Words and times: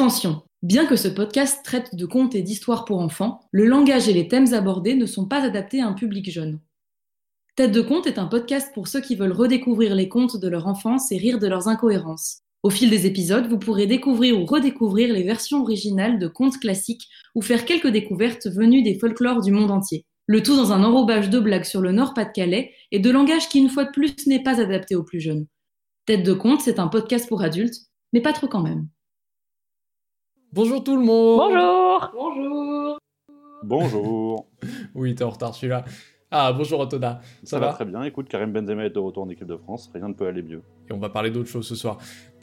Attention, 0.00 0.40
bien 0.62 0.86
que 0.86 0.96
ce 0.96 1.08
podcast 1.08 1.62
traite 1.62 1.94
de 1.94 2.06
contes 2.06 2.34
et 2.34 2.40
d'histoires 2.40 2.86
pour 2.86 3.00
enfants, 3.00 3.40
le 3.50 3.66
langage 3.66 4.08
et 4.08 4.14
les 4.14 4.28
thèmes 4.28 4.54
abordés 4.54 4.94
ne 4.94 5.04
sont 5.04 5.26
pas 5.26 5.44
adaptés 5.44 5.82
à 5.82 5.86
un 5.86 5.92
public 5.92 6.30
jeune. 6.30 6.58
Tête 7.54 7.72
de 7.72 7.82
conte 7.82 8.06
est 8.06 8.18
un 8.18 8.24
podcast 8.24 8.72
pour 8.72 8.88
ceux 8.88 9.02
qui 9.02 9.14
veulent 9.14 9.30
redécouvrir 9.30 9.94
les 9.94 10.08
contes 10.08 10.38
de 10.38 10.48
leur 10.48 10.66
enfance 10.66 11.12
et 11.12 11.18
rire 11.18 11.38
de 11.38 11.46
leurs 11.46 11.68
incohérences. 11.68 12.38
Au 12.62 12.70
fil 12.70 12.88
des 12.88 13.04
épisodes, 13.04 13.46
vous 13.46 13.58
pourrez 13.58 13.86
découvrir 13.86 14.40
ou 14.40 14.46
redécouvrir 14.46 15.12
les 15.12 15.22
versions 15.22 15.60
originales 15.60 16.18
de 16.18 16.28
contes 16.28 16.58
classiques 16.58 17.06
ou 17.34 17.42
faire 17.42 17.66
quelques 17.66 17.88
découvertes 17.88 18.46
venues 18.46 18.82
des 18.82 18.98
folklores 18.98 19.42
du 19.42 19.52
monde 19.52 19.70
entier. 19.70 20.06
Le 20.24 20.42
tout 20.42 20.56
dans 20.56 20.72
un 20.72 20.82
enrobage 20.82 21.28
de 21.28 21.40
blagues 21.40 21.64
sur 21.64 21.82
le 21.82 21.92
Nord-Pas-de-Calais 21.92 22.72
et 22.90 23.00
de 23.00 23.10
langage 23.10 23.50
qui, 23.50 23.58
une 23.58 23.68
fois 23.68 23.84
de 23.84 23.90
plus, 23.90 24.26
n'est 24.26 24.42
pas 24.42 24.62
adapté 24.62 24.96
aux 24.96 25.04
plus 25.04 25.20
jeunes. 25.20 25.46
Tête 26.06 26.22
de 26.22 26.32
conte, 26.32 26.62
c'est 26.62 26.78
un 26.78 26.88
podcast 26.88 27.28
pour 27.28 27.42
adultes, 27.42 27.76
mais 28.14 28.22
pas 28.22 28.32
trop 28.32 28.48
quand 28.48 28.62
même. 28.62 28.88
Bonjour 30.52 30.82
tout 30.82 30.96
le 30.96 31.04
monde 31.04 31.38
Bonjour 31.38 32.10
Bonjour 32.14 32.98
Bonjour. 33.62 34.46
Oui, 34.94 35.14
t'es 35.14 35.22
en 35.24 35.30
retard 35.30 35.54
celui-là. 35.54 35.84
Ah, 36.32 36.52
bonjour 36.52 36.80
Antonin, 36.80 37.18
ça, 37.42 37.58
va, 37.58 37.72
très 37.72 37.84
bien. 37.84 38.02
Écoute, 38.04 38.28
Karim 38.28 38.52
Benzema 38.52 38.84
est 38.84 38.90
de 38.90 38.98
retour 39.00 39.24
en 39.24 39.28
équipe 39.28 39.46
de 39.48 39.56
France. 39.56 39.90
Rien 39.92 40.08
ne 40.08 40.14
peut 40.14 40.26
aller 40.26 40.42
mieux. 40.42 40.62
Et 40.88 40.92
on 40.92 40.98
va 40.98 41.08
parler 41.08 41.30
d'autre 41.30 41.48
chose 41.48 41.66
ce 41.66 41.74
soir. 41.74 41.98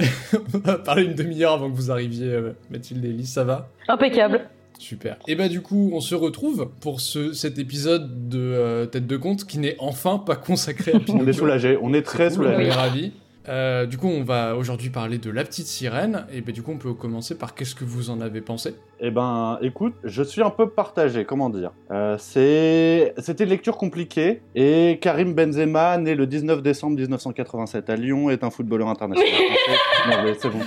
on 0.54 0.58
va 0.58 0.78
parler 0.78 1.04
une 1.06 1.16
demi-heure 1.16 1.54
avant 1.54 1.70
que 1.72 1.76
vous 1.76 1.90
arriviez, 1.92 2.28
euh, 2.32 2.52
Mathilde 2.70 3.04
et 3.06 3.10
Elise, 3.10 3.32
ça 3.32 3.44
va 3.46 3.70
Impeccable. 3.88 4.50
Super. 4.78 5.18
Et 5.28 5.36
bah 5.36 5.48
du 5.48 5.62
coup, 5.62 5.90
on 5.94 6.02
se 6.02 6.16
retrouve 6.16 6.70
pour 6.82 7.00
ce, 7.02 7.32
cet 7.34 7.58
épisode 7.60 8.28
de 8.30 8.40
euh, 8.40 8.86
Tête 8.86 9.08
de 9.08 9.18
Compte 9.18 9.46
qui 9.46 9.58
n'est 9.58 9.76
enfin 9.80 10.18
pas 10.20 10.36
consacré 10.36 10.92
à 10.94 11.00
Pinocchio. 11.00 11.24
On 11.26 11.28
est 11.28 11.34
soulagé. 11.34 11.78
On 11.82 11.94
est 11.94 12.04
très 12.04 12.30
Cool, 12.30 12.46
On 12.46 12.52
soulagé. 12.52 12.68
est 12.68 12.72
ravis. 12.72 13.14
Euh, 13.50 13.86
du 13.86 13.98
coup, 13.98 14.08
on 14.08 14.24
va 14.24 14.56
aujourd'hui 14.58 14.90
parler 14.90 15.20
de 15.20 15.30
La 15.30 15.44
Petite 15.46 15.68
Sirène. 15.68 16.26
Et 16.34 16.42
bah 16.42 16.52
du 16.52 16.62
coup, 16.62 16.72
on 16.74 16.78
peut 16.78 16.94
commencer 16.94 17.38
par 17.38 17.56
qu'est-ce 17.56 17.76
que 17.76 17.86
vous 17.86 18.10
en 18.10 18.20
avez 18.20 18.42
pensé? 18.42 18.76
Eh 19.00 19.10
ben, 19.10 19.58
écoute, 19.62 19.94
je 20.04 20.22
suis 20.22 20.42
un 20.42 20.50
peu 20.50 20.70
partagé. 20.70 21.24
Comment 21.24 21.50
dire 21.50 21.72
Euh, 21.92 22.18
C'est, 22.20 23.14
c'était 23.18 23.46
une 23.46 23.50
lecture 23.52 23.78
compliquée. 23.78 24.42
Et 24.56 25.00
Karim 25.02 25.34
Benzema, 25.34 25.98
né 25.98 26.14
le 26.16 26.28
19 26.28 26.62
décembre 26.62 26.98
1987 26.98 27.90
à 27.90 27.96
Lyon, 27.96 28.30
est 28.30 28.44
un 28.44 28.50
footballeur 28.50 28.90
international. 28.90 29.32
français. 29.66 30.18
non 30.18 30.24
mais 30.24 30.34
c'est 30.38 30.50
bon. 30.50 30.60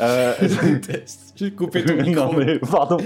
Euh. 0.00 0.32
J'ai 1.36 1.50
coupé 1.52 1.84
ton 1.84 1.96
micro. 2.02 2.26
non 2.26 2.32
mais 2.32 2.58
pardon. 2.60 2.98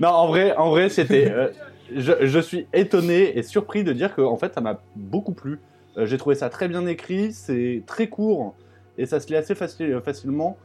Non, 0.00 0.08
en 0.08 0.26
vrai, 0.26 0.56
en 0.56 0.70
vrai, 0.70 0.88
c'était. 0.88 1.30
euh, 1.30 1.48
je, 1.94 2.12
je 2.26 2.38
suis 2.40 2.66
étonné 2.72 3.38
et 3.38 3.42
surpris 3.42 3.84
de 3.84 3.92
dire 3.92 4.14
que 4.14 4.22
en 4.22 4.36
fait, 4.36 4.54
ça 4.54 4.60
m'a 4.60 4.80
beaucoup 4.96 5.32
plu. 5.34 5.60
Euh, 5.98 6.06
J'ai 6.06 6.16
trouvé 6.18 6.34
ça 6.34 6.48
très 6.48 6.68
bien 6.68 6.86
écrit, 6.86 7.32
c'est 7.32 7.82
très 7.86 8.08
court 8.08 8.54
et 8.98 9.06
ça 9.06 9.20
se 9.20 9.28
lit 9.28 9.36
assez 9.36 9.54
facile- 9.54 10.00
facilement. 10.04 10.56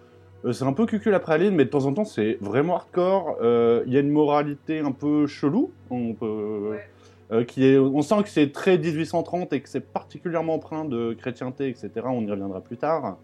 Euh, 0.46 0.52
c'est 0.54 0.66
un 0.66 0.74
peu 0.74 0.86
cucul 0.86 1.14
après 1.14 1.38
praline, 1.38 1.56
mais 1.56 1.66
de 1.66 1.70
temps 1.70 1.86
en 1.86 1.94
temps, 1.94 2.06
c'est 2.06 2.38
vraiment 2.42 2.76
hardcore. 2.76 3.38
Euh, 3.42 3.84
Il 3.88 3.94
y 3.94 3.98
a 3.98 4.02
une 4.02 4.12
moralité 4.12 4.80
un 4.80 4.92
peu 4.92 5.26
chelou. 5.28 5.72
On 5.90 6.14
peut. 6.14 6.78
euh, 7.32 7.44
qui 7.44 7.66
est, 7.66 7.78
on 7.78 8.02
sent 8.02 8.24
que 8.24 8.30
c'est 8.30 8.52
très 8.54 8.78
1830 8.78 9.52
et 9.52 9.60
que 9.62 9.68
c'est 9.68 9.82
particulièrement 9.92 10.54
empreint 10.56 10.86
de 10.86 11.14
chrétienté, 11.14 11.68
etc. 11.68 11.90
On 12.06 12.22
y 12.22 12.32
reviendra 12.32 12.62
plus 12.62 12.78
tard. 12.78 13.18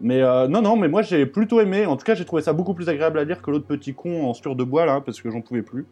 Mais 0.00 0.20
euh, 0.22 0.46
non, 0.48 0.60
non, 0.62 0.76
mais 0.76 0.86
moi 0.88 1.02
j'ai 1.02 1.24
plutôt 1.26 1.60
aimé. 1.60 1.86
En 1.86 1.96
tout 1.96 2.04
cas, 2.04 2.14
j'ai 2.14 2.24
trouvé 2.24 2.42
ça 2.42 2.52
beaucoup 2.52 2.74
plus 2.74 2.88
agréable 2.88 3.18
à 3.18 3.24
lire 3.24 3.40
que 3.40 3.50
l'autre 3.50 3.66
petit 3.66 3.94
con 3.94 4.26
en 4.26 4.34
sur 4.34 4.54
de 4.54 4.64
bois 4.64 4.84
là, 4.84 5.00
parce 5.00 5.20
que 5.22 5.30
j'en 5.30 5.40
pouvais 5.40 5.62
plus. 5.62 5.86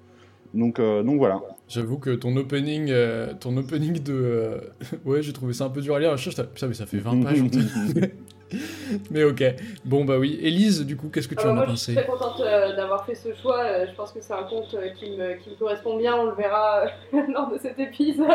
Donc, 0.57 0.79
euh, 0.81 1.03
donc 1.03 1.19
voilà. 1.19 1.41
J'avoue 1.69 1.99
que 1.99 2.11
ton 2.11 2.35
opening, 2.37 2.89
euh, 2.91 3.33
ton 3.39 3.57
opening 3.57 4.03
de, 4.03 4.13
euh, 4.13 4.59
ouais, 5.05 5.23
j'ai 5.23 5.33
trouvé 5.33 5.53
ça 5.53 5.65
un 5.65 5.69
peu 5.71 5.81
dur 5.83 5.95
à 5.97 6.01
lire. 6.01 6.17
Je- 6.17 6.31
Putain, 6.31 6.67
mais 6.67 6.75
ça 6.75 6.87
fait 6.87 6.99
20 6.99 7.23
pages. 7.23 7.39
mais 9.11 9.25
ok. 9.25 9.43
Bon 9.85 10.05
bah 10.05 10.19
oui. 10.19 10.39
Élise, 10.41 10.87
du 10.87 10.97
coup, 10.97 11.09
qu'est-ce 11.13 11.27
que 11.27 11.35
tu 11.35 11.43
Ah 11.45 11.51
en 11.51 11.55
moi, 11.55 11.65
as 11.65 11.71
je 11.71 11.75
suis 11.75 11.95
pensé 11.95 12.07
très 12.07 12.17
contente 12.17 12.41
euh, 12.41 12.77
d'avoir 12.77 13.05
fait 13.05 13.17
ce 13.17 13.35
choix. 13.43 13.59
Euh, 13.65 13.87
je 13.91 13.95
pense 13.97 14.13
que 14.13 14.21
c'est 14.21 14.33
un 14.35 14.45
conte 14.45 14.73
euh, 14.75 14.89
qui, 14.99 15.11
me, 15.11 15.35
qui 15.43 15.51
me 15.51 15.57
correspond 15.57 15.97
bien. 15.99 16.15
On 16.15 16.27
le 16.27 16.35
verra 16.35 16.85
lors 17.35 17.51
de 17.51 17.59
cet 17.59 17.79
épisode. 17.81 18.27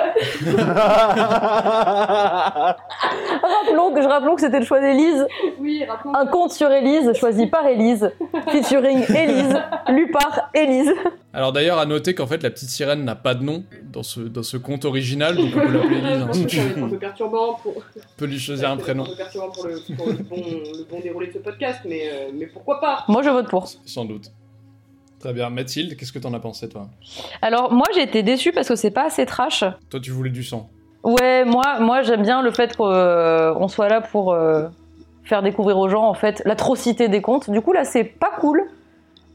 Rappelons 3.42 3.94
que, 3.94 4.02
je 4.02 4.08
rappelons 4.08 4.36
que 4.36 4.42
c'était 4.42 4.60
le 4.60 4.66
choix 4.66 4.82
d'Élise. 4.82 5.26
oui, 5.60 5.84
rappelons. 5.88 6.14
Un 6.14 6.26
conte 6.28 6.52
sur 6.52 6.70
Élise, 6.72 7.14
choisi 7.14 7.48
par 7.48 7.66
Élise. 7.66 8.12
Featuring 8.50 9.06
Élise, 9.16 9.58
lu 9.90 10.12
par 10.12 10.50
Élise. 10.54 10.92
Alors 11.34 11.54
d'ailleurs, 11.54 11.78
à 11.78 11.86
noter 11.86 12.14
qu'en 12.14 12.28
fait, 12.28 12.44
la 12.44 12.50
petite 12.50 12.70
sirène 12.70 13.06
n'a 13.06 13.16
pas 13.16 13.36
de 13.36 13.44
nom 13.44 13.64
dans 13.94 14.04
ce, 14.04 14.20
dans 14.20 14.44
ce 14.44 14.58
conte 14.58 14.84
original, 14.84 15.36
donc 15.38 15.48
on 15.56 15.60
peut 15.60 15.72
l'appeler 15.72 15.98
Élise. 16.00 16.22
hein, 16.22 16.30
si 16.34 16.60
un 16.60 16.90
peu 16.90 16.98
perturbant 16.98 17.54
pour, 17.54 17.78
on 17.78 17.82
peut 18.18 18.26
lui 18.26 18.38
choisir 18.40 18.70
un 18.70 18.76
prénom, 18.78 19.04
un 19.04 19.08
peu 19.08 19.16
perturbant 19.16 19.50
pour, 19.52 19.66
le, 19.68 19.80
pour 19.96 20.08
le, 20.08 20.14
bon, 20.16 20.36
le 20.36 20.84
bon 20.90 21.00
déroulé 21.00 21.28
de 21.28 21.34
ce 21.34 21.38
podcast, 21.38 21.80
mais, 21.86 22.10
euh, 22.12 22.32
mais 22.34 22.48
pourquoi 22.48 22.82
pas? 22.82 23.06
Moi, 23.08 23.22
je 23.22 23.30
vote 23.30 23.48
pour. 23.50 23.68
sans 23.86 24.04
doute. 24.06 24.26
Très 25.20 25.32
bien. 25.34 25.50
Mathilde, 25.50 25.96
qu'est-ce 25.96 26.12
que 26.12 26.20
t'en 26.20 26.34
as 26.34 26.40
pensé, 26.40 26.68
toi? 26.68 26.88
Alors, 27.42 27.72
moi, 27.72 27.86
j'ai 27.96 28.02
été 28.02 28.24
déçue 28.24 28.52
parce 28.52 28.68
que 28.68 28.76
c'est 28.76 28.92
pas 28.92 29.06
assez 29.06 29.26
trash. 29.26 29.64
Toi, 29.90 30.00
tu 30.02 30.12
voulais 30.12 30.32
du 30.32 30.44
sang. 30.44 30.70
Ouais, 31.04 31.46
moi, 31.46 31.80
moi 31.80 32.02
j'aime 32.02 32.24
bien 32.24 32.42
le 32.42 32.52
fait 32.52 32.76
qu'on 32.76 33.68
soit 33.70 33.88
là 33.88 34.02
pour 34.02 34.34
euh, 34.34 34.68
faire 35.24 35.44
découvrir 35.44 35.78
aux 35.78 35.88
gens, 35.90 36.04
en 36.04 36.14
fait, 36.14 36.42
l'atrocité 36.46 37.08
des 37.08 37.22
contes. 37.22 37.50
Du 37.50 37.62
coup, 37.62 37.72
là, 37.72 37.86
c'est 37.86 38.04
pas 38.04 38.32
cool, 38.40 38.64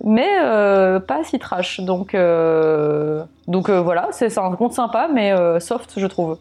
mais 0.05 0.39
euh, 0.41 1.01
pas 1.01 1.25
si 1.25 1.39
trash. 1.39 1.81
Donc, 1.81 2.15
euh, 2.15 3.25
donc 3.49 3.69
euh, 3.69 3.81
voilà, 3.81 4.09
c'est 4.13 4.37
un 4.39 4.53
conte 4.53 4.73
sympa, 4.73 5.09
mais 5.13 5.33
euh, 5.33 5.61
soft, 5.61 5.95
je 5.99 6.07
trouve. 6.07 6.39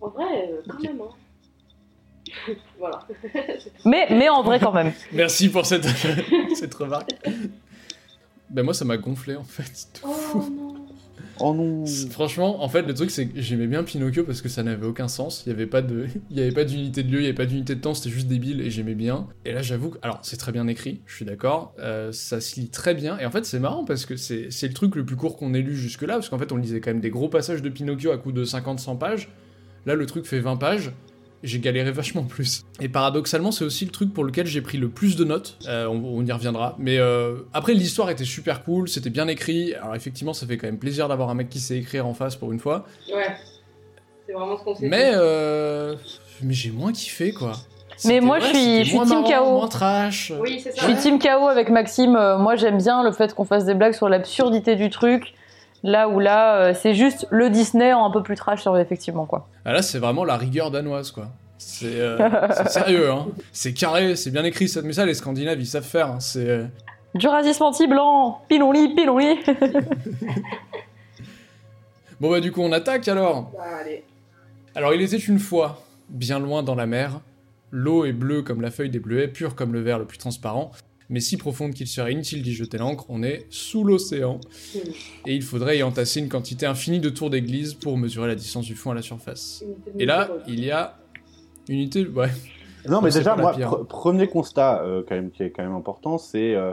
En 0.00 0.08
vrai, 0.08 0.50
quand 0.68 0.82
même. 0.82 1.00
Hein. 1.00 2.52
voilà. 2.78 3.00
Mais, 3.84 4.06
mais 4.10 4.28
en 4.28 4.42
vrai, 4.42 4.60
quand 4.60 4.72
même. 4.72 4.92
Merci 5.12 5.48
pour 5.48 5.64
cette, 5.64 5.86
cette 6.54 6.74
remarque. 6.74 7.10
Ben 8.50 8.62
moi, 8.62 8.74
ça 8.74 8.84
m'a 8.84 8.96
gonflé, 8.96 9.36
en 9.36 9.44
fait. 9.44 10.02
Oh 10.04 10.12
fou. 10.12 10.38
non. 10.50 10.85
Oh 11.40 11.84
Franchement, 12.10 12.62
en 12.62 12.68
fait, 12.68 12.82
le 12.82 12.94
truc, 12.94 13.10
c'est 13.10 13.26
que 13.26 13.40
j'aimais 13.40 13.66
bien 13.66 13.82
Pinocchio 13.82 14.24
parce 14.24 14.42
que 14.42 14.48
ça 14.48 14.62
n'avait 14.62 14.86
aucun 14.86 15.08
sens. 15.08 15.44
Il 15.44 15.50
n'y 15.50 15.54
avait 15.54 15.66
pas 15.66 15.82
de, 15.82 16.06
il 16.30 16.36
y 16.36 16.40
avait 16.40 16.52
pas 16.52 16.64
d'unité 16.64 17.02
de 17.02 17.10
lieu, 17.10 17.18
il 17.18 17.22
n'y 17.22 17.26
avait 17.26 17.34
pas 17.34 17.46
d'unité 17.46 17.74
de 17.74 17.80
temps, 17.80 17.94
c'était 17.94 18.10
juste 18.10 18.28
débile 18.28 18.60
et 18.60 18.70
j'aimais 18.70 18.94
bien. 18.94 19.28
Et 19.44 19.52
là, 19.52 19.62
j'avoue 19.62 19.90
que, 19.90 19.98
alors, 20.02 20.18
c'est 20.22 20.36
très 20.36 20.52
bien 20.52 20.66
écrit, 20.66 21.00
je 21.06 21.14
suis 21.14 21.24
d'accord, 21.24 21.74
euh, 21.78 22.12
ça 22.12 22.40
se 22.40 22.58
lit 22.60 22.68
très 22.68 22.94
bien. 22.94 23.18
Et 23.18 23.26
en 23.26 23.30
fait, 23.30 23.44
c'est 23.44 23.60
marrant 23.60 23.84
parce 23.84 24.06
que 24.06 24.16
c'est, 24.16 24.50
c'est 24.50 24.68
le 24.68 24.74
truc 24.74 24.96
le 24.96 25.04
plus 25.04 25.16
court 25.16 25.36
qu'on 25.36 25.54
ait 25.54 25.62
lu 25.62 25.76
jusque-là, 25.76 26.14
parce 26.14 26.28
qu'en 26.28 26.38
fait, 26.38 26.52
on 26.52 26.56
lisait 26.56 26.80
quand 26.80 26.90
même 26.90 27.00
des 27.00 27.10
gros 27.10 27.28
passages 27.28 27.62
de 27.62 27.68
Pinocchio 27.68 28.10
à 28.10 28.18
coup 28.18 28.32
de 28.32 28.44
50-100 28.44 28.98
pages. 28.98 29.28
Là, 29.86 29.94
le 29.94 30.06
truc 30.06 30.26
fait 30.26 30.40
20 30.40 30.56
pages. 30.56 30.92
J'ai 31.42 31.60
galéré 31.60 31.90
vachement 31.92 32.22
plus. 32.24 32.64
Et 32.80 32.88
paradoxalement, 32.88 33.52
c'est 33.52 33.64
aussi 33.64 33.84
le 33.84 33.90
truc 33.90 34.12
pour 34.12 34.24
lequel 34.24 34.46
j'ai 34.46 34.62
pris 34.62 34.78
le 34.78 34.88
plus 34.88 35.16
de 35.16 35.24
notes. 35.24 35.58
Euh, 35.68 35.86
on, 35.86 36.02
on 36.02 36.24
y 36.24 36.32
reviendra. 36.32 36.74
Mais 36.78 36.98
euh, 36.98 37.36
après, 37.52 37.74
l'histoire 37.74 38.10
était 38.10 38.24
super 38.24 38.64
cool, 38.64 38.88
c'était 38.88 39.10
bien 39.10 39.28
écrit. 39.28 39.74
Alors 39.74 39.94
effectivement, 39.94 40.32
ça 40.32 40.46
fait 40.46 40.56
quand 40.56 40.66
même 40.66 40.78
plaisir 40.78 41.08
d'avoir 41.08 41.28
un 41.30 41.34
mec 41.34 41.48
qui 41.48 41.60
sait 41.60 41.76
écrire 41.78 42.06
en 42.06 42.14
face 42.14 42.36
pour 42.36 42.52
une 42.52 42.58
fois. 42.58 42.84
Ouais. 43.14 43.26
C'est 44.26 44.32
vraiment 44.32 44.58
ce 44.58 44.64
qu'on 44.64 44.74
s'est 44.74 44.88
Mais 44.88 45.10
euh, 45.14 45.94
mais 46.42 46.52
j'ai 46.54 46.70
moins 46.70 46.92
kiffé 46.92 47.32
quoi. 47.32 47.52
Mais 48.04 48.20
moi, 48.20 48.40
je 48.40 48.46
suis- 48.46 48.78
je 48.80 48.84
suis 48.88 48.94
moins 48.96 49.06
team 49.06 49.22
marrant, 49.22 49.44
KO. 49.44 49.50
moins 49.58 49.68
trash. 49.68 50.32
Oui, 50.40 50.60
c'est 50.62 50.74
Je 50.74 50.80
ça. 50.80 50.86
suis 50.88 50.96
team 50.96 51.18
KO 51.18 51.46
avec 51.48 51.70
Maxime. 51.70 52.12
Moi, 52.12 52.56
j'aime 52.56 52.78
bien 52.78 53.02
le 53.04 53.12
fait 53.12 53.34
qu'on 53.34 53.44
fasse 53.44 53.64
des 53.64 53.74
blagues 53.74 53.94
sur 53.94 54.08
l'absurdité 54.08 54.74
du 54.76 54.90
truc. 54.90 55.32
Là 55.88 56.08
où 56.08 56.18
là, 56.18 56.56
euh, 56.56 56.74
c'est 56.74 56.94
juste 56.94 57.28
le 57.30 57.48
Disney 57.48 57.92
en 57.92 58.06
un 58.06 58.10
peu 58.10 58.20
plus 58.22 58.34
trash, 58.34 58.62
sur- 58.62 58.76
effectivement, 58.76 59.24
quoi. 59.24 59.46
Ah, 59.64 59.72
là, 59.72 59.82
c'est 59.82 60.00
vraiment 60.00 60.24
la 60.24 60.36
rigueur 60.36 60.72
danoise 60.72 61.12
quoi. 61.12 61.28
C'est 61.58 62.00
euh, 62.00 62.18
c'est 62.56 62.68
sérieux 62.70 63.08
hein. 63.10 63.26
C'est 63.52 63.72
carré, 63.72 64.16
c'est 64.16 64.30
bien 64.32 64.42
écrit. 64.44 64.68
ça- 64.68 64.82
Mais 64.82 64.92
ça, 64.92 65.06
les 65.06 65.14
Scandinaves, 65.14 65.60
ils 65.60 65.66
savent 65.66 65.84
faire. 65.84 66.08
hein. 66.10 66.20
C'est 66.20 66.48
euh, 66.48 66.64
Du 67.14 67.28
menti 67.60 67.86
blanc, 67.86 68.40
pilon-lit, 68.48 68.94
pilon-lit. 68.96 69.38
bon 72.20 72.30
bah 72.30 72.40
du 72.40 72.52
coup, 72.52 72.62
on 72.62 72.72
attaque 72.72 73.06
alors. 73.08 73.52
Allez. 73.80 74.04
Alors, 74.74 74.92
il 74.92 75.00
était 75.02 75.16
une 75.16 75.38
fois, 75.38 75.82
bien 76.08 76.38
loin 76.38 76.62
dans 76.62 76.74
la 76.74 76.86
mer, 76.86 77.20
l'eau 77.70 78.04
est 78.04 78.12
bleue 78.12 78.42
comme 78.42 78.60
la 78.60 78.70
feuille 78.70 78.90
des 78.90 78.98
bleuets, 78.98 79.28
pure 79.28 79.54
comme 79.54 79.72
le 79.72 79.80
verre 79.80 79.98
le 79.98 80.04
plus 80.04 80.18
transparent, 80.18 80.70
mais 81.08 81.20
si 81.20 81.36
profonde 81.36 81.72
qu'il 81.74 81.86
serait 81.86 82.12
inutile 82.12 82.42
d'y 82.42 82.52
jeter 82.54 82.78
l'encre, 82.78 83.04
on 83.08 83.22
est 83.22 83.46
sous 83.50 83.84
l'océan. 83.84 84.40
Et 85.26 85.34
il 85.34 85.42
faudrait 85.42 85.78
y 85.78 85.82
entasser 85.82 86.20
une 86.20 86.28
quantité 86.28 86.66
infinie 86.66 87.00
de 87.00 87.08
tours 87.10 87.30
d'église 87.30 87.74
pour 87.74 87.96
mesurer 87.96 88.26
la 88.28 88.34
distance 88.34 88.64
du 88.66 88.74
fond 88.74 88.90
à 88.90 88.94
la 88.94 89.02
surface. 89.02 89.64
Et 89.98 90.06
là, 90.06 90.28
il 90.48 90.64
y 90.64 90.70
a 90.70 90.98
une 91.68 91.76
unité... 91.76 92.06
Ouais. 92.06 92.28
Non, 92.88 93.00
mais 93.02 93.10
C'est 93.10 93.18
déjà, 93.20 93.34
moi, 93.36 93.52
pire. 93.54 93.84
premier 93.88 94.28
constat 94.28 94.82
euh, 94.82 95.02
quand 95.08 95.14
même, 95.16 95.30
qui 95.30 95.42
est 95.42 95.50
quand 95.50 95.62
même 95.64 95.74
important, 95.74 96.18
c'est 96.18 96.54
euh, 96.54 96.72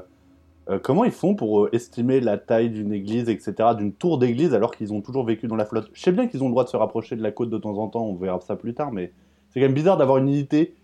euh, 0.70 0.78
comment 0.82 1.06
ils 1.06 1.12
font 1.12 1.34
pour 1.34 1.64
euh, 1.66 1.70
estimer 1.74 2.20
la 2.20 2.38
taille 2.38 2.70
d'une 2.70 2.94
église, 2.94 3.30
etc., 3.30 3.70
d'une 3.76 3.94
tour 3.94 4.20
d'église, 4.20 4.54
alors 4.54 4.76
qu'ils 4.76 4.94
ont 4.94 5.02
toujours 5.02 5.26
vécu 5.26 5.48
dans 5.48 5.56
la 5.56 5.66
flotte? 5.66 5.90
Je 5.94 6.02
sais 6.02 6.12
bien 6.12 6.28
qu'ils 6.28 6.44
ont 6.44 6.48
le 6.48 6.52
droit 6.52 6.64
de 6.66 6.70
se 6.70 6.78
rapprocher 6.78 7.16
de 7.16 7.24
la 7.24 7.32
côte 7.32 7.50
de 7.50 7.58
temps 7.58 7.78
en 7.80 7.88
temps, 7.88 8.06
on 8.06 8.14
verra 8.16 8.40
ça 8.42 8.56
plus 8.56 8.76
tard, 8.76 8.92
mais 8.92 9.12
c'est 9.50 9.60
quand 9.60 9.66
même 9.66 9.74
bizarre 9.74 9.98
d'avoir 9.98 10.20
une 10.20 10.28
unité, 10.28 10.76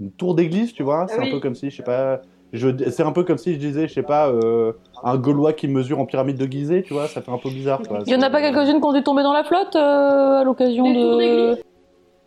une 0.00 0.10
tour 0.10 0.34
d'église, 0.34 0.72
tu 0.72 0.82
vois? 0.82 1.06
C'est 1.08 1.16
Ah 1.18 1.22
oui. 1.22 1.28
un 1.28 1.32
peu 1.32 1.40
comme 1.40 1.54
si, 1.54 1.68
je 1.68 1.76
sais 1.76 1.82
pas, 1.82 2.22
c'est 2.54 3.00
un 3.02 3.12
peu 3.12 3.24
comme 3.24 3.38
si 3.38 3.54
je 3.54 3.58
disais, 3.58 3.88
je 3.88 3.94
sais 3.94 4.02
pas, 4.02 4.28
euh, 4.28 4.72
un 5.02 5.16
Gaulois 5.16 5.52
qui 5.52 5.68
mesure 5.68 5.98
en 6.00 6.06
pyramide 6.06 6.36
de 6.36 6.46
Gizeh, 6.50 6.82
tu 6.82 6.92
vois, 6.92 7.08
ça 7.08 7.22
fait 7.22 7.30
un 7.30 7.38
peu 7.38 7.48
bizarre. 7.50 7.80
quoi. 7.86 8.00
Il 8.06 8.12
y 8.12 8.16
en 8.16 8.22
a 8.22 8.30
pas 8.30 8.40
quelques-unes 8.42 8.80
qui 8.80 8.86
ont 8.86 8.92
dû 8.92 9.02
tomber 9.02 9.22
dans 9.22 9.32
la 9.32 9.44
flotte 9.44 9.74
euh, 9.76 10.40
à 10.40 10.44
l'occasion 10.44 10.84
de. 10.92 11.18
d'église 11.18 11.64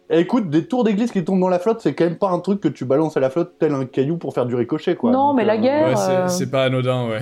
Eh, 0.10 0.20
écoute, 0.20 0.50
des 0.50 0.68
tours 0.68 0.84
d'église 0.84 1.12
qui 1.12 1.24
tombent 1.24 1.40
dans 1.40 1.50
la 1.50 1.60
flotte, 1.60 1.82
c'est 1.82 1.94
quand 1.96 2.06
même 2.06 2.18
pas 2.18 2.30
un 2.30 2.40
truc 2.40 2.60
que 2.62 2.68
tu 2.68 2.86
balances 2.86 3.18
à 3.18 3.20
la 3.20 3.30
flotte 3.30 3.54
tel 3.60 3.74
un 3.74 3.86
caillou 3.86 4.18
pour 4.18 4.34
faire 4.34 4.46
du 4.46 4.56
ricochet, 4.56 4.96
quoi. 4.96 5.12
Non, 5.12 5.28
Donc, 5.30 5.38
mais 5.38 5.46
la 5.46 5.54
euh, 5.54 5.58
guerre- 5.58 5.88
Ouais, 5.90 5.96
c'est- 5.96 6.12
euh, 6.12 6.28
c'est 6.28 6.50
pas 6.52 6.64
anodin, 6.66 7.08
ouais. 7.10 7.20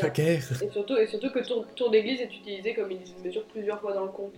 La 0.00 0.08
guerre. 0.10 0.42
Et 0.62 0.70
surtout, 0.70 0.96
et 0.96 1.06
surtout 1.06 1.30
que 1.32 1.40
tour, 1.46 1.64
tour 1.76 1.90
d'église 1.90 2.20
est 2.20 2.34
utilisé 2.34 2.72
comme 2.74 2.90
une 2.90 2.98
mesure 3.24 3.42
plusieurs 3.52 3.80
fois 3.80 3.92
dans 3.94 4.04
le 4.04 4.10
conte. 4.10 4.32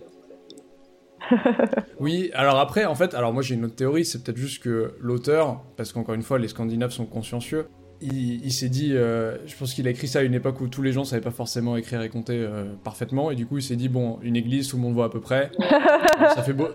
Oui, 1.99 2.29
alors 2.33 2.59
après, 2.59 2.85
en 2.85 2.95
fait, 2.95 3.13
alors 3.13 3.33
moi 3.33 3.41
j'ai 3.41 3.55
une 3.55 3.65
autre 3.65 3.75
théorie, 3.75 4.05
c'est 4.05 4.23
peut-être 4.23 4.37
juste 4.37 4.61
que 4.61 4.93
l'auteur, 4.99 5.61
parce 5.77 5.91
qu'encore 5.93 6.15
une 6.15 6.23
fois, 6.23 6.39
les 6.39 6.47
Scandinaves 6.49 6.91
sont 6.91 7.05
consciencieux, 7.05 7.67
il, 8.01 8.43
il 8.45 8.51
s'est 8.51 8.67
dit, 8.67 8.91
euh, 8.93 9.37
je 9.47 9.55
pense 9.55 9.73
qu'il 9.73 9.87
a 9.87 9.89
écrit 9.91 10.07
ça 10.09 10.19
à 10.19 10.21
une 10.23 10.33
époque 10.33 10.59
où 10.59 10.67
tous 10.67 10.81
les 10.81 10.91
gens 10.91 11.05
savaient 11.05 11.21
pas 11.21 11.31
forcément 11.31 11.77
écrire 11.77 12.01
et 12.01 12.09
compter 12.09 12.33
euh, 12.37 12.65
parfaitement, 12.83 13.31
et 13.31 13.35
du 13.35 13.45
coup 13.45 13.57
il 13.57 13.63
s'est 13.63 13.77
dit, 13.77 13.87
bon, 13.87 14.19
une 14.21 14.35
église, 14.35 14.67
tout 14.67 14.75
le 14.75 14.81
monde 14.81 14.93
voit 14.93 15.05
à 15.05 15.09
peu 15.09 15.21
près, 15.21 15.49
ça 16.35 16.43
fait 16.43 16.53
beau... 16.53 16.67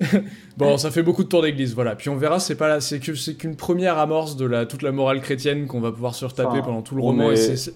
bon, 0.56 0.78
ça 0.78 0.90
fait 0.90 1.02
beaucoup 1.02 1.24
de 1.24 1.28
tours 1.28 1.42
d'église, 1.42 1.74
voilà. 1.74 1.94
Puis 1.96 2.08
on 2.08 2.16
verra, 2.16 2.38
c'est 2.40 2.54
pas 2.54 2.68
là, 2.68 2.80
c'est 2.80 3.00
que 3.00 3.14
c'est 3.14 3.34
qu'une 3.34 3.56
première 3.56 3.98
amorce 3.98 4.36
de 4.36 4.46
la 4.46 4.64
toute 4.64 4.82
la 4.82 4.92
morale 4.92 5.20
chrétienne 5.20 5.66
qu'on 5.66 5.80
va 5.80 5.92
pouvoir 5.92 6.14
se 6.14 6.24
retaper 6.24 6.48
Enfin, 6.58 6.62
pendant 6.62 6.82
tout 6.82 6.94
le 6.94 7.02
on 7.02 7.06
roman, 7.06 7.32
est- 7.32 7.50
et 7.68 7.72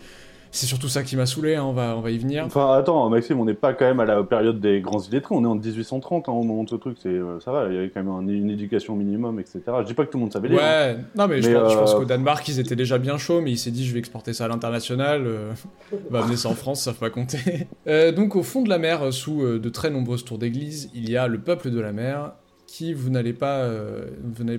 c'est- 0.55 0.67
surtout 0.67 0.89
ça 0.89 1.03
qui 1.03 1.17
m'a 1.17 1.27
saoulé, 1.27 1.55
hein, 1.57 1.65
on 1.65 1.73
va 1.73 1.95
on 1.97 2.01
va 2.01 2.11
y 2.11 2.19
venir. 2.19 2.45
Enfin, 2.47 2.73
attends, 2.75 3.09
Maxime, 3.11 3.39
on 3.41 3.45
n'est 3.45 3.55
pas 3.55 3.75
quand 3.75 3.85
même 3.85 4.01
à 4.01 4.05
la 4.05 4.23
période 4.23 4.61
des 4.61 4.81
grands 4.81 5.01
illettrés, 5.03 5.35
on 5.35 5.45
est 5.45 5.47
en 5.49 5.55
1830 5.57 6.29
hein, 6.29 6.33
au 6.33 6.43
moment 6.43 6.65
de 6.65 6.69
ce 6.71 6.77
truc, 6.77 6.97
c'est, 7.03 7.09
euh, 7.09 7.39
ça 7.41 7.53
va, 7.53 7.67
il 7.69 7.75
y 7.75 7.79
avait 7.79 7.91
quand 7.91 8.03
même 8.03 8.13
un- 8.13 8.27
une 8.29 8.51
éducation 8.51 8.97
minimum, 8.97 9.39
etc. 9.41 9.61
Je 9.81 9.85
dis 9.87 9.95
pas 9.95 10.07
que 10.07 10.11
tout 10.11 10.19
le 10.19 10.23
monde 10.23 10.33
savait 10.33 10.49
lire. 10.49 10.61
hein. 10.63 10.95
Ouais, 10.95 10.97
non 11.17 11.27
mais, 11.29 11.43
je, 11.43 11.51
pense, 11.53 11.73
je 11.73 11.77
pense 11.79 11.95
euh, 11.95 11.99
qu'au 11.99 12.05
Danemark 12.05 12.47
ils 12.49 12.61
étaient 12.61 12.77
déjà 12.77 12.99
bien 12.99 13.19
chauds, 13.19 13.41
mais 13.41 13.51
il 13.53 13.59
s'est 13.59 13.71
dit 13.71 13.85
je 13.87 13.93
vais 13.93 13.99
exporter 13.99 14.33
ça 14.33 14.47
à 14.47 14.49
l'international, 14.49 15.25
euh, 15.27 15.53
va 16.11 16.21
amener 16.23 16.37
ça 16.37 16.49
en 16.49 16.55
France, 16.55 16.83
ça 16.83 16.93
va 16.93 16.97
pas 16.99 17.11
compter. 17.11 17.39
Euh, 17.87 18.13
donc 18.13 18.35
au 18.35 18.43
fond 18.43 18.63
de 18.63 18.69
la 18.71 18.79
mer, 18.79 19.13
sous 19.13 19.43
de 19.59 19.69
très 19.69 19.91
nombreuses 19.91 20.25
tours 20.25 20.39
d'église, 20.39 20.91
il 20.95 21.11
y 21.11 21.17
a 21.19 21.27
le 21.29 21.39
peuple 21.39 21.71
de 21.71 21.81
la 21.81 21.93
mer 21.93 22.33
qui, 22.75 22.93
vous 22.93 23.09
n'allez 23.09 23.33
pas, 23.33 23.61
euh, 23.61 24.09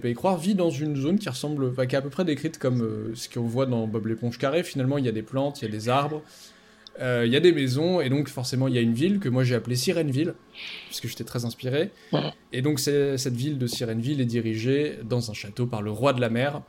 pas 0.02 0.08
y 0.08 0.14
croire, 0.14 0.38
vit 0.38 0.56
dans 0.56 0.70
une 0.70 0.96
zone 0.96 1.20
qui 1.20 1.28
ressemble, 1.28 1.74
qui 1.88 1.96
est 1.96 1.98
à 1.98 2.02
peu 2.02 2.10
près 2.10 2.24
décrite 2.24 2.58
comme 2.58 2.82
euh, 2.82 3.12
ce 3.14 3.28
qu'on 3.28 3.42
voit 3.44 3.66
dans 3.66 3.88
Bob 3.88 4.06
l'éponge 4.06 4.38
carré. 4.38 4.64
Finalement, 4.64 4.98
il 4.98 5.06
y 5.06 5.10
a 5.10 5.12
des 5.12 5.22
plantes, 5.22 5.62
il 5.62 5.66
y 5.66 5.68
a 5.68 5.72
des 5.72 5.90
arbres. 5.90 6.22
euh, 7.02 7.24
Il 7.26 7.34
y 7.34 7.36
a 7.36 7.42
des 7.42 7.52
maisons 7.52 8.00
et 8.00 8.08
donc 8.10 8.30
forcément 8.30 8.70
il 8.70 8.74
y 8.74 8.78
a 8.78 8.82
une 8.82 8.94
ville 8.94 9.20
que 9.20 9.28
moi 9.28 9.44
j'ai 9.44 9.56
appelée 9.56 9.76
Sirenville 9.76 10.34
puisque 10.88 11.08
j'étais 11.10 11.26
très 11.26 11.44
inspiré 11.44 11.92
et 12.54 12.62
donc 12.62 12.80
cette 12.80 13.36
ville 13.36 13.58
de 13.58 13.68
Sirenville 13.68 14.22
est 14.22 14.26
dirigée 14.26 14.98
dans 15.04 15.30
un 15.30 15.34
château 15.34 15.66
par 15.68 15.82
le 15.82 15.92
roi 15.92 16.14
de 16.14 16.22
la 16.22 16.30
mer. 16.30 16.62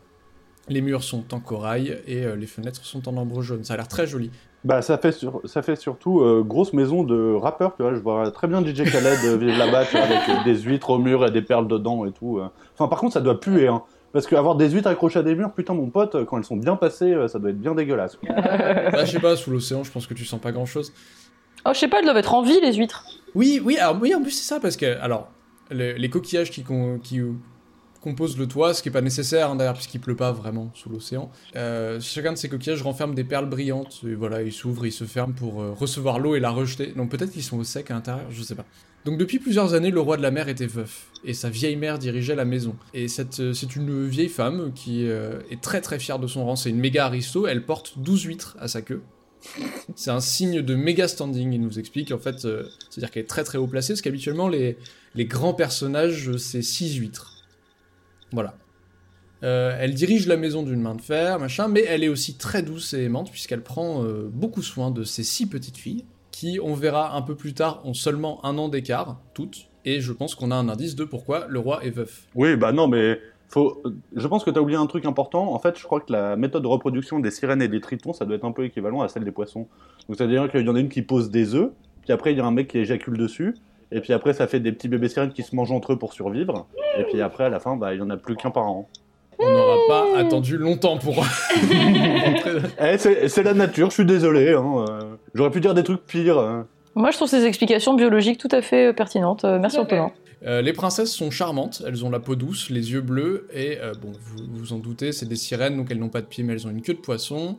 Les 0.69 0.81
murs 0.81 1.05
sont 1.05 1.33
en 1.33 1.39
corail 1.39 2.01
et 2.09 2.25
les 2.37 2.47
fenêtres 2.49 2.85
sont 2.85 3.07
en 3.09 3.17
ambre 3.17 3.41
jaune. 3.43 3.63
Ça 3.63 3.75
a 3.75 3.77
l'air 3.77 3.87
très 3.87 4.09
joli. 4.09 4.33
Bah, 4.67 4.83
ça 4.83 4.99
fait, 4.99 5.13
sur- 5.13 5.41
ça 5.45 5.63
fait 5.63 5.77
surtout 5.77 6.21
euh, 6.23 6.43
grosse 6.45 6.73
maison 6.73 7.05
de 7.05 7.35
rappeurs, 7.35 7.77
tu 7.77 7.83
vois. 7.83 7.95
Je 7.95 8.01
vois 8.01 8.31
très 8.33 8.49
bien 8.49 8.61
DJ 8.65 8.83
Khaled 8.91 9.19
euh, 9.25 9.37
vivre 9.37 9.57
là-bas, 9.57 9.85
avec 9.93 10.29
euh, 10.29 10.45
des 10.45 10.57
huîtres 10.63 10.91
au 10.91 10.99
mur 10.99 11.25
et 11.25 11.31
des 11.31 11.43
perles 11.43 11.69
dedans 11.69 12.05
et 12.05 12.11
tout. 12.11 12.39
euh. 12.39 12.49
Enfin, 12.75 12.89
par 12.89 12.99
contre, 12.99 13.13
ça 13.15 13.21
doit 13.21 13.39
puer, 13.39 13.69
hein. 13.69 13.83
Parce 14.13 14.27
qu'avoir 14.27 14.57
des 14.57 14.69
huîtres 14.71 14.89
accrochées 14.89 15.21
à 15.21 15.23
des 15.23 15.35
murs, 15.37 15.53
putain, 15.53 15.75
mon 15.75 15.89
pote, 15.91 16.25
quand 16.25 16.39
elles 16.39 16.45
sont 16.45 16.57
bien 16.57 16.75
passées, 16.75 17.13
euh, 17.13 17.29
ça 17.29 17.39
doit 17.39 17.51
être 17.51 17.61
bien 17.61 17.75
dégueulasse. 17.77 18.19
Bah, 18.27 19.05
je 19.05 19.11
sais 19.13 19.21
pas, 19.21 19.37
sous 19.37 19.51
l'océan, 19.53 19.85
je 19.85 19.93
pense 19.93 20.07
que 20.09 20.15
tu 20.15 20.25
sens 20.25 20.41
pas 20.41 20.51
grand 20.51 20.67
chose. 20.67 20.93
Oh, 21.65 21.71
je 21.73 21.79
sais 21.79 21.89
pas, 21.89 21.99
elles 21.99 22.05
doivent 22.05 22.17
être 22.17 22.35
en 22.35 22.43
vie, 22.43 22.59
les 22.61 22.73
huîtres. 22.75 23.05
Oui, 23.37 23.61
oui, 23.65 23.77
alors, 23.79 23.99
oui, 24.01 24.15
en 24.17 24.23
plus 24.23 24.31
c'est 24.33 24.49
ça 24.53 24.59
parce 24.59 24.77
que 24.77 24.99
alors 25.01 25.29
les, 25.71 25.97
les 25.99 26.11
coquillages 26.11 26.51
qui, 26.51 26.63
con- 26.65 26.99
qui 27.03 27.21
composent 28.01 28.39
le 28.39 28.47
toit, 28.47 28.75
ce 28.75 28.83
qui 28.83 28.89
est 28.89 28.93
pas 28.93 29.01
nécessaire 29.01 29.51
hein, 29.51 29.57
d'ailleurs 29.57 29.75
puisqu'il 29.75 30.01
pleut 30.01 30.17
pas 30.17 30.33
vraiment 30.33 30.71
sous 30.75 30.89
l'océan. 30.89 31.31
euh, 31.57 32.01
chacun 32.01 32.33
de 32.33 32.39
ces 32.39 32.49
coquillages 32.49 32.83
renferme 32.83 33.15
des 33.15 33.25
perles 33.25 33.49
brillantes 33.49 34.01
et 34.07 34.15
voilà, 34.15 34.43
ils 34.43 34.53
s'ouvrent, 34.53 34.87
ils 34.87 34.93
se 34.93 35.05
ferment 35.05 35.35
pour 35.35 35.61
euh, 35.61 35.73
recevoir 35.73 36.19
l'eau 36.19 36.35
et 36.35 36.41
la 36.41 36.51
rejeter. 36.51 36.93
Donc 36.97 37.11
peut-être 37.11 37.31
qu'ils 37.33 37.43
sont 37.43 37.59
au 37.59 37.65
sec 37.65 37.91
à 37.91 37.95
l'intérieur, 37.95 38.27
je 38.31 38.43
sais 38.43 38.55
pas. 38.55 38.65
Donc 39.05 39.19
depuis 39.19 39.39
plusieurs 39.39 39.75
années, 39.75 39.91
le 39.91 40.01
roi 40.01 40.17
de 40.17 40.23
la 40.23 40.31
mer 40.31 40.49
était 40.49 40.67
veuf 40.67 41.07
et 41.25 41.35
sa 41.35 41.49
vieille 41.49 41.77
mère 41.77 41.99
dirigeait 41.99 42.35
la 42.35 42.45
maison. 42.45 42.77
Et 42.95 43.07
euh, 43.39 43.53
c'est 43.53 43.77
une 43.77 44.07
vieille 44.09 44.29
femme 44.29 44.73
qui 44.75 45.05
est 45.05 45.61
très 45.61 45.81
très 45.81 45.99
fière 45.99 46.19
de 46.19 46.27
son 46.27 46.45
rang. 46.45 46.57
C'est 46.57 46.71
une 46.71 46.81
méga 46.81 47.07
aristo. 47.07 47.47
Elle 47.47 47.65
porte 47.65 47.99
12 47.99 48.23
huîtres 48.25 48.57
à 48.61 48.69
sa 48.69 48.83
queue. 48.83 49.03
C'est 49.95 50.11
un 50.11 50.19
signe 50.19 50.61
de 50.61 50.75
méga 50.75 51.07
standing. 51.07 51.53
Il 51.53 51.61
nous 51.61 51.79
explique 51.79 52.11
en 52.11 52.19
fait, 52.19 52.41
c'est-à-dire 52.41 53.13
qu'elle 53.13 53.23
est 53.23 53.27
très 53.27 53.45
très 53.45 53.59
haut 53.59 53.69
placée, 53.69 53.93
parce 53.93 54.03
qu'habituellement 54.03 54.49
les, 54.49 54.77
les 55.15 55.25
grands 55.25 55.55
personnages 55.55 56.37
c'est 56.37 56.63
6 56.63 56.97
huîtres. 56.97 57.36
Voilà. 58.37 58.53
Euh, 59.45 59.75
elle 59.81 59.95
dirige 59.95 60.27
la 60.27 60.37
maison 60.37 60.63
d'une 60.63 60.83
main 60.83 60.95
de 60.95 61.01
fer, 61.01 61.39
machin, 61.39 61.69
mais 61.69 61.83
elle 61.89 62.05
est 62.05 62.09
aussi 62.09 62.37
très 62.37 62.63
douce 62.63 62.93
et 62.93 63.05
aimante 63.05 63.31
puisqu'elle 63.31 63.63
prend 63.63 64.05
euh, 64.05 64.29
beaucoup 64.31 64.61
soin 64.61 64.91
de 64.91 65.05
ses 65.05 65.23
six 65.23 65.49
petites 65.49 65.79
filles, 65.79 66.05
qui, 66.33 66.61
on 66.63 66.75
verra 66.75 67.17
un 67.17 67.23
peu 67.23 67.35
plus 67.35 67.55
tard, 67.55 67.81
ont 67.87 67.95
seulement 67.95 68.45
un 68.45 68.59
an 68.59 68.69
d'écart, 68.69 69.23
toutes, 69.33 69.71
et 69.87 70.03
je 70.03 70.13
pense 70.13 70.35
qu'on 70.35 70.51
a 70.51 70.55
un 70.55 70.69
indice 70.69 70.97
de 70.97 71.05
pourquoi 71.05 71.47
le 71.49 71.59
roi 71.59 71.83
est 71.83 71.91
veuf. 71.91 72.27
Oui, 72.35 72.57
bah 72.57 72.73
non, 72.73 72.89
mais 72.89 73.19
faut... 73.49 73.83
je 74.15 74.27
pense 74.29 74.45
que 74.45 74.51
tu 74.51 74.59
as 74.59 74.63
oublié 74.63 74.79
un 74.79 74.87
truc 74.87 75.07
important. 75.07 75.55
En 75.55 75.59
fait, 75.59 75.79
je 75.79 75.85
crois 75.85 76.01
que 76.01 76.13
la 76.13 76.37
méthode 76.37 76.63
de 76.63 76.69
reproduction 76.69 77.21
des 77.21 77.31
sirènes 77.31 77.63
et 77.63 77.69
des 77.69 77.81
tritons, 77.81 78.13
ça 78.13 78.27
doit 78.27 78.37
être 78.37 78.45
un 78.45 78.53
peu 78.53 78.67
équivalent 78.67 79.01
à 79.01 79.09
celle 79.09 79.25
des 79.25 79.33
poissons. 79.33 79.67
Donc, 80.09 80.19
c'est-à-dire 80.19 80.51
qu'il 80.51 80.67
y 80.67 80.69
en 80.69 80.75
a 80.75 80.81
une 80.81 80.91
qui 80.91 81.01
pose 81.01 81.31
des 81.31 81.55
œufs, 81.55 81.71
puis 82.03 82.13
après, 82.13 82.33
il 82.33 82.37
y 82.37 82.41
a 82.43 82.45
un 82.45 82.51
mec 82.51 82.69
qui 82.69 82.77
éjacule 82.77 83.17
dessus, 83.17 83.55
et 83.93 84.01
puis 84.01 84.13
après, 84.13 84.33
ça 84.33 84.47
fait 84.47 84.61
des 84.61 84.73
petits 84.73 84.89
bébés 84.89 85.09
sirènes 85.09 85.33
qui 85.33 85.43
se 85.43 85.55
mangent 85.55 85.73
entre 85.73 85.93
eux 85.93 85.99
pour 85.99 86.13
survivre, 86.13 86.67
et 86.99 87.05
puis 87.05 87.21
après, 87.23 87.45
à 87.45 87.49
la 87.49 87.61
fin, 87.61 87.77
bah, 87.77 87.95
il 87.95 87.99
y 87.99 88.03
en 88.03 88.11
a 88.11 88.17
plus 88.17 88.37
qu'un 88.37 88.51
par 88.51 88.65
an. 88.67 88.89
On 89.39 89.51
n'aura 89.53 89.77
pas 89.89 90.19
attendu 90.19 90.57
longtemps 90.57 90.97
pour... 90.97 91.25
Eh, 92.81 92.99
c'est 93.29 93.43
la 93.43 93.55
nature, 93.55 93.91
je 93.91 93.95
suis 93.95 94.05
désolé. 94.07 94.53
Hein. 94.53 94.85
euh, 94.89 95.01
J'aurais 95.35 95.51
pu 95.51 95.61
dire 95.61 95.75
des 95.75 95.83
trucs 95.83 96.05
pires. 96.07 96.39
hein. 96.39 96.67
Moi, 96.95 97.11
je 97.11 97.17
trouve 97.17 97.29
ces 97.29 97.45
explications 97.45 97.95
biologiques 97.95 98.39
tout 98.39 98.49
à 98.51 98.63
fait 98.63 98.89
euh, 98.89 98.93
pertinentes. 98.93 99.45
Euh, 99.45 99.59
merci. 99.59 99.79
Antonin. 99.79 100.11
Euh, 100.47 100.63
les 100.63 100.73
princesses 100.73 101.13
sont 101.13 101.31
charmantes, 101.31 101.83
elles 101.87 102.05
ont 102.05 102.11
la 102.11 102.21
peau 102.21 102.35
douce, 102.37 102.69
les 102.71 102.93
yeux 102.93 103.01
bleus, 103.01 103.49
et 103.53 103.79
euh, 103.81 103.93
bon, 104.01 104.13
vous 104.21 104.45
vous 104.53 104.73
en 104.75 104.79
doutez, 104.79 105.13
c'est 105.13 105.27
des 105.27 105.35
sirènes, 105.37 105.77
donc 105.77 105.91
elles 105.91 105.99
n'ont 105.99 106.11
pas 106.11 106.21
de 106.21 106.27
pieds, 106.27 106.45
mais 106.45 106.53
elles 106.53 106.67
ont 106.67 106.71
une 106.71 106.83
queue 106.83 106.93
de 106.95 106.99
poisson. 107.01 107.57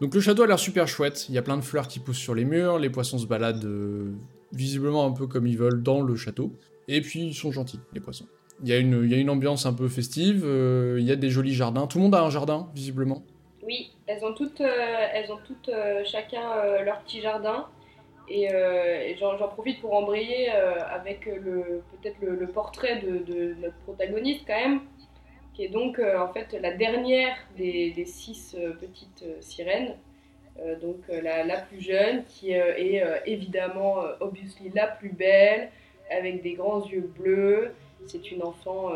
Donc 0.00 0.12
le 0.14 0.20
château 0.20 0.42
a 0.42 0.46
l'air 0.48 0.58
super 0.58 0.88
chouette, 0.88 1.28
il 1.28 1.34
y 1.36 1.38
a 1.38 1.42
plein 1.42 1.56
de 1.56 1.62
fleurs 1.62 1.86
qui 1.86 2.00
poussent 2.00 2.18
sur 2.18 2.34
les 2.34 2.44
murs, 2.44 2.78
les 2.80 2.90
poissons 2.90 3.18
se 3.18 3.26
baladent 3.26 3.64
euh, 3.64 4.12
visiblement 4.56 5.06
un 5.06 5.12
peu 5.12 5.26
comme 5.26 5.46
ils 5.46 5.58
veulent 5.58 5.82
dans 5.82 6.02
le 6.02 6.16
château, 6.16 6.52
et 6.88 7.00
puis 7.00 7.20
ils 7.20 7.34
sont 7.34 7.52
gentils, 7.52 7.80
les 7.92 8.00
poissons. 8.00 8.26
Il 8.62 8.68
y, 8.68 8.72
a 8.72 8.78
une- 8.78 9.30
ambiance 9.30 9.66
un 9.66 9.74
peu 9.74 9.86
festive, 9.88 10.42
euh, 10.46 10.96
il 10.98 11.06
y 11.06 11.12
a 11.12 11.16
des 11.16 11.28
jolis 11.28 11.52
jardins, 11.52 11.86
tout 11.86 11.98
le 11.98 12.04
monde 12.04 12.14
a 12.14 12.22
un 12.22 12.30
jardin, 12.30 12.68
visiblement. 12.74 13.22
Oui, 13.62 13.92
elles 14.06 14.24
ont 14.24 14.32
toutes, 14.32 14.62
euh, 14.62 15.06
elles 15.12 15.30
ont 15.30 15.38
toutes 15.44 15.68
euh, 15.68 16.02
chacun 16.04 16.42
leur 16.84 17.02
petit 17.02 17.20
jardin. 17.20 17.66
Et, 18.28 18.48
j'en 19.20 19.36
profite 19.48 19.80
pour 19.80 19.94
embrayer 19.94 20.48
avec 20.48 21.26
peut-être 21.26 22.16
le, 22.20 22.46
portrait 22.48 23.00
de, 23.00 23.54
notre 23.60 23.76
protagoniste 23.84 24.42
quand 24.46 24.58
même, 24.58 24.80
qui 25.54 25.64
est 25.64 25.68
donc 25.68 26.00
en 26.00 26.32
fait 26.32 26.58
la 26.60 26.72
dernière 26.72 27.36
des, 27.56 28.04
six 28.04 28.56
petites 28.80 29.24
sirènes. 29.40 29.94
Euh, 30.62 30.74
donc 30.80 30.96
euh, 31.10 31.20
la, 31.20 31.44
la 31.44 31.58
plus 31.58 31.80
jeune, 31.82 32.24
qui 32.24 32.54
euh, 32.54 32.74
est 32.76 33.02
évidemment, 33.26 33.96
obviously, 34.20 34.70
la 34.74 34.86
plus 34.86 35.10
belle, 35.10 35.68
avec 36.10 36.42
des 36.42 36.52
grands 36.54 36.84
yeux 36.86 37.10
bleus. 37.18 37.72
C'est 38.06 38.30
une 38.30 38.42
enfant, 38.42 38.92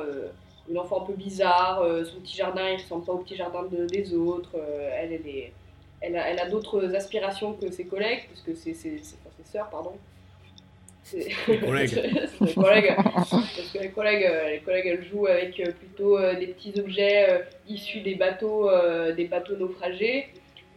une 0.69 0.79
enfant 0.79 1.03
un 1.03 1.07
peu 1.07 1.15
bizarre. 1.15 1.83
euh, 1.83 2.05
son 2.05 2.21
petit 2.21 2.37
jardin, 2.37 2.69
il 2.71 2.77
ressemble 2.77 3.05
pas 3.05 3.13
au 3.13 3.19
petit 3.19 3.37
jardin 3.37 3.65
de- 3.65 3.87
des 3.87 4.15
autres. 4.15 4.57
euh, 4.57 4.91
elle, 4.95 5.13
elle, 5.13 5.27
est- 5.27 5.53
elle 6.01 6.17
a, 6.17 6.29
elle 6.31 6.39
a 6.39 6.49
d'autres 6.49 6.95
aspirations 6.95 7.53
que 7.55 7.71
ses 7.71 7.85
collègues, 7.87 8.23
parce 8.29 8.41
que 8.43 8.55
c'est 8.55 8.73
ses, 8.75 8.99
ses- 8.99 9.17
ses 9.37 9.45
sœurs, 9.53 9.69
pardon. 9.69 9.93
Les 11.49 11.59
collègues. 11.59 12.03
Les 12.41 12.55
collègues. 12.55 12.95
Parce 12.97 13.71
que 13.73 13.79
les 13.83 13.89
collègues, 13.89 14.25
euh, 14.27 14.51
les 14.51 14.61
collègues 14.61 14.87
elles 14.87 15.05
jouent 15.05 15.27
avec 15.27 15.55
plutôt 15.79 16.19
des 16.35 16.47
petits 16.49 16.79
objets 16.79 17.45
issus 17.69 18.01
des 18.01 18.15
bateaux, 18.15 18.71
des 19.17 19.25
bateaux 19.25 19.57
naufragés. 19.57 20.29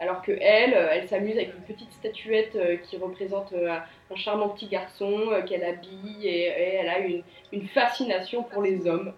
Alors 0.04 0.22
que 0.22 0.34
elle, 0.34 0.74
euh, 0.74 0.90
elle 0.92 1.08
s'amuse 1.08 1.36
avec 1.38 1.54
une 1.56 1.64
petite 1.64 1.92
statuette 1.94 2.56
euh, 2.58 2.76
qui 2.76 2.98
représente 2.98 3.54
euh, 3.54 3.78
un 4.12 4.16
charmant 4.16 4.50
petit 4.50 4.68
garçon 4.68 5.18
qu'elle 5.48 5.64
habille 5.64 6.28
et, 6.28 6.48
et 6.48 6.74
elle 6.76 6.90
a 6.90 7.00
une, 7.00 7.24
une 7.54 7.68
fascination 7.70 8.44
pour 8.44 8.62
les 8.62 8.86
hommes. 8.86 9.14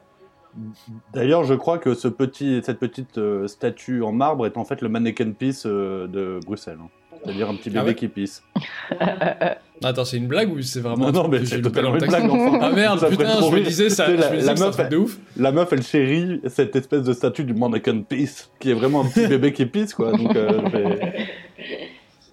D'ailleurs, 1.11 1.43
je 1.43 1.53
crois 1.55 1.79
que 1.79 1.95
ce 1.95 2.07
petit, 2.07 2.61
cette 2.63 2.79
petite 2.79 3.19
statue 3.47 4.03
en 4.03 4.11
marbre 4.11 4.45
est 4.45 4.57
en 4.57 4.63
fait 4.63 4.81
le 4.81 4.89
mannequin 4.89 5.33
euh, 5.65 6.07
de 6.07 6.39
Bruxelles. 6.45 6.77
hein. 6.81 6.89
C'est-à-dire 7.23 7.49
un 7.49 7.55
petit 7.55 7.69
Ah 7.69 7.79
bébé 7.79 7.87
ouais 7.87 7.95
qui 7.95 8.07
pisse. 8.07 8.43
Attends, 9.83 10.05
c'est 10.05 10.17
une 10.17 10.27
blague 10.27 10.51
ou 10.51 10.61
c'est 10.61 10.79
vraiment 10.79 11.11
Non, 11.11 11.23
non, 11.23 11.27
mais 11.27 11.45
c'est 11.45 11.61
totalement 11.61 11.95
une 11.97 12.05
blague, 12.07 12.29
enfin. 12.29 12.59
Ah 12.61 12.69
merde, 12.71 12.99
Ça 12.99 13.07
putain, 13.09 13.39
je 13.41 13.55
me 13.55 13.61
disais 13.61 13.89
ça, 13.89 14.07
la- 14.07 14.29
me 14.31 14.35
disais 14.37 14.45
la 14.47 14.53
que 14.53 14.57
c'est 14.57 14.63
un 14.63 14.67
meuf, 14.67 14.75
truc 14.77 14.89
de 14.89 14.97
ouf. 14.97 15.17
La 15.37 15.51
meuf, 15.51 15.73
elle 15.73 15.83
chérit 15.83 16.41
cette 16.47 16.75
espèce 16.75 17.03
de 17.03 17.13
statue 17.13 17.43
du 17.43 17.53
mannequin 17.53 18.01
piece, 18.01 18.49
qui 18.59 18.71
est 18.71 18.73
vraiment 18.73 19.01
un 19.01 19.09
petit 19.09 19.27
bébé 19.27 19.51
qui 19.53 19.65
pisse, 19.65 19.93
quoi. 19.93 20.11
Donc, 20.13 20.35
euh, 20.35 20.61
c'est- 20.71 21.15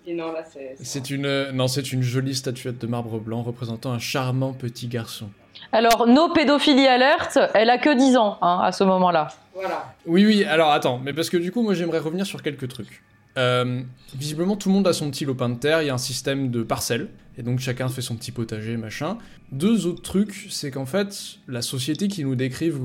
Et 0.06 0.14
non, 0.14 0.32
là, 0.32 0.42
c'est. 0.44 0.74
c'est- 0.78 0.84
C'est 0.84 1.10
une, 1.10 1.26
euh, 1.26 1.52
non, 1.52 1.68
c'est 1.68 1.92
une 1.92 2.02
jolie 2.02 2.34
statuette 2.34 2.78
de 2.80 2.86
marbre 2.86 3.18
blanc 3.18 3.42
représentant 3.42 3.92
un 3.92 3.98
charmant 3.98 4.52
petit 4.52 4.86
garçon. 4.88 5.28
Alors, 5.72 6.06
no 6.06 6.28
pédophilie 6.32 6.86
alerte, 6.86 7.38
elle 7.54 7.70
a 7.70 7.78
que 7.78 7.96
10 7.96 8.16
ans 8.16 8.36
hein, 8.42 8.60
à 8.62 8.72
ce 8.72 8.84
moment-là. 8.84 9.28
Voilà. 9.54 9.94
Oui, 10.06 10.24
oui, 10.26 10.44
alors 10.44 10.70
attends, 10.72 11.00
mais 11.04 11.12
parce 11.12 11.30
que 11.30 11.36
du 11.36 11.52
coup, 11.52 11.62
moi 11.62 11.74
j'aimerais 11.74 11.98
revenir 12.00 12.26
sur 12.26 12.42
quelques 12.42 12.68
trucs. 12.68 13.02
Euh, 13.38 13.82
visiblement, 14.14 14.56
tout 14.56 14.68
le 14.68 14.74
monde 14.74 14.86
a 14.86 14.92
son 14.92 15.10
petit 15.10 15.24
lopin 15.24 15.48
de 15.48 15.58
terre. 15.58 15.82
Il 15.82 15.86
y 15.86 15.90
a 15.90 15.94
un 15.94 15.98
système 15.98 16.50
de 16.50 16.62
parcelles. 16.62 17.08
Et 17.38 17.42
donc, 17.42 17.60
chacun 17.60 17.88
fait 17.88 18.02
son 18.02 18.16
petit 18.16 18.30
potager, 18.30 18.76
machin. 18.76 19.16
Deux 19.52 19.86
autres 19.86 20.02
trucs, 20.02 20.48
c'est 20.50 20.70
qu'en 20.70 20.86
fait, 20.86 21.38
la 21.48 21.62
société 21.62 22.08
qui 22.08 22.24
nous 22.24 22.34
décrivent 22.34 22.80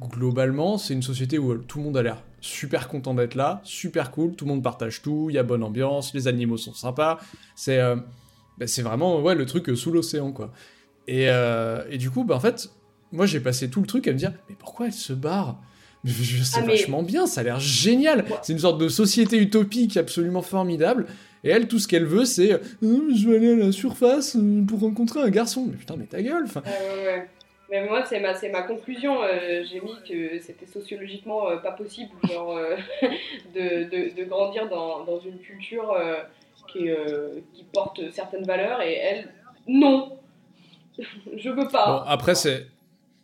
globalement, 0.00 0.78
c'est 0.78 0.94
une 0.94 1.02
société 1.02 1.38
où 1.38 1.54
tout 1.58 1.78
le 1.78 1.84
monde 1.84 1.96
a 1.96 2.02
l'air 2.02 2.22
super 2.44 2.88
content 2.88 3.14
d'être 3.14 3.34
là, 3.34 3.62
super 3.64 4.10
cool, 4.10 4.34
tout 4.36 4.44
le 4.44 4.50
monde 4.50 4.62
partage 4.62 5.00
tout, 5.00 5.28
il 5.30 5.34
y 5.34 5.38
a 5.38 5.42
bonne 5.42 5.62
ambiance, 5.62 6.12
les 6.12 6.28
animaux 6.28 6.58
sont 6.58 6.74
sympas. 6.74 7.18
C'est 7.56 7.78
euh, 7.78 7.96
bah, 8.58 8.66
vraiment 8.82 9.32
le 9.32 9.46
truc 9.46 9.70
euh, 9.70 9.76
sous 9.76 9.90
l'océan, 9.90 10.30
quoi. 10.30 10.52
Et, 11.08 11.28
euh, 11.28 11.96
du 11.96 12.10
coup, 12.10 12.24
bah, 12.24 12.36
en 12.36 12.40
fait, 12.40 12.70
moi 13.12 13.24
j'ai 13.24 13.40
passé 13.40 13.70
tout 13.70 13.80
le 13.80 13.86
truc 13.86 14.06
à 14.08 14.12
me 14.12 14.18
dire, 14.18 14.32
mais 14.48 14.56
pourquoi 14.58 14.86
elle 14.86 14.92
se 14.92 15.14
barre? 15.14 15.58
C'est 16.04 16.58
Ah, 16.58 16.60
mais- 16.66 16.72
vachement 16.76 17.02
bien, 17.02 17.26
ça 17.26 17.40
a 17.40 17.44
l'air 17.44 17.60
génial. 17.60 18.20
Ouais. 18.20 18.36
C'est 18.42 18.52
une 18.52 18.58
sorte 18.58 18.78
de 18.78 18.88
société 18.88 19.38
utopique 19.38 19.96
absolument 19.96 20.42
formidable. 20.42 21.06
Et 21.42 21.50
elle, 21.50 21.68
tout 21.68 21.78
ce 21.78 21.88
qu'elle 21.88 22.04
veut, 22.06 22.24
c'est 22.24 22.52
euh, 22.52 22.58
je 22.82 23.28
vais 23.28 23.36
aller 23.36 23.52
à 23.52 23.66
la 23.66 23.72
surface 23.72 24.36
euh, 24.36 24.64
pour 24.66 24.80
rencontrer 24.80 25.20
un 25.20 25.30
garçon. 25.30 25.66
Mais 25.70 25.76
putain, 25.76 25.94
mais 25.96 26.04
ta 26.06 26.22
gueule. 26.22 26.44
ouais, 26.44 27.04
ouais. 27.06 27.28
Mais 27.70 27.86
moi, 27.88 28.04
c'est 28.08 28.20
ma, 28.20 28.32
ma 28.52 28.62
conclusion. 28.62 29.22
euh, 29.22 29.62
J'ai 29.70 29.80
mis 29.80 29.94
que 30.08 30.38
c'était 30.40 30.66
sociologiquement 30.66 31.56
pas 31.62 31.72
possible 31.72 32.10
genre, 32.30 32.54
de, 33.54 33.84
de, 33.84 34.14
de 34.16 34.24
grandir 34.28 34.68
dans, 34.68 35.04
dans 35.04 35.18
une 35.20 35.38
culture 35.38 35.94
qui, 36.72 36.88
qui 37.54 37.64
porte 37.72 38.00
certaines 38.12 38.44
valeurs 38.44 38.80
et 38.82 38.94
elle, 38.94 39.28
non. 39.66 40.18
Je 41.36 41.48
veux 41.50 41.56
Bon, 41.64 41.68
pas. 41.68 42.04
après, 42.06 42.34
c'est. 42.34 42.66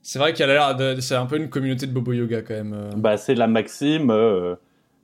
C'est 0.03 0.19
vrai 0.19 0.33
qu'il 0.33 0.41
y 0.47 0.49
a 0.51 0.53
l'air 0.53 0.77
de. 0.77 1.01
C'est 1.01 1.15
un 1.15 1.27
peu 1.27 1.37
une 1.37 1.49
communauté 1.51 1.87
de 1.87 1.93
bobo 1.93 2.13
yoga 2.13 2.43
quand 2.43 2.55
même. 2.55 2.73
euh. 2.75 2.91
Bah, 2.97 3.17
c'est 3.17 3.35
la 3.35 3.47
maxime. 3.47 4.11
euh, 4.11 4.57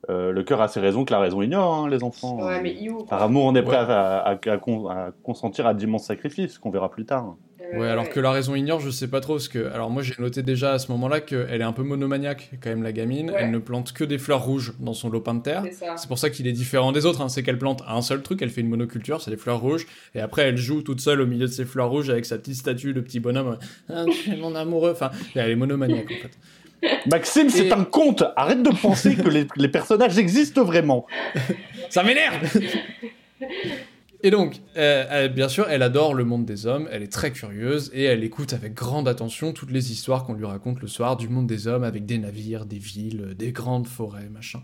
euh, 0.08 0.30
le 0.32 0.42
cœur 0.44 0.60
a 0.62 0.68
ses 0.68 0.78
raisons 0.80 1.04
que 1.04 1.12
la 1.12 1.18
raison 1.18 1.42
ignore, 1.42 1.74
hein, 1.74 1.88
les 1.88 2.02
enfants. 2.04 2.38
Ouais, 2.46 2.62
mais 2.62 2.74
You. 2.74 3.04
Par 3.08 3.22
amour, 3.22 3.44
on 3.44 3.54
est 3.56 3.62
prêt 3.62 3.76
Ouais. 3.78 3.92
à, 3.92 4.18
à- 4.18 4.30
à 4.50 4.56
con- 4.58 4.88
à 4.88 5.10
consentir 5.24 5.66
à 5.66 5.74
d'immenses 5.74 6.04
sacrifices, 6.04 6.58
qu'on 6.58 6.70
verra 6.70 6.90
plus 6.90 7.04
tard. 7.04 7.34
Euh, 7.74 7.78
Ouais, 7.78 7.88
alors 7.88 8.08
que 8.08 8.20
la 8.20 8.30
raison 8.30 8.54
ignore, 8.54 8.80
je 8.80 8.90
sais 8.90 9.08
pas 9.08 9.20
trop. 9.20 9.34
Parce 9.34 9.48
que, 9.48 9.70
alors 9.72 9.90
moi, 9.90 10.02
j'ai 10.02 10.14
noté 10.18 10.42
déjà 10.42 10.72
à 10.72 10.78
ce 10.78 10.90
moment-là 10.92 11.20
qu'elle 11.20 11.60
est 11.60 11.64
un 11.64 11.72
peu 11.72 11.82
monomaniaque, 11.82 12.50
quand 12.62 12.70
même, 12.70 12.82
la 12.82 12.92
gamine. 12.92 13.30
Ouais. 13.30 13.36
Elle 13.40 13.50
ne 13.50 13.58
plante 13.58 13.92
que 13.92 14.04
des 14.04 14.18
fleurs 14.18 14.44
rouges 14.44 14.74
dans 14.80 14.94
son 14.94 15.10
lopin 15.10 15.34
de 15.34 15.42
terre. 15.42 15.64
C'est 15.96 16.08
pour 16.08 16.18
ça 16.18 16.30
qu'il 16.30 16.46
est 16.46 16.52
différent 16.52 16.92
des 16.92 17.06
autres. 17.06 17.20
hein. 17.20 17.28
C'est 17.28 17.42
qu'elle 17.42 17.58
plante 17.58 17.82
un 17.88 18.02
seul 18.02 18.22
truc, 18.22 18.40
elle 18.42 18.50
fait 18.50 18.60
une 18.60 18.68
monoculture, 18.68 19.20
c'est 19.20 19.30
des 19.30 19.36
fleurs 19.36 19.60
rouges. 19.60 19.86
Et 20.14 20.20
après, 20.20 20.42
elle 20.42 20.56
joue 20.56 20.82
toute 20.82 21.00
seule 21.00 21.20
au 21.20 21.26
milieu 21.26 21.46
de 21.46 21.52
ces 21.52 21.64
fleurs 21.64 21.90
rouges 21.90 22.10
avec 22.10 22.24
sa 22.26 22.38
petite 22.38 22.56
statue 22.56 22.92
de 22.94 23.00
petit 23.00 23.20
bonhomme. 23.20 23.58
Ah, 23.88 24.04
tu 24.10 24.30
es 24.32 24.36
mon 24.36 24.54
amoureux. 24.54 24.90
Enfin, 24.92 25.10
elle 25.34 25.50
est 25.50 25.56
monomaniaque 25.56 26.06
en 26.10 26.22
fait. 26.22 26.38
Maxime, 27.10 27.48
c'est 27.48 27.72
un 27.72 27.84
conte 27.84 28.22
Arrête 28.36 28.62
de 28.62 28.70
penser 28.70 29.16
que 29.16 29.28
les, 29.30 29.46
les 29.56 29.68
personnages 29.68 30.18
existent 30.18 30.62
vraiment 30.62 31.06
Ça 31.88 32.02
m'énerve 32.02 32.36
Et 34.26 34.30
donc, 34.30 34.60
euh, 34.76 35.28
bien 35.28 35.48
sûr, 35.48 35.68
elle 35.70 35.84
adore 35.84 36.12
le 36.12 36.24
monde 36.24 36.44
des 36.44 36.66
hommes, 36.66 36.88
elle 36.90 37.04
est 37.04 37.12
très 37.12 37.30
curieuse 37.30 37.92
et 37.94 38.02
elle 38.02 38.24
écoute 38.24 38.54
avec 38.54 38.74
grande 38.74 39.06
attention 39.06 39.52
toutes 39.52 39.70
les 39.70 39.92
histoires 39.92 40.24
qu'on 40.24 40.34
lui 40.34 40.44
raconte 40.44 40.80
le 40.80 40.88
soir 40.88 41.16
du 41.16 41.28
monde 41.28 41.46
des 41.46 41.68
hommes 41.68 41.84
avec 41.84 42.06
des 42.06 42.18
navires, 42.18 42.66
des 42.66 42.78
villes, 42.78 43.36
des 43.38 43.52
grandes 43.52 43.86
forêts, 43.86 44.28
machin. 44.28 44.62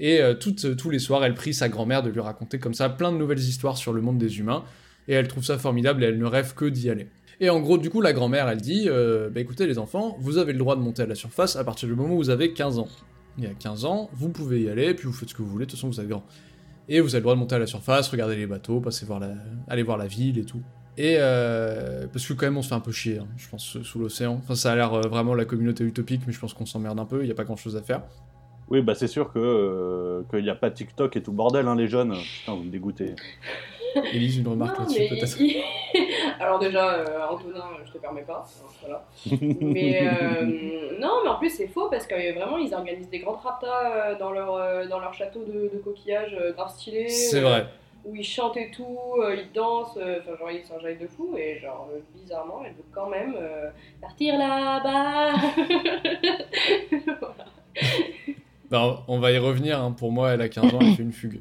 Et 0.00 0.20
euh, 0.20 0.34
euh, 0.34 0.74
tous 0.74 0.90
les 0.90 0.98
soirs, 0.98 1.24
elle 1.24 1.32
prie 1.32 1.54
sa 1.54 1.70
grand-mère 1.70 2.02
de 2.02 2.10
lui 2.10 2.20
raconter 2.20 2.58
comme 2.58 2.74
ça 2.74 2.90
plein 2.90 3.10
de 3.10 3.16
nouvelles 3.16 3.38
histoires 3.38 3.78
sur 3.78 3.94
le 3.94 4.02
monde 4.02 4.18
des 4.18 4.38
humains 4.38 4.64
et 5.08 5.14
elle 5.14 5.28
trouve 5.28 5.44
ça 5.44 5.56
formidable 5.56 6.04
et 6.04 6.08
elle 6.08 6.18
ne 6.18 6.26
rêve 6.26 6.52
que 6.52 6.66
d'y 6.66 6.90
aller. 6.90 7.06
Et 7.40 7.48
en 7.48 7.60
gros, 7.60 7.78
du 7.78 7.88
coup, 7.88 8.02
la 8.02 8.12
grand-mère, 8.12 8.50
elle 8.50 8.60
dit 8.60 8.86
bah, 8.86 9.40
écoutez, 9.40 9.66
les 9.66 9.78
enfants, 9.78 10.18
vous 10.20 10.36
avez 10.36 10.52
le 10.52 10.58
droit 10.58 10.76
de 10.76 10.82
monter 10.82 11.04
à 11.04 11.06
la 11.06 11.14
surface 11.14 11.56
à 11.56 11.64
partir 11.64 11.88
du 11.88 11.94
moment 11.94 12.12
où 12.12 12.18
vous 12.18 12.28
avez 12.28 12.52
15 12.52 12.78
ans. 12.78 12.88
Il 13.38 13.44
y 13.44 13.46
a 13.46 13.54
15 13.54 13.86
ans, 13.86 14.10
vous 14.12 14.28
pouvez 14.28 14.60
y 14.60 14.68
aller, 14.68 14.92
puis 14.92 15.06
vous 15.06 15.14
faites 15.14 15.30
ce 15.30 15.34
que 15.34 15.40
vous 15.40 15.48
voulez, 15.48 15.64
de 15.64 15.70
toute 15.70 15.78
façon, 15.78 15.88
vous 15.88 16.00
êtes 16.02 16.08
grand. 16.08 16.26
Et 16.92 17.00
vous 17.00 17.14
avez 17.14 17.20
le 17.20 17.22
droit 17.22 17.34
de 17.34 17.38
monter 17.38 17.54
à 17.54 17.60
la 17.60 17.68
surface, 17.68 18.08
regarder 18.08 18.34
les 18.34 18.48
bateaux, 18.48 18.80
passer 18.80 19.06
voir 19.06 19.20
la... 19.20 19.30
aller 19.68 19.84
voir 19.84 19.96
la 19.96 20.08
ville 20.08 20.38
et 20.38 20.44
tout. 20.44 20.60
Et 20.98 21.16
euh, 21.18 22.08
parce 22.12 22.26
que 22.26 22.32
quand 22.32 22.46
même 22.46 22.56
on 22.56 22.62
se 22.62 22.68
fait 22.68 22.74
un 22.74 22.80
peu 22.80 22.90
chier, 22.90 23.18
hein, 23.18 23.28
je 23.36 23.48
pense, 23.48 23.80
sous 23.80 23.98
l'océan. 24.00 24.40
Enfin, 24.42 24.56
ça 24.56 24.72
a 24.72 24.74
l'air 24.74 24.92
euh, 24.92 25.02
vraiment 25.02 25.34
la 25.34 25.44
communauté 25.44 25.84
utopique, 25.84 26.22
mais 26.26 26.32
je 26.32 26.40
pense 26.40 26.52
qu'on 26.52 26.66
s'emmerde 26.66 26.98
un 26.98 27.04
peu, 27.04 27.22
il 27.22 27.26
n'y 27.26 27.30
a 27.30 27.34
pas 27.36 27.44
grand 27.44 27.54
chose 27.54 27.76
à 27.76 27.82
faire. 27.82 28.02
Oui, 28.70 28.82
bah 28.82 28.96
c'est 28.96 29.06
sûr 29.06 29.32
que 29.32 29.38
euh, 29.38 30.22
qu'il 30.30 30.42
n'y 30.42 30.50
a 30.50 30.56
pas 30.56 30.70
TikTok 30.70 31.16
et 31.16 31.22
tout 31.22 31.32
bordel, 31.32 31.68
hein, 31.68 31.76
les 31.76 31.86
jeunes. 31.86 32.14
Putain, 32.40 32.54
vous 32.54 32.64
me 32.64 32.70
dégoûtez. 32.70 33.14
Élise, 34.12 34.38
une 34.38 34.48
remarque 34.48 34.78
là-dessus 34.78 35.08
peut-être 35.08 35.38
Alors 36.40 36.58
déjà, 36.58 36.94
euh, 36.94 37.26
Antonin, 37.28 37.64
je 37.84 37.92
te 37.92 37.98
permets 37.98 38.22
pas. 38.22 38.44
hein, 38.46 38.68
voilà. 38.82 39.04
Mais 39.60 40.00
euh, 40.06 40.98
non, 40.98 41.20
mais 41.24 41.30
en 41.30 41.38
plus 41.38 41.50
c'est 41.50 41.66
faux 41.68 41.88
parce 41.90 42.06
que 42.06 42.14
euh, 42.14 42.32
vraiment 42.34 42.58
ils 42.58 42.72
organisent 42.74 43.08
des 43.10 43.18
grandes 43.18 43.40
raptas 43.42 43.66
euh, 44.12 44.18
dans 44.18 44.30
leur 44.32 44.54
euh, 44.54 44.86
dans 44.86 45.00
leur 45.00 45.12
château 45.14 45.44
de, 45.44 45.70
de 45.74 45.80
coquillages 45.82 46.36
euh, 46.40 46.52
grave 46.52 46.70
stylé. 46.70 47.08
C'est 47.08 47.38
euh, 47.38 47.48
vrai. 47.48 47.66
Où 48.04 48.14
ils 48.14 48.24
chantent 48.24 48.56
et 48.56 48.70
tout, 48.70 48.98
euh, 49.22 49.34
ils 49.36 49.52
dansent, 49.52 49.98
euh, 49.98 50.20
enfin 50.20 50.36
genre 50.38 50.50
ils 50.50 50.64
s'enjaillent 50.64 50.98
de 50.98 51.06
fou 51.06 51.36
et 51.36 51.58
genre 51.58 51.88
euh, 51.92 51.98
bizarrement 52.14 52.62
elle 52.64 52.72
veut 52.72 52.84
quand 52.94 53.08
même 53.10 53.34
euh, 53.38 53.68
partir 54.00 54.38
là-bas. 54.38 55.32
Voilà. 57.20 57.44
Bah, 58.70 59.02
on 59.08 59.18
va 59.18 59.32
y 59.32 59.38
revenir, 59.38 59.80
hein. 59.80 59.92
pour 59.92 60.12
moi 60.12 60.30
elle 60.32 60.40
a 60.42 60.48
15 60.48 60.74
ans, 60.74 60.78
elle 60.80 60.94
fait 60.94 61.02
une 61.02 61.12
fugue. 61.12 61.40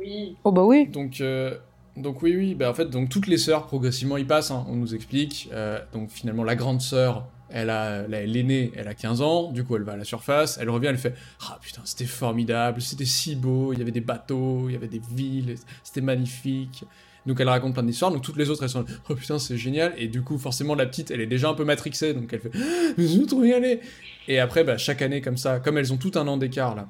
Oui. 0.00 0.36
Oh 0.44 0.52
bah 0.52 0.62
oui. 0.64 0.86
Donc, 0.88 1.20
euh, 1.20 1.54
donc 1.96 2.22
oui, 2.22 2.34
oui, 2.36 2.54
bah 2.54 2.70
en 2.70 2.74
fait, 2.74 2.86
donc 2.86 3.08
toutes 3.08 3.26
les 3.26 3.38
sœurs 3.38 3.66
progressivement 3.66 4.16
y 4.16 4.24
passent, 4.24 4.50
hein, 4.50 4.64
on 4.68 4.76
nous 4.76 4.94
explique. 4.94 5.48
Euh, 5.52 5.78
donc 5.92 6.10
finalement, 6.10 6.44
la 6.44 6.56
grande 6.56 6.80
sœur, 6.80 7.26
elle 7.50 7.70
a, 7.70 8.06
la- 8.08 8.24
l'aînée, 8.26 8.72
elle 8.76 8.88
a 8.88 8.94
15 8.94 9.20
ans, 9.22 9.50
du 9.50 9.64
coup 9.64 9.76
elle 9.76 9.82
va 9.82 9.92
à 9.92 9.96
la 9.96 10.04
surface, 10.04 10.58
elle 10.60 10.70
revient, 10.70 10.86
elle 10.86 10.98
fait 10.98 11.14
Ah 11.48 11.58
putain, 11.60 11.82
c'était 11.84 12.04
formidable, 12.06 12.80
c'était 12.80 13.04
si 13.04 13.34
beau, 13.34 13.72
il 13.72 13.78
y 13.78 13.82
avait 13.82 13.90
des 13.90 14.00
bateaux, 14.00 14.68
il 14.68 14.72
y 14.72 14.76
avait 14.76 14.86
des 14.88 15.00
villes, 15.12 15.56
c'était 15.82 16.00
magnifique. 16.00 16.84
Donc 17.26 17.38
elle 17.40 17.48
raconte 17.48 17.74
plein 17.74 17.82
d'histoires, 17.82 18.10
donc 18.12 18.22
toutes 18.22 18.36
les 18.38 18.48
autres 18.50 18.62
elles 18.62 18.70
sont 18.70 18.84
Oh 19.10 19.14
putain, 19.14 19.38
c'est 19.38 19.58
génial, 19.58 19.92
et 19.98 20.06
du 20.08 20.22
coup, 20.22 20.38
forcément, 20.38 20.74
la 20.74 20.86
petite, 20.86 21.10
elle 21.10 21.20
est 21.20 21.26
déjà 21.26 21.50
un 21.50 21.54
peu 21.54 21.64
matrixée, 21.64 22.14
donc 22.14 22.32
elle 22.32 22.40
fait 22.40 22.50
Ah, 22.54 22.92
Mais 22.96 23.06
je 23.06 23.18
veux 23.18 23.26
trop 23.26 23.42
y 23.44 23.52
aller 23.52 23.80
Et 24.28 24.38
après, 24.38 24.62
bah, 24.64 24.78
chaque 24.78 25.02
année, 25.02 25.20
comme 25.20 25.36
ça, 25.36 25.58
comme 25.60 25.76
elles 25.76 25.92
ont 25.92 25.98
tout 25.98 26.12
un 26.14 26.26
an 26.28 26.36
d'écart 26.38 26.74
là, 26.76 26.88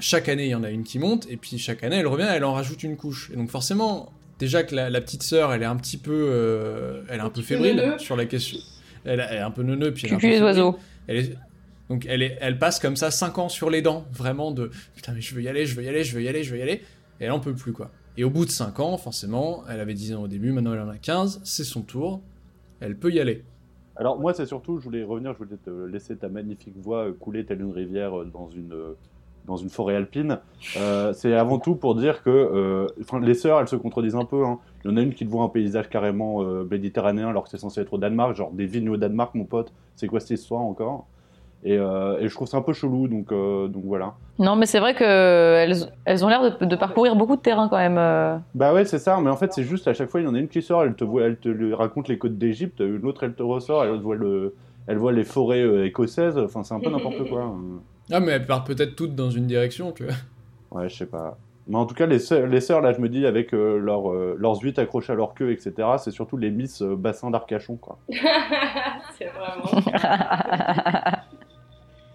chaque 0.00 0.28
année, 0.28 0.46
il 0.46 0.50
y 0.50 0.54
en 0.54 0.64
a 0.64 0.70
une 0.70 0.84
qui 0.84 0.98
monte, 0.98 1.26
et 1.30 1.36
puis 1.36 1.58
chaque 1.58 1.82
année, 1.84 1.96
elle 1.96 2.06
revient, 2.06 2.28
elle 2.30 2.44
en 2.44 2.52
rajoute 2.52 2.82
une 2.82 2.96
couche. 2.96 3.30
Et 3.32 3.36
donc 3.36 3.50
forcément, 3.50 4.12
déjà 4.38 4.62
que 4.62 4.74
la, 4.74 4.90
la 4.90 5.00
petite 5.00 5.22
sœur, 5.22 5.52
elle 5.52 5.62
est 5.62 5.66
un 5.66 5.76
petit 5.76 5.96
peu, 5.98 6.12
euh, 6.30 7.02
elle 7.08 7.18
est 7.18 7.22
un 7.22 7.30
peu 7.30 7.42
fébrile 7.42 7.76
sur 7.98 8.16
la 8.16 8.24
question. 8.26 8.58
Elle, 9.04 9.24
elle 9.30 9.36
est 9.36 9.40
un 9.40 9.50
peu 9.50 9.62
neuneu, 9.62 9.92
puis 9.92 10.06
elle 10.06 10.14
est 10.24 10.30
les 10.30 10.42
oiseaux. 10.42 10.78
Elle 11.06 11.16
est- 11.18 11.34
donc 11.88 12.04
elle, 12.06 12.22
est, 12.22 12.36
elle 12.42 12.58
passe 12.58 12.80
comme 12.80 12.96
ça 12.96 13.10
5 13.10 13.38
ans 13.38 13.48
sur 13.48 13.70
les 13.70 13.80
dents, 13.80 14.04
vraiment 14.12 14.50
de 14.50 14.70
putain 14.94 15.12
mais 15.14 15.22
je 15.22 15.34
veux 15.34 15.40
y 15.40 15.48
aller, 15.48 15.64
je 15.64 15.74
veux 15.74 15.82
y 15.82 15.88
aller, 15.88 16.04
je 16.04 16.14
veux 16.14 16.22
y 16.22 16.28
aller, 16.28 16.42
je 16.44 16.52
veux 16.52 16.58
y 16.58 16.62
aller, 16.62 16.82
et 17.18 17.24
elle 17.24 17.30
en 17.30 17.40
peut 17.40 17.54
plus 17.54 17.72
quoi. 17.72 17.90
Et 18.18 18.24
au 18.24 18.30
bout 18.30 18.44
de 18.44 18.50
5 18.50 18.78
ans, 18.80 18.98
forcément, 18.98 19.64
elle 19.70 19.80
avait 19.80 19.94
10 19.94 20.12
ans 20.14 20.22
au 20.24 20.28
début, 20.28 20.52
maintenant 20.52 20.74
elle 20.74 20.80
en 20.82 20.90
a 20.90 20.98
15, 20.98 21.40
c'est 21.44 21.64
son 21.64 21.80
tour, 21.80 22.20
elle 22.80 22.94
peut 22.96 23.10
y 23.10 23.20
aller. 23.20 23.42
Alors 23.96 24.20
moi, 24.20 24.34
c'est 24.34 24.44
surtout, 24.44 24.78
je 24.78 24.84
voulais 24.84 25.02
revenir, 25.02 25.32
je 25.32 25.38
voulais 25.38 25.56
te 25.64 25.70
laisser 25.90 26.14
ta 26.16 26.28
magnifique 26.28 26.74
voix 26.76 27.10
couler 27.18 27.46
telle 27.46 27.62
une 27.62 27.72
rivière 27.72 28.20
euh, 28.20 28.24
dans 28.26 28.50
une, 28.50 28.72
euh, 28.74 28.94
dans 29.48 29.56
une 29.56 29.70
forêt 29.70 29.96
alpine. 29.96 30.38
Euh, 30.76 31.12
c'est 31.12 31.34
avant 31.34 31.58
tout 31.58 31.74
pour 31.74 31.96
dire 31.96 32.22
que 32.22 32.30
euh, 32.30 32.86
les 33.20 33.34
sœurs, 33.34 33.58
elles 33.60 33.66
se 33.68 33.76
contredisent 33.76 34.14
un 34.14 34.24
peu. 34.24 34.44
hein. 34.44 34.58
Il 34.84 34.90
y 34.90 34.94
en 34.94 34.96
a 34.96 35.00
une 35.00 35.12
qui 35.14 35.26
te 35.26 35.30
voit 35.30 35.42
un 35.42 35.48
paysage 35.48 35.88
carrément 35.88 36.42
euh, 36.42 36.64
méditerranéen 36.70 37.28
alors 37.28 37.42
que 37.44 37.48
c'est 37.50 37.58
censé 37.58 37.80
être 37.80 37.92
au 37.94 37.98
Danemark, 37.98 38.36
genre 38.36 38.52
des 38.52 38.66
vignes 38.66 38.90
au 38.90 38.96
Danemark, 38.96 39.34
mon 39.34 39.44
pote. 39.44 39.72
C'est 39.96 40.06
quoi 40.06 40.20
cette 40.20 40.30
histoire 40.38 40.60
encore? 40.60 41.06
Et, 41.64 41.76
euh, 41.76 42.20
et 42.20 42.28
je 42.28 42.34
trouve 42.34 42.46
ça 42.46 42.56
un 42.56 42.62
peu 42.62 42.72
chelou, 42.72 43.08
donc, 43.08 43.30
donc 43.30 43.82
voilà. 43.84 44.14
Non, 44.38 44.54
mais 44.54 44.66
c'est 44.66 44.78
vrai 44.78 44.94
qu'elles 44.94 45.74
elles 46.04 46.24
ont 46.24 46.28
l'air 46.28 46.56
de, 46.60 46.64
de 46.64 46.76
parcourir 46.76 47.16
beaucoup 47.16 47.34
de 47.34 47.40
terrain 47.40 47.68
quand 47.68 47.78
même. 47.78 47.96
Bah 48.54 48.72
ouais, 48.72 48.84
c'est 48.84 49.00
ça, 49.00 49.18
mais 49.20 49.28
en 49.28 49.36
fait, 49.36 49.52
c'est 49.52 49.64
juste 49.64 49.88
à 49.88 49.92
chaque 49.92 50.08
fois, 50.08 50.20
il 50.20 50.24
y 50.24 50.28
en 50.28 50.34
a 50.34 50.38
une 50.38 50.46
qui 50.46 50.62
sort, 50.62 50.84
elle 50.84 50.94
te, 50.94 51.02
voit, 51.02 51.22
elle 51.24 51.36
te 51.36 51.48
lui 51.48 51.74
raconte 51.74 52.06
les 52.06 52.16
côtes 52.16 52.38
d'Égypte, 52.38 52.78
une 52.78 53.04
autre, 53.04 53.24
elle 53.24 53.34
te 53.34 53.42
ressort, 53.42 53.82
elle 53.82 53.98
voit, 53.98 54.14
le, 54.14 54.54
elle 54.86 54.98
voit 54.98 55.10
les 55.10 55.24
forêts 55.24 55.84
écossaises, 55.84 56.38
enfin, 56.38 56.62
c'est 56.62 56.74
un 56.74 56.80
peu 56.80 56.90
n'importe 56.90 57.28
quoi. 57.28 57.52
Ah 58.10 58.20
mais 58.20 58.32
elles 58.32 58.46
partent 58.46 58.66
peut-être 58.66 58.96
toutes 58.96 59.14
dans 59.14 59.30
une 59.30 59.46
direction, 59.46 59.92
tu 59.92 60.04
vois. 60.04 60.14
Ouais, 60.70 60.88
je 60.88 60.96
sais 60.96 61.06
pas. 61.06 61.38
Mais 61.66 61.76
en 61.76 61.84
tout 61.84 61.94
cas, 61.94 62.06
les 62.06 62.18
sœurs, 62.18 62.46
les 62.46 62.62
sœurs 62.62 62.80
là, 62.80 62.94
je 62.94 63.00
me 63.00 63.10
dis, 63.10 63.26
avec 63.26 63.52
euh, 63.52 63.78
leur, 63.78 64.10
euh, 64.10 64.34
leurs 64.38 64.58
huit 64.62 64.78
accrochés 64.78 65.12
à 65.12 65.16
leur 65.16 65.34
queue, 65.34 65.52
etc., 65.52 65.74
c'est 65.98 66.10
surtout 66.10 66.38
les 66.38 66.50
Miss 66.50 66.80
euh, 66.80 66.96
bassin 66.96 67.30
d'Arcachon, 67.30 67.76
quoi. 67.76 67.98
c'est 69.18 69.26
vraiment. 69.26 69.82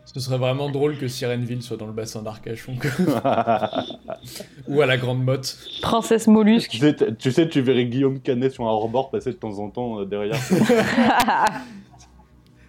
Ce 0.05 0.19
serait 0.19 0.38
vraiment 0.38 0.69
drôle 0.69 0.97
que 0.97 1.07
Sirenville 1.07 1.63
soit 1.63 1.77
dans 1.77 1.88
le 1.88 1.91
bassin 1.93 2.21
d'Arcachon, 2.21 2.75
quoi. 2.79 3.71
ou 4.67 4.81
à 4.81 4.85
la 4.85 4.97
Grande 4.97 5.23
Motte. 5.23 5.57
Princesse 5.81 6.27
mollusque. 6.27 6.69
tu, 6.71 6.77
sais, 6.77 6.95
t- 6.95 7.15
tu 7.15 7.31
sais, 7.31 7.47
tu 7.50 7.62
verrais 7.62 7.85
Guillaume 7.85 8.19
Canet 8.19 8.51
sur 8.51 8.65
un 8.65 8.71
hors-bord 8.71 9.09
passer 9.09 9.31
de 9.31 9.38
temps 9.38 9.57
en 9.59 9.69
temps 9.69 10.01
euh, 10.01 10.05
derrière. 10.05 10.35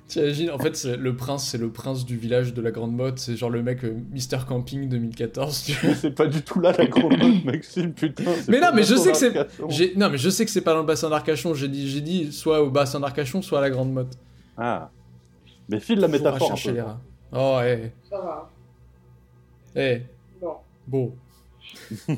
T'imagines, 0.06 0.50
en 0.50 0.58
fait, 0.58 0.84
le 0.84 1.16
prince, 1.16 1.48
c'est 1.48 1.56
le 1.58 1.70
prince 1.70 2.04
du 2.04 2.16
village 2.18 2.52
de 2.52 2.60
la 2.60 2.70
Grande 2.70 2.92
Motte, 2.94 3.18
c'est 3.18 3.36
genre 3.36 3.48
le 3.48 3.62
mec 3.62 3.84
euh, 3.84 3.94
Mister 4.12 4.36
Camping 4.46 4.86
2014, 4.88 5.62
tu 5.64 5.72
vois. 5.72 5.94
c'est 5.94 6.10
pas 6.10 6.26
du 6.26 6.42
tout 6.42 6.60
là 6.60 6.72
la 6.76 6.84
grande 6.84 7.16
note, 7.16 7.42
Maxime, 7.44 7.94
putain. 7.94 8.24
Mais 8.48 8.60
non, 8.60 8.68
mais 8.74 8.82
je 8.82 8.94
sais 8.96 9.12
que 9.12 9.16
c'est-. 9.16 9.32
J'ai- 9.68 9.94
Non, 9.96 10.10
mais 10.10 10.18
je 10.18 10.28
sais 10.28 10.44
que 10.44 10.50
c'est 10.50 10.60
pas 10.60 10.74
dans 10.74 10.80
le 10.80 10.86
bassin 10.86 11.08
d'Arcachon, 11.08 11.54
j'ai 11.54 11.68
dit, 11.68 11.88
j'ai 11.88 12.02
dit 12.02 12.32
soit 12.32 12.60
au 12.62 12.70
bassin 12.70 13.00
d'Arcachon, 13.00 13.40
soit 13.40 13.58
à 13.60 13.62
la 13.62 13.70
Grande 13.70 13.92
Motte. 13.94 14.18
Ah. 14.58 14.90
Mais 15.70 15.80
file 15.80 15.98
la 16.00 16.06
Faut 16.06 16.12
métaphore 16.12 16.50
un 16.50 16.54
rechercher 16.54 16.68
peu. 16.70 16.74
les 16.76 16.82
rats. 16.82 17.00
Oh, 17.32 17.58
eh, 17.64 17.90
Ça 18.10 18.18
va. 18.20 18.50
eh, 19.76 20.02
Bon. 20.40 20.54
beau. 20.86 21.16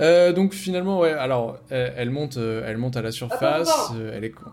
Euh, 0.00 0.32
donc 0.32 0.54
finalement, 0.54 1.00
ouais, 1.00 1.10
alors 1.12 1.58
elle, 1.70 1.92
elle 1.96 2.10
monte, 2.10 2.36
euh, 2.36 2.62
elle 2.64 2.76
monte 2.78 2.96
à 2.96 3.02
la 3.02 3.10
surface, 3.10 3.68
Attends, 3.68 3.84
attends. 3.86 3.94
euh, 3.96 4.12
elle 4.14 4.24
est 4.24 4.30
con. 4.30 4.50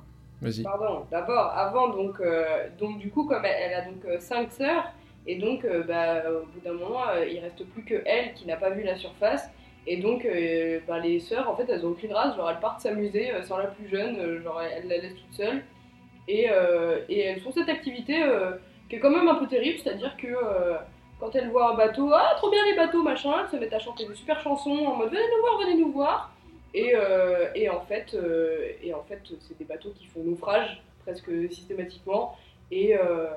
Pardon, 0.64 1.06
d'abord, 1.12 1.52
avant, 1.56 1.90
donc, 1.90 2.20
euh, 2.20 2.68
donc 2.78 3.00
du 3.00 3.10
coup, 3.10 3.26
comme 3.26 3.46
elle, 3.46 3.74
a 3.74 3.82
donc 3.82 4.04
euh, 4.06 4.20
cinq 4.20 4.52
sœurs, 4.52 4.92
et 5.28 5.38
donc, 5.38 5.66
euh, 5.66 5.84
bah, 5.84 6.24
au 6.30 6.46
bout 6.46 6.60
d'un 6.64 6.74
moment, 6.74 7.04
il 7.28 7.40
reste 7.40 7.66
plus 7.70 7.84
que 7.84 8.02
elle 8.06 8.34
qui 8.34 8.46
n'a 8.46 8.58
pas 8.58 8.70
vu 8.70 8.84
la 8.84 8.96
surface, 8.96 9.50
et 9.88 9.98
donc, 9.98 10.28
bah, 10.88 11.00
les 11.00 11.20
sœurs, 11.20 11.50
en 11.50 11.56
fait, 11.56 11.66
elles 11.70 11.86
ont 11.86 11.92
aucune 11.92 12.14
race, 12.14 12.36
genre, 12.36 12.50
elles 12.50 12.60
partent 12.60 12.82
s'amuser 12.82 13.32
sans 13.44 13.58
la 13.58 13.68
plus 13.68 13.88
jeune, 13.88 14.42
genre, 14.44 14.62
elles 14.62 14.88
la 14.88 14.98
laissent 14.98 15.16
toute 15.16 15.34
seule, 15.34 15.64
et, 16.28 16.50
et 17.10 17.20
elles 17.20 17.40
font 17.42 17.52
cette 17.52 17.70
activité 17.70 18.22
qui 18.90 18.96
est 18.98 19.00
quand 19.00 19.12
même 19.12 19.28
un 19.28 19.36
peu 19.36 19.48
terrible, 19.48 19.80
c'est-à-dire 19.80 20.16
que 20.18 20.28
quand 21.20 21.34
elles 21.36 21.50
voient 21.50 21.74
un 21.74 21.76
bateau, 21.76 22.12
ah, 22.14 22.34
trop 22.38 22.50
bien 22.50 22.64
les 22.66 22.76
bateaux, 22.76 23.04
machin, 23.04 23.32
elles 23.42 23.50
se 23.50 23.56
mettent 23.56 23.74
à 23.74 23.80
chanter 23.80 24.06
des 24.06 24.16
super 24.16 24.40
chansons 24.42 24.72
en 24.72 24.96
mode, 24.96 25.10
venez 25.10 25.22
nous 25.22 25.42
voir, 25.42 25.60
venez 25.60 25.76
nous 25.82 25.92
voir, 25.92 26.35
et, 26.76 26.92
euh, 26.94 27.48
et 27.56 27.70
en 27.70 27.80
fait, 27.80 28.14
euh, 28.14 28.68
et 28.84 28.94
en 28.94 29.02
fait, 29.04 29.22
c'est 29.40 29.58
des 29.58 29.64
bateaux 29.64 29.94
qui 29.98 30.08
font 30.08 30.22
naufrage 30.24 30.84
presque 31.06 31.32
systématiquement. 31.50 32.36
Et, 32.70 32.98
euh, 32.98 33.28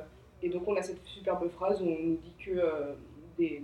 et 0.43 0.49
donc 0.49 0.67
on 0.67 0.75
a 0.77 0.83
cette 0.83 1.05
superbe 1.05 1.49
phrase 1.51 1.81
où 1.81 1.85
on 1.85 2.03
nous 2.03 2.17
dit 2.17 2.33
que 2.45 2.59
euh, 2.59 2.95
des, 3.39 3.63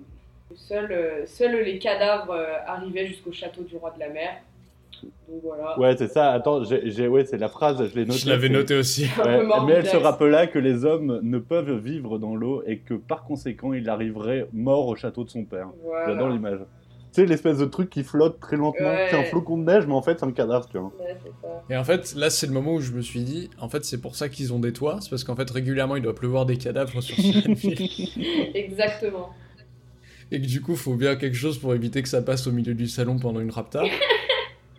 seuls, 0.55 1.27
seuls 1.27 1.65
les 1.65 1.79
cadavres 1.81 2.31
euh, 2.33 2.55
arrivaient 2.67 3.07
jusqu'au 3.07 3.33
château 3.33 3.63
du 3.63 3.77
roi 3.77 3.91
de 3.91 3.99
la 3.99 4.11
mer. 4.11 4.31
Donc 5.29 5.41
voilà. 5.43 5.77
Ouais, 5.77 5.97
c'est 5.97 6.07
ça. 6.07 6.31
Attends, 6.31 6.63
j'ai, 6.63 7.09
ouais, 7.09 7.25
c'est 7.25 7.37
la 7.37 7.49
phrase, 7.49 7.85
je 7.91 7.95
l'ai 7.97 8.05
notée. 8.07 8.21
Je 8.21 8.29
l'avais 8.29 8.47
c'est- 8.47 8.53
noté 8.53 8.77
aussi. 8.77 9.07
Ouais, 9.25 9.43
mais 9.67 9.73
elle 9.73 9.87
se 9.87 9.97
rappela 9.97 10.47
que 10.47 10.61
les 10.61 10.85
hommes 10.85 11.19
ne 11.21 11.39
peuvent 11.39 11.79
vivre 11.79 12.19
dans 12.19 12.37
l'eau 12.37 12.63
et 12.65 12.79
que 12.79 12.95
par 12.95 13.25
conséquent, 13.25 13.73
il 13.73 13.89
arriverait 13.89 14.47
mort 14.53 14.87
au 14.87 14.95
château 14.95 15.25
de 15.25 15.31
son 15.31 15.45
père. 15.45 15.71
Voilà. 15.83 16.07
J'adore 16.07 16.29
l'image. 16.29 16.61
Tu 17.15 17.21
sais, 17.21 17.27
l'espèce 17.27 17.59
de 17.59 17.65
truc 17.67 17.91
qui 17.91 18.03
flotte 18.03 18.41
très 18.41 18.57
lentement. 18.57 18.89
Ouais. 18.89 19.07
C'est 19.09 19.17
un 19.17 19.23
flocon 19.25 19.57
de 19.57 19.63
neige, 19.65 19.87
mais 19.87 19.95
en 19.95 20.03
fait, 20.03 20.19
c'est 20.19 20.27
un 20.27 20.33
cadavre, 20.33 20.69
tu 20.69 20.79
vois. 20.79 20.93
Ouais, 20.99 21.17
c'est 21.23 21.31
ça. 21.47 21.63
Et 21.71 21.77
en 21.77 21.85
fait, 21.85 22.15
là, 22.17 22.29
c'est 22.29 22.47
le 22.49 22.53
moment 22.53 22.75
où 22.75 22.81
je 22.81 22.91
me 22.91 23.03
suis 23.03 23.21
dit, 23.23 23.51
en 23.61 23.69
fait, 23.69 23.85
c'est 23.85 24.01
pour 24.01 24.17
ça 24.17 24.29
qu'ils 24.29 24.53
ont 24.53 24.59
des 24.59 24.73
toits, 24.73 24.99
c'est 25.01 25.11
parce 25.11 25.23
qu'en 25.23 25.37
fait, 25.37 25.49
régulièrement, 25.49 25.95
il 25.95 26.03
doit 26.03 26.15
pleuvoir 26.15 26.45
des 26.45 26.57
cadavres 26.57 27.01
sur 27.01 27.15
Sirenville. 27.21 27.89
Exactement. 28.55 29.31
et 30.33 30.41
que 30.41 30.47
du 30.47 30.61
coup, 30.61 30.75
faut 30.75 30.95
bien 30.95 31.15
quelque 31.15 31.37
chose 31.37 31.59
pour 31.59 31.73
éviter 31.75 32.03
que 32.03 32.09
ça 32.09 32.21
passe 32.21 32.47
au 32.49 32.53
milieu 32.53 32.75
du 32.75 32.89
salon 32.89 33.19
pendant 33.19 33.41
une 33.41 33.51
rapta. 33.51 33.83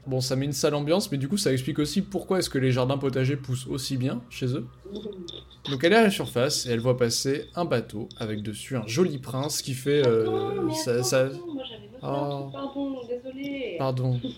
Bon, 0.07 0.21
ça 0.21 0.35
met 0.35 0.45
une 0.45 0.51
sale 0.53 0.75
ambiance, 0.75 1.11
mais 1.11 1.17
du 1.17 1.27
coup, 1.27 1.35
ça 1.37 1.51
explique 1.51 1.79
aussi 1.79 2.03
pourquoi 2.03 2.37
est-ce 2.37 2.51
que 2.51 2.59
les 2.59 2.71
jardins 2.71 2.99
potagers 2.99 3.37
poussent 3.37 3.65
aussi 3.65 3.97
bien 3.97 4.21
chez 4.29 4.45
eux. 4.55 4.67
Donc, 5.71 5.83
elle 5.83 5.93
est 5.93 5.95
à 5.95 6.03
la 6.03 6.11
surface 6.11 6.67
et 6.67 6.69
elle 6.69 6.79
voit 6.79 6.95
passer 6.95 7.45
un 7.55 7.65
bateau 7.65 8.07
avec 8.19 8.43
dessus 8.43 8.75
un 8.75 8.85
joli 8.85 9.17
prince 9.17 9.63
qui 9.63 9.73
fait. 9.73 10.05
euh, 10.05 10.25
Non, 10.25 10.65
mais 10.67 10.73
attends, 10.89 11.45
moi 11.55 11.63
Oh. 12.07 12.49
pardon, 12.51 13.01
désolé. 13.07 13.75
Pardon. 13.77 14.19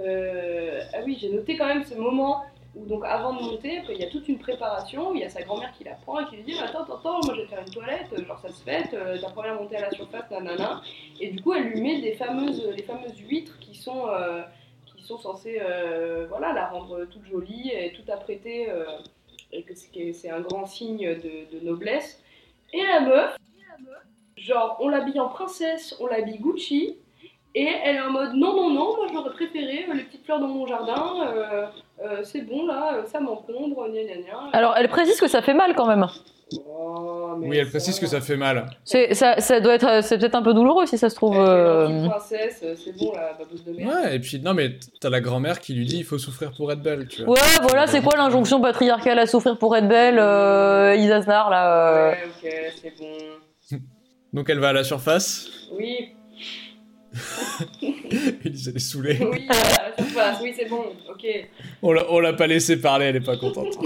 Euh, 0.00 0.80
ah 0.94 0.98
oui, 1.04 1.16
j'ai 1.20 1.28
noté 1.30 1.56
quand 1.56 1.66
même 1.66 1.84
ce 1.84 1.94
moment 1.94 2.42
où, 2.74 2.84
donc, 2.86 3.04
avant 3.04 3.34
de 3.34 3.42
monter, 3.42 3.82
il 3.90 3.98
y 3.98 4.04
a 4.04 4.08
toute 4.08 4.26
une 4.28 4.38
préparation, 4.38 5.10
où 5.10 5.14
il 5.14 5.20
y 5.20 5.24
a 5.24 5.28
sa 5.28 5.42
grand-mère 5.42 5.72
qui 5.76 5.84
la 5.84 5.92
prend 5.94 6.18
et 6.20 6.24
qui 6.26 6.36
lui 6.36 6.42
dit 6.44 6.58
Attends, 6.58 6.82
attends, 6.84 6.96
attends, 6.96 7.20
moi 7.24 7.34
je 7.36 7.42
vais 7.42 7.46
faire 7.46 7.60
une 7.64 7.72
toilette, 7.72 8.06
euh, 8.12 8.24
genre 8.24 8.38
ça 8.40 8.48
se 8.48 8.62
fait, 8.64 8.88
euh, 8.94 9.20
ta 9.20 9.28
première 9.30 9.54
montée 9.54 9.76
à 9.76 9.82
la 9.82 9.90
surface, 9.92 10.28
nanana. 10.30 10.82
Et 11.20 11.28
du 11.30 11.40
coup, 11.42 11.52
elle 11.52 11.64
lui 11.68 11.80
met 11.82 12.00
des 12.00 12.14
fameuses, 12.14 12.66
les 12.74 12.82
fameuses 12.82 13.16
huîtres 13.28 13.58
qui 13.60 13.74
sont, 13.76 14.08
euh, 14.08 14.42
qui 14.96 15.02
sont 15.04 15.18
censées 15.18 15.60
voilà, 16.28 16.52
la 16.52 16.66
rendre 16.68 17.04
toute 17.04 17.26
jolie 17.26 17.70
et 17.70 17.92
toute 17.92 18.08
apprêtée, 18.10 18.68
et 19.52 19.62
que 19.62 19.74
c'est- 19.74 20.30
un 20.30 20.40
grand 20.40 20.66
signe 20.66 21.14
de, 21.14 21.58
de 21.58 21.64
noblesse. 21.64 22.20
Et 22.72 22.82
la 22.82 23.00
meuf, 23.00 23.36
genre, 24.42 24.76
on 24.80 24.88
l'habille 24.88 25.20
en 25.20 25.28
princesse, 25.28 25.94
on 26.00 26.06
l'habille 26.06 26.38
Gucci. 26.38 26.96
Et 27.54 27.68
elle 27.84 27.96
est 27.96 28.00
en 28.00 28.10
mode 28.10 28.32
non, 28.34 28.54
non, 28.56 28.70
non, 28.70 28.96
moi 28.96 29.06
j'aurais 29.12 29.32
préféré 29.34 29.84
euh, 29.86 29.92
les 29.94 30.04
petites 30.04 30.24
fleurs 30.24 30.40
dans 30.40 30.48
mon 30.48 30.66
jardin, 30.66 31.26
euh, 31.26 31.66
euh, 32.02 32.20
c'est 32.24 32.40
bon 32.40 32.64
là, 32.66 32.94
euh, 32.94 33.04
ça 33.04 33.20
m'encombre, 33.20 33.88
gna 33.90 34.02
gna 34.04 34.22
gna. 34.22 34.38
Alors, 34.54 34.74
elle 34.78 34.88
précise 34.88 35.20
que 35.20 35.28
ça 35.28 35.42
fait 35.42 35.52
mal 35.52 35.74
quand 35.74 35.86
même. 35.86 36.06
Oh, 36.66 37.34
mais 37.38 37.48
Oui, 37.48 37.56
elle 37.58 37.68
précise 37.68 38.00
que 38.00 38.06
ça 38.06 38.22
fait 38.22 38.36
mal. 38.38 38.70
C'est 38.84 39.12
ça, 39.12 39.38
ça 39.40 39.60
doit 39.60 39.74
être, 39.74 40.02
c'est 40.02 40.16
peut-être 40.16 40.34
un 40.34 40.42
peu 40.42 40.54
douloureux 40.54 40.86
si 40.86 40.96
ça 40.96 41.10
se 41.10 41.14
trouve. 41.14 41.34
Elle 41.36 41.42
euh, 41.46 42.08
princesse, 42.08 42.64
c'est 42.76 42.96
bon 42.96 43.12
la 43.12 43.34
babouse 43.34 43.64
de 43.64 43.72
merde. 43.72 43.90
Ouais, 43.90 44.16
et 44.16 44.18
puis, 44.18 44.40
non, 44.40 44.54
mais 44.54 44.78
t'as 45.00 45.10
la 45.10 45.20
grand-mère 45.20 45.60
qui 45.60 45.74
lui 45.74 45.84
dit 45.84 45.98
il 45.98 46.04
faut 46.04 46.18
souffrir 46.18 46.52
pour 46.56 46.72
être 46.72 46.82
belle, 46.82 47.06
tu 47.06 47.22
vois. 47.24 47.34
Ouais, 47.34 47.40
voilà, 47.62 47.86
c'est 47.86 48.00
quoi 48.02 48.16
l'injonction 48.16 48.60
patriarcale 48.62 49.18
à 49.18 49.26
souffrir 49.26 49.58
pour 49.58 49.76
être 49.76 49.88
belle, 49.88 50.18
euh, 50.18 50.94
Isasnar 50.96 51.50
là 51.50 51.88
euh, 51.88 52.10
Ouais, 52.12 52.18
ok, 52.26 52.50
c'est 52.80 52.98
bon. 52.98 53.06
Donc, 54.32 54.48
elle 54.50 54.58
va 54.58 54.70
à 54.70 54.72
la 54.72 54.84
surface. 54.84 55.48
Oui, 55.78 56.10
Elise, 58.44 58.68
elle 58.68 58.76
est 58.76 58.78
saoulée. 58.78 59.18
oui, 59.20 59.46
voilà, 59.46 59.92
je 59.98 60.14
passe, 60.14 60.38
oui, 60.42 60.52
c'est 60.56 60.68
bon, 60.68 60.82
ok. 61.10 61.26
On 61.82 61.92
l'a- 61.92 62.06
on 62.10 62.20
l'a 62.20 62.32
pas 62.32 62.46
laissé 62.46 62.80
parler, 62.80 63.06
elle 63.06 63.16
est 63.16 63.20
pas 63.20 63.36
contente. 63.36 63.78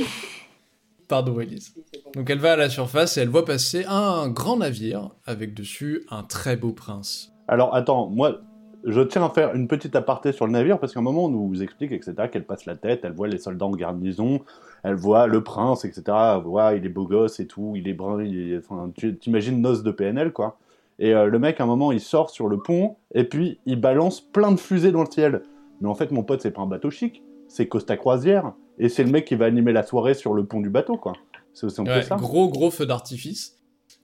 Pardon, 1.08 1.38
Elise. 1.40 1.74
Donc 2.14 2.30
elle 2.30 2.38
va 2.38 2.52
à 2.52 2.56
la 2.56 2.68
surface 2.68 3.16
et 3.16 3.20
elle 3.20 3.28
voit 3.28 3.44
passer 3.44 3.84
un 3.86 4.28
grand 4.28 4.56
navire 4.58 5.10
avec 5.24 5.54
dessus 5.54 6.02
un 6.10 6.22
très 6.24 6.56
beau 6.56 6.72
prince. 6.72 7.32
Alors, 7.48 7.74
attends, 7.76 8.08
moi, 8.08 8.40
je 8.84 9.00
tiens 9.00 9.24
à 9.24 9.30
faire 9.30 9.54
une 9.54 9.68
petite 9.68 9.94
aparté 9.94 10.32
sur 10.32 10.46
le 10.46 10.52
navire 10.52 10.78
parce 10.80 10.92
qu'à 10.92 10.98
un 11.00 11.04
moment, 11.04 11.26
on 11.26 11.28
nous 11.28 11.62
explique, 11.62 11.92
etc., 11.92 12.14
qu'elle 12.30 12.44
passe 12.44 12.64
la 12.66 12.74
tête, 12.76 13.00
elle 13.04 13.12
voit 13.12 13.28
les 13.28 13.38
soldats 13.38 13.66
en 13.66 13.70
garnison, 13.72 14.40
elle 14.82 14.94
voit 14.94 15.26
le 15.26 15.42
prince, 15.42 15.84
etc., 15.84 16.02
elle 16.36 16.42
voit, 16.42 16.74
il 16.74 16.84
est 16.84 16.90
beau 16.90 17.06
gosse 17.06 17.40
et 17.40 17.46
tout, 17.46 17.74
il 17.76 17.88
est 17.88 17.94
brun, 17.94 18.22
il 18.22 18.52
est... 18.52 18.58
Enfin, 18.58 18.90
tu 18.94 19.16
t'imagines 19.16 19.60
noce 19.60 19.82
de 19.82 19.90
PNL, 19.90 20.32
quoi. 20.32 20.58
Et 20.98 21.12
euh, 21.14 21.26
le 21.26 21.38
mec, 21.38 21.60
à 21.60 21.64
un 21.64 21.66
moment, 21.66 21.92
il 21.92 22.00
sort 22.00 22.30
sur 22.30 22.48
le 22.48 22.58
pont 22.58 22.96
et 23.14 23.24
puis 23.24 23.58
il 23.66 23.80
balance 23.80 24.20
plein 24.20 24.52
de 24.52 24.58
fusées 24.60 24.92
dans 24.92 25.02
le 25.02 25.10
ciel. 25.10 25.42
Mais 25.80 25.88
en 25.88 25.94
fait, 25.94 26.10
mon 26.10 26.22
pote, 26.22 26.40
c'est 26.40 26.50
pas 26.52 26.62
un 26.62 26.66
bateau 26.66 26.90
chic, 26.90 27.22
c'est 27.48 27.66
Costa 27.68 27.96
Croisière. 27.96 28.52
Et 28.78 28.88
c'est 28.88 29.04
le 29.04 29.10
mec 29.10 29.24
qui 29.24 29.34
va 29.34 29.46
animer 29.46 29.72
la 29.72 29.82
soirée 29.82 30.14
sur 30.14 30.34
le 30.34 30.44
pont 30.44 30.60
du 30.60 30.70
bateau, 30.70 30.96
quoi. 30.96 31.14
C'est 31.52 31.66
aussi 31.66 31.80
un 31.80 31.84
peu 31.84 32.02
ça. 32.02 32.16
gros 32.16 32.48
gros 32.48 32.70
feu 32.70 32.84
d'artifice. 32.86 33.56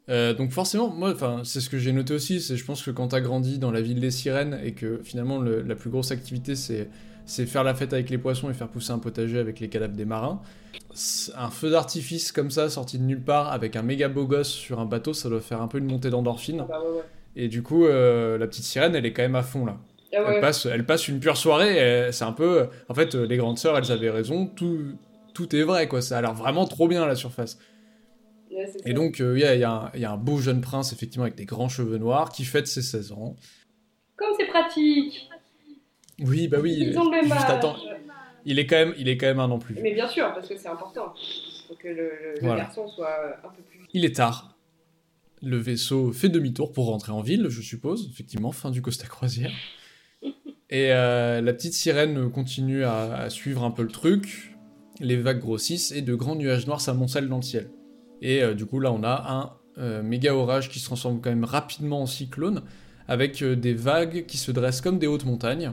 Euh, 0.08 0.34
donc 0.34 0.50
forcément, 0.50 0.88
moi, 0.88 1.14
c'est 1.44 1.60
ce 1.60 1.68
que 1.70 1.78
j'ai 1.78 1.92
noté 1.92 2.12
aussi. 2.14 2.40
C'est, 2.40 2.56
je 2.56 2.64
pense 2.64 2.82
que 2.82 2.90
quand 2.90 3.08
t'as 3.08 3.20
grandi 3.20 3.58
dans 3.58 3.70
la 3.70 3.80
ville 3.82 4.00
des 4.00 4.10
sirènes 4.10 4.58
et 4.64 4.72
que 4.72 5.00
finalement 5.04 5.38
le- 5.38 5.62
la 5.62 5.74
plus 5.76 5.90
grosse 5.90 6.10
activité 6.10 6.56
c'est 6.56 6.88
c'est 7.24 7.46
faire 7.46 7.64
la 7.64 7.74
fête 7.74 7.92
avec 7.92 8.10
les 8.10 8.18
poissons 8.18 8.50
et 8.50 8.54
faire 8.54 8.68
pousser 8.68 8.92
un 8.92 8.98
potager 8.98 9.38
avec 9.38 9.60
les 9.60 9.68
cadavres 9.68 9.94
des 9.94 10.04
marins. 10.04 10.40
Un 11.36 11.50
feu 11.50 11.70
d'artifice 11.70 12.32
comme 12.32 12.50
ça, 12.50 12.68
sorti 12.68 12.98
de 12.98 13.04
nulle 13.04 13.22
part, 13.22 13.52
avec 13.52 13.76
un 13.76 13.82
méga 13.82 14.08
beau 14.08 14.26
gosse 14.26 14.50
sur 14.50 14.80
un 14.80 14.86
bateau, 14.86 15.12
ça 15.12 15.28
doit 15.28 15.40
faire 15.40 15.62
un 15.62 15.68
peu 15.68 15.78
une 15.78 15.86
montée 15.86 16.10
d'endorphine. 16.10 16.60
Ah 16.64 16.66
bah 16.68 16.80
ouais, 16.80 16.96
ouais. 16.96 17.04
Et 17.34 17.48
du 17.48 17.62
coup, 17.62 17.86
euh, 17.86 18.36
la 18.38 18.46
petite 18.46 18.64
sirène, 18.64 18.94
elle 18.94 19.06
est 19.06 19.12
quand 19.12 19.22
même 19.22 19.36
à 19.36 19.42
fond 19.42 19.64
là. 19.64 19.78
Ah 20.14 20.22
ouais. 20.22 20.34
Elle, 20.34 20.40
passe, 20.40 20.66
elle 20.66 20.84
passe 20.84 21.08
une 21.08 21.20
pure 21.20 21.36
soirée, 21.36 22.10
c'est 22.12 22.24
un 22.24 22.32
peu... 22.32 22.68
En 22.88 22.94
fait, 22.94 23.14
euh, 23.14 23.26
les 23.26 23.38
grandes 23.38 23.58
sœurs, 23.58 23.78
elles 23.78 23.90
avaient 23.90 24.10
raison, 24.10 24.46
tout, 24.46 24.78
tout 25.32 25.56
est 25.56 25.62
vrai, 25.62 25.88
quoi. 25.88 26.02
Ça 26.02 26.18
a 26.18 26.20
l'air 26.20 26.34
vraiment 26.34 26.66
trop 26.66 26.88
bien 26.88 27.02
à 27.02 27.06
la 27.06 27.14
surface. 27.14 27.58
Et 28.84 28.92
donc, 28.92 29.20
euh, 29.20 29.38
il 29.38 29.42
y 29.42 29.96
il 29.96 30.00
y 30.00 30.04
a 30.04 30.12
un 30.12 30.16
beau 30.16 30.38
jeune 30.38 30.60
prince, 30.60 30.92
effectivement, 30.92 31.24
avec 31.24 31.36
des 31.36 31.44
grands 31.44 31.68
cheveux 31.68 31.98
noirs, 31.98 32.30
qui 32.30 32.44
fête 32.44 32.66
ses 32.66 32.82
16 32.82 33.12
ans. 33.12 33.36
Comme 34.16 34.34
c'est 34.38 34.46
pratique, 34.46 35.28
Oui, 36.24 36.48
bah 36.48 36.58
oui, 36.60 36.74
ils 36.78 36.98
ont 36.98 37.04
le 37.04 37.10
même 37.10 37.24
juste 37.24 37.36
âge. 37.36 37.50
attends, 37.50 37.76
il 38.44 38.58
est, 38.58 38.66
quand 38.66 38.76
même, 38.76 38.94
il 38.98 39.08
est 39.08 39.16
quand 39.16 39.26
même 39.26 39.40
un 39.40 39.50
an 39.50 39.58
plus. 39.58 39.76
Mais 39.80 39.94
bien 39.94 40.08
sûr, 40.08 40.32
parce 40.34 40.48
que 40.48 40.56
c'est 40.56 40.68
important. 40.68 41.14
Faut 41.68 41.74
que 41.74 41.88
le, 41.88 41.94
le- 41.94 42.34
le 42.34 42.40
Voilà. 42.40 42.62
garçon 42.64 42.88
soit 42.88 43.08
euh, 43.24 43.46
un 43.46 43.50
peu 43.50 43.62
plus. 43.62 43.80
Il 43.92 44.04
est 44.04 44.16
tard. 44.16 44.56
Le 45.42 45.56
vaisseau 45.56 46.12
fait 46.12 46.28
demi-tour 46.28 46.72
pour 46.72 46.86
rentrer 46.86 47.12
en 47.12 47.20
ville, 47.20 47.46
je 47.48 47.60
suppose. 47.62 48.08
Effectivement, 48.12 48.52
fin 48.52 48.70
du 48.70 48.82
Costa 48.82 49.06
Croisière. 49.06 49.50
Et 50.70 50.90
euh, 50.92 51.40
la 51.40 51.52
petite 51.52 51.74
sirène 51.74 52.30
continue 52.30 52.84
à, 52.84 53.14
à 53.14 53.30
suivre 53.30 53.62
un 53.64 53.70
peu 53.70 53.82
le 53.82 53.90
truc. 53.90 54.56
Les 55.00 55.16
vagues 55.16 55.40
grossissent 55.40 55.92
et 55.92 56.00
de 56.00 56.14
grands 56.14 56.36
nuages 56.36 56.66
noirs 56.66 56.80
s'amoncellent 56.80 57.28
dans 57.28 57.36
le 57.36 57.42
ciel. 57.42 57.70
Et 58.22 58.42
euh, 58.42 58.54
du 58.54 58.64
coup, 58.66 58.78
là, 58.80 58.90
on 58.92 59.02
a 59.02 59.24
un 59.28 59.80
euh, 59.82 60.02
méga 60.02 60.34
orage 60.34 60.68
qui 60.70 60.78
se 60.78 60.84
transforme 60.86 61.20
quand 61.20 61.30
même 61.30 61.44
rapidement 61.44 62.02
en 62.02 62.06
cyclone, 62.06 62.62
avec 63.08 63.42
des 63.44 63.74
vagues 63.74 64.24
qui 64.26 64.38
se 64.38 64.50
dressent 64.52 64.80
comme 64.80 64.98
des 64.98 65.06
hautes 65.08 65.24
montagnes, 65.26 65.72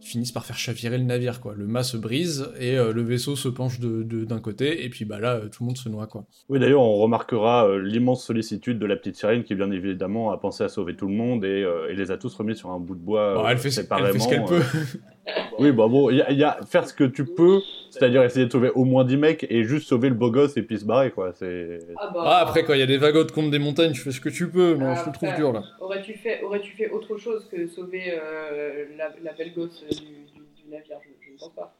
finissent 0.00 0.32
par 0.32 0.44
faire 0.46 0.56
chavirer 0.56 0.96
le 0.98 1.04
navire, 1.04 1.40
quoi. 1.40 1.54
Le 1.56 1.66
mât 1.66 1.82
se 1.82 1.96
brise 1.96 2.48
et 2.60 2.78
euh, 2.78 2.92
le 2.92 3.02
vaisseau 3.02 3.36
se 3.36 3.48
penche 3.48 3.80
de- 3.80 4.02
de- 4.02 4.24
d'un 4.24 4.38
côté, 4.40 4.84
et 4.84 4.88
puis 4.88 5.04
bah 5.04 5.18
là, 5.18 5.34
euh, 5.34 5.48
tout 5.48 5.62
le 5.62 5.66
monde 5.66 5.76
se 5.76 5.88
noie, 5.88 6.06
quoi. 6.06 6.24
Oui, 6.48 6.58
d'ailleurs, 6.58 6.80
on 6.82 6.96
remarquera 6.98 7.68
euh, 7.68 7.82
l'immense 7.82 8.24
sollicitude 8.24 8.78
de 8.78 8.86
la 8.86 8.96
petite 8.96 9.16
sirène 9.16 9.42
qui, 9.44 9.54
bien 9.54 9.70
évidemment, 9.70 10.30
a 10.30 10.38
pensé 10.38 10.64
à 10.64 10.68
sauver 10.68 10.94
tout 10.96 11.08
le 11.08 11.14
monde 11.14 11.44
et, 11.44 11.66
et 11.90 11.94
les 11.94 12.10
a 12.10 12.16
tous 12.16 12.34
remis 12.34 12.56
sur 12.56 12.70
un 12.70 12.78
bout 12.80 12.94
de 12.94 13.00
bois 13.00 13.34
Bon, 13.34 13.44
euh, 13.44 13.48
elle, 13.48 13.58
fait, 13.58 13.70
ce- 13.70 13.80
elle 13.80 13.84
séparément. 13.84 14.12
fait 14.12 14.18
ce 14.20 14.28
qu'elle 14.28 14.44
peut. 14.44 14.62
Oui, 15.58 15.72
bah 15.72 15.88
bon, 15.88 16.10
il 16.10 16.16
y, 16.18 16.22
a- 16.22 16.30
il 16.30 16.38
y 16.38 16.44
a 16.44 16.58
faire 16.66 16.86
ce 16.88 16.94
que 16.94 17.04
tu 17.04 17.24
peux, 17.26 17.62
c'est-à-dire 17.90 18.22
essayer 18.22 18.46
de 18.46 18.52
sauver 18.52 18.70
au 18.70 18.84
moins 18.84 19.04
10 19.04 19.16
mecs 19.16 19.46
et 19.50 19.64
juste 19.64 19.88
sauver 19.88 20.08
le 20.08 20.14
beau 20.14 20.30
gosse 20.30 20.56
et 20.56 20.62
puis 20.62 20.78
se 20.78 20.84
barrer, 20.84 21.10
quoi. 21.10 21.32
C'est... 21.32 21.78
Ah 21.96 22.10
bah. 22.14 22.22
Ah, 22.24 22.36
après, 22.40 22.64
quand 22.64 22.74
il 22.74 22.80
y 22.80 22.82
a 22.82 22.86
des 22.86 22.98
vagottes 22.98 23.32
contre 23.32 23.50
des 23.50 23.58
montagnes, 23.58 23.92
tu 23.92 24.00
fais 24.00 24.12
ce 24.12 24.20
que 24.20 24.28
tu 24.28 24.48
peux, 24.48 24.74
mais 24.76 24.94
je 24.96 25.02
te 25.02 25.08
le 25.08 25.12
trouve 25.14 25.34
dur, 25.34 25.52
là. 25.52 25.64
Aurais-tu 25.80 26.14
fait, 26.14 26.42
aurais-tu 26.42 26.72
fait 26.76 26.90
autre 26.90 27.16
chose 27.16 27.46
que 27.50 27.66
sauver 27.66 28.12
euh, 28.12 28.86
la, 28.96 29.12
la 29.22 29.32
belle 29.32 29.52
gosse 29.52 29.84
du, 29.90 29.96
du- 29.96 30.62
du 30.64 30.70
navire? 30.70 30.98
Je, 31.02 31.26
je 31.26 31.32
ne 31.32 31.38
pense 31.38 31.52
pas. 31.54 31.74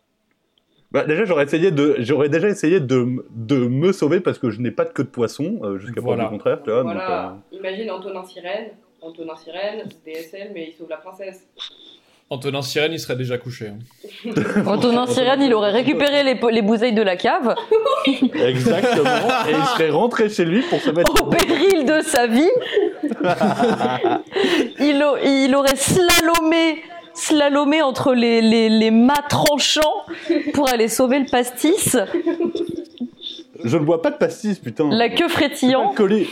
Bah, 0.90 1.04
déjà, 1.04 1.24
j'aurais 1.26 1.44
essayé 1.44 1.70
de, 1.70 1.96
j'aurais 1.98 2.30
déjà 2.30 2.48
essayé 2.48 2.80
de, 2.80 3.06
de 3.30 3.56
me 3.68 3.92
sauver 3.92 4.20
parce 4.20 4.38
que 4.38 4.48
je 4.50 4.60
n'ai 4.60 4.70
pas 4.70 4.86
de 4.86 4.90
queue 4.92 5.04
de 5.04 5.08
poisson, 5.10 5.60
euh, 5.62 5.78
jusqu'à 5.78 6.00
Voilà. 6.00 6.24
preuve 6.24 6.32
du 6.32 6.38
contraire, 6.38 6.62
tu 6.64 6.70
vois. 6.70 6.82
donc, 6.82 6.92
voilà. 6.94 7.36
Imagine 7.52 7.90
Antonin 7.90 8.24
Sirène. 8.24 8.70
Antonin 9.02 9.36
Sirène, 9.36 9.84
DSL, 10.04 10.50
mais 10.54 10.68
il 10.68 10.72
sauve 10.72 10.88
la 10.88 10.96
princesse. 10.96 11.46
Antonin 12.30 12.60
Sirène, 12.60 12.92
il 12.92 13.00
serait 13.00 13.16
déjà 13.16 13.38
couché. 13.38 13.68
hein. 13.68 14.30
Antonin 14.66 15.06
Sirène, 15.06 15.40
il 15.42 15.54
aurait 15.54 15.70
récupéré 15.70 16.22
les, 16.22 16.38
les 16.52 16.62
bouteilles 16.62 16.92
de 16.92 17.00
la 17.02 17.16
cave 17.16 17.54
Exactement. 18.34 19.10
et 19.48 19.52
il 19.52 19.64
serait 19.74 19.88
rentré 19.90 20.28
chez 20.28 20.44
lui 20.44 20.60
pour 20.62 20.78
se 20.80 20.90
mettre. 20.90 21.10
au 21.22 21.26
péril 21.30 21.86
de 21.86 22.00
sa 22.02 22.26
vie. 22.26 22.50
Il, 24.80 25.04
il 25.24 25.54
aurait 25.54 25.76
slalomé, 25.76 26.82
slalomé 27.14 27.80
entre 27.82 28.12
les, 28.14 28.40
les, 28.42 28.68
les 28.68 28.90
mâts 28.90 29.24
tranchants 29.28 30.04
pour 30.54 30.68
aller 30.68 30.88
sauver 30.88 31.18
le 31.20 31.26
pastis, 31.30 31.96
Je 33.64 33.76
ne 33.76 33.84
bois 33.84 34.02
pas 34.02 34.10
de 34.10 34.16
pastis, 34.16 34.58
putain. 34.58 34.88
la 34.90 35.08
queue 35.08 35.16
Je 35.28 35.32
suis 35.32 35.40
pas 35.42 35.46
frétillant. 35.48 35.90
alcoolique. 35.90 36.28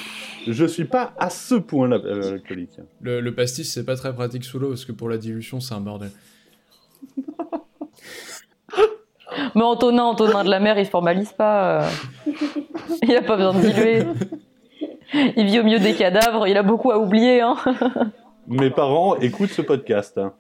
Je 0.47 0.65
suis 0.67 0.85
pas 0.85 1.13
à 1.19 1.29
ce 1.31 1.55
point-là 1.57 1.99
euh, 2.05 2.35
alcoolique. 2.35 2.79
Le, 3.01 3.21
le 3.21 3.35
pastis, 3.35 3.73
c'est 3.73 3.85
pas 3.85 3.97
très 3.97 4.15
pratique 4.15 4.45
sous 4.45 4.59
l'eau 4.59 4.69
parce 4.69 4.85
que 4.85 4.93
pour 4.93 5.09
la 5.09 5.19
dilution, 5.19 5.61
c'est 5.61 5.75
un 5.75 5.81
bordel. 5.81 6.11
Mais 9.55 9.63
Antonin, 9.63 10.05
Antonin 10.05 10.45
de 10.45 10.51
la 10.51 10.61
mer, 10.61 10.79
il 10.79 10.85
se 10.87 10.91
formalise 10.91 11.33
pas. 11.33 11.83
euh. 11.83 11.89
Il 13.03 13.15
a 13.17 13.23
pas 13.23 13.37
besoin 13.37 13.55
de 13.55 13.61
diluer. 13.61 14.03
Il 15.37 15.47
vit 15.47 15.61
au 15.61 15.65
milieu 15.65 15.79
des 15.79 15.95
cadavres, 15.95 16.47
il 16.47 16.57
a 16.57 16.63
beaucoup 16.63 16.91
à 16.91 16.99
oublier. 16.99 17.41
Hein. 17.41 17.57
Mes 18.47 18.71
parents 18.71 19.17
écoutent 19.17 19.51
ce 19.51 19.63
podcast. 19.63 20.17
hein. 20.19 20.33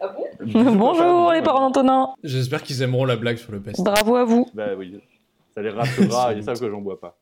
Ah 0.00 0.14
Bonjour 0.40 1.32
les 1.32 1.42
parents 1.42 1.60
d'Antonin. 1.68 2.08
J'espère 2.24 2.62
qu'ils 2.62 2.82
aimeront 2.82 3.04
la 3.04 3.16
blague 3.16 3.36
sur 3.36 3.52
le 3.52 3.60
pastis. 3.60 3.84
Bravo 3.84 4.16
à 4.16 4.24
vous. 4.24 4.46
Bah 4.54 4.68
oui. 4.76 4.98
Ça 5.54 5.62
les 5.62 5.70
rassurera, 5.70 6.32
ils 6.32 6.42
savent 6.42 6.58
que 6.58 6.70
j'en 6.70 6.80
bois 6.80 6.98
pas. 7.00 7.16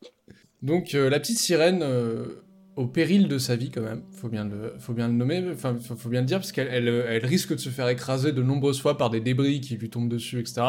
Donc 0.61 0.93
euh, 0.93 1.09
la 1.09 1.19
petite 1.19 1.37
sirène, 1.37 1.81
euh, 1.83 2.43
au 2.75 2.87
péril 2.87 3.27
de 3.27 3.37
sa 3.37 3.55
vie 3.55 3.71
quand 3.71 3.81
même, 3.81 4.03
faut 4.11 4.29
bien 4.29 4.45
le, 4.45 4.73
faut 4.79 4.93
nommer, 4.93 5.53
faut, 5.55 6.09
bien 6.09 6.21
le 6.21 6.27
dire 6.27 6.39
parce 6.39 6.51
qu'elle 6.51 6.67
elle, 6.67 6.87
elle 6.87 7.25
risque 7.25 7.53
de 7.53 7.59
se 7.59 7.69
faire 7.69 7.87
écraser 7.87 8.31
de 8.31 8.41
nombreuses 8.41 8.81
fois 8.81 8.97
par 8.97 9.09
des 9.09 9.21
débris 9.21 9.61
qui 9.61 9.75
lui 9.75 9.89
tombent 9.89 10.09
dessus, 10.09 10.39
etc. 10.39 10.61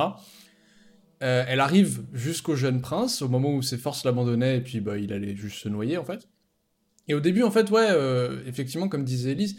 Euh, 1.23 1.45
elle 1.47 1.61
arrive 1.61 2.03
jusqu'au 2.13 2.57
jeune 2.57 2.81
prince 2.81 3.21
au 3.21 3.29
moment 3.29 3.53
où 3.55 3.63
ses 3.63 3.77
forces 3.77 4.05
l'abandonnaient 4.05 4.57
et 4.57 4.61
puis 4.61 4.81
bah, 4.81 4.97
il 4.97 5.13
allait 5.13 5.37
juste 5.37 5.59
se 5.59 5.69
noyer 5.69 5.99
en 5.99 6.05
fait. 6.05 6.29
Et 7.09 7.15
au 7.15 7.21
début 7.21 7.43
en 7.43 7.51
fait 7.51 7.71
ouais, 7.71 7.89
effectivement 8.47 8.89
comme 8.89 9.05
disait 9.05 9.33
Elise, 9.33 9.57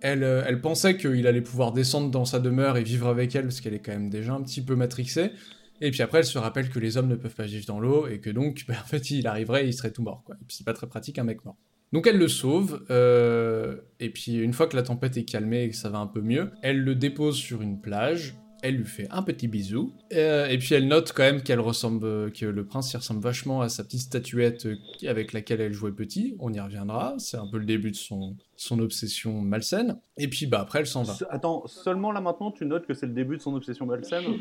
elle, 0.00 0.22
elle 0.22 0.60
pensait 0.60 0.96
qu'il 0.96 1.26
allait 1.26 1.40
pouvoir 1.40 1.72
descendre 1.72 2.10
dans 2.10 2.24
sa 2.24 2.38
demeure 2.38 2.76
et 2.76 2.84
vivre 2.84 3.08
avec 3.08 3.34
elle 3.34 3.44
parce 3.44 3.60
qu'elle 3.60 3.74
est 3.74 3.80
quand 3.80 3.92
même 3.92 4.10
déjà 4.10 4.32
un 4.32 4.42
petit 4.42 4.62
peu 4.62 4.76
matrixée. 4.76 5.32
Et 5.80 5.90
puis 5.90 6.02
après, 6.02 6.18
elle 6.18 6.24
se 6.24 6.38
rappelle 6.38 6.70
que 6.70 6.78
les 6.78 6.96
hommes 6.96 7.08
ne 7.08 7.16
peuvent 7.16 7.34
pas 7.34 7.44
vivre 7.44 7.66
dans 7.66 7.80
l'eau 7.80 8.06
et 8.06 8.20
que 8.20 8.30
donc, 8.30 8.64
bah, 8.68 8.74
en 8.82 8.86
fait, 8.86 9.10
il 9.10 9.26
arriverait 9.26 9.64
et 9.64 9.68
il 9.68 9.74
serait 9.74 9.92
tout 9.92 10.02
mort. 10.02 10.24
Et 10.30 10.44
puis 10.46 10.56
c'est 10.56 10.64
pas 10.64 10.72
très 10.72 10.86
pratique 10.86 11.18
un 11.18 11.24
mec 11.24 11.44
mort. 11.44 11.56
Donc 11.92 12.06
elle 12.08 12.18
le 12.18 12.28
sauve, 12.28 12.84
euh, 12.90 13.76
et 14.00 14.10
puis 14.10 14.34
une 14.34 14.52
fois 14.52 14.66
que 14.66 14.74
la 14.74 14.82
tempête 14.82 15.16
est 15.16 15.24
calmée 15.24 15.62
et 15.62 15.70
que 15.70 15.76
ça 15.76 15.88
va 15.88 15.98
un 15.98 16.08
peu 16.08 16.20
mieux, 16.20 16.50
elle 16.62 16.80
le 16.80 16.96
dépose 16.96 17.36
sur 17.36 17.62
une 17.62 17.80
plage, 17.80 18.34
elle 18.62 18.76
lui 18.76 18.84
fait 18.84 19.06
un 19.10 19.22
petit 19.22 19.48
bisou, 19.48 19.92
euh, 20.12 20.46
et 20.46 20.58
puis 20.58 20.74
elle 20.74 20.88
note 20.88 21.12
quand 21.14 21.22
même 21.22 21.42
qu'elle 21.42 21.60
ressemble, 21.60 22.32
que 22.32 22.46
le 22.46 22.64
prince 22.64 22.92
y 22.92 22.96
ressemble 22.96 23.20
vachement 23.20 23.60
à 23.60 23.68
sa 23.68 23.84
petite 23.84 24.00
statuette 24.00 24.66
euh, 24.66 24.76
avec 25.06 25.32
laquelle 25.32 25.60
elle 25.60 25.72
jouait 25.72 25.92
petit, 25.92 26.36
on 26.38 26.52
y 26.52 26.60
reviendra, 26.60 27.14
c'est 27.18 27.36
un 27.36 27.46
peu 27.46 27.58
le 27.58 27.64
début 27.64 27.90
de 27.90 27.96
son, 27.96 28.36
son 28.56 28.78
obsession 28.78 29.40
malsaine, 29.40 29.98
et 30.16 30.28
puis 30.28 30.46
bah 30.46 30.60
après 30.60 30.80
elle 30.80 30.86
s'en 30.86 31.02
va. 31.02 31.16
Attends, 31.30 31.66
seulement 31.66 32.12
là 32.12 32.20
maintenant 32.20 32.50
tu 32.50 32.64
notes 32.66 32.86
que 32.86 32.94
c'est 32.94 33.06
le 33.06 33.12
début 33.12 33.36
de 33.36 33.42
son 33.42 33.54
obsession 33.54 33.86
malsaine? 33.86 34.24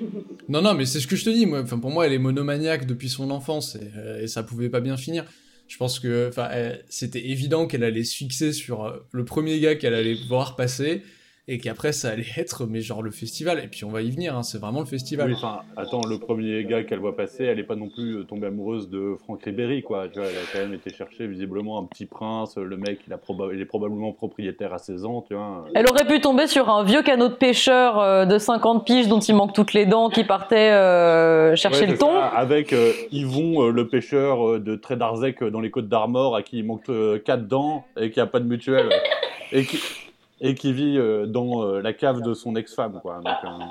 Non, 0.47 0.61
non, 0.61 0.75
mais 0.75 0.85
c'est 0.85 0.99
ce 0.99 1.07
que 1.07 1.15
je 1.15 1.25
te 1.25 1.29
dis, 1.31 1.47
moi. 1.47 1.61
Enfin, 1.61 1.79
pour 1.79 1.89
moi, 1.89 2.05
elle 2.05 2.13
est 2.13 2.19
monomaniaque 2.19 2.85
depuis 2.85 3.09
son 3.09 3.31
enfance 3.31 3.75
et, 3.75 3.91
euh, 3.97 4.21
et 4.21 4.27
ça 4.27 4.43
pouvait 4.43 4.69
pas 4.69 4.79
bien 4.79 4.95
finir. 4.95 5.25
Je 5.67 5.77
pense 5.77 5.99
que, 5.99 6.29
c'était 6.87 7.27
évident 7.29 7.65
qu'elle 7.65 7.83
allait 7.83 8.03
se 8.03 8.15
fixer 8.15 8.53
sur 8.53 9.01
le 9.11 9.25
premier 9.25 9.59
gars 9.59 9.75
qu'elle 9.75 9.95
allait 9.95 10.17
voir 10.27 10.55
passer 10.55 11.01
et 11.47 11.59
qu'après 11.59 11.91
ça 11.93 12.09
allait 12.09 12.25
être, 12.37 12.65
mais 12.65 12.81
genre 12.81 13.01
le 13.03 13.11
festival. 13.11 13.59
Et 13.63 13.67
puis 13.67 13.85
on 13.85 13.89
va 13.91 14.01
y 14.01 14.09
venir, 14.09 14.35
hein, 14.35 14.43
c'est 14.43 14.57
vraiment 14.59 14.79
le 14.79 14.85
festival. 14.85 15.27
Oui, 15.29 15.35
enfin, 15.37 15.59
attends, 15.77 16.01
le 16.07 16.17
premier 16.17 16.63
gars 16.65 16.83
qu'elle 16.83 16.99
voit 16.99 17.15
passer, 17.15 17.43
elle 17.45 17.59
est 17.59 17.63
pas 17.63 17.75
non 17.75 17.89
plus 17.89 18.17
euh, 18.17 18.23
tombée 18.23 18.47
amoureuse 18.47 18.89
de 18.89 19.15
Franck 19.23 19.43
Ribéry, 19.43 19.83
quoi. 19.83 20.07
Tu 20.07 20.19
vois, 20.19 20.27
elle 20.27 20.35
a 20.37 20.41
quand 20.51 20.59
même 20.59 20.73
été 20.73 20.91
chercher 20.91 21.27
visiblement 21.27 21.79
un 21.79 21.85
petit 21.85 22.05
prince. 22.05 22.57
Le 22.57 22.77
mec, 22.77 22.99
il, 23.07 23.13
a 23.13 23.17
proba- 23.17 23.51
il 23.53 23.61
est 23.61 23.65
probablement 23.65 24.11
propriétaire 24.11 24.73
à 24.73 24.77
16 24.79 25.05
ans, 25.05 25.23
tu 25.27 25.35
vois. 25.35 25.65
Elle 25.75 25.87
aurait 25.89 26.05
pu 26.07 26.19
tomber 26.19 26.47
sur 26.47 26.69
un 26.69 26.83
vieux 26.83 27.03
canot 27.03 27.29
de 27.29 27.33
pêcheur 27.35 27.99
euh, 27.99 28.25
de 28.25 28.37
50 28.39 28.85
piges 28.85 29.07
dont 29.07 29.19
il 29.19 29.35
manque 29.35 29.53
toutes 29.53 29.73
les 29.73 29.85
dents 29.85 30.09
qui 30.09 30.23
partait 30.23 30.71
euh, 30.71 31.55
chercher 31.55 31.81
Ouais, 31.85 31.91
le 31.91 31.97
thon. 31.97 32.07
ça, 32.07 32.25
avec 32.27 32.73
euh, 32.73 32.91
Yvon, 33.11 33.63
euh, 33.67 33.69
le 33.71 33.87
pêcheur 33.87 34.47
euh, 34.49 34.59
de 34.59 34.75
Trédarzec 34.75 35.43
euh, 35.43 35.51
dans 35.51 35.59
les 35.61 35.69
Côtes 35.71 35.89
d'Armor, 35.89 36.35
à 36.35 36.41
qui 36.43 36.57
il 36.59 36.65
manque 36.65 36.89
euh, 36.89 37.19
quatre 37.19 37.47
dents 37.47 37.85
et 37.99 38.09
qui 38.11 38.19
a 38.19 38.25
pas 38.25 38.39
de 38.39 38.45
mutuelle. 38.47 38.89
et 39.51 39.63
qui. 39.65 39.77
Et 40.41 40.53
qui 40.53 40.73
vit 40.73 40.97
euh, 40.97 41.25
dans 41.25 41.63
euh, 41.63 41.81
la 41.81 41.93
cave 41.93 42.21
de 42.21 42.33
son 42.33 42.55
ex-femme, 42.55 42.99
quoi. 43.01 43.21
Donc, 43.23 43.33
euh, 43.43 43.65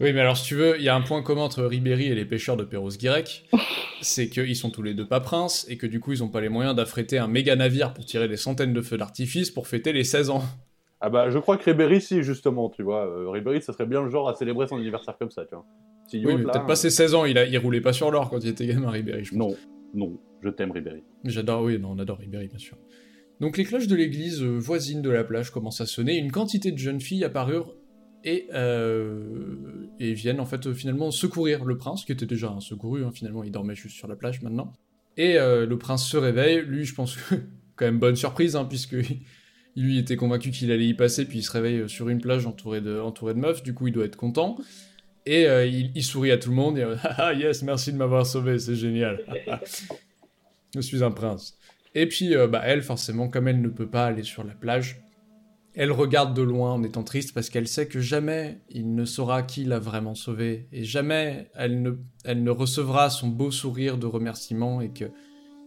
Oui, 0.00 0.12
mais 0.12 0.20
alors 0.20 0.36
si 0.36 0.44
tu 0.44 0.54
veux, 0.54 0.76
il 0.78 0.84
y 0.84 0.88
a 0.88 0.94
un 0.94 1.00
point 1.00 1.22
commun 1.22 1.42
entre 1.42 1.64
Ribéry 1.64 2.06
et 2.06 2.14
les 2.14 2.24
pêcheurs 2.24 2.56
de 2.56 2.64
Perros-Guirec, 2.64 3.48
c'est 4.00 4.28
qu'ils 4.28 4.56
sont 4.56 4.70
tous 4.70 4.82
les 4.82 4.94
deux 4.94 5.06
pas 5.06 5.20
princes 5.20 5.66
et 5.68 5.76
que 5.76 5.86
du 5.86 6.00
coup 6.00 6.12
ils 6.12 6.22
ont 6.22 6.28
pas 6.28 6.40
les 6.40 6.48
moyens 6.48 6.74
d'affréter 6.76 7.18
un 7.18 7.26
méga 7.26 7.56
navire 7.56 7.92
pour 7.92 8.04
tirer 8.04 8.28
des 8.28 8.36
centaines 8.36 8.72
de 8.72 8.80
feux 8.80 8.96
d'artifice 8.96 9.50
pour 9.50 9.66
fêter 9.66 9.92
les 9.92 10.04
16 10.04 10.30
ans. 10.30 10.42
Ah 11.00 11.08
bah, 11.08 11.30
je 11.30 11.38
crois 11.38 11.56
que 11.56 11.64
Ribéry, 11.64 12.00
si, 12.00 12.22
justement, 12.22 12.68
tu 12.68 12.82
vois. 12.82 13.06
Euh, 13.06 13.30
Ribéry, 13.30 13.62
ça 13.62 13.72
serait 13.72 13.86
bien 13.86 14.02
le 14.02 14.10
genre 14.10 14.28
à 14.28 14.34
célébrer 14.34 14.68
son 14.68 14.76
anniversaire 14.76 15.16
comme 15.18 15.30
ça, 15.30 15.44
tu 15.46 15.54
vois. 15.54 15.64
Oui, 16.12 16.20
mais 16.36 16.44
là, 16.44 16.52
peut-être 16.52 16.66
pas 16.66 16.76
ses 16.76 16.90
16 16.90 17.14
ans, 17.14 17.24
il, 17.24 17.38
a, 17.38 17.46
il 17.46 17.56
roulait 17.56 17.80
pas 17.80 17.94
sur 17.94 18.10
l'or 18.10 18.28
quand 18.28 18.38
il 18.38 18.48
était 18.50 18.66
gamin, 18.66 18.90
Ribéry, 18.90 19.24
je 19.24 19.30
pense. 19.30 19.38
Non, 19.38 19.56
non, 19.94 20.18
je 20.42 20.50
t'aime, 20.50 20.72
Ribéry. 20.72 21.02
J'adore, 21.24 21.62
oui, 21.62 21.78
non, 21.78 21.92
on 21.92 21.98
adore 21.98 22.18
Ribéry, 22.18 22.48
bien 22.48 22.58
sûr. 22.58 22.76
Donc 23.40 23.56
les 23.56 23.64
cloches 23.64 23.86
de 23.86 23.96
l'église 23.96 24.42
euh, 24.42 24.58
voisine 24.58 25.00
de 25.00 25.10
la 25.10 25.24
plage 25.24 25.50
commencent 25.50 25.80
à 25.80 25.86
sonner, 25.86 26.16
une 26.16 26.30
quantité 26.30 26.72
de 26.72 26.78
jeunes 26.78 27.00
filles 27.00 27.24
apparurent 27.24 27.74
et, 28.22 28.48
euh, 28.52 29.88
viennent 29.98 30.40
en 30.40 30.46
fait 30.46 30.66
euh, 30.66 30.74
finalement 30.74 31.10
secourir 31.10 31.64
le 31.64 31.78
prince, 31.78 32.04
qui 32.04 32.12
était 32.12 32.26
déjà 32.26 32.50
un 32.50 32.60
secouru, 32.60 33.04
hein, 33.04 33.10
finalement 33.12 33.42
il 33.42 33.50
dormait 33.50 33.74
juste 33.74 33.96
sur 33.96 34.08
la 34.08 34.16
plage 34.16 34.42
maintenant. 34.42 34.72
Et 35.16 35.34
le 35.34 35.74
prince 35.76 36.06
se 36.06 36.16
réveille, 36.16 36.62
lui 36.62 36.84
je 36.84 36.94
pense 36.94 37.16
que 37.16 37.34
quand 37.76 37.84
même 37.84 37.98
bonne 37.98 38.16
surprise, 38.16 38.56
hein, 38.56 38.64
puisque 38.64 38.96
lui 39.76 39.98
était 39.98 40.16
convaincu 40.16 40.50
qu'il 40.50 40.70
allait 40.70 40.86
y 40.86 40.94
passer, 40.94 41.24
puis 41.24 41.38
il 41.38 41.42
se 41.42 41.50
réveille 41.50 41.88
sur 41.88 42.08
une 42.08 42.20
plage 42.20 42.46
entouré 42.46 42.80
de, 42.80 43.02
meufs, 43.34 43.62
du 43.62 43.74
coup 43.74 43.88
il 43.88 43.92
doit 43.92 44.04
être 44.04 44.16
content. 44.16 44.56
Et 45.26 45.44
il, 45.44 46.02
sourit 46.02 46.30
à 46.30 46.38
tout 46.38 46.48
le 46.48 46.56
monde, 46.56 46.78
et 46.78 46.82
euh, 46.82 46.96
ah 47.04 47.34
yes, 47.34 47.62
merci 47.62 47.92
de 47.92 47.98
m'avoir 47.98 48.24
sauvé, 48.26 48.58
c'est 48.58 48.74
génial. 48.74 49.20
Je 50.74 50.80
suis 50.80 51.04
un 51.04 51.10
prince. 51.10 51.59
Et 51.94 52.06
puis, 52.06 52.34
euh, 52.34 52.46
bah, 52.46 52.62
elle, 52.64 52.82
forcément, 52.82 53.28
comme 53.28 53.48
elle 53.48 53.60
ne 53.60 53.68
peut 53.68 53.88
pas 53.88 54.06
aller 54.06 54.22
sur 54.22 54.44
la 54.44 54.54
plage, 54.54 55.02
elle 55.74 55.92
regarde 55.92 56.34
de 56.34 56.42
loin 56.42 56.72
en 56.72 56.82
étant 56.82 57.04
triste 57.04 57.32
parce 57.32 57.48
qu'elle 57.48 57.68
sait 57.68 57.86
que 57.86 58.00
jamais 58.00 58.60
il 58.70 58.94
ne 58.94 59.04
saura 59.04 59.42
qui 59.42 59.64
l'a 59.64 59.78
vraiment 59.78 60.14
sauvée 60.14 60.68
et 60.72 60.84
jamais 60.84 61.48
elle 61.54 61.82
ne, 61.82 62.50
recevra 62.50 63.08
son 63.08 63.28
beau 63.28 63.50
sourire 63.50 63.96
de 63.96 64.06
remerciement 64.06 64.80
et, 64.80 64.90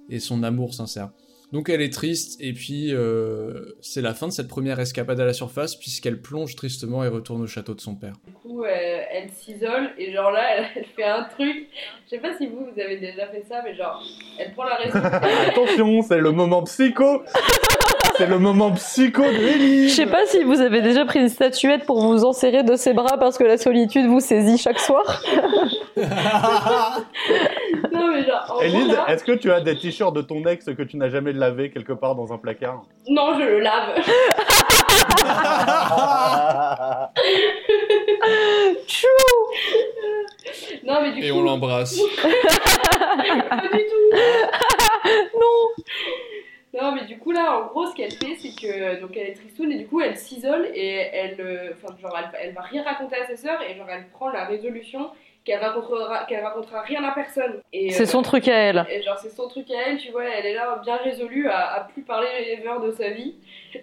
et 0.10 0.20
son 0.20 0.44
amour 0.44 0.74
sincère. 0.74 1.12
Donc 1.54 1.70
elle 1.70 1.84
est 1.84 1.94
triste 1.94 2.42
et 2.42 2.52
puis 2.52 2.96
euh, 2.96 3.76
c'est 3.80 4.02
la 4.02 4.16
fin 4.16 4.28
de 4.28 4.32
cette 4.32 4.48
première 4.48 4.80
escapade 4.80 5.20
à 5.20 5.26
la 5.26 5.34
surface 5.34 5.76
puisqu'elle 5.76 6.20
plonge 6.20 6.56
tristement 6.56 7.04
et 7.04 7.08
retourne 7.08 7.44
au 7.44 7.48
château 7.48 7.76
de 7.76 7.80
son 7.80 7.94
père. 7.94 8.14
Du 8.26 8.34
coup, 8.34 8.64
euh, 8.64 8.68
elle 9.12 9.30
s'isole 9.30 9.92
et 10.00 10.12
genre 10.12 10.32
là, 10.32 10.42
elle, 10.58 10.66
elle 10.76 10.86
fait 10.96 11.04
un 11.04 11.26
truc. 11.26 11.68
Je 12.06 12.10
sais 12.10 12.18
pas 12.18 12.36
si 12.36 12.48
vous, 12.48 12.66
vous 12.74 12.82
avez 12.82 12.98
déjà 12.98 13.28
fait 13.28 13.46
ça, 13.48 13.62
mais 13.64 13.76
genre, 13.76 14.04
elle 14.40 14.52
prend 14.54 14.64
la 14.64 14.76
résolution. 14.78 15.12
Attention, 15.48 16.02
c'est 16.02 16.18
le 16.18 16.32
moment 16.32 16.64
psycho 16.64 17.22
C'est 18.18 18.28
le 18.28 18.38
moment 18.40 18.72
psycho 18.72 19.22
de 19.24 19.88
Je 19.88 19.90
sais 19.90 20.06
pas 20.06 20.26
si 20.28 20.44
vous 20.44 20.62
avez 20.62 20.82
déjà 20.82 21.06
pris 21.06 21.20
une 21.20 21.30
statuette 21.30 21.86
pour 21.86 22.02
vous 22.06 22.24
enserrer 22.26 22.64
de 22.64 22.76
ses 22.76 22.94
bras 22.94 23.18
parce 23.18 23.38
que 23.38 23.44
la 23.44 23.58
solitude 23.58 24.06
vous 24.08 24.20
saisit 24.20 24.58
chaque 24.58 24.80
soir. 24.80 25.04
non, 27.92 28.08
mais 28.12 28.24
genre, 28.26 28.62
là- 28.62 29.06
est-ce 29.10 29.24
que 29.24 29.32
tu 29.34 29.52
as 29.52 29.62
des 29.62 29.76
t-shirts 29.78 30.14
de 30.16 30.22
ton 30.22 30.44
ex 30.46 30.66
que 30.66 30.84
tu 30.84 30.98
n'as 30.98 31.10
jamais 31.10 31.34
lavé 31.34 31.70
quelque 31.72 31.94
part 31.94 32.16
dans 32.16 32.32
un 32.34 32.38
placard? 32.38 32.84
Non, 33.08 33.34
je 33.40 33.44
le 33.46 33.60
lave. 33.60 34.00
Tchou 38.88 39.08
Non, 40.86 41.02
mais 41.02 41.12
du 41.14 41.24
Et 41.26 41.30
coup, 41.30 41.38
on 41.38 41.42
l'embrasse. 41.44 41.98
pas 42.22 42.28
du 43.62 43.86
tout. 43.86 44.12
Non 45.40 45.70
Non, 46.82 46.92
mais 46.96 47.06
du 47.06 47.18
coup, 47.20 47.23
là, 47.34 47.58
en 47.58 47.68
gros, 47.68 47.88
ce 47.88 47.96
qu'elle 47.96 48.12
fait, 48.12 48.36
c'est 48.36 48.56
que 48.60 49.02
donc 49.02 49.16
elle 49.18 49.28
est 49.28 49.34
tristoune 49.34 49.72
et 49.72 49.78
du 49.78 49.88
coup, 49.88 50.02
elle 50.02 50.18
s'isole 50.18 50.70
et 50.74 50.96
elle, 51.14 51.40
euh, 51.40 51.72
enfin, 51.74 51.96
genre, 52.02 52.18
elle, 52.18 52.40
elle 52.42 52.54
va 52.54 52.62
rien 52.62 52.84
raconter 52.84 53.18
à 53.18 53.28
ses 53.28 53.38
sœurs 53.38 53.62
et 53.62 53.76
genre, 53.76 53.90
elle 53.90 54.08
prend 54.10 54.30
la 54.30 54.46
résolution 54.46 55.10
qu'elle 55.44 55.60
racontera, 55.60 56.26
qu'elle 56.26 56.44
racontera 56.44 56.82
rien 56.82 57.04
à 57.04 57.12
personne. 57.12 57.62
Et, 57.74 57.92
C'est 57.92 58.04
euh, 58.04 58.06
son 58.06 58.22
truc 58.22 58.48
à 58.48 58.56
elle. 58.56 58.86
Et 58.90 59.02
genre, 59.02 59.18
c'est 59.18 59.30
son 59.30 59.48
truc 59.48 59.70
à 59.72 59.90
elle, 59.90 59.98
tu 59.98 60.12
vois, 60.12 60.24
elle 60.24 60.46
est 60.46 60.54
là 60.54 60.80
bien 60.84 60.96
résolue 60.98 61.48
à, 61.50 61.74
à 61.74 61.80
plus 61.82 62.02
parler 62.02 62.28
ever 62.48 62.86
de 62.86 62.92
sa 62.92 63.10
vie. 63.10 63.36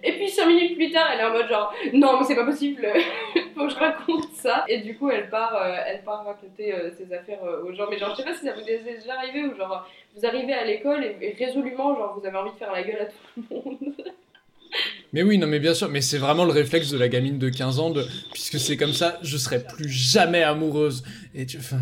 Et 0.03 0.13
puis, 0.13 0.29
cinq 0.29 0.47
minutes 0.47 0.75
plus 0.75 0.91
tard, 0.91 1.07
elle 1.13 1.19
est 1.19 1.23
en 1.23 1.31
mode 1.31 1.47
genre, 1.47 1.73
non, 1.93 2.17
mais 2.17 2.25
c'est 2.25 2.35
pas 2.35 2.45
possible, 2.45 2.87
faut 3.55 3.65
que 3.65 3.69
je 3.69 3.75
raconte 3.77 4.31
ça. 4.33 4.63
Et 4.67 4.79
du 4.79 4.97
coup, 4.97 5.09
elle 5.09 5.29
part, 5.29 5.55
euh, 5.55 5.75
elle 5.85 6.03
part 6.03 6.25
raconter 6.25 6.73
euh, 6.73 6.89
ses 6.91 7.13
affaires 7.13 7.43
euh, 7.43 7.63
aux 7.63 7.73
gens. 7.73 7.85
Mais 7.89 7.97
genre, 7.97 8.11
je 8.11 8.15
sais 8.15 8.23
pas 8.23 8.33
si 8.33 8.45
ça 8.45 8.53
vous 8.53 8.61
est 8.61 8.79
déjà 8.79 9.15
arrivé 9.15 9.43
ou 9.43 9.55
genre, 9.55 9.87
vous 10.15 10.25
arrivez 10.25 10.53
à 10.53 10.65
l'école 10.65 11.03
et, 11.03 11.35
résolument, 11.37 11.95
genre, 11.95 12.19
vous 12.19 12.25
avez 12.25 12.37
envie 12.37 12.51
de 12.51 12.57
faire 12.57 12.71
la 12.71 12.83
gueule 12.83 13.01
à 13.01 13.05
tout 13.05 13.13
le 13.49 13.55
monde. 13.55 13.77
Mais 15.13 15.23
oui, 15.23 15.37
non, 15.37 15.47
mais 15.47 15.59
bien 15.59 15.73
sûr, 15.73 15.89
mais 15.89 15.99
c'est 15.99 16.17
vraiment 16.17 16.45
le 16.45 16.51
réflexe 16.53 16.89
de 16.89 16.97
la 16.97 17.09
gamine 17.09 17.37
de 17.37 17.49
15 17.49 17.79
ans, 17.79 17.89
de, 17.89 18.05
puisque 18.31 18.57
c'est 18.57 18.77
comme 18.77 18.93
ça, 18.93 19.19
je 19.21 19.35
serai 19.35 19.61
plus 19.61 19.89
jamais 19.89 20.41
amoureuse. 20.43 21.03
Et 21.35 21.45
tu, 21.45 21.57
enfin, 21.57 21.81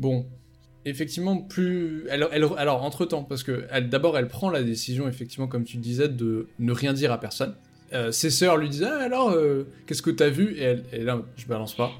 bon, 0.00 0.26
effectivement, 0.84 1.36
plus, 1.36 2.04
elle, 2.10 2.26
elle- 2.32 2.48
alors 2.56 2.82
entre 2.82 3.04
temps, 3.06 3.22
parce 3.22 3.44
que 3.44 3.68
d'abord, 3.82 4.18
elle 4.18 4.26
prend 4.26 4.50
la 4.50 4.64
décision, 4.64 5.06
effectivement, 5.06 5.46
comme 5.46 5.62
tu 5.62 5.76
disais, 5.76 6.08
de 6.08 6.48
ne 6.58 6.72
rien 6.72 6.92
dire 6.92 7.12
à 7.12 7.20
personne. 7.20 7.54
Euh, 7.92 8.10
ses 8.10 8.30
sœurs 8.30 8.56
lui 8.56 8.68
disent, 8.68 8.82
ah, 8.90 8.98
alors, 9.00 9.30
euh, 9.30 9.68
qu'est-ce 9.86 10.02
que 10.02 10.10
t'as 10.10 10.30
vu? 10.30 10.56
Et 10.58 10.62
elle, 10.62 10.84
et 10.92 11.04
là, 11.04 11.22
je 11.36 11.46
balance 11.46 11.76
pas, 11.76 11.92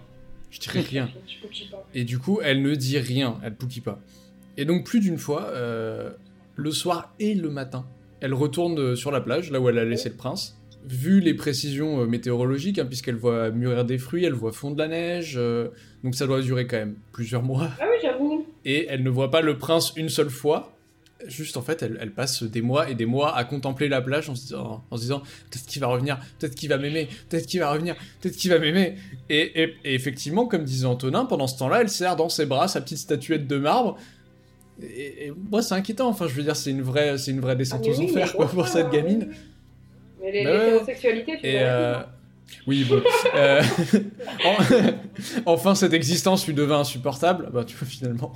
je 0.51 0.59
dirai 0.59 0.81
rien. 0.81 1.09
Et 1.95 2.03
du 2.03 2.19
coup, 2.19 2.41
elle 2.43 2.61
ne 2.63 2.75
dit 2.75 2.99
rien, 2.99 3.39
elle 3.45 3.55
pouquille 3.55 3.83
pas. 3.83 4.01
Et 4.57 4.65
donc, 4.65 4.85
plus 4.85 5.01
d'une 5.01 5.19
fois, 5.19 5.49
euh, 5.53 6.11
le 6.57 6.71
soir 6.71 7.13
et 7.19 7.35
le 7.35 7.51
matin, 7.51 7.87
elle 8.21 8.35
retourne 8.35 8.79
euh, 8.79 8.97
sur 8.97 9.11
la 9.11 9.21
plage, 9.21 9.51
là 9.51 9.61
où 9.61 9.69
elle 9.69 9.79
a 9.79 9.85
laissé 9.85 10.09
le 10.09 10.17
prince. 10.17 10.59
Vu 10.87 11.21
les 11.21 11.35
précisions 11.35 12.03
euh, 12.03 12.07
météorologiques, 12.07 12.79
hein, 12.79 12.87
puisqu'elle 12.87 13.17
voit 13.17 13.51
mûrir 13.51 13.85
des 13.85 13.99
fruits, 13.99 14.25
elle 14.25 14.33
voit 14.35 14.53
fondre 14.53 14.77
la 14.79 14.89
neige, 14.89 15.35
euh, 15.37 15.69
donc 16.05 16.15
ça 16.15 16.27
doit 16.27 16.41
durer 16.43 16.67
quand 16.67 16.77
même 16.77 16.97
plusieurs 17.13 17.43
mois. 17.43 17.69
Ah 17.81 17.85
oui, 17.91 17.97
j'avoue. 18.03 18.47
Et 18.65 18.87
elle 18.89 19.03
ne 19.03 19.11
voit 19.11 19.31
pas 19.31 19.41
le 19.43 19.59
prince 19.59 19.93
une 19.97 20.09
seule 20.09 20.31
fois. 20.31 20.77
Juste 21.29 21.57
en 21.57 21.63
fait, 21.63 21.83
elle, 21.83 21.99
elle 22.01 22.11
passe 22.11 22.43
des 22.43 22.63
mois 22.63 22.91
et 22.91 22.97
des 22.97 23.07
mois 23.07 23.37
à 23.37 23.45
contempler 23.45 23.89
la 23.89 24.03
plage 24.03 24.29
en 24.29 24.35
se 24.35 24.43
disant, 24.43 24.85
en 24.91 24.97
se 24.97 25.03
disant 25.03 25.21
peut-être 25.51 25.67
qu'il 25.67 25.81
va 25.81 25.87
revenir, 25.87 26.19
peut-être 26.41 26.57
qu'il 26.57 26.69
va 26.69 26.79
m'aimer, 26.79 27.09
peut-être 27.29 27.47
qu'il 27.47 27.61
va 27.61 27.71
revenir, 27.71 27.95
peut-être 28.21 28.37
qu'il 28.37 28.51
va 28.51 28.59
m'aimer. 28.59 28.97
Et, 29.31 29.63
et- 29.63 29.75
et 29.85 29.95
effectivement, 29.95 30.47
comme 30.47 30.65
disait 30.65 30.87
Antonin, 30.87 31.25
pendant 31.25 31.47
ce 31.47 31.57
temps-là, 31.59 31.81
elle 31.83 31.89
serre 31.91 32.17
dans 32.17 32.29
ses 32.29 32.45
bras 32.45 32.67
sa 32.67 32.81
petite 32.81 32.99
statuette 32.99 33.47
de 33.47 33.57
marbre. 33.57 33.97
Et, 34.83 35.27
et 35.27 35.33
moi, 35.51 35.63
c'est 35.63 35.75
inquiétant. 35.75 36.09
Enfin, 36.09 36.27
je 36.29 36.35
veux 36.35 36.43
dire, 36.43 36.57
c'est 36.57 36.71
une 36.71 36.83
vraie, 36.83 37.19
c'est 37.19 37.31
une 37.31 37.41
vraie 37.41 37.57
descente 37.57 37.81
Ah, 37.85 37.89
mais 37.89 37.95
aux 37.97 37.99
oui, 38.01 38.11
enfers 38.11 38.33
quoi, 38.35 38.47
pour 38.49 38.69
cette 38.69 38.91
gamine. 38.91 39.29
Mais 40.21 40.33
les- 40.33 40.45
Bah 40.45 40.51
ouais. 40.51 40.59
l'hétérosexualité, 40.67 41.39
tu 41.41 41.47
Et 41.47 41.53
vois. 41.59 41.61
euh, 41.69 42.03
oui, 42.67 42.85
bon. 42.89 43.01
euh, 43.35 43.63
en- 44.45 44.57
enfin, 45.53 45.75
cette 45.75 45.93
existence 45.93 46.47
lui 46.47 46.55
devint 46.55 46.81
insupportable. 46.81 47.49
Bah, 47.53 47.65
tu 47.65 47.77
vois, 47.77 47.87
finalement. 47.89 48.33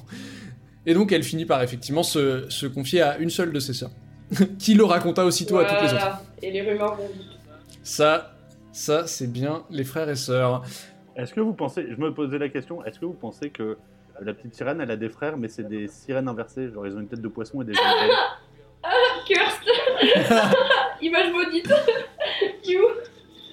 Et 0.87 0.94
donc, 0.94 1.11
elle 1.12 1.22
finit 1.24 1.46
par 1.46 1.62
effectivement 1.62 2.02
se, 2.04 2.48
se 2.48 2.66
confier 2.66 3.02
à 3.02 3.18
une 3.18 3.30
seule 3.30 3.52
de 3.52 3.59
ses 3.61 3.72
sœurs, 3.72 3.90
qui 4.59 4.74
le 4.74 4.85
raconta 4.85 5.24
aussitôt 5.24 5.59
à 5.59 5.64
toutes 5.64 5.82
les 5.82 5.92
autres. 5.94 6.22
Et 6.42 6.50
les 6.52 6.62
rumeurs 6.62 6.94
vont 6.96 7.09
vite. 7.09 7.26
Ça, 7.82 8.37
ça, 8.72 9.06
c'est 9.06 9.30
bien 9.30 9.64
les 9.70 9.85
frères 9.85 10.09
et 10.09 10.14
sœurs. 10.16 10.62
Est-ce 11.16 11.32
que 11.35 11.40
vous 11.40 11.54
pensez, 11.54 11.87
je 11.90 11.96
me 12.00 12.12
posais 12.14 12.38
la 12.38 12.48
question, 12.48 12.85
est-ce 12.85 13.00
que 13.00 13.06
vous 13.06 13.14
pensez 13.14 13.50
que 13.50 13.62
euh, 13.62 13.76
la 14.22 14.35
petite 14.35 14.55
sirène, 14.55 14.81
elle 14.81 14.90
a 14.90 14.96
des 14.96 15.09
frères, 15.09 15.37
mais 15.37 15.48
c'est 15.48 15.68
des 15.68 15.88
sirènes 15.88 16.29
inversées, 16.29 16.70
genre 16.70 16.87
ils 16.87 16.96
ont 16.96 17.00
une 17.00 17.09
tête 17.09 17.20
de 17.20 17.29
poisson 17.29 17.62
et 17.62 17.64
des 17.64 17.74
jambes 17.74 17.85
Cursed. 19.26 20.55
Image 21.02 21.33
maudite. 21.33 21.72
You 22.64 22.83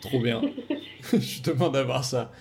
Trop 0.02 0.19
bien. 0.19 0.41
Je 1.12 1.41
demande 1.41 1.76
à 1.76 1.84
voir 1.84 2.04
ça. 2.04 2.32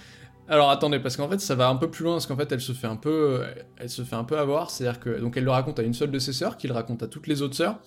Alors 0.49 0.71
attendez, 0.71 0.99
parce 0.99 1.17
qu'en 1.17 1.29
fait 1.29 1.41
ça 1.41 1.55
va 1.55 1.69
un 1.69 1.77
peu 1.77 1.91
plus 1.91 2.05
loin, 2.05 2.15
parce 2.15 2.27
qu'en 2.27 2.37
fait 2.37 2.51
elle 2.51 2.61
se 2.61 2.73
fait 2.73 2.87
un 2.87 2.97
peu, 2.97 3.43
elle 3.79 3.89
se 3.89 4.03
fait 4.03 4.17
un 4.17 4.25
peu 4.25 4.39
avoir, 4.39 4.71
c'est-à-dire 4.71 5.01
que 5.01 5.21
donc 5.21 5.37
elle 5.37 5.45
le 5.45 5.51
raconte 5.51 5.79
à 5.79 5.83
une 5.83 5.95
seule 5.95 6.11
de 6.11 6.19
ses 6.19 6.33
sœurs, 6.33 6.57
qui 6.57 6.67
le 6.67 6.75
raconte 6.75 7.03
à 7.03 7.07
toutes 7.07 7.27
les 7.27 7.43
autres 7.43 7.55
sœurs, 7.55 7.79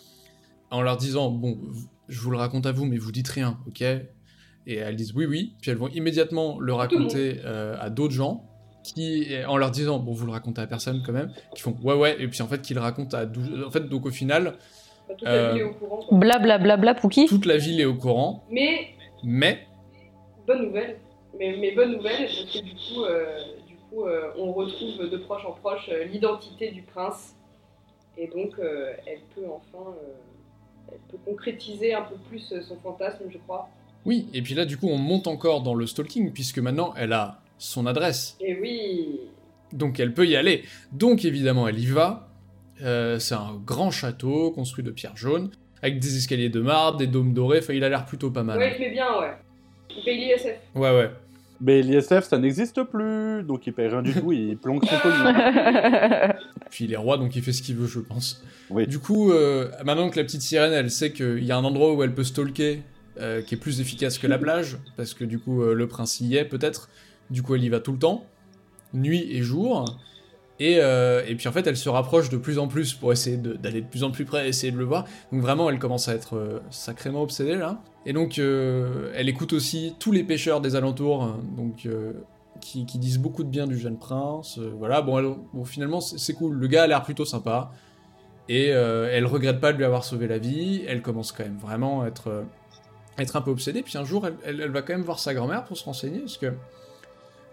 en 0.72 0.82
leur 0.82 0.98
disant 0.98 1.30
bon, 1.30 1.60
je 2.08 2.20
vous 2.22 2.32
le 2.32 2.38
raconte 2.38 2.66
à 2.66 2.72
vous, 2.72 2.86
mais 2.86 2.98
vous 2.98 3.12
dites 3.12 3.28
rien, 3.28 3.60
ok? 3.68 3.82
Et 3.82 4.76
elles 4.76 4.96
disent 4.96 5.14
oui 5.14 5.26
oui, 5.26 5.56
puis 5.62 5.70
elles 5.70 5.78
vont 5.78 5.90
immédiatement 5.90 6.60
le 6.60 6.74
raconter 6.74 7.42
euh, 7.44 7.76
à 7.80 7.90
d'autres 7.90 8.14
gens, 8.14 8.50
qui 8.94 9.28
en 9.48 9.58
leur 9.58 9.72
disant 9.72 10.00
bon 10.00 10.12
vous 10.14 10.26
le 10.26 10.32
racontez 10.32 10.62
à 10.62 10.68
personne 10.68 11.02
quand 11.06 11.12
même, 11.14 11.32
qui 11.56 11.62
font 11.62 11.76
ouais 11.84 11.94
ouais, 11.96 12.16
et 12.22 12.28
puis 12.28 12.42
en 12.42 12.48
fait 12.48 12.62
qui 12.62 12.74
le 12.74 12.80
racontent 12.82 13.18
à 13.18 13.26
12... 13.26 13.66
en 13.68 13.72
fait 13.72 13.82
donc 13.90 14.06
au 14.06 14.12
final 14.12 14.56
Bah, 15.08 15.14
Toute 15.18 15.28
la 15.28 15.34
Euh, 15.34 15.52
ville 15.54 15.62
est 15.62 15.64
au 15.66 15.74
courant. 15.74 15.98
quoi. 16.08 16.18
Bla 16.18 16.40
bla 16.40 16.58
bla 16.58 16.78
bla 16.78 16.94
Pouki. 16.96 17.26
toute 17.28 17.46
la 17.46 17.58
ville 17.58 17.80
est 17.82 17.86
au 17.86 17.96
courant, 17.96 18.44
Mais, 18.50 18.90
mais 19.24 19.66
bonne 20.48 20.66
nouvelle. 20.68 20.98
Mais, 21.38 21.58
mais 21.60 21.72
bonne 21.74 21.92
nouvelle, 21.94 22.26
parce 22.28 22.46
que 22.54 22.64
du 22.64 22.72
coup, 22.74 23.04
euh, 23.04 23.40
du 23.68 23.76
coup 23.90 24.06
euh, 24.06 24.32
on 24.38 24.54
retrouve 24.54 25.10
de 25.10 25.18
proche 25.18 25.46
en 25.46 25.52
proche 25.52 25.90
euh, 25.92 26.06
l'identité 26.06 26.72
du 26.72 26.82
prince. 26.84 27.36
Et 28.18 28.28
donc, 28.28 28.54
euh, 28.60 28.94
elle 29.06 29.20
peut 29.36 29.44
enfin. 29.54 29.84
euh, 29.90 30.14
elle 30.92 31.00
peut 31.12 31.18
concrétiser 31.26 31.94
un 31.94 32.04
peu 32.04 32.16
plus 32.30 32.54
son 32.62 32.76
fantasme, 32.78 33.24
je 33.30 33.38
crois. 33.40 33.68
Oui, 34.06 34.28
et 34.34 34.42
puis 34.42 34.54
là, 34.54 34.64
du 34.66 34.78
coup, 34.78 34.88
on 34.88 34.98
monte 35.00 35.26
encore 35.28 35.62
dans 35.62 35.74
le 35.74 35.86
stalking, 35.88 36.32
puisque 36.32 36.60
maintenant, 36.60 36.94
elle 36.96 37.12
a 37.12 37.40
son 37.58 37.86
adresse. 37.86 38.38
Et 38.42 38.58
oui, 38.60 39.20
Donc, 39.72 40.00
elle 40.00 40.14
peut 40.14 40.26
y 40.28 40.36
aller. 40.36 40.64
Donc, 40.92 41.26
évidemment, 41.26 41.68
elle 41.68 41.80
y 41.80 41.86
va. 41.86 42.30
Euh, 42.84 43.20
c'est 43.20 43.36
un 43.36 43.60
grand 43.66 43.92
château 43.92 44.52
construit 44.52 44.84
de 44.84 44.92
pierre 44.92 45.16
jaune, 45.18 45.50
avec 45.82 46.00
des 46.00 46.18
escaliers 46.18 46.50
de 46.50 46.62
marbre, 46.62 46.98
des 46.98 47.08
dômes 47.08 47.34
dorés. 47.34 47.60
Enfin, 47.60 47.74
il 47.74 47.84
a 47.84 47.90
l'air 47.90 48.06
plutôt 48.06 48.32
pas 48.32 48.44
mal. 48.44 48.58
ouais, 48.58 48.74
il 48.78 48.84
fait 48.84 48.92
bien, 48.92 49.08
ouais. 49.20 49.32
Il 49.98 50.04
paye 50.04 50.18
l'ISF. 50.18 50.58
Ouais, 50.76 50.92
ouais. 50.96 51.10
Mais 51.62 51.82
l'ISF, 51.82 52.26
ça 52.26 52.38
n'existe 52.38 52.84
plus, 52.84 53.42
donc 53.44 53.66
il 53.66 53.72
paye 53.72 53.88
rien 53.88 54.02
du 54.02 54.14
tout, 54.14 54.34
il 54.34 54.58
plonge 54.58 54.82
son 54.84 54.98
pognon. 55.00 55.34
Puis 56.70 56.84
il 56.86 56.94
est 56.94 56.98
roi, 56.98 57.18
donc 57.18 57.34
il 57.36 57.42
fait 57.42 57.54
ce 57.54 57.62
qu'il 57.62 57.76
veut, 57.78 57.88
je 57.88 58.00
pense. 58.02 58.44
Oui. 58.70 58.86
Du 58.88 59.00
coup, 59.00 59.32
euh, 59.32 59.70
maintenant 59.86 60.10
que 60.10 60.18
la 60.18 60.26
petite 60.26 60.42
sirène, 60.42 60.74
elle 60.74 60.92
sait 60.92 61.14
qu'il 61.14 61.44
y 61.46 61.52
a 61.54 61.58
un 61.58 61.64
endroit 61.64 61.94
où 61.94 62.04
elle 62.04 62.14
peut 62.14 62.26
stalker, 62.26 62.82
euh, 63.22 63.42
qui 63.42 63.56
est 63.56 63.58
plus 63.58 63.80
efficace 63.80 64.18
que 64.18 64.28
la 64.28 64.38
plage, 64.38 64.78
parce 64.98 65.14
que 65.14 65.24
du 65.24 65.40
coup, 65.40 65.64
euh, 65.64 65.74
le 65.74 65.88
prince 65.88 66.20
y 66.20 66.36
est 66.36 66.44
peut-être. 66.44 66.90
Du 67.30 67.42
coup, 67.42 67.56
elle 67.56 67.64
y 67.64 67.70
va 67.70 67.80
tout 67.80 67.92
le 67.92 68.00
temps, 68.00 68.26
nuit 68.94 69.28
et 69.30 69.42
jour. 69.42 69.86
Et, 70.60 70.78
euh, 70.80 71.24
et 71.28 71.36
puis 71.36 71.48
en 71.48 71.52
fait, 71.52 71.68
elle 71.68 71.76
se 71.76 71.90
rapproche 71.90 72.30
de 72.30 72.38
plus 72.38 72.60
en 72.60 72.68
plus 72.68 72.94
pour 72.94 73.12
essayer 73.12 73.38
d'aller 73.38 73.82
de, 73.82 73.88
plus 73.88 74.04
en 74.04 74.12
plus 74.12 74.26
près, 74.26 74.48
essayer 74.48 74.72
de 74.72 74.78
le 74.78 74.86
voir. 74.86 75.06
Donc 75.32 75.42
vraiment, 75.42 75.70
elle 75.70 75.80
commence 75.80 76.08
à 76.08 76.14
être 76.14 76.38
euh, 76.38 76.60
sacrément 76.70 77.22
obsédée 77.22 77.56
là. 77.56 77.82
Et 78.06 78.14
donc, 78.14 78.40
euh, 78.40 79.12
elle 79.16 79.28
écoute 79.28 79.52
aussi 79.52 79.96
tous 80.00 80.12
les 80.12 80.24
pêcheurs 80.24 80.62
des 80.62 80.76
alentours, 80.76 81.24
hein, 81.24 81.40
donc 81.58 81.88
qui, 82.62 82.86
disent 82.86 83.20
beaucoup 83.20 83.44
de 83.44 83.50
bien 83.50 83.68
du 83.68 83.78
jeune 83.78 83.98
prince. 83.98 84.60
voilà, 84.60 85.02
bon, 85.02 85.66
finalement, 85.66 86.00
c'est 86.00 86.34
cool. 86.34 86.56
Le 86.56 86.68
gars 86.68 86.84
a 86.84 86.88
l'air 86.88 87.04
plutôt 87.04 87.26
sympa. 87.26 87.72
Et 88.48 88.68
elle 88.68 89.26
regrette 89.26 89.60
pas 89.60 89.74
de 89.74 89.78
lui 89.78 89.86
avoir 89.86 90.04
sauvé 90.04 90.28
la 90.28 90.38
vie. 90.38 90.84
Elle 90.88 91.02
commence 91.02 91.32
quand 91.32 91.44
même 91.44 91.58
vraiment 91.58 92.04
à 92.04 92.08
être, 92.08 92.44
être 93.18 93.36
un 93.36 93.42
peu 93.42 93.50
obsédée. 93.50 93.82
Puis 93.82 93.98
un 93.98 94.06
jour, 94.06 94.28
elle, 94.28 94.36
elle- 94.46 94.62
elle 94.62 94.72
va 94.72 94.84
quand 94.84 94.94
même 94.94 95.02
voir 95.02 95.18
sa 95.18 95.34
grand-mère 95.34 95.64
pour 95.64 95.76
se 95.76 95.84
renseigner, 95.84 96.20
parce 96.20 96.38
que 96.38 96.54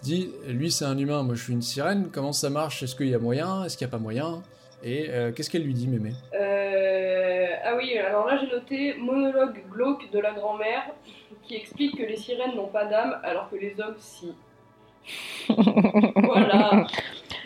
dit, 0.02 0.30
lui 0.48 0.70
c'est 0.70 0.84
un 0.84 0.98
humain, 0.98 1.22
moi 1.22 1.34
je 1.34 1.42
suis 1.44 1.52
une 1.52 1.62
sirène. 1.62 2.08
Comment 2.12 2.32
ça 2.32 2.50
marche? 2.50 2.82
Est-ce 2.82 2.94
qu'il 2.96 3.08
y 3.08 3.14
a 3.14 3.18
moyen? 3.18 3.64
Est-ce 3.64 3.76
qu'il 3.76 3.86
y 3.86 3.88
a 3.88 3.90
pas 3.90 3.98
moyen? 3.98 4.42
Et 4.84 5.06
euh, 5.10 5.30
qu'est-ce 5.32 5.48
qu'elle 5.50 5.62
lui 5.64 5.74
dit, 5.74 5.86
mémé? 5.88 6.12
Euh, 6.34 7.46
ah 7.64 7.74
oui, 7.76 7.96
alors 7.98 8.26
là 8.26 8.38
j'ai 8.40 8.48
noté 8.50 8.94
monologue 8.98 9.62
glauque 9.70 10.10
de 10.12 10.18
la 10.18 10.32
grand-mère 10.32 10.82
qui 11.42 11.54
explique 11.56 11.96
que 11.96 12.02
les 12.02 12.16
sirènes 12.16 12.54
n'ont 12.56 12.68
pas 12.68 12.84
d'âme 12.86 13.16
alors 13.22 13.48
que 13.50 13.56
les 13.56 13.74
hommes 13.80 13.94
si. 13.98 14.32
voilà. 15.48 16.86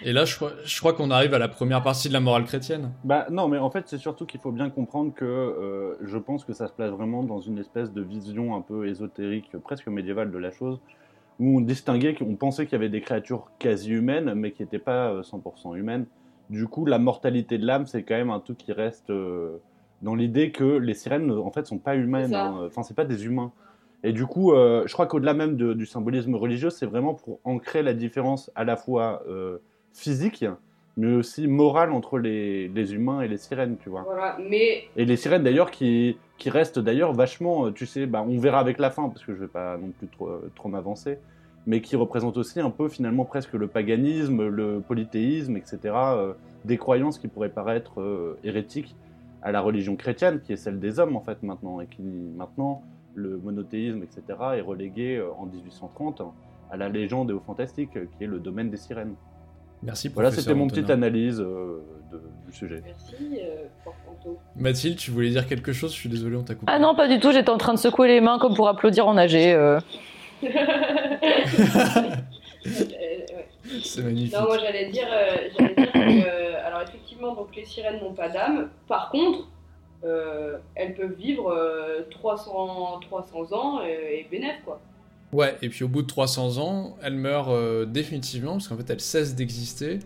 Et 0.03 0.12
là, 0.12 0.25
je, 0.27 0.37
crois- 0.37 0.53
je 0.64 0.79
crois 0.79 0.92
qu'on 0.92 1.11
arrive 1.11 1.33
à 1.35 1.38
la 1.38 1.49
première 1.49 1.83
partie 1.83 2.09
de 2.09 2.12
la 2.12 2.21
morale 2.21 2.45
chrétienne. 2.45 2.92
Bah 3.05 3.27
non, 3.31 3.49
mais 3.49 3.57
en 3.59 3.71
fait, 3.71 3.85
c'est 3.87 3.99
surtout 3.99 4.27
qu'il 4.27 4.40
faut 4.40 4.53
bien 4.53 4.69
comprendre 4.69 5.12
que 5.14 5.25
euh, 5.25 5.95
je 6.03 6.19
pense 6.19 6.45
que 6.45 6.53
ça 6.53 6.66
se 6.69 6.73
place 6.73 6.90
vraiment 6.90 7.23
dans 7.23 7.40
une 7.40 7.59
espèce 7.59 7.92
de 7.92 8.03
vision 8.03 8.55
un 8.55 8.61
peu 8.61 8.87
ésotérique, 8.88 9.51
presque 9.64 9.87
médiévale 9.88 10.31
de 10.31 10.38
la 10.38 10.51
chose, 10.51 10.79
où 11.38 11.59
on 11.59 11.61
distinguait, 11.61 12.14
qu'on 12.14 12.37
pensait 12.37 12.64
qu'il 12.64 12.72
y 12.72 12.77
avait 12.77 12.88
des 12.88 13.01
créatures 13.01 13.51
quasi 13.59 13.90
humaines, 13.90 14.33
mais 14.35 14.53
qui 14.53 14.62
n'étaient 14.62 14.79
pas 14.79 15.11
euh, 15.11 15.22
100% 15.22 15.77
humaines. 15.77 16.07
Du 16.51 16.66
coup, 16.66 16.87
la 16.87 16.99
mortalité 16.99 17.59
de 17.59 17.66
l'âme, 17.66 17.87
c'est 17.87 18.03
quand 18.05 18.14
même 18.14 18.31
un 18.31 18.40
truc 18.40 18.59
qui 18.59 18.72
reste 18.72 19.11
euh, 19.11 19.59
dans 20.03 20.14
l'idée 20.14 20.51
que 20.53 20.64
les 20.79 20.94
sirènes, 20.94 21.31
en 21.31 21.51
fait, 21.51 21.66
sont 21.66 21.79
pas 21.79 21.96
humaines. 21.96 22.31
Hein. 22.35 22.66
Enfin, 22.66 22.83
c'est 22.83 22.94
pas 22.94 23.05
des 23.05 23.25
humains. 23.27 23.53
Et 24.05 24.12
du 24.12 24.27
coup, 24.27 24.53
euh, 24.53 24.85
je 24.87 24.92
crois 24.92 25.07
qu'au-delà 25.07 25.35
même 25.35 25.57
de- 25.57 25.72
du 25.72 25.85
symbolisme 25.87 26.35
religieux, 26.37 26.70
c'est 26.70 26.87
vraiment 26.87 27.14
pour 27.14 27.40
ancrer 27.44 27.83
la 27.83 27.92
différence 27.94 28.51
à 28.55 28.62
la 28.64 28.77
fois 28.77 29.22
euh, 29.29 29.59
physique, 29.92 30.44
mais 30.96 31.12
aussi 31.14 31.46
morale 31.46 31.92
entre 31.92 32.18
les, 32.18 32.68
les 32.68 32.94
humains 32.94 33.20
et 33.20 33.28
les 33.28 33.37
sirènes, 33.37 33.76
tu 33.78 33.90
vois. 33.90 34.02
Voilà, 34.02 34.38
mais 34.48 34.85
Et 34.96 35.04
les 35.04 35.16
sirènes 35.16 35.42
d'ailleurs 35.42 35.70
qui, 35.70 36.16
qui 36.38 36.50
restent 36.50 36.78
d'ailleurs 36.78 37.12
vachement, 37.12 37.66
euh, 37.66 37.70
tu 37.70 37.87
sais, 37.87 38.06
bah, 38.06 38.24
on 38.26 38.38
verra 38.38 38.61
avec 38.61 38.78
la 38.78 38.90
fin, 38.90 39.09
parce 39.09 39.24
que 39.24 39.35
je 39.35 39.40
vais 39.40 39.48
pas 39.48 39.76
non 39.76 39.90
plus 39.98 40.09
trop, 40.09 40.28
euh, 40.28 40.50
trop 40.54 40.68
m'avancer, 40.68 41.18
mais 41.66 41.80
qui 41.80 41.96
représentent 41.96 42.37
aussi 42.37 42.61
un 42.61 42.70
peu 42.70 42.88
finalement 42.88 43.24
presque 43.24 43.52
le 43.54 43.66
paganisme, 43.66 44.46
le 44.48 44.80
polythéisme, 44.80 45.56
etc., 45.56 45.78
euh, 45.94 46.32
des 46.64 46.78
croyances 46.78 47.18
qui 47.18 47.28
pourraient 47.28 47.50
paraître 47.50 48.00
euh, 48.00 48.38
hérétiques 48.44 48.94
à 49.42 49.52
la 49.52 49.61
religion 49.61 49.96
chrétienne, 49.96 50.40
qui 50.40 50.52
est 50.52 50.56
celle 50.56 50.78
des 50.78 50.98
hommes 50.98 51.16
en 51.16 51.20
fait 51.20 51.42
maintenant, 51.42 51.80
et 51.80 51.87
qui 51.87 52.02
maintenant, 52.02 52.82
le 53.14 53.37
monothéisme, 53.38 54.02
etc., 54.02 54.22
est 54.56 54.61
relégué 54.61 55.16
euh, 55.16 55.32
en 55.38 55.46
1830 55.46 56.22
à 56.70 56.76
la 56.76 56.88
légende 56.88 57.30
et 57.30 57.35
au 57.35 57.40
fantastique, 57.40 57.90
qui 57.92 58.24
est 58.24 58.28
le 58.28 58.38
domaine 58.38 58.70
des 58.70 58.76
sirènes. 58.76 59.14
Merci, 59.82 60.08
Voilà, 60.08 60.28
professeur 60.30 60.44
c'était 60.44 60.54
mon 60.58 60.64
Antonin. 60.64 60.82
petite 60.82 60.90
analyse 60.90 61.40
euh, 61.40 61.82
de- 62.10 62.22
du 62.46 62.52
sujet. 62.56 62.82
merci, 62.84 63.38
euh. 63.40 63.64
Mathilde, 64.56 64.96
tu 64.96 65.10
voulais 65.12 65.30
dire 65.30 65.46
quelque 65.46 65.72
chose? 65.72 65.92
Je 65.92 65.96
suis 65.98 66.08
désolé, 66.08 66.34
on 66.36 66.42
t'a 66.42 66.54
coupé. 66.54 66.72
Ah 66.74 66.78
non, 66.80 66.94
pas 66.96 67.06
du 67.08 67.20
tout, 67.20 67.30
j'étais 67.30 67.50
en 67.50 67.58
train 67.58 67.74
de 67.74 67.78
secouer 67.78 68.08
les 68.08 68.20
mains 68.20 68.38
comme 68.40 68.54
pour 68.56 68.68
applaudir 68.68 69.06
en 69.06 69.16
AG. 69.16 69.34
euh. 69.36 69.78
Euh. 72.66 73.70
C'est 73.82 74.02
magnifique. 74.02 74.34
Non, 74.34 74.42
moi 74.46 74.58
j'allais 74.58 74.90
dire, 74.90 75.06
euh, 75.12 75.48
dire 75.56 75.74
que, 75.92 75.98
euh, 76.28 76.66
alors 76.66 76.82
effectivement, 76.82 77.34
donc 77.34 77.54
les 77.54 77.64
sirènes 77.64 78.00
n'ont 78.00 78.12
pas 78.14 78.28
d'âme. 78.28 78.70
Par 78.88 79.10
contre, 79.10 79.48
euh, 80.04 80.58
elles 80.74 80.94
peuvent 80.94 81.14
vivre 81.14 81.48
euh, 81.50 82.02
300, 82.10 83.00
300 83.00 83.52
ans 83.52 83.80
et, 83.84 84.20
et 84.20 84.26
bénéf, 84.30 84.56
quoi. 84.64 84.80
Ouais, 85.32 85.56
et 85.62 85.68
puis 85.68 85.84
au 85.84 85.88
bout 85.88 86.02
de 86.02 86.06
300 86.06 86.58
ans, 86.58 86.96
elles 87.02 87.16
meurent 87.16 87.50
euh, 87.50 87.84
définitivement 87.84 88.52
parce 88.52 88.68
qu'en 88.68 88.76
fait 88.76 88.90
elles 88.90 89.00
cessent 89.00 89.34
d'exister. 89.34 89.98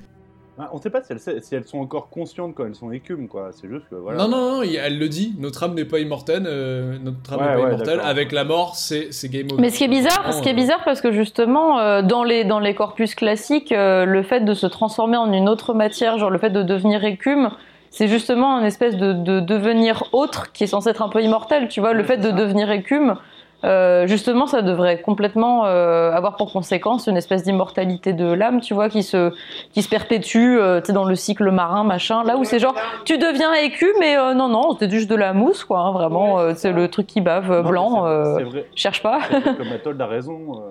Ah, 0.62 0.68
on 0.74 0.78
sait 0.78 0.90
pas 0.90 1.02
si 1.02 1.12
elles, 1.12 1.42
si 1.42 1.54
elles 1.54 1.64
sont 1.64 1.78
encore 1.78 2.10
conscientes 2.10 2.54
quand 2.54 2.66
elles 2.66 2.74
sont 2.74 2.90
écumes, 2.92 3.28
quoi. 3.28 3.50
C'est 3.52 3.66
juste 3.66 3.88
que 3.88 3.94
voilà. 3.94 4.18
Non, 4.18 4.28
non, 4.28 4.56
non, 4.56 4.62
elle 4.62 4.98
le 4.98 5.08
dit, 5.08 5.34
notre 5.38 5.62
âme 5.62 5.72
n'est 5.72 5.86
pas 5.86 6.00
immortelle, 6.00 6.44
euh, 6.46 6.98
notre 7.02 7.32
âme 7.32 7.40
Ouais, 7.40 7.46
n'est 7.46 7.54
pas 7.54 7.62
ouais, 7.62 7.74
immortelle, 7.74 8.00
avec 8.00 8.30
la 8.30 8.44
mort, 8.44 8.76
c'est 8.76 9.08
game 9.30 9.46
over. 9.50 9.60
Mais 9.60 9.70
ce 9.70 9.78
qui 9.78 9.84
est 9.84 9.88
bizarre, 9.88 10.34
ce 10.34 10.42
qui 10.42 10.50
est 10.50 10.54
bizarre 10.54 10.82
parce 10.84 11.00
que 11.00 11.12
justement, 11.12 11.78
euh, 11.78 12.02
dans 12.02 12.24
les 12.24 12.44
dans 12.44 12.58
les 12.58 12.74
corpus 12.74 13.14
classiques, 13.14 13.72
euh, 13.72 14.04
le 14.04 14.22
fait 14.22 14.40
de 14.40 14.52
se 14.52 14.66
transformer 14.66 15.16
en 15.16 15.32
une 15.32 15.48
autre 15.48 15.72
matière, 15.72 16.18
genre 16.18 16.30
le 16.30 16.38
fait 16.38 16.50
de 16.50 16.62
devenir 16.62 17.04
écume, 17.04 17.50
c'est 17.90 18.08
justement 18.08 18.58
une 18.58 18.66
espèce 18.66 18.98
de, 18.98 19.14
de 19.14 19.40
devenir 19.40 20.04
autre 20.12 20.52
qui 20.52 20.64
est 20.64 20.68
censé 20.68 20.90
être 20.90 21.00
un 21.00 21.08
peu 21.08 21.22
immortel. 21.22 21.68
Tu 21.68 21.80
vois, 21.80 21.94
le 21.94 22.04
fait 22.04 22.18
de 22.18 22.30
devenir 22.30 22.70
écume, 22.70 23.16
euh, 23.64 24.06
justement, 24.06 24.46
ça 24.46 24.62
devrait 24.62 25.02
complètement 25.02 25.66
euh, 25.66 26.12
avoir 26.12 26.36
pour 26.36 26.52
conséquence 26.52 27.06
une 27.06 27.16
espèce 27.16 27.42
d'immortalité 27.42 28.12
de 28.12 28.32
l'âme, 28.32 28.60
tu 28.60 28.74
vois, 28.74 28.88
qui 28.88 29.02
se 29.02 29.32
qui 29.72 29.82
se 29.82 29.88
perpétue, 29.88 30.56
euh, 30.58 30.80
tu 30.80 30.86
sais, 30.86 30.92
dans 30.92 31.04
le 31.04 31.14
cycle 31.14 31.50
marin, 31.50 31.84
machin. 31.84 32.24
Là 32.24 32.36
où 32.36 32.44
c'est 32.44 32.58
genre 32.58 32.74
tu 33.04 33.18
deviens 33.18 33.52
écume, 33.54 33.96
mais 33.98 34.16
non, 34.34 34.48
non, 34.48 34.76
c'est 34.78 34.90
juste 34.90 35.10
de 35.10 35.14
la 35.16 35.32
mousse, 35.32 35.64
quoi. 35.64 35.80
hein, 35.80 35.92
vraiment, 35.92 36.54
c'est 36.54 36.72
le 36.72 36.88
truc 36.88 37.06
qui 37.06 37.20
bave 37.20 37.50
Non, 37.50 37.68
blanc. 37.68 38.00
vrai. 38.02 38.66
cherche 38.74 39.02
pas. 39.02 39.20
Mathilde 39.70 40.00
a 40.00 40.06
raison. 40.06 40.62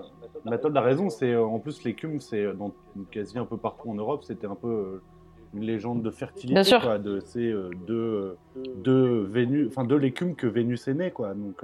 Mathilde 0.45 0.75
a 0.75 0.81
raison. 0.81 1.09
C'est 1.09 1.35
en 1.35 1.59
plus 1.59 1.83
l'écume, 1.83 2.19
c'est 2.19 2.45
dans 2.57 2.71
quasi 3.11 3.37
un 3.37 3.45
peu 3.45 3.57
partout 3.57 3.91
en 3.91 3.95
Europe, 3.95 4.23
c'était 4.23 4.47
un 4.47 4.55
peu 4.55 5.01
une 5.53 5.63
légende 5.63 6.01
de 6.01 6.09
fertilité. 6.11 6.53
Bien 6.53 6.63
sûr. 6.63 6.81
Quoi, 6.81 6.97
de 6.97 7.19
c'est 7.23 7.53
de 7.87 8.35
de 8.83 9.27
Vénus, 9.29 9.67
enfin 9.69 9.83
de 9.83 9.95
l'écume 9.95 10.35
que 10.35 10.47
Vénus 10.47 10.87
est 10.87 10.93
née, 10.95 11.11
quoi. 11.11 11.33
Donc 11.35 11.63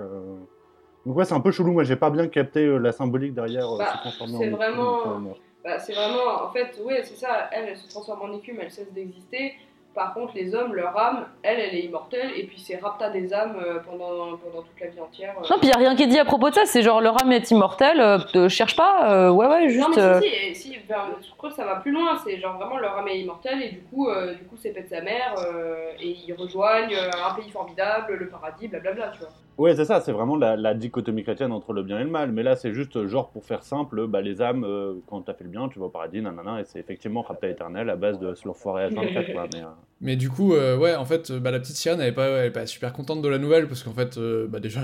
donc 1.05 1.17
ouais, 1.17 1.25
c'est 1.25 1.33
un 1.33 1.39
peu 1.39 1.51
chelou. 1.51 1.71
Moi, 1.71 1.83
j'ai 1.83 1.95
pas 1.95 2.09
bien 2.09 2.27
capté 2.27 2.65
euh, 2.65 2.77
la 2.77 2.91
symbolique 2.91 3.33
derrière 3.33 3.71
euh, 3.71 3.77
Bah, 3.77 4.01
c'est 4.03 4.49
vraiment-. 4.49 5.35
Bah, 5.63 5.79
c'est 5.79 5.93
vraiment, 5.93 6.43
en 6.43 6.51
fait, 6.51 6.79
oui, 6.83 6.93
c'est 7.03 7.15
ça, 7.15 7.49
elle, 7.51 7.69
elle 7.69 7.77
se 7.77 7.89
transforme 7.89 8.29
en 8.29 8.33
écume, 8.37 8.57
elle 8.61 8.71
cesse 8.71 8.91
d'exister. 8.91 9.53
Par 9.95 10.13
contre, 10.13 10.33
les 10.35 10.53
hommes, 10.53 10.73
leur 10.75 10.97
âme, 10.99 11.25
elle, 11.41 11.57
elle 11.59 11.73
est 11.73 11.83
immortelle, 11.85 12.31
et 12.35 12.43
puis 12.43 12.59
c'est 12.59 12.75
rapta 12.75 13.09
des 13.09 13.33
âmes 13.33 13.55
euh, 13.65 13.79
pendant, 13.79 14.35
pendant 14.37 14.61
toute 14.61 14.79
la 14.81 14.87
vie 14.87 14.99
entière. 14.99 15.33
euh. 15.39 15.47
Non, 15.49 15.57
puis 15.57 15.69
y 15.69 15.71
a 15.71 15.77
rien 15.77 15.95
qui 15.95 16.03
est 16.03 16.07
dit 16.07 16.19
à 16.19 16.25
propos 16.25 16.49
de 16.49 16.53
ça. 16.55 16.65
C'est 16.65 16.81
genre 16.81 16.99
leur 16.99 17.21
âme 17.23 17.31
est 17.31 17.49
immortelle. 17.49 18.01
Euh, 18.01 18.49
cherche 18.49 18.75
pas. 18.75 19.09
euh, 19.11 19.29
ouais, 19.31 19.47
ouais, 19.47 19.69
juste. 19.69 19.87
Non, 19.87 19.95
mais 19.95 20.01
euh, 20.01 20.19
si, 20.21 20.29
si, 20.53 20.69
si, 20.73 20.77
ben, 20.87 20.97
je 21.21 21.31
crois 21.37 21.49
que 21.49 21.55
ça 21.55 21.63
va 21.65 21.77
plus 21.77 21.91
loin, 21.93 22.17
c'est 22.25 22.37
genre 22.39 22.57
vraiment 22.57 22.77
leur 22.77 22.97
âme 22.97 23.07
est 23.07 23.19
immortelle, 23.21 23.61
et 23.63 23.69
du 23.69 23.81
coup, 23.83 24.09
euh, 24.09 24.33
du 24.33 24.43
coup 24.43 24.57
c'est 24.57 24.71
pète 24.71 24.89
sa 24.89 24.99
mère, 25.01 25.33
euh, 25.37 25.91
et 25.99 26.09
ils 26.27 26.33
rejoignent 26.33 26.93
un 26.95 27.33
pays 27.39 27.49
formidable, 27.49 28.15
le 28.15 28.27
paradis, 28.27 28.67
blablabla, 28.67 29.09
tu 29.13 29.19
vois. 29.19 29.29
Ouais, 29.57 29.73
c'est 29.73 29.85
ça, 29.85 30.01
c'est 30.01 30.11
vraiment 30.11 30.35
la, 30.35 30.57
la 30.57 30.73
dichotomie 30.73 31.23
chrétienne 31.23 31.53
entre 31.53 31.71
le 31.71 31.81
bien 31.81 31.97
et 31.99 32.03
le 32.03 32.09
mal. 32.09 32.29
Mais 32.33 32.43
là, 32.43 32.57
c'est 32.57 32.73
juste, 32.73 33.05
genre, 33.07 33.29
pour 33.29 33.45
faire 33.45 33.63
simple, 33.63 34.05
bah, 34.05 34.19
les 34.19 34.41
âmes, 34.41 34.65
euh, 34.65 34.95
quand 35.07 35.21
t'as 35.21 35.33
fait 35.33 35.45
le 35.45 35.49
bien, 35.49 35.69
tu 35.69 35.79
vas 35.79 35.85
au 35.85 35.89
paradis, 35.89 36.21
nanana, 36.21 36.59
et 36.59 36.65
c'est 36.65 36.77
effectivement 36.79 37.21
Rapta 37.21 37.47
éternel 37.47 37.89
à 37.89 37.95
base 37.95 38.19
de 38.19 38.33
se 38.35 38.45
l'enfoiré 38.45 38.89
H24, 38.89 39.31
quoi. 39.31 39.45
Mais, 39.53 39.61
euh, 39.61 39.67
Mais 40.01 40.15
du 40.17 40.29
coup, 40.29 40.53
euh, 40.53 40.77
ouais, 40.77 40.93
en 40.95 41.05
fait, 41.05 41.31
euh, 41.31 41.39
bah, 41.39 41.51
la 41.51 41.59
petite 41.59 41.77
sirène, 41.77 42.01
elle 42.01 42.09
est 42.09 42.11
pas, 42.11 42.27
elle 42.27 42.47
est 42.47 42.51
pas 42.51 42.65
super 42.65 42.91
contente 42.93 43.21
de 43.21 43.29
la 43.29 43.37
nouvelle 43.37 43.67
parce 43.67 43.81
qu'en 43.81 43.93
fait, 43.93 44.17
euh, 44.17 44.45
bah 44.47 44.59
déjà, 44.59 44.81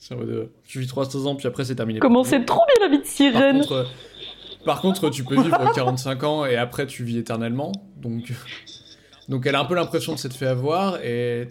tu 0.66 0.80
vis 0.80 0.86
300 0.86 1.26
ans, 1.26 1.36
puis 1.36 1.46
après 1.46 1.64
c'est 1.64 1.76
terminé. 1.76 2.00
Comment 2.00 2.24
c'est 2.24 2.44
trop 2.44 2.62
bien 2.66 2.88
la 2.88 2.90
vie 2.90 2.98
de 2.98 3.02
Par 3.02 3.10
sirène. 3.12 3.58
contre, 3.60 3.86
par 4.64 4.80
contre, 4.80 5.10
tu 5.10 5.24
peux 5.24 5.40
vivre 5.40 5.72
45 5.74 6.22
ans 6.24 6.44
et 6.44 6.56
après 6.56 6.86
tu 6.86 7.04
vis 7.04 7.18
éternellement. 7.18 7.72
Donc, 7.96 8.32
donc 9.28 9.46
elle 9.46 9.54
a 9.54 9.60
un 9.60 9.64
peu 9.64 9.74
l'impression 9.76 10.12
de 10.14 10.18
s'être 10.18 10.34
fait 10.36 10.46
avoir. 10.46 11.02
Et 11.04 11.46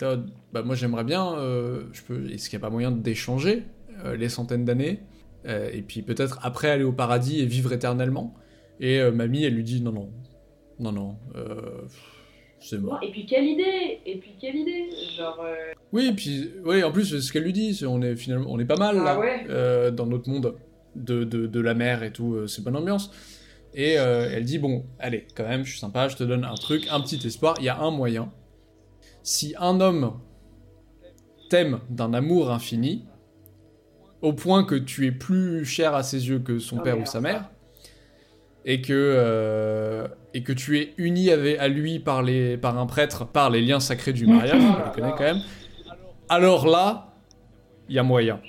bah, 0.51 0.61
moi 0.63 0.75
j'aimerais 0.75 1.05
bien. 1.05 1.37
euh, 1.37 1.83
je 1.93 2.01
peux, 2.01 2.29
est-ce 2.29 2.49
qu'il 2.49 2.59
n'y 2.59 2.63
a 2.63 2.67
pas 2.67 2.71
moyen 2.71 2.91
d'échanger 2.91 3.63
euh, 4.05 4.15
les 4.17 4.29
centaines 4.29 4.65
d'années 4.65 4.99
euh, 5.47 5.69
Et 5.73 5.81
puis 5.81 6.01
peut-être 6.01 6.39
après 6.43 6.69
aller 6.69 6.83
au 6.83 6.91
paradis 6.91 7.39
et 7.39 7.45
vivre 7.45 7.71
éternellement? 7.71 8.35
Et 8.79 8.99
euh, 8.99 9.11
mamie, 9.11 9.43
elle 9.43 9.55
lui 9.55 9.63
dit 9.63 9.81
non, 9.81 9.91
non, 9.93 10.09
non, 10.79 10.91
non, 10.91 11.15
euh, 11.35 11.55
c'est 12.59 12.77
mort. 12.79 12.99
Et 13.01 13.11
puis 13.11 13.25
quelle 13.25 13.45
idée 13.45 13.99
Et 14.05 14.17
puis 14.17 14.31
quelle 14.39 14.55
idée 14.55 14.89
Genre, 15.15 15.39
euh, 15.43 15.55
Oui, 15.93 16.07
et 16.07 16.13
puis 16.13 16.51
oui, 16.65 16.83
en 16.83 16.91
plus 16.91 17.05
c'est 17.05 17.21
ce 17.21 17.31
qu'elle 17.31 17.43
lui 17.43 17.53
dit, 17.53 17.79
on 17.87 18.01
est 18.01 18.15
finalement 18.15 18.47
on 18.49 18.59
est 18.59 18.65
pas 18.65 18.77
mal 18.77 18.95
là 18.97 19.13
Ah 19.15 19.19
ouais. 19.19 19.45
euh, 19.49 19.91
dans 19.91 20.05
notre 20.05 20.29
monde 20.29 20.55
de, 20.95 21.23
de, 21.23 21.45
de 21.47 21.59
la 21.59 21.73
mer 21.75 22.03
et 22.03 22.11
tout, 22.11 22.33
euh, 22.33 22.47
c'est 22.47 22.63
bonne 22.63 22.75
ambiance. 22.75 23.11
Et 23.73 23.99
euh, 23.99 24.29
elle 24.33 24.43
dit 24.45 24.57
bon, 24.57 24.85
allez, 24.97 25.27
quand 25.35 25.47
même, 25.47 25.63
je 25.63 25.71
suis 25.71 25.79
sympa, 25.79 26.07
je 26.07 26.15
te 26.15 26.23
donne 26.23 26.43
un 26.43 26.55
truc, 26.55 26.87
un 26.89 26.99
petit 27.01 27.25
espoir. 27.27 27.55
Il 27.59 27.65
y 27.65 27.69
a 27.69 27.79
un 27.79 27.91
moyen. 27.91 28.31
Si 29.21 29.53
un 29.59 29.79
homme 29.81 30.19
t'aime 31.49 31.79
d'un 31.89 32.13
amour 32.13 32.49
infini, 32.51 33.05
au 34.21 34.33
point 34.33 34.63
que 34.63 34.73
tu 34.75 35.05
es 35.05 35.11
plus 35.11 35.63
cher 35.63 35.93
à 35.93 36.01
ses 36.01 36.27
yeux 36.29 36.39
que 36.39 36.57
son 36.59 36.79
Ah, 36.79 36.83
père 36.83 36.99
ou 36.99 37.05
sa 37.05 37.21
mère, 37.21 37.51
et 38.65 38.81
que, 38.81 38.93
euh, 38.93 40.07
et 40.33 40.43
que 40.43 40.51
tu 40.53 40.79
es 40.79 40.93
uni 40.97 41.31
avec, 41.31 41.59
à 41.59 41.67
lui 41.67 41.99
par, 41.99 42.21
les, 42.23 42.57
par 42.57 42.77
un 42.77 42.85
prêtre, 42.85 43.25
par 43.25 43.49
les 43.49 43.61
liens 43.61 43.79
sacrés 43.79 44.13
du 44.13 44.27
mariage, 44.27 44.61
on 44.61 44.73
là 44.77 44.85
les 44.87 44.91
connaît 44.93 45.09
là. 45.09 45.15
quand 45.17 45.23
même, 45.23 45.41
alors 46.29 46.67
là, 46.67 47.13
il 47.89 47.95
y 47.95 47.99
a 47.99 48.03
moyen. 48.03 48.39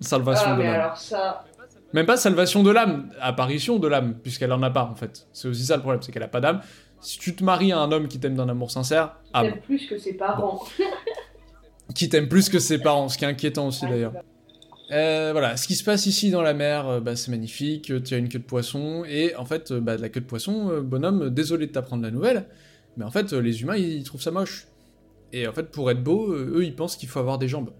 Salvation 0.00 0.50
Ah, 0.52 0.56
de 0.56 0.62
l'âme. 0.62 0.92
ça. 0.96 1.44
Même 1.92 2.06
pas 2.06 2.16
salvation 2.16 2.62
de 2.62 2.70
l'âme, 2.70 3.10
apparition 3.20 3.78
de 3.80 3.88
l'âme, 3.88 4.14
puisqu'elle 4.22 4.52
en 4.52 4.62
a 4.62 4.70
pas 4.70 4.84
en 4.84 4.94
fait. 4.94 5.26
C'est 5.32 5.48
aussi 5.48 5.64
ça 5.64 5.74
le 5.76 5.82
problème, 5.82 6.00
c'est 6.02 6.12
qu'elle 6.12 6.22
a 6.22 6.28
pas 6.28 6.40
d'âme. 6.40 6.60
Si 7.00 7.18
tu 7.18 7.34
te 7.34 7.42
maries 7.42 7.72
à 7.72 7.78
un 7.78 7.90
homme 7.90 8.06
qui 8.06 8.20
t'aime 8.20 8.36
d'un 8.36 8.48
amour 8.48 8.70
sincère, 8.70 9.16
âme. 9.34 9.46
T'aimes 9.46 9.60
plus 9.62 9.86
que 9.88 9.98
ses 9.98 10.14
parents. 10.14 10.62
Qui 11.94 12.08
t'aime 12.08 12.28
plus 12.28 12.48
que 12.48 12.60
ses 12.60 12.78
parents, 12.78 13.08
ce 13.08 13.18
qui 13.18 13.24
est 13.24 13.28
inquiétant 13.28 13.66
aussi 13.66 13.84
d'ailleurs. 13.86 14.12
Euh, 14.90 15.30
voilà, 15.32 15.56
ce 15.56 15.68
qui 15.68 15.76
se 15.76 15.84
passe 15.84 16.06
ici 16.06 16.30
dans 16.30 16.42
la 16.42 16.52
mer, 16.52 16.88
euh, 16.88 17.00
bah, 17.00 17.14
c'est 17.14 17.30
magnifique, 17.30 17.90
euh, 17.92 18.00
tu 18.00 18.14
as 18.14 18.16
une 18.18 18.28
queue 18.28 18.40
de 18.40 18.44
poisson, 18.44 19.04
et 19.06 19.36
en 19.36 19.44
fait, 19.44 19.72
bah, 19.72 19.96
la 19.96 20.08
queue 20.08 20.20
de 20.20 20.26
poisson, 20.26 20.80
bonhomme, 20.82 21.30
désolé 21.30 21.68
de 21.68 21.72
t'apprendre 21.72 22.02
la 22.02 22.10
nouvelle, 22.10 22.46
mais 22.96 23.04
en 23.04 23.10
fait, 23.10 23.32
les 23.32 23.62
humains, 23.62 23.76
ils 23.76 24.02
trouvent 24.02 24.20
ça 24.20 24.32
moche. 24.32 24.66
Et 25.32 25.46
en 25.46 25.52
fait, 25.52 25.70
pour 25.70 25.90
être 25.92 26.02
beau, 26.02 26.32
eux, 26.32 26.64
ils 26.64 26.74
pensent 26.74 26.96
qu'il 26.96 27.08
faut 27.08 27.20
avoir 27.20 27.38
des 27.38 27.46
jambes. 27.46 27.70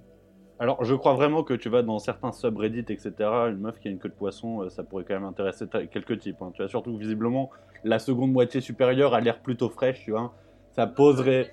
Alors, 0.61 0.85
je 0.85 0.95
crois 0.95 1.15
vraiment 1.15 1.43
que 1.43 1.55
tu 1.55 1.69
vas 1.69 1.83
dans 1.83 1.99
certains 1.99 2.31
subreddits, 2.33 2.85
etc. 2.93 3.13
Une 3.49 3.59
meuf 3.59 3.81
qui 3.81 3.89
a 3.89 3.91
une 3.91 3.99
queue 3.99 4.11
de 4.11 4.15
poisson, 4.15 4.69
ça 4.69 4.85
pourrait 4.85 5.05
quand 5.09 5.15
même 5.15 5.25
intéresser 5.25 5.65
quelques 5.91 6.21
types. 6.21 6.37
hein. 6.43 6.53
Tu 6.55 6.63
vois, 6.63 6.69
surtout 6.69 6.97
visiblement, 6.97 7.51
la 7.83 7.99
seconde 7.99 8.31
moitié 8.31 8.61
supérieure 8.61 9.15
a 9.15 9.21
l'air 9.21 9.41
plutôt 9.41 9.69
fraîche, 9.69 10.03
tu 10.05 10.13
vois. 10.13 10.33
Ça 10.77 10.87
poserait, 10.87 11.51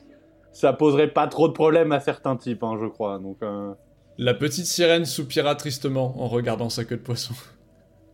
ça 0.52 0.74
poserait 0.74 1.08
pas 1.08 1.28
trop 1.28 1.48
de 1.48 1.54
problèmes 1.54 1.94
à 1.94 2.00
certains 2.00 2.36
types, 2.36 2.62
hein, 2.64 2.78
je 2.80 2.86
crois. 2.86 3.18
Donc, 3.18 3.38
euh, 3.42 3.74
La 4.18 4.34
petite 4.34 4.66
sirène 4.66 5.06
soupira 5.06 5.56
tristement 5.56 6.16
en 6.22 6.28
regardant 6.28 6.70
sa 6.70 6.84
queue 6.86 6.98
de 6.98 7.02
poisson. 7.02 7.34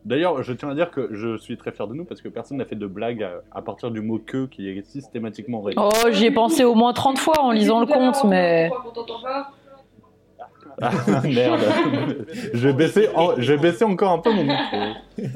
d'ailleurs, 0.06 0.44
je 0.44 0.52
tiens 0.54 0.70
à 0.70 0.76
dire 0.76 0.92
que 0.92 1.10
je 1.14 1.38
suis 1.38 1.56
très 1.58 1.72
fier 1.72 1.88
de 1.88 1.94
nous 1.94 2.04
parce 2.06 2.22
que 2.22 2.28
personne 2.28 2.58
n'a 2.58 2.66
fait 2.66 2.76
de 2.76 2.88
blague 2.88 3.24
à, 3.24 3.42
à 3.54 3.62
partir 3.62 3.90
du 3.90 4.02
mot 4.02 4.20
queue 4.20 4.48
qui 4.48 4.68
est 4.70 4.86
systématiquement 4.86 5.62
réglé. 5.62 5.82
Oh, 5.84 6.10
j'y 6.12 6.26
ai 6.26 6.32
pensé 6.32 6.64
au 6.66 6.76
moins 6.76 6.92
30 6.94 7.18
fois 7.20 7.40
en 7.42 7.52
lisant 7.52 7.80
le 7.80 7.86
compte, 7.86 8.18
on 8.24 8.28
mais. 8.28 8.70
comprend 8.70 8.90
qu'on 8.90 8.96
t'entend 8.96 9.22
pas. 9.22 9.52
Ah, 10.82 10.92
merde. 11.24 11.62
je, 12.54 12.68
vais 12.68 12.74
baisser 12.74 13.08
en- 13.16 13.36
je 13.40 13.54
vais 13.54 13.60
baisser 13.60 13.84
encore 13.86 14.12
un 14.12 14.20
peu 14.20 14.32
mon 14.34 14.44
micro. 14.44 14.78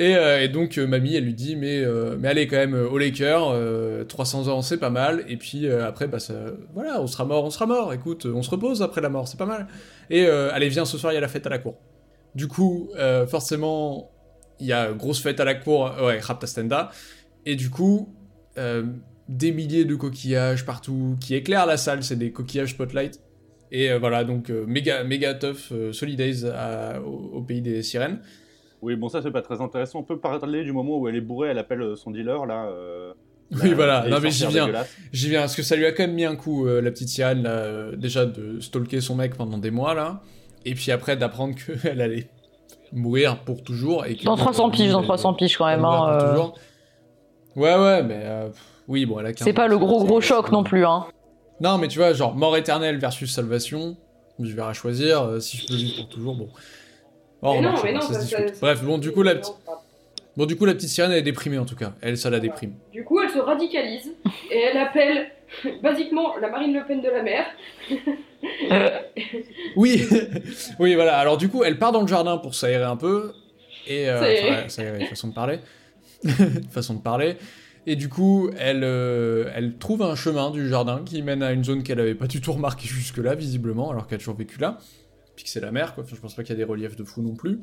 Et, 0.00 0.14
euh, 0.14 0.40
et 0.42 0.48
donc, 0.48 0.78
euh, 0.78 0.86
mamie, 0.86 1.16
elle 1.16 1.24
lui 1.24 1.34
dit, 1.34 1.56
mais, 1.56 1.80
euh, 1.80 2.16
mais 2.18 2.28
allez, 2.28 2.46
quand 2.46 2.56
même, 2.56 2.74
au 2.74 2.98
Laker, 2.98 3.48
euh, 3.50 4.04
300 4.04 4.46
ans, 4.46 4.62
c'est 4.62 4.76
pas 4.78 4.90
mal. 4.90 5.24
Et 5.28 5.36
puis 5.36 5.68
après, 5.68 6.06
bah, 6.06 6.20
ça, 6.20 6.34
voilà, 6.72 7.00
on 7.00 7.06
sera 7.08 7.24
mort, 7.24 7.44
on 7.44 7.50
sera 7.50 7.66
mort. 7.66 7.92
Écoute, 7.92 8.26
on 8.26 8.42
se 8.42 8.50
repose 8.50 8.80
après 8.82 9.00
la 9.00 9.08
mort, 9.08 9.26
c'est 9.26 9.38
pas 9.38 9.46
mal. 9.46 9.66
Et 10.10 10.26
allez, 10.26 10.68
viens, 10.68 10.84
ce 10.84 10.96
soir, 10.98 11.12
il 11.12 11.16
y 11.16 11.18
a 11.18 11.20
la 11.20 11.28
fête 11.28 11.46
à 11.46 11.50
la 11.50 11.58
cour. 11.58 11.76
Du 12.34 12.46
coup, 12.46 12.90
forcément, 13.28 14.10
il 14.60 14.66
y 14.66 14.72
a 14.72 14.92
grosse 14.92 15.20
fête 15.20 15.40
à 15.40 15.44
la 15.44 15.54
cour, 15.54 15.92
ouais, 16.00 16.20
Raptastenda. 16.20 16.90
Et 17.44 17.56
du 17.56 17.70
coup, 17.70 18.14
des 19.28 19.52
milliers 19.52 19.84
de 19.84 19.96
coquillages 19.96 20.64
partout 20.64 21.16
qui 21.20 21.34
éclairent 21.34 21.66
la 21.66 21.76
salle, 21.76 22.04
c'est 22.04 22.16
des 22.16 22.30
coquillages 22.30 22.70
spotlight. 22.70 23.20
Et 23.72 23.92
voilà, 23.98 24.24
donc 24.24 24.48
euh, 24.48 24.64
méga, 24.66 25.04
méga 25.04 25.34
tough, 25.34 25.72
Solidays 25.92 26.44
à- 26.46 27.00
au 27.02 27.42
pays 27.42 27.60
des 27.60 27.82
sirènes. 27.82 28.20
Oui, 28.82 28.94
bon, 28.96 29.08
ça 29.08 29.22
c'est 29.22 29.30
pas 29.30 29.42
très 29.42 29.60
intéressant. 29.60 29.98
On 30.00 30.02
peut 30.04 30.18
parler 30.18 30.62
du 30.62 30.72
moment 30.72 30.96
où 30.98 31.08
elle 31.08 31.16
est 31.16 31.20
bourrée, 31.20 31.48
elle 31.48 31.58
appelle 31.58 31.82
euh, 31.82 31.96
son 31.96 32.10
dealer 32.10 32.46
là. 32.46 32.66
euh, 32.66 33.12
Oui, 33.62 33.72
voilà, 33.74 34.06
non 34.08 34.20
mais 34.20 34.30
j'y 34.30 34.46
viens. 34.46 34.70
J'y 35.12 35.28
viens, 35.30 35.40
parce 35.40 35.56
que 35.56 35.62
ça 35.62 35.74
lui 35.76 35.84
a 35.86 35.92
quand 35.92 36.04
même 36.04 36.14
mis 36.14 36.24
un 36.24 36.36
coup, 36.36 36.66
euh, 36.66 36.80
la 36.80 36.90
petite 36.90 37.16
là, 37.18 37.32
euh, 37.46 37.96
déjà 37.96 38.24
de 38.24 38.60
stalker 38.60 39.00
son 39.00 39.14
mec 39.16 39.36
pendant 39.36 39.58
des 39.58 39.70
mois, 39.70 39.94
là, 39.94 40.20
et 40.64 40.74
puis 40.74 40.92
après 40.92 41.16
d'apprendre 41.16 41.54
qu'elle 41.56 42.00
allait 42.00 42.28
mourir 42.92 43.40
pour 43.44 43.62
toujours. 43.64 44.06
Et 44.06 44.16
que, 44.16 44.24
Dans 44.24 44.36
300 44.36 44.70
piges, 44.70 44.92
dans 44.92 45.02
300 45.02 45.34
piges 45.34 45.56
quand 45.58 45.66
même. 45.66 45.84
hein, 45.84 46.08
euh, 46.12 46.30
toujours. 46.30 46.54
Ouais, 47.56 47.74
ouais, 47.76 48.02
mais 48.04 48.20
euh, 48.22 48.48
oui, 48.86 49.06
bon, 49.06 49.18
elle 49.18 49.26
a 49.26 49.32
15 49.32 49.44
C'est 49.44 49.52
pas 49.52 49.66
le 49.66 49.76
gros 49.78 50.04
gros 50.04 50.20
choc 50.20 50.52
non 50.52 50.62
plus, 50.62 50.84
hein. 50.86 51.06
Non, 51.60 51.78
mais 51.78 51.88
tu 51.88 51.98
vois, 51.98 52.12
genre 52.12 52.36
mort 52.36 52.56
éternelle 52.56 52.98
versus 52.98 53.34
salvation, 53.34 53.96
je 54.38 54.54
vais 54.54 54.62
à 54.62 54.72
choisir, 54.72 55.22
euh, 55.22 55.40
si 55.40 55.56
je 55.56 55.66
peux 55.66 55.74
vivre 55.74 55.96
pour 55.96 56.08
toujours, 56.08 56.36
bon. 56.36 56.48
Oh, 57.42 57.54
mais 57.54 57.60
non, 57.60 57.68
remarque, 57.68 57.84
mais 57.84 57.92
non, 57.92 58.00
ça 58.00 58.14
se 58.14 58.20
discute. 58.20 58.48
ça- 58.54 58.60
Bref, 58.60 58.82
bon, 58.82 58.98
du 58.98 59.12
coup, 59.12 59.22
la, 59.22 59.34
non, 59.34 59.40
petite- 59.40 59.54
bon, 60.36 60.46
du 60.46 60.56
coup, 60.56 60.64
la 60.64 60.74
petite 60.74 60.88
sirène, 60.88 61.12
elle 61.12 61.18
est 61.18 61.22
déprimée 61.22 61.58
en 61.58 61.64
tout 61.64 61.76
cas. 61.76 61.92
Elle, 62.00 62.16
ça 62.18 62.30
la 62.30 62.40
déprime. 62.40 62.72
Du 62.92 63.04
coup, 63.04 63.20
elle 63.20 63.30
se 63.30 63.38
radicalise 63.38 64.12
et 64.50 64.58
elle 64.58 64.76
appelle 64.78 65.30
basiquement 65.82 66.36
la 66.36 66.48
Marine 66.50 66.74
Le 66.74 66.84
Pen 66.86 67.00
de 67.00 67.08
la 67.08 67.22
mer. 67.22 67.46
Oui, 69.76 70.04
oui, 70.78 70.94
voilà. 70.94 71.16
Alors 71.18 71.36
du 71.36 71.48
coup, 71.48 71.64
elle 71.64 71.78
part 71.78 71.92
dans 71.92 72.02
le 72.02 72.06
jardin 72.06 72.38
pour 72.38 72.54
s'aérer 72.54 72.84
un 72.84 72.96
peu 72.96 73.32
et 73.86 74.08
euh, 74.08 74.20
S'aérer. 74.20 74.68
s'aérer, 74.68 75.04
façon 75.06 75.28
de 75.28 75.34
parler, 75.34 75.58
façon 76.70 76.94
de 76.94 77.00
parler. 77.00 77.36
Et 77.86 77.96
du 77.96 78.08
coup, 78.08 78.50
elle, 78.58 78.82
euh, 78.84 79.50
elle 79.54 79.76
trouve 79.78 80.02
un 80.02 80.14
chemin 80.14 80.50
du 80.50 80.68
jardin 80.68 81.02
qui 81.04 81.22
mène 81.22 81.42
à 81.42 81.52
une 81.52 81.64
zone 81.64 81.82
qu'elle 81.82 82.00
avait 82.00 82.14
pas 82.14 82.26
du 82.26 82.40
tout 82.40 82.52
remarqué 82.52 82.86
jusque-là, 82.86 83.34
visiblement, 83.34 83.90
alors 83.90 84.06
qu'elle 84.06 84.16
a 84.16 84.18
toujours 84.18 84.36
vécu 84.36 84.58
là. 84.60 84.78
Puis 85.38 85.44
que 85.44 85.50
c'est 85.50 85.60
la 85.60 85.70
mer, 85.70 85.94
quoi. 85.94 86.02
Enfin, 86.02 86.16
je 86.16 86.20
pense 86.20 86.34
pas 86.34 86.42
qu'il 86.42 86.50
y 86.58 86.60
a 86.60 86.64
des 86.64 86.68
reliefs 86.68 86.96
de 86.96 87.04
fou 87.04 87.22
non 87.22 87.36
plus. 87.36 87.60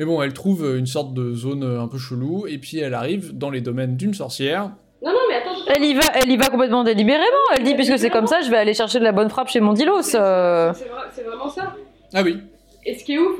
Mais 0.00 0.04
bon, 0.04 0.20
elle 0.20 0.32
trouve 0.32 0.64
une 0.76 0.86
sorte 0.86 1.14
de 1.14 1.32
zone 1.32 1.62
un 1.62 1.86
peu 1.86 1.96
chelou, 1.96 2.48
et 2.48 2.58
puis 2.58 2.80
elle 2.80 2.92
arrive 2.92 3.38
dans 3.38 3.50
les 3.50 3.60
domaines 3.60 3.96
d'une 3.96 4.14
sorcière. 4.14 4.72
Non, 5.00 5.12
non, 5.12 5.18
mais 5.28 5.36
attends. 5.36 5.54
Elle 5.76 5.84
y 5.84 5.94
va, 5.94 6.00
elle 6.16 6.28
y 6.28 6.36
va 6.36 6.48
complètement 6.48 6.82
délibérément. 6.82 7.24
Elle 7.56 7.62
dit 7.62 7.76
puisque 7.76 8.00
c'est 8.00 8.10
comme 8.10 8.26
ça, 8.26 8.40
je 8.40 8.50
vais 8.50 8.56
aller 8.56 8.74
chercher 8.74 8.98
de 8.98 9.04
la 9.04 9.12
bonne 9.12 9.30
frappe 9.30 9.46
chez 9.48 9.60
mon 9.60 9.74
dilos. 9.74 10.02
C'est- 10.02 10.18
euh. 10.18 10.72
C'est 10.72 10.88
vrai- 10.88 11.02
c'est 11.12 11.22
vraiment 11.22 11.48
ça? 11.48 11.76
Ah 12.12 12.22
oui, 12.24 12.38
Et 12.84 12.98
ce 12.98 13.04
qui 13.04 13.14
est 13.14 13.18
ouf, 13.18 13.38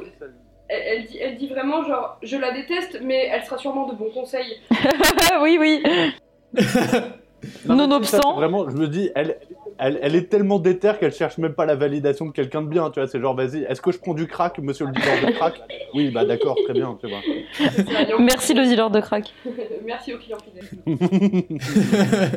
elle, 0.69 0.81
elle 0.87 1.07
dit, 1.07 1.19
elle 1.21 1.37
dit 1.37 1.49
vraiment 1.49 1.83
genre, 1.85 2.17
je 2.23 2.37
la 2.37 2.53
déteste, 2.53 3.01
mais 3.03 3.27
elle 3.33 3.43
sera 3.43 3.59
sûrement 3.59 3.89
de 3.89 3.97
bons 3.97 4.11
conseils. 4.11 4.61
oui, 5.43 5.59
oui. 5.61 5.83
Nonobstant. 7.67 8.37
Vraiment, 8.37 8.69
je 8.71 8.77
me 8.77 8.87
dis, 8.89 9.11
elle, 9.15 9.39
elle, 9.79 9.99
elle 10.03 10.15
est 10.15 10.29
tellement 10.29 10.59
déterre 10.59 10.99
qu'elle 10.99 11.13
cherche 11.13 11.39
même 11.39 11.55
pas 11.55 11.67
la 11.67 11.77
validation 11.77 12.27
de 12.27 12.33
quelqu'un 12.33 12.63
de 12.63 12.69
bien, 12.69 12.91
tu 12.91 13.01
vois. 13.01 13.09
C'est 13.09 13.21
genre, 13.21 13.35
vas-y, 13.35 13.65
est-ce 13.65 13.81
que 13.81 13.93
je 13.93 13.99
prends 13.99 14.15
du 14.15 14.27
crack, 14.27 14.59
monsieur 14.59 14.87
le 14.87 14.93
dealer 14.93 15.27
de 15.27 15.33
crack? 15.33 15.61
Oui, 15.95 16.11
bah 16.11 16.25
d'accord, 16.25 16.57
très 16.65 16.75
bien, 16.75 16.99
tu 17.01 17.09
vois. 17.09 17.21
Merci 18.19 18.55
le 18.55 18.65
dealer 18.65 18.91
de 18.91 19.01
crack. 19.01 19.33
Merci 19.85 20.15
aux 20.15 20.19
clients 20.19 20.39
fidèles. 20.45 20.69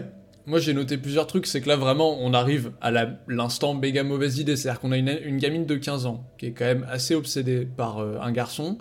Moi 0.45 0.59
j'ai 0.59 0.73
noté 0.73 0.97
plusieurs 0.97 1.27
trucs, 1.27 1.45
c'est 1.45 1.59
que 1.59 1.67
là 1.67 1.75
vraiment 1.75 2.19
on 2.21 2.33
arrive 2.33 2.71
à 2.79 2.89
l'instant 3.27 3.73
méga 3.73 4.03
mauvaise 4.03 4.39
idée, 4.39 4.55
c'est-à-dire 4.55 4.79
qu'on 4.79 4.93
a 4.93 4.97
une, 4.97 5.19
une 5.25 5.39
gamine 5.39 5.65
de 5.65 5.75
15 5.75 6.05
ans 6.05 6.23
qui 6.37 6.45
est 6.45 6.51
quand 6.51 6.63
même 6.63 6.87
assez 6.89 7.15
obsédée 7.15 7.65
par 7.65 7.99
euh, 7.99 8.15
un 8.21 8.31
garçon 8.31 8.77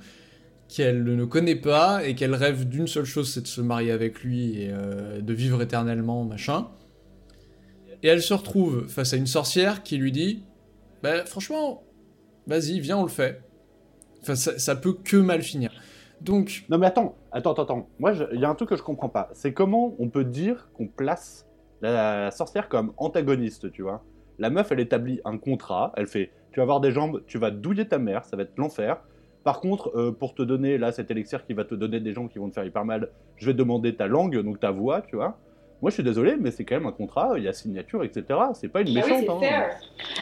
qu'elle 0.69 1.03
ne 1.03 1.25
connaît 1.25 1.57
pas 1.57 2.07
et 2.07 2.15
qu'elle 2.15 2.35
rêve 2.35 2.69
d'une 2.69 2.87
seule 2.87 3.05
chose, 3.05 3.33
c'est 3.33 3.43
de 3.43 3.47
se 3.47 3.61
marier 3.61 3.91
avec 3.91 4.23
lui 4.23 4.63
et 4.63 4.71
euh, 4.71 5.21
de 5.21 5.33
vivre 5.33 5.63
éternellement, 5.63 6.25
machin. 6.25 6.69
Et 8.03 8.09
elle 8.09 8.23
se 8.23 8.35
retrouve 8.35 8.89
face 8.89 9.13
à 9.13 9.17
une 9.17 9.27
sorcière 9.27 9.83
qui 9.83 9.97
lui 9.97 10.13
dit 10.13 10.45
Bah 11.03 11.25
franchement, 11.25 11.83
vas-y, 12.47 12.81
viens 12.81 12.99
on 12.99 13.03
le 13.03 13.09
fait. 13.09 13.43
Enfin 14.23 14.35
ça, 14.35 14.77
peut 14.77 14.95
que 14.95 15.17
mal 15.17 15.43
finir. 15.43 15.73
Donc 16.21 16.65
Non 16.69 16.79
mais 16.79 16.87
attends, 16.87 17.17
attends, 17.33 17.53
attends. 17.55 17.89
Moi, 17.99 18.13
il 18.33 18.41
y 18.41 18.45
a 18.45 18.51
un 18.51 18.55
truc 18.55 18.71
que 18.71 18.77
je 18.77 18.83
comprends 18.83 19.09
pas. 19.09 19.31
C'est 19.33 19.53
comment 19.53 19.95
on 19.99 20.09
peut 20.09 20.25
dire 20.25 20.69
qu'on 20.75 20.89
place 20.89 21.47
la, 21.83 22.31
sorcière 22.31 22.69
comme 22.69 22.93
antagoniste, 22.97 23.71
tu 23.71 23.83
vois? 23.83 24.03
La 24.39 24.51
meuf, 24.51 24.71
elle 24.73 24.81
établit 24.81 25.21
un 25.25 25.39
contrat, 25.39 25.93
elle 25.97 26.07
fait, 26.07 26.31
tu 26.53 26.61
vas 26.61 26.63
avoir 26.63 26.81
des 26.81 26.91
jambes, 26.91 27.23
tu 27.27 27.39
vas 27.39 27.51
douiller 27.51 27.89
ta 27.89 27.99
mère, 27.99 28.25
ça 28.25 28.37
va 28.37 28.43
être 28.43 28.59
l'enfer. 28.59 29.01
Par 29.45 29.61
contre, 29.61 29.97
euh, 29.97 30.11
pour 30.13 30.35
te 30.35 30.43
donner, 30.43 30.77
là, 30.77 30.93
cet 30.93 31.11
élixir 31.11 31.47
qui 31.47 31.55
va 31.55 31.65
te 31.65 31.75
donner 31.75 32.01
des 32.01 32.13
gens 32.13 32.29
qui 32.29 32.39
vont 32.39 32.49
te 32.49 32.55
faire 32.55 32.65
hyper 32.65 32.85
mal, 32.85 33.11
je 33.37 33.47
vais 33.47 33.55
demander 33.55 33.95
ta 33.95 34.09
langue, 34.09 34.37
donc 34.43 34.61
ta 34.61 34.73
voix, 34.73 35.03
tu 35.03 35.17
vois 35.17 35.39
Moi, 35.83 35.91
je 35.91 35.95
suis 35.95 36.03
désolé, 36.03 36.37
mais 36.41 36.51
c'est 36.51 36.65
quand 36.65 36.77
même 36.77 36.87
un 36.87 36.93
contrat, 36.93 37.35
il 37.37 37.45
y 37.45 37.49
a 37.49 37.53
signature, 37.53 38.03
etc. 38.03 38.25
C'est 38.55 38.69
pas 38.69 38.81
une 38.81 38.89
Ah 38.97 39.03
oui, 39.05 39.13
méchante, 39.13 39.43
hein. 39.43 39.67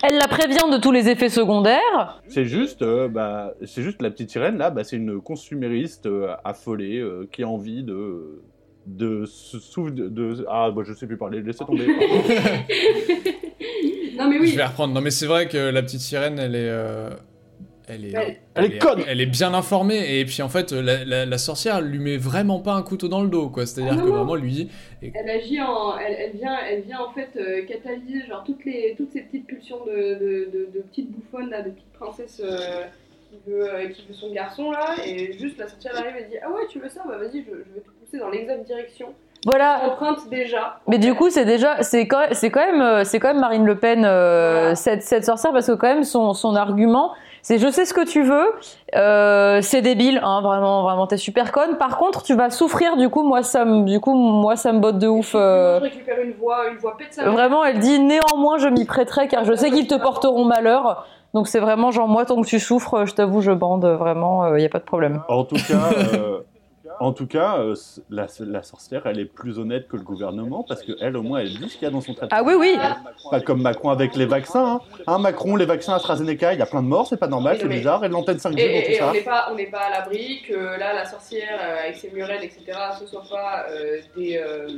Elle 0.02 0.16
la 0.18 0.26
prévient 0.26 0.68
de 0.70 0.78
tous 0.78 0.90
les 0.90 1.08
effets 1.08 1.28
secondaires. 1.28 2.20
C'est 2.28 2.44
juste, 2.44 2.82
euh, 2.82 3.06
bah, 3.08 3.54
c'est 3.64 3.82
juste 3.82 4.02
la 4.02 4.10
petite 4.10 4.30
sirène 4.30 4.58
là, 4.58 4.70
bah, 4.70 4.82
c'est 4.82 4.96
une 4.96 5.20
consumériste 5.20 6.06
euh, 6.06 6.34
affolée 6.44 6.98
euh, 6.98 7.28
qui 7.30 7.42
a 7.42 7.48
envie 7.48 7.82
de 7.84 8.42
de 8.86 9.24
se 9.24 9.58
souvenir 9.58 10.10
de 10.10 10.44
ah 10.46 10.70
bah, 10.70 10.82
je 10.84 10.92
sais 10.92 11.06
plus 11.06 11.16
parler, 11.16 11.40
laissez 11.40 11.64
tomber. 11.64 11.86
Non, 14.16 14.30
mais 14.30 14.38
oui. 14.38 14.46
Je 14.46 14.56
vais 14.56 14.64
reprendre. 14.64 14.94
Non, 14.94 15.00
mais 15.00 15.10
c'est 15.10 15.26
vrai 15.26 15.48
que 15.48 15.58
la 15.58 15.82
petite 15.82 15.98
sirène, 15.98 16.38
elle 16.38 16.54
est. 16.54 16.70
Elle 17.86 18.04
est, 18.06 18.12
Elle- 18.14 18.36
Elle 18.54 18.64
est 18.64 18.78
conne. 18.78 19.02
Elle 19.06 19.20
est 19.20 19.26
bien 19.26 19.52
informée 19.52 20.18
et 20.18 20.24
puis 20.24 20.40
en 20.42 20.48
fait 20.48 20.72
la, 20.72 21.04
la- 21.04 21.26
la 21.26 21.38
sorcière 21.38 21.76
elle 21.78 21.84
lui 21.86 21.98
met 21.98 22.16
vraiment 22.16 22.60
pas 22.60 22.72
un 22.72 22.82
couteau 22.82 23.08
dans 23.08 23.20
le 23.22 23.28
dos 23.28 23.48
quoi. 23.50 23.66
C'est-à-dire 23.66 23.94
Ah 23.98 24.02
que 24.02 24.08
vraiment 24.08 24.36
elle 24.36 24.42
lui 24.42 24.52
dit 24.52 24.70
Elle 25.02 25.28
agit 25.30 25.60
en. 25.60 25.98
Elle, 25.98 26.16
elle 26.18 26.32
vient, 26.36 26.56
elle 26.66 26.80
vient 26.82 27.00
en 27.00 27.12
fait 27.12 27.28
euh, 27.36 27.62
catalyser 27.66 28.26
genre 28.26 28.42
toutes, 28.44 28.64
les, 28.64 28.94
toutes 28.96 29.12
ces 29.12 29.20
petites 29.20 29.46
pulsions 29.46 29.84
de, 29.86 29.92
de, 29.92 30.50
de, 30.52 30.68
de 30.74 30.80
petites 30.88 31.10
bouffonnes 31.12 31.50
là, 31.50 31.60
de 31.62 31.70
petites 31.70 31.92
princesses 31.92 32.40
euh, 32.42 32.84
qui, 33.30 33.50
veut, 33.50 33.74
euh, 33.74 33.88
qui 33.88 34.06
veut 34.08 34.14
son 34.14 34.32
garçon 34.32 34.70
là. 34.70 34.94
Et 35.04 35.32
juste 35.38 35.58
la 35.58 35.68
sorcière 35.68 35.92
elle 35.98 36.06
arrive 36.08 36.24
et 36.26 36.30
dit 36.30 36.36
Ah 36.42 36.50
ouais, 36.50 36.62
tu 36.70 36.78
veux 36.78 36.88
ça? 36.88 37.02
Bah 37.06 37.18
vas-y, 37.18 37.40
je, 37.42 37.50
je 37.50 37.74
vais 37.74 37.80
te 37.80 37.90
pousser 38.00 38.18
dans 38.18 38.30
l'exacte 38.30 38.66
direction. 38.66 39.08
Voilà. 39.46 39.90
Empreinte 39.90 40.30
déjà. 40.30 40.80
Mais 40.88 40.96
du 40.98 41.12
coup, 41.12 41.28
c'est 41.28 41.44
déjà, 41.44 41.82
c'est 41.82 42.06
quand, 42.08 42.28
c'est 42.32 42.50
quand 42.50 42.64
même, 42.64 43.04
c'est 43.04 43.20
quand 43.20 43.28
même 43.28 43.40
Marine 43.42 43.66
Le 43.66 43.76
Pen, 43.76 44.02
euh, 44.06 44.52
Voilà. 44.60 44.74
cette, 44.74 45.02
cette 45.02 45.26
sorcière, 45.26 45.52
parce 45.52 45.66
que 45.66 45.72
quand 45.72 45.86
même 45.92 46.04
son, 46.04 46.32
son 46.32 46.54
argument, 46.56 47.12
c'est 47.44 47.58
je 47.58 47.70
sais 47.70 47.84
ce 47.84 47.92
que 47.92 48.06
tu 48.06 48.22
veux, 48.22 48.46
euh, 48.96 49.60
c'est 49.60 49.82
débile, 49.82 50.18
hein, 50.24 50.40
vraiment, 50.40 50.82
vraiment, 50.82 51.06
t'es 51.06 51.18
super 51.18 51.52
conne. 51.52 51.76
Par 51.76 51.98
contre, 51.98 52.22
tu 52.22 52.34
vas 52.34 52.48
souffrir. 52.48 52.96
Du 52.96 53.10
coup, 53.10 53.22
moi, 53.22 53.42
ça 53.42 53.66
me, 53.66 53.84
du 53.84 54.00
coup, 54.00 54.14
moi, 54.14 54.56
ça 54.56 54.72
me 54.72 54.78
botte 54.78 54.98
de 54.98 55.06
ouf. 55.06 55.34
Euh. 55.34 55.78
je 55.78 55.82
récupère 55.82 56.20
une 56.22 56.32
voix, 56.32 56.70
une 56.70 56.78
voix 56.78 56.96
mère. 56.98 57.32
Vraiment, 57.32 57.62
elle 57.62 57.80
dit 57.80 58.00
néanmoins, 58.00 58.56
je 58.56 58.68
m'y 58.68 58.86
prêterai, 58.86 59.28
car 59.28 59.44
je 59.44 59.52
sais 59.52 59.70
qu'ils 59.70 59.86
te 59.86 59.94
porteront 59.94 60.46
malheur. 60.46 61.06
Donc 61.34 61.48
c'est 61.48 61.60
vraiment 61.60 61.90
genre 61.90 62.08
moi 62.08 62.24
tant 62.24 62.40
que 62.40 62.46
tu 62.46 62.58
souffres, 62.60 63.04
je 63.04 63.12
t'avoue, 63.12 63.42
je 63.42 63.50
bande 63.50 63.84
vraiment, 63.84 64.54
il 64.54 64.62
y 64.62 64.66
a 64.66 64.68
pas 64.70 64.78
de 64.78 64.84
problème. 64.84 65.20
en 65.28 65.44
tout 65.44 65.56
cas, 65.56 65.90
euh, 66.14 66.38
en 67.00 67.12
tout 67.12 67.26
cas, 67.26 67.58
euh, 67.58 67.74
la, 68.10 68.26
la 68.40 68.62
sorcière, 68.62 69.06
elle 69.06 69.18
est 69.18 69.24
plus 69.24 69.58
honnête 69.58 69.88
que 69.88 69.96
le 69.96 70.02
gouvernement 70.02 70.64
parce 70.66 70.82
que 70.82 70.92
elle 71.00 71.16
au 71.16 71.22
moins 71.22 71.40
elle 71.40 71.48
dit 71.50 71.68
ce 71.68 71.74
qu'il 71.74 71.82
y 71.82 71.86
a 71.86 71.90
dans 71.90 72.00
son 72.00 72.14
traitement. 72.14 72.36
Ah 72.38 72.42
oui 72.44 72.54
oui. 72.54 72.76
Pas 73.30 73.40
comme 73.40 73.62
Macron 73.62 73.90
avec 73.90 74.14
les 74.16 74.26
vaccins. 74.26 74.74
Hein. 74.76 74.80
Hein, 75.06 75.18
Macron, 75.18 75.56
les 75.56 75.66
vaccins 75.66 75.94
AstraZeneca, 75.94 76.52
il 76.52 76.58
y 76.58 76.62
a 76.62 76.66
plein 76.66 76.82
de 76.82 76.88
morts, 76.88 77.06
c'est 77.06 77.16
pas 77.16 77.26
normal, 77.26 77.58
c'est 77.60 77.68
bizarre. 77.68 78.04
Et 78.04 78.08
l'antenne 78.08 78.36
5G 78.38 78.58
Et, 78.58 78.66
dans 78.68 78.72
et- 78.74 78.78
et 78.94 78.98
tout 78.98 79.02
on 79.04 79.06
ça. 79.08 79.12
n'est 79.12 79.20
pas, 79.22 79.48
on 79.50 79.54
n'est 79.54 79.66
pas 79.70 79.78
à 79.80 79.90
l'abri 79.90 80.42
que 80.48 80.54
là, 80.54 80.92
la 80.94 81.04
sorcière 81.04 81.58
euh, 81.62 81.82
avec 81.84 81.96
ses 81.96 82.10
murènes, 82.10 82.42
etc., 82.42 82.62
ce 83.00 83.06
soit 83.06 83.24
pas 83.30 83.66
euh, 83.70 83.98
des. 84.16 84.36
euh, 84.38 84.68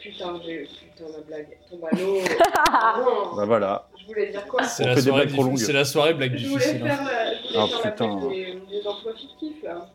Putain, 0.00 0.34
j'ai. 0.44 0.68
Putain, 0.96 1.10
ma 1.16 1.24
blague 1.26 1.48
tombe 1.70 1.84
à 1.90 1.96
l'eau. 1.96 2.18
Bah 3.36 3.44
voilà. 3.44 3.86
je 4.00 4.06
voulais 4.06 4.30
dire 4.30 4.46
quoi? 4.46 4.62
C'est 4.64 4.84
la, 4.84 4.94
des 4.94 5.02
soirée 5.02 5.24
blagues 5.26 5.34
trop 5.34 5.42
diffi- 5.44 5.48
longues. 5.48 5.58
c'est 5.58 5.72
la 5.72 5.84
soirée 5.84 6.14
blague 6.14 6.36
Je 6.36 6.48
voulais 6.48 6.64
difficile. 6.64 6.82
hein. 6.86 6.96
faire 6.96 7.04
la, 7.04 7.32
je 7.34 7.38
voulais 7.48 7.58
Ah, 7.58 7.66
faire 7.66 7.80
la 7.84 7.90
putain. 7.90 8.16
blague 8.16 8.28
des, 8.30 8.58
des 8.80 8.86
emplois 8.86 9.12
fictifs 9.14 9.62
là. 9.62 9.86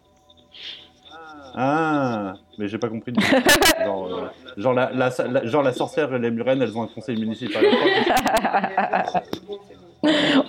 Ah, 1.56 2.34
mais 2.58 2.68
j'ai 2.68 2.78
pas 2.78 2.88
compris. 2.90 3.12
du 3.12 3.20
tout. 3.26 3.36
genre, 3.84 4.06
euh, 4.08 4.28
genre, 4.58 4.74
la, 4.74 4.92
la, 4.92 5.10
la- 5.28 5.46
genre 5.46 5.64
la 5.64 5.74
sorcière 5.74 6.14
et 6.14 6.20
les 6.20 6.32
murennes, 6.32 6.62
elles 6.62 6.78
ont 6.78 6.84
un 6.84 6.88
conseil 6.88 7.20
municipal. 7.20 7.64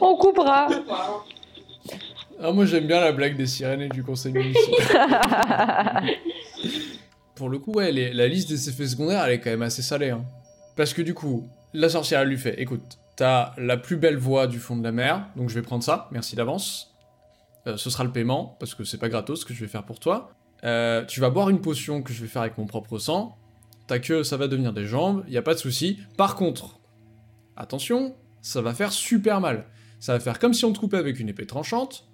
On 0.00 0.16
coupera. 0.16 0.68
Ah, 2.40 2.50
moi 2.52 2.64
j'aime 2.66 2.86
bien 2.86 3.00
la 3.00 3.12
blague 3.12 3.36
des 3.36 3.46
sirènes 3.46 3.82
et 3.82 3.88
du 3.88 4.02
conseil 4.02 4.32
municipal. 4.32 6.02
Pour 7.34 7.48
le 7.48 7.58
coup, 7.58 7.72
ouais, 7.72 7.90
les- 7.92 8.12
la 8.12 8.28
liste 8.28 8.48
des 8.48 8.68
effets 8.68 8.86
secondaires, 8.86 9.24
elle 9.24 9.32
est 9.32 9.40
quand 9.40 9.50
même 9.50 9.62
assez 9.62 9.82
salée. 9.82 10.10
hein. 10.10 10.22
Parce 10.76 10.94
que 10.94 11.02
du 11.02 11.14
coup, 11.14 11.48
la 11.74 11.88
sorcière, 11.88 12.20
elle 12.20 12.28
lui 12.28 12.38
fait 12.38 12.60
écoute, 12.60 12.82
t'as 13.16 13.52
la 13.58 13.76
plus 13.76 13.96
belle 13.96 14.16
voix 14.16 14.46
du 14.46 14.58
fond 14.58 14.76
de 14.76 14.82
la 14.84 14.92
mer, 14.92 15.24
donc 15.36 15.48
je 15.48 15.54
vais 15.54 15.62
prendre 15.62 15.82
ça, 15.82 16.08
merci 16.12 16.36
d'avance. 16.36 16.94
Euh, 17.66 17.76
ce 17.76 17.90
sera 17.90 18.04
le 18.04 18.10
paiement, 18.10 18.56
parce 18.58 18.74
que 18.74 18.84
c'est 18.84 18.98
pas 18.98 19.08
gratos 19.08 19.40
ce 19.40 19.44
que 19.44 19.54
je 19.54 19.60
vais 19.60 19.68
faire 19.70 19.82
pour 19.84 20.00
toi. 20.00 20.30
Euh, 20.64 21.04
tu 21.04 21.20
vas 21.20 21.30
boire 21.30 21.50
une 21.50 21.60
potion 21.60 22.02
que 22.02 22.12
je 22.12 22.22
vais 22.22 22.28
faire 22.28 22.42
avec 22.42 22.58
mon 22.58 22.66
propre 22.66 22.98
sang. 22.98 23.36
Ta 23.86 23.98
queue, 23.98 24.22
ça 24.22 24.36
va 24.36 24.48
devenir 24.48 24.72
des 24.72 24.86
jambes, 24.86 25.24
y 25.28 25.36
a 25.36 25.42
pas 25.42 25.54
de 25.54 25.58
souci. 25.58 25.98
Par 26.16 26.36
contre, 26.36 26.78
attention, 27.56 28.14
ça 28.40 28.62
va 28.62 28.74
faire 28.74 28.92
super 28.92 29.40
mal. 29.40 29.66
Ça 29.98 30.12
va 30.12 30.20
faire 30.20 30.38
comme 30.38 30.54
si 30.54 30.64
on 30.64 30.72
te 30.72 30.78
coupait 30.78 30.96
avec 30.96 31.20
une 31.20 31.28
épée 31.28 31.46
tranchante. 31.46 32.08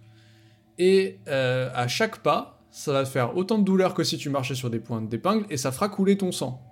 Et 0.79 1.19
euh, 1.29 1.71
à 1.75 1.89
chaque 1.89 2.19
pas, 2.19 2.63
ça 2.71 2.93
va 2.93 3.05
faire 3.05 3.37
autant 3.37 3.59
de 3.59 3.65
douleur 3.65 3.95
que 3.95 4.05
si 4.05 4.19
tu 4.19 4.31
marchais 4.31 4.55
sur 4.55 4.71
des 4.71 4.79
pointes 4.79 5.09
d'épingle 5.09 5.47
et 5.51 5.57
ça 5.57 5.73
fera 5.73 5.89
couler 5.89 6.17
ton 6.17 6.33
sang. 6.33 6.63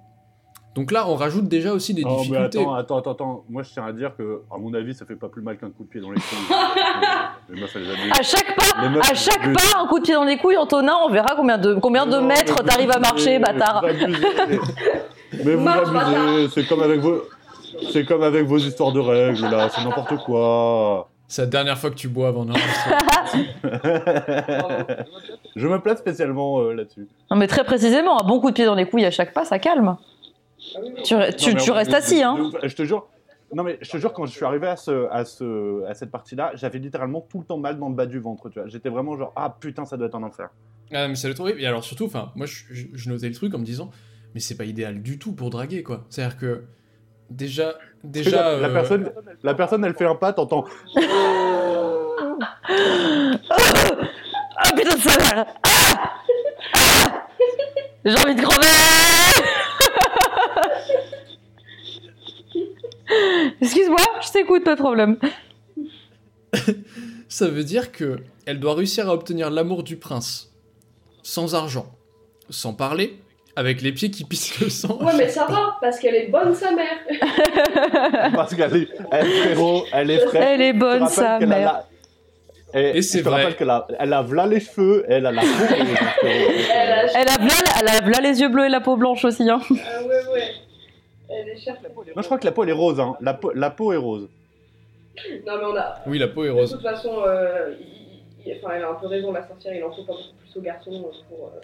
Donc 0.77 0.93
là, 0.93 1.09
on 1.09 1.15
rajoute 1.15 1.49
déjà 1.49 1.73
aussi 1.73 1.95
des 1.95 2.03
Oh, 2.05 2.09
mais 2.11 2.17
difficultés. 2.19 2.59
attends, 2.61 2.75
attends, 2.75 2.99
attends, 2.99 3.13
attends. 3.13 3.45
Moi, 3.49 3.63
je 3.63 3.71
tiens 3.71 3.87
à 3.87 3.93
dire 3.93 4.13
que, 4.17 4.43
à 4.55 4.59
mon 4.59 4.75
avis, 4.75 4.95
ça 4.95 5.07
fait 5.07 5.17
pas 5.17 5.29
plus 5.29 5.41
mal 5.41 5.57
qu'un 5.57 5.71
coup 5.71 5.85
de 5.85 5.89
pied 5.89 6.03
dans 6.03 6.11
les 6.11 6.21
couilles. 6.21 6.55
les 7.49 7.61
meufs, 7.61 7.75
elles. 7.77 8.13
À 8.13 8.23
chaque 8.23 8.55
pas, 8.55 8.89
meufs, 8.91 9.11
à 9.11 9.15
chaque 9.15 9.53
pas, 9.55 9.81
un 9.81 9.87
coup 9.87 9.99
de 9.99 10.05
pied 10.05 10.13
dans 10.13 10.25
les 10.25 10.37
couilles, 10.37 10.59
Antonin, 10.59 10.93
on 11.03 11.11
verra 11.11 11.35
combien 11.35 11.57
de 11.57 11.75
combien 11.77 12.05
de 12.05 12.19
Non, 12.19 12.27
mètres 12.27 12.45
mais 12.49 12.63
vous 12.63 12.69
t'arrives 12.69 12.91
à 12.91 12.99
marcher, 12.99 13.39
bâtard. 13.39 13.83
Mais 15.45 15.55
vous 15.55 15.67
abusez. 15.67 16.49
C'est 16.55 16.67
comme 16.69 16.83
avec 16.83 17.01
vos. 17.01 17.23
C'est 17.91 18.05
comme 18.05 18.23
avec 18.23 18.45
vos 18.47 18.59
histoires 18.59 18.93
de 18.93 19.01
règles, 19.01 19.49
là, 19.49 19.69
c'est 19.71 19.83
n'importe 19.83 20.17
quoi. 20.25 21.09
C'est 21.29 21.43
la 21.43 21.49
dernière 21.49 21.77
fois 21.77 21.91
que 21.91 21.97
tu 21.97 22.09
bois 22.09 22.29
avant 22.29 22.45
d'enregistrer. 22.45 22.95
je 25.57 25.67
me 25.67 25.81
place 25.81 25.99
spécialement 25.99 26.61
euh, 26.61 26.73
là-dessus. 26.73 27.09
Non 27.31 27.37
mais 27.37 27.49
très 27.49 27.65
précisément, 27.65 28.23
un 28.23 28.25
bon 28.27 28.39
coup 28.41 28.51
de 28.51 28.55
pied 28.55 28.65
dans 28.65 28.77
les 28.77 28.87
couilles 28.89 29.05
à 29.05 29.11
chaque 29.11 29.35
pas, 29.35 29.45
ça 29.45 29.59
calme. 29.59 29.97
Ah. 30.75 30.81
Tu, 31.05 31.15
Non, 31.55 31.75
restes 31.75 31.91
de- 31.91 31.97
assis, 31.97 32.19
de- 32.21 32.25
hein. 32.25 32.51
de. 32.63 32.69
Je 32.69 32.75
te 32.77 32.83
jure. 32.85 33.07
Non 33.55 33.63
mais 33.63 33.79
je 33.81 33.89
te 33.91 33.97
jure 33.97 34.13
quand 34.13 34.27
je 34.27 34.33
suis 34.33 34.45
arrivé 34.45 34.67
à 34.67 34.75
ce 34.77 35.09
à 35.13 35.25
ce 35.25 35.85
à 35.87 35.95
cette 35.95 36.11
partie-là, 36.11 36.51
j'avais 36.55 36.79
littéralement 36.81 37.21
tout 37.21 37.39
le 37.39 37.45
temps 37.45 37.59
mal 37.59 37.79
dans 37.79 37.89
le 37.89 37.95
bas 37.95 38.07
du 38.07 38.19
ventre, 38.19 38.49
tu 38.51 38.59
vois. 38.59 38.67
J'étais 38.69 38.89
vraiment 38.89 39.17
genre 39.17 39.33
ah 39.37 39.55
putain 39.61 39.85
ça 39.85 39.97
doit 39.97 40.09
être 40.09 40.17
un 40.17 40.23
enfer. 40.25 40.49
ah, 40.93 41.07
mais 41.07 41.15
ça 41.15 41.29
le 41.29 41.35
horrible. 41.39 41.61
Et 41.61 41.67
alors 41.67 41.85
surtout, 41.85 42.07
enfin, 42.07 42.33
moi, 42.35 42.47
je, 42.47 42.65
je- 42.71 42.87
je 42.93 43.09
notais 43.09 43.29
le 43.29 43.35
truc 43.35 43.55
en 43.55 43.59
me 43.59 43.65
disant, 43.65 43.91
mais 44.35 44.41
c'est 44.41 44.57
pas 44.57 44.65
idéal 44.65 45.01
du 45.01 45.19
tout 45.21 45.33
pour 45.33 45.51
draguer, 45.51 45.85
quoi. 45.85 46.05
C'est-à-dire 46.11 46.37
que 46.39 46.65
déjà, 47.31 47.75
déjà. 48.03 48.31
la, 48.59 48.69
euh, 48.69 48.73
personne, 48.73 49.13
la 49.45 49.55
personne, 49.55 49.85
elle 49.85 49.95
fait 49.95 50.07
un 50.07 50.17
pas, 50.17 50.33
t'entends. 50.33 50.65
Ah 54.59 54.71
putain 54.75 54.97
mère 54.97 55.47
Ah 55.63 56.11
Ah 56.75 57.29
J'ai 58.05 58.15
envie 58.19 58.35
de 58.35 58.41
crever 58.43 58.67
Excuse-moi, 63.61 63.99
je 64.23 64.31
t'écoute, 64.33 64.65
pas 64.65 64.75
de 64.75 64.81
problème. 64.81 65.17
Ça 67.29 67.49
veut 67.49 67.65
dire 67.65 67.93
que 67.93 68.19
elle 68.47 68.61
doit 68.61 68.75
réussir 68.75 69.09
à 69.09 69.13
obtenir 69.15 69.51
l'amour 69.51 69.83
du 69.83 69.97
prince 69.97 70.53
sans 71.23 71.55
argent, 71.57 71.87
sans 72.51 72.73
parler, 72.73 73.19
avec 73.57 73.83
les 73.83 73.91
pieds 73.91 74.11
qui 74.11 74.25
pissent 74.25 74.61
le 74.61 74.69
sang. 74.69 74.99
Ouais, 75.03 75.13
mais 75.17 75.29
ça 75.29 75.47
va, 75.47 75.77
parce 75.81 75.99
qu'elle 75.99 76.15
est 76.15 76.29
bonne, 76.29 76.55
sa 76.55 76.71
mère. 76.73 76.99
Parce 78.35 78.55
qu'elle 78.55 78.77
est, 78.77 78.89
elle, 79.11 79.27
frérot, 79.27 79.85
elle 79.93 80.11
est 80.11 80.21
fraîche. 80.21 80.45
Elle 80.47 80.63
est 80.63 80.73
bonne, 80.73 81.09
sa 81.09 81.35
a 81.37 81.41
mère. 81.41 81.83
Et, 82.75 82.99
Et 82.99 83.03
c'est 83.03 83.23
vrai. 83.23 83.43
rappelle 83.43 83.57
qu'elle 83.57 83.71
a, 83.71 83.87
elle 83.99 84.13
a 84.13 84.23
v'là 84.23 84.47
les 84.47 84.61
cheveux, 84.61 85.05
elle 85.09 85.27
a 85.27 85.33
la 85.33 85.41
peau. 85.41 85.49
Elle 86.23 86.33
a... 86.93 87.07
Elle 87.15 87.29
a, 87.29 87.39
v'là, 87.39 87.55
elle 87.81 87.89
a 87.89 88.01
v'là 88.03 88.21
les 88.21 88.41
yeux 88.41 88.49
bleus 88.49 88.67
et 88.67 88.69
la 88.69 88.81
peau 88.81 88.97
blanche 88.97 89.25
aussi. 89.25 89.49
Hein. 89.49 89.61
Ah 89.71 90.03
ouais, 90.03 90.33
ouais. 90.33 90.53
Elle 91.39 91.49
est 91.51 91.57
chère. 91.59 91.77
Moi, 91.95 92.05
je 92.17 92.23
crois 92.23 92.39
que 92.39 92.45
la 92.47 92.53
peau, 92.53 92.63
elle 92.65 92.71
est 92.71 92.73
rose. 92.73 92.99
Hein. 93.01 93.17
La, 93.21 93.35
peau, 93.35 93.53
la 93.55 93.71
peau 93.71 93.93
est 93.93 93.97
rose. 93.97 94.29
Non, 95.47 95.57
mais 95.59 95.65
on 95.65 95.77
a... 95.77 95.95
Oui, 96.07 96.19
la 96.19 96.29
peau 96.29 96.45
est 96.45 96.49
De 96.49 96.53
rose. 96.53 96.71
toute 96.73 96.83
façon, 96.83 97.23
euh, 97.27 97.75
il- 97.81 98.51
il- 98.51 98.57
enfin, 98.63 98.75
elle 98.77 98.85
a 98.85 98.91
un 98.91 98.95
peu 98.95 99.07
raison, 99.07 99.33
la 99.33 99.47
sorcière, 99.47 99.75
il 99.75 99.83
en 99.85 99.91
faut 99.91 100.03
pas 100.05 100.13
beaucoup 100.13 100.35
plus 100.41 100.57
aux 100.59 100.63
garçons 100.63 100.91
pour, 101.29 101.47
euh, 101.55 101.61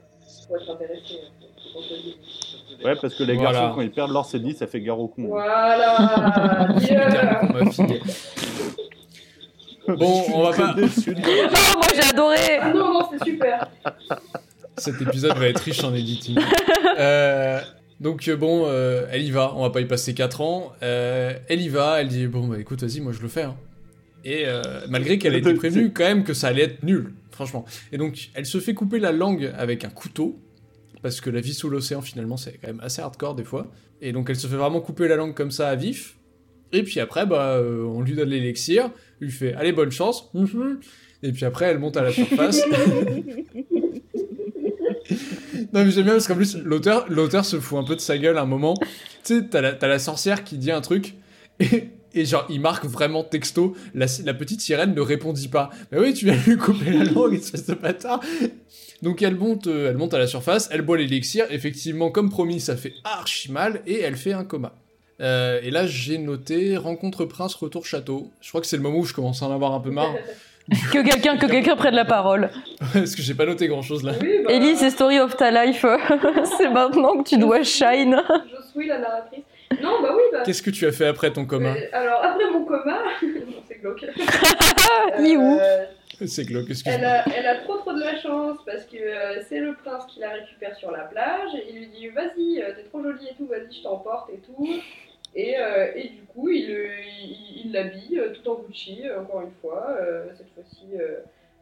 pour 0.47 0.57
être 0.57 0.71
intéressé. 0.71 1.01
dise. 1.05 2.85
Ouais, 2.85 2.95
parce 3.01 3.15
que 3.15 3.23
les 3.25 3.35
Voilà. 3.37 3.53
garçons, 3.53 3.75
quand 3.75 3.81
ils 3.83 3.91
perdent 3.93 4.13
leur 4.13 4.25
CDI, 4.25 4.55
ça 4.55 4.67
fait 4.67 4.81
gare 4.81 4.99
au 4.99 5.09
con. 5.09 5.25
Voilà. 5.29 6.69
Bon, 9.89 10.23
on 10.35 10.43
va 10.45 10.53
pas. 10.57 10.75
Déçu 10.75 11.13
de- 11.15 11.21
Oh, 11.23 11.77
moi 11.77 11.87
j'ai 11.95 12.09
adoré 12.09 12.59
Ah 12.61 12.73
non, 12.73 12.93
non, 13.01 13.09
c'est 13.11 13.25
super. 13.25 13.67
Cet 14.77 15.01
épisode 15.03 15.37
va 15.37 15.49
être 15.49 15.59
riche 15.59 15.83
en 15.85 15.93
editing. 15.95 16.39
Euh, 16.99 17.61
donc 18.01 18.27
euh, 18.29 18.37
bon, 18.37 18.65
euh, 18.67 19.07
elle 19.11 19.23
y 19.23 19.31
va, 19.31 19.53
on 19.57 19.63
va 19.63 19.71
pas 19.71 19.81
y 19.81 19.87
passer 19.87 20.15
4 20.15 20.41
ans. 20.41 20.73
Euh, 20.83 21.33
elle 21.49 21.61
y 21.61 21.69
va, 21.69 22.01
elle 22.01 22.09
dit 22.09 22.27
bon 22.27 22.49
bah 22.49 22.59
écoute 22.59 22.83
vas-y 22.83 23.01
moi 23.01 23.13
je 23.13 23.21
le 23.23 23.29
fais. 23.29 23.43
hein. 23.43 23.57
Et 24.25 24.45
euh, 24.47 24.63
malgré 24.89 25.19
qu'elle 25.19 25.35
a 25.35 25.39
été 25.39 25.53
prévenue 25.55 25.93
quand 25.93 26.05
même 26.05 26.23
que 26.25 26.33
ça 26.35 26.49
allait 26.49 26.63
être 26.63 26.83
nul, 26.85 27.13
franchement. 27.31 27.65
Et 27.93 27.99
donc 27.99 28.31
elle 28.35 28.47
se 28.47 28.59
fait 28.61 28.75
couper 28.75 28.99
la 29.01 29.13
langue 29.13 29.53
avec 29.57 29.85
un 29.85 29.89
couteau, 29.91 30.39
parce 31.03 31.21
que 31.21 31.31
la 31.31 31.41
vie 31.41 31.55
sous 31.55 31.69
l'océan 31.69 32.01
finalement 32.03 32.37
c'est 32.37 32.53
quand 32.59 32.69
même 32.69 32.81
assez 32.83 33.03
hardcore 33.03 33.35
des 33.35 33.45
fois. 33.45 33.71
Et 34.01 34.13
donc 34.13 34.31
elle 34.31 34.37
se 34.37 34.47
fait 34.47 34.57
vraiment 34.57 34.81
couper 34.81 35.09
la 35.09 35.17
langue 35.17 35.35
comme 35.35 35.51
ça 35.51 35.69
à 35.69 35.75
vif. 35.77 36.17
Et 36.73 36.83
puis 36.85 37.01
après 37.01 37.27
bah 37.27 37.57
euh, 37.57 37.83
on 37.85 38.01
lui 38.01 38.15
donne 38.15 38.29
l'élixir, 38.31 38.91
lui 39.21 39.31
fait 39.31 39.55
allez 39.55 39.73
bonne 39.73 39.91
chance. 39.93 40.31
Et 41.25 41.31
puis 41.31 41.45
après 41.45 41.67
elle 41.67 41.79
monte 41.79 41.97
à 41.97 42.03
la 42.03 42.13
surface. 42.13 42.63
Non 45.73 45.85
mais 45.85 45.91
j'aime 45.91 46.05
bien 46.05 46.13
parce 46.15 46.27
qu'en 46.27 46.35
plus 46.35 46.57
l'auteur 46.57 47.07
l'auteur 47.09 47.45
se 47.45 47.61
fout 47.61 47.79
un 47.79 47.85
peu 47.85 47.97
de 47.97 48.01
sa 48.01 48.19
gueule 48.19 48.39
à 48.39 48.43
un 48.43 48.47
moment. 48.47 48.75
Tu 49.25 49.39
sais, 49.39 49.47
t'as 49.49 49.61
la, 49.61 49.73
la 49.81 49.99
sorcière 49.99 50.45
qui 50.45 50.59
dit 50.59 50.71
un 50.71 50.81
truc 50.81 51.15
et, 51.61 51.91
et 52.15 52.25
genre 52.25 52.47
il 52.49 52.61
marque 52.61 52.85
vraiment 52.85 53.25
texto 53.25 53.75
la, 53.95 54.07
la 54.25 54.35
petite 54.35 54.61
sirène 54.61 54.95
ne 54.95 55.01
répondit 55.01 55.49
pas. 55.49 55.71
Bah 55.91 55.99
oui 56.01 56.15
tu 56.15 56.25
viens 56.27 56.37
lui 56.47 56.57
couper 56.57 56.91
la 56.91 57.05
langue 57.05 57.35
espèce 57.39 57.67
de 57.67 57.75
bâtard. 57.75 58.21
Donc 59.03 59.23
elle 59.23 59.37
monte 59.37 59.67
euh, 59.67 59.91
elle 59.91 59.97
monte 59.97 60.15
à 60.15 60.19
la 60.19 60.27
surface, 60.27 60.69
elle 60.73 60.83
boit 60.83 60.97
l'élixir. 60.97 61.47
Effectivement 61.51 62.11
comme 62.11 62.31
promis 62.31 62.61
ça 62.61 62.77
fait 62.77 62.95
archi 63.05 63.51
mal 63.51 63.83
et 63.87 64.01
elle 64.01 64.17
fait 64.17 64.33
un 64.33 64.45
coma. 64.45 64.75
Euh, 65.21 65.61
et 65.63 65.71
là 65.71 65.87
j'ai 65.87 66.19
noté 66.19 66.77
rencontre 66.77 67.25
prince 67.25 67.55
retour 67.55 67.87
château. 67.87 68.31
Je 68.41 68.49
crois 68.49 68.61
que 68.61 68.67
c'est 68.67 68.77
le 68.77 68.83
moment 68.83 68.99
où 68.99 69.05
je 69.05 69.15
commence 69.15 69.43
à 69.43 69.47
en 69.47 69.53
avoir 69.53 69.73
un 69.73 69.81
peu 69.81 69.91
marre 69.91 70.15
Que 70.93 71.03
quelqu'un 71.09 71.37
que 71.37 71.47
quelqu'un 71.47 71.77
prenne 71.77 71.95
la 71.95 72.05
parole. 72.05 72.51
parce 72.93 73.15
que 73.15 73.23
j'ai 73.23 73.35
pas 73.35 73.47
noté 73.47 73.69
grand 73.69 73.83
chose 73.83 74.03
là. 74.05 74.13
Oui, 74.21 74.41
bah, 74.45 74.53
Ellie, 74.53 74.77
c'est 74.77 74.91
Story 74.91 75.19
of 75.21 75.37
ta 75.37 75.51
life. 75.51 75.85
c'est 76.59 76.69
maintenant 76.71 77.23
que 77.23 77.29
tu 77.29 77.39
dois 77.39 77.63
shine. 77.63 78.21
Je 78.51 78.69
suis 78.71 78.89
la 78.89 78.99
narratrice. 78.99 79.45
Non, 79.83 80.03
bah 80.03 80.11
oui, 80.15 80.23
bah. 80.33 80.43
Qu'est-ce 80.45 80.63
que 80.63 80.71
tu 80.71 80.87
as 80.87 80.93
fait 80.93 81.07
après 81.07 81.33
ton 81.33 81.45
coma 81.47 81.71
Euh, 81.71 81.89
alors, 81.93 82.23
après 82.23 82.51
mon 82.53 82.65
coma, 82.65 82.99
non, 83.23 83.63
c'est 83.67 83.81
glauque. 83.81 84.05
Iou. 85.19 85.59
Euh, 85.61 85.85
C'est 86.27 86.45
glauque, 86.45 86.67
elle, 86.67 86.73
excuse-moi. 86.73 87.09
a, 87.09 87.25
elle 87.37 87.47
a 87.47 87.55
trop 87.57 87.77
trop 87.79 87.93
de 87.93 88.01
la 88.01 88.17
chance 88.21 88.59
parce 88.67 88.85
que 88.85 88.97
euh, 88.97 89.43
c'est 89.49 89.59
le 89.61 89.75
prince 89.75 90.05
qui 90.13 90.21
la 90.21 90.31
récupère 90.31 90.77
sur 90.77 90.91
la 90.91 91.01
plage. 91.05 91.51
Il 91.69 91.77
lui 91.79 91.87
dit 91.89 92.09
Vas-y, 92.09 92.61
euh, 92.63 92.73
t'es 92.77 92.85
trop 92.89 93.03
jolie 93.03 93.29
et 93.31 93.35
tout, 93.37 93.47
vas-y, 93.47 93.75
je 93.77 93.83
t'emporte 93.83 94.31
et 94.31 94.39
tout. 94.39 94.69
Et, 95.35 95.57
euh, 95.59 95.87
et 95.97 96.09
du 96.09 96.23
coup, 96.29 96.32
il- 97.73 97.77
il 97.77 97.85
l'habille 97.85 98.19
euh, 98.21 98.33
tout 98.33 98.49
en 98.51 98.55
Gucci, 98.57 99.03
euh, 99.09 99.21
encore 99.23 99.43
une 99.43 99.53
fois, 99.61 99.97
euh, 100.01 100.27
cette 100.37 100.51
fois-ci 100.55 100.87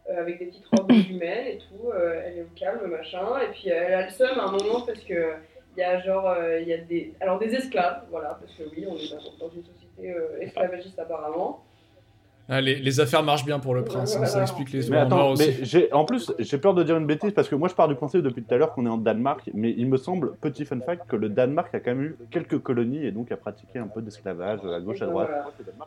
avec 0.08 0.38
des 0.38 0.46
petites 0.46 0.66
robes 0.66 0.90
humaines 1.10 1.46
et 1.46 1.58
tout. 1.58 1.92
elle 1.94 2.38
est 2.38 2.42
au 2.42 2.58
calme, 2.58 2.86
machin. 2.90 3.26
Et 3.42 3.52
puis 3.52 3.68
elle 3.68 3.94
a 3.94 4.04
le 4.06 4.10
seum 4.10 4.38
à 4.38 4.44
un 4.44 4.50
moment 4.52 4.80
parce 4.80 5.00
que 5.00 5.34
il 5.76 5.80
y 5.80 5.84
a 5.84 6.00
genre, 6.00 6.34
il 6.60 6.66
y 6.66 6.72
a 6.72 6.78
des, 6.78 7.14
alors 7.20 7.38
des 7.38 7.54
esclaves, 7.54 8.02
voilà, 8.10 8.36
parce 8.40 8.52
que 8.54 8.64
oui, 8.74 8.84
on 8.88 8.96
est 8.96 9.38
dans 9.38 9.48
une 9.50 9.62
société 9.64 10.14
esclavagiste 10.40 10.98
apparemment. 10.98 11.64
Ah, 12.52 12.60
les, 12.60 12.74
les 12.74 12.98
affaires 12.98 13.22
marchent 13.22 13.44
bien 13.44 13.60
pour 13.60 13.76
le 13.76 13.84
prince, 13.84 14.16
hein, 14.16 14.26
ça 14.26 14.42
explique 14.42 14.72
les 14.72 14.90
Mais 14.90 14.96
attends, 14.96 15.30
aussi. 15.30 15.46
mais 15.46 15.64
j'ai, 15.64 15.92
en 15.92 16.04
plus, 16.04 16.32
j'ai 16.40 16.58
peur 16.58 16.74
de 16.74 16.82
dire 16.82 16.96
une 16.96 17.06
bêtise 17.06 17.30
parce 17.32 17.48
que 17.48 17.54
moi 17.54 17.68
je 17.68 17.74
pars 17.74 17.86
du 17.86 17.94
principe 17.94 18.22
depuis 18.22 18.42
tout 18.42 18.52
à 18.52 18.58
l'heure 18.58 18.72
qu'on 18.72 18.86
est 18.86 18.90
en 18.90 18.98
Danemark, 18.98 19.48
mais 19.54 19.72
il 19.78 19.86
me 19.86 19.96
semble, 19.96 20.34
petit 20.40 20.64
fun 20.64 20.80
fact, 20.80 21.06
que 21.08 21.14
le 21.14 21.28
Danemark 21.28 21.72
a 21.76 21.78
quand 21.78 21.92
même 21.94 22.02
eu 22.02 22.16
quelques 22.32 22.58
colonies 22.58 23.06
et 23.06 23.12
donc 23.12 23.30
a 23.30 23.36
pratiqué 23.36 23.78
un 23.78 23.86
peu 23.86 24.02
d'esclavage 24.02 24.60
à 24.64 24.80
gauche 24.80 25.00
à 25.00 25.06
droite. 25.06 25.30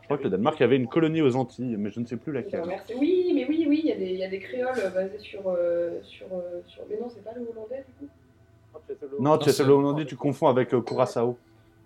Je 0.00 0.04
crois 0.06 0.16
que 0.16 0.24
le 0.24 0.30
Danemark 0.30 0.58
avait 0.62 0.76
une 0.76 0.88
colonie 0.88 1.20
aux 1.20 1.36
Antilles, 1.36 1.76
mais 1.78 1.90
je 1.90 2.00
ne 2.00 2.06
sais 2.06 2.16
plus 2.16 2.32
laquelle. 2.32 2.62
Oui, 2.98 3.32
mais 3.34 3.44
oui, 3.46 3.66
oui, 3.68 3.80
il 3.84 3.88
y, 3.90 3.92
a 3.92 3.96
des- 3.96 4.06
il 4.12 4.18
y 4.18 4.24
a 4.24 4.28
des 4.30 4.38
créoles 4.38 4.90
basés 4.94 5.18
sur, 5.18 5.42
euh, 5.46 5.90
sur, 6.02 6.26
euh, 6.32 6.62
sur. 6.66 6.82
Mais 6.88 6.96
non, 6.98 7.08
c'est 7.14 7.22
pas 7.22 7.32
le 7.36 7.42
hollandais 7.42 7.84
du 8.00 8.06
coup? 8.06 8.10
Non, 9.20 9.36
tu 9.38 9.50
c'est- 9.50 9.64
le 9.64 9.72
Hollandais, 9.72 10.04
tu 10.04 10.16
confonds 10.16 10.48
avec 10.48 10.74
euh, 10.74 10.80
Curaçao. 10.80 11.36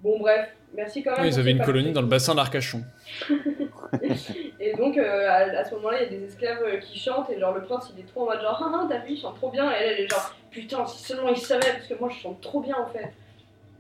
Bon, 0.03 0.19
bref, 0.21 0.49
merci 0.75 1.03
quand 1.03 1.13
même. 1.13 1.23
Oui, 1.23 1.29
ils 1.29 1.39
avaient 1.41 1.51
une 1.51 1.63
colonie 1.65 1.93
dans 1.93 2.03
le 2.03 2.07
bassin 2.07 2.35
d'Arcachon. 2.35 2.83
Et 4.61 4.75
donc, 4.75 4.97
euh, 4.97 5.29
à, 5.29 5.59
à 5.59 5.65
ce 5.65 5.75
moment-là, 5.75 6.03
il 6.03 6.13
y 6.13 6.17
a 6.17 6.19
des 6.19 6.25
esclaves 6.25 6.63
euh, 6.63 6.77
qui 6.79 6.99
chantent, 6.99 7.31
et 7.31 7.39
genre 7.39 7.55
le 7.55 7.63
prince 7.63 7.93
il 7.97 8.01
est 8.01 8.07
trop 8.07 8.23
en 8.23 8.27
mode 8.27 8.41
genre, 8.41 8.61
ah 8.63 8.73
ah, 8.75 8.87
t'as 8.89 8.99
vu, 8.99 9.13
il 9.13 9.21
chante 9.21 9.37
trop 9.37 9.51
bien, 9.51 9.71
et 9.73 9.75
elle, 9.75 9.93
elle 9.95 10.05
est 10.05 10.09
genre, 10.09 10.35
putain, 10.51 10.87
si 10.87 11.03
seulement 11.03 11.31
il 11.31 11.39
savait, 11.39 11.73
parce 11.73 11.87
que 11.87 11.95
moi 11.99 12.09
je 12.11 12.21
chante 12.21 12.41
trop 12.41 12.61
bien 12.61 12.77
en 12.77 12.87
fait. 12.87 13.13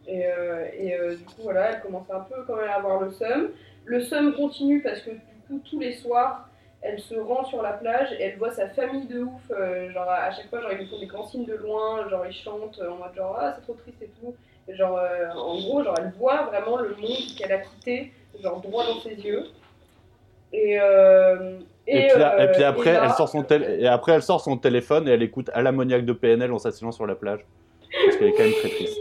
Et, 0.07 0.27
euh, 0.27 0.66
et 0.73 1.16
du 1.16 1.25
coup, 1.25 1.43
voilà, 1.43 1.73
elle 1.73 1.81
commence 1.83 2.11
un 2.11 2.21
peu 2.21 2.43
quand 2.47 2.57
même 2.57 2.69
à 2.71 2.75
avoir 2.77 3.01
le 3.01 3.11
seum. 3.11 3.51
Le 3.85 4.01
seum 4.01 4.35
continue 4.35 4.83
parce 4.83 5.01
que 5.01 5.11
du 5.11 5.19
coup, 5.47 5.61
tous 5.69 5.79
les 5.79 5.93
soirs, 5.93 6.49
elle 6.81 6.99
se 6.99 7.14
rend 7.14 7.45
sur 7.45 7.61
la 7.62 7.73
plage 7.73 8.12
et 8.12 8.23
elle 8.23 8.39
voit 8.39 8.51
sa 8.51 8.69
famille 8.69 9.07
de 9.07 9.21
ouf. 9.21 9.43
genre, 9.93 10.09
à 10.09 10.31
chaque 10.31 10.49
fois, 10.49 10.62
genre, 10.62 10.73
ils 10.73 10.79
lui 10.79 10.87
font 10.87 10.99
des 10.99 11.07
grands 11.07 11.27
signes 11.27 11.45
de 11.45 11.55
loin, 11.55 12.09
genre, 12.09 12.25
ils 12.27 12.33
chantent 12.33 12.81
en 12.81 12.97
mode 12.97 13.14
genre, 13.14 13.37
ah, 13.39 13.53
c'est 13.55 13.62
trop 13.62 13.75
triste 13.75 14.01
et 14.01 14.11
tout. 14.21 14.35
Genre, 14.77 14.99
euh, 14.99 15.31
en 15.35 15.57
gros, 15.59 15.83
genre, 15.83 15.95
elle 15.99 16.12
voit 16.19 16.45
vraiment 16.47 16.77
le 16.79 16.91
monde 16.91 17.37
qu'elle 17.37 17.53
a 17.53 17.59
quitté, 17.59 18.12
genre, 18.43 18.61
droit 18.61 18.85
dans 18.87 19.01
ses 19.01 19.14
yeux. 19.14 19.45
Et, 20.53 20.79
euh, 20.81 21.59
Et, 21.87 22.09
puis, 22.09 22.23
euh, 22.23 22.45
et 22.49 22.53
puis 22.53 22.62
après, 22.64 22.93
là- 22.93 23.03
elle 23.07 23.12
sort 23.12 23.29
son 23.29 23.43
tél- 23.43 23.79
et 23.81 23.87
après, 23.87 24.12
elle 24.12 24.23
sort 24.23 24.41
son 24.43 24.57
téléphone 24.59 25.09
et 25.09 25.12
elle 25.12 25.23
écoute 25.23 25.51
à 25.55 25.62
l'ammoniaque 25.62 26.05
de 26.05 26.12
PNL 26.12 26.53
en 26.53 26.59
s'asseyant 26.59 26.93
sur 26.93 27.07
la 27.07 27.14
plage. 27.14 27.41
Parce 28.05 28.16
qu'elle 28.19 28.29
est 28.29 28.33
quand 28.33 28.43
même 28.45 28.53
très 28.53 28.69
triste. 28.69 28.99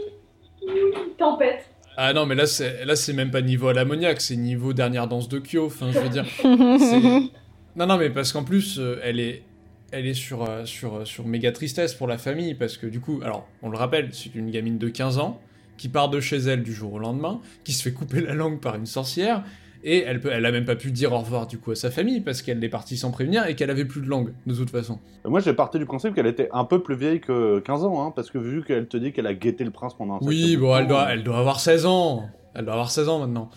Tempête. 1.18 1.64
Ah 1.96 2.12
non, 2.12 2.26
mais 2.26 2.34
là, 2.34 2.46
c'est 2.46 2.84
là 2.84 2.94
c'est 2.96 3.12
même 3.12 3.30
pas 3.30 3.40
niveau 3.42 3.68
à 3.68 3.72
l'ammoniaque, 3.74 4.20
c'est 4.20 4.36
niveau 4.36 4.72
dernière 4.72 5.08
danse 5.08 5.28
de 5.28 5.38
Kyo. 5.40 5.66
Enfin, 5.66 5.90
je 5.90 5.98
veux 5.98 6.08
dire. 6.08 6.24
c'est- 6.38 7.30
Non, 7.76 7.86
non, 7.86 7.96
mais 7.96 8.10
parce 8.10 8.32
qu'en 8.32 8.44
plus, 8.44 8.78
euh, 8.78 9.00
elle 9.02 9.18
est, 9.20 9.42
elle 9.90 10.06
est 10.06 10.14
sur, 10.14 10.48
euh, 10.48 10.64
sur, 10.64 10.96
euh, 10.96 11.04
sur 11.04 11.26
méga 11.26 11.50
tristesse 11.52 11.94
pour 11.94 12.06
la 12.06 12.18
famille, 12.18 12.54
parce 12.54 12.76
que 12.76 12.86
du 12.86 13.00
coup, 13.00 13.20
alors, 13.24 13.46
on 13.62 13.68
le 13.70 13.76
rappelle, 13.76 14.10
c'est 14.12 14.34
une 14.34 14.50
gamine 14.50 14.78
de 14.78 14.88
15 14.88 15.18
ans 15.18 15.40
qui 15.78 15.88
part 15.88 16.10
de 16.10 16.20
chez 16.20 16.36
elle 16.36 16.62
du 16.62 16.74
jour 16.74 16.92
au 16.92 16.98
lendemain, 16.98 17.40
qui 17.64 17.72
se 17.72 17.82
fait 17.82 17.92
couper 17.92 18.20
la 18.20 18.34
langue 18.34 18.60
par 18.60 18.74
une 18.74 18.86
sorcière, 18.86 19.44
et 19.84 20.02
elle, 20.02 20.20
peut, 20.20 20.30
elle 20.32 20.44
a 20.44 20.50
même 20.50 20.64
pas 20.64 20.74
pu 20.74 20.90
dire 20.90 21.12
au 21.12 21.18
revoir 21.18 21.46
du 21.46 21.56
coup 21.56 21.70
à 21.70 21.76
sa 21.76 21.90
famille, 21.90 22.20
parce 22.20 22.42
qu'elle 22.42 22.62
est 22.62 22.68
partie 22.68 22.96
sans 22.96 23.10
prévenir 23.10 23.46
et 23.46 23.54
qu'elle 23.54 23.70
avait 23.70 23.84
plus 23.84 24.00
de 24.00 24.08
langue, 24.08 24.32
de 24.46 24.54
toute 24.54 24.70
façon. 24.70 24.98
Moi, 25.24 25.40
j'ai 25.40 25.54
parti 25.54 25.78
du 25.78 25.86
principe 25.86 26.14
qu'elle 26.14 26.26
était 26.26 26.48
un 26.52 26.64
peu 26.64 26.82
plus 26.82 26.96
vieille 26.96 27.20
que 27.20 27.60
15 27.60 27.84
ans, 27.84 28.04
hein, 28.04 28.12
parce 28.14 28.30
que 28.30 28.38
vu 28.38 28.64
qu'elle 28.64 28.88
te 28.88 28.96
dit 28.96 29.12
qu'elle 29.12 29.28
a 29.28 29.34
guetté 29.34 29.64
le 29.64 29.70
prince 29.70 29.94
pendant 29.94 30.16
un 30.16 30.18
Oui, 30.22 30.56
bon, 30.56 30.76
elle 30.76 30.82
temps, 30.82 30.88
doit, 30.88 31.12
elle 31.12 31.22
doit 31.22 31.38
avoir 31.38 31.60
16 31.60 31.86
ans. 31.86 32.28
Elle 32.54 32.64
doit 32.64 32.74
avoir 32.74 32.90
16 32.90 33.08
ans 33.08 33.20
maintenant. 33.20 33.50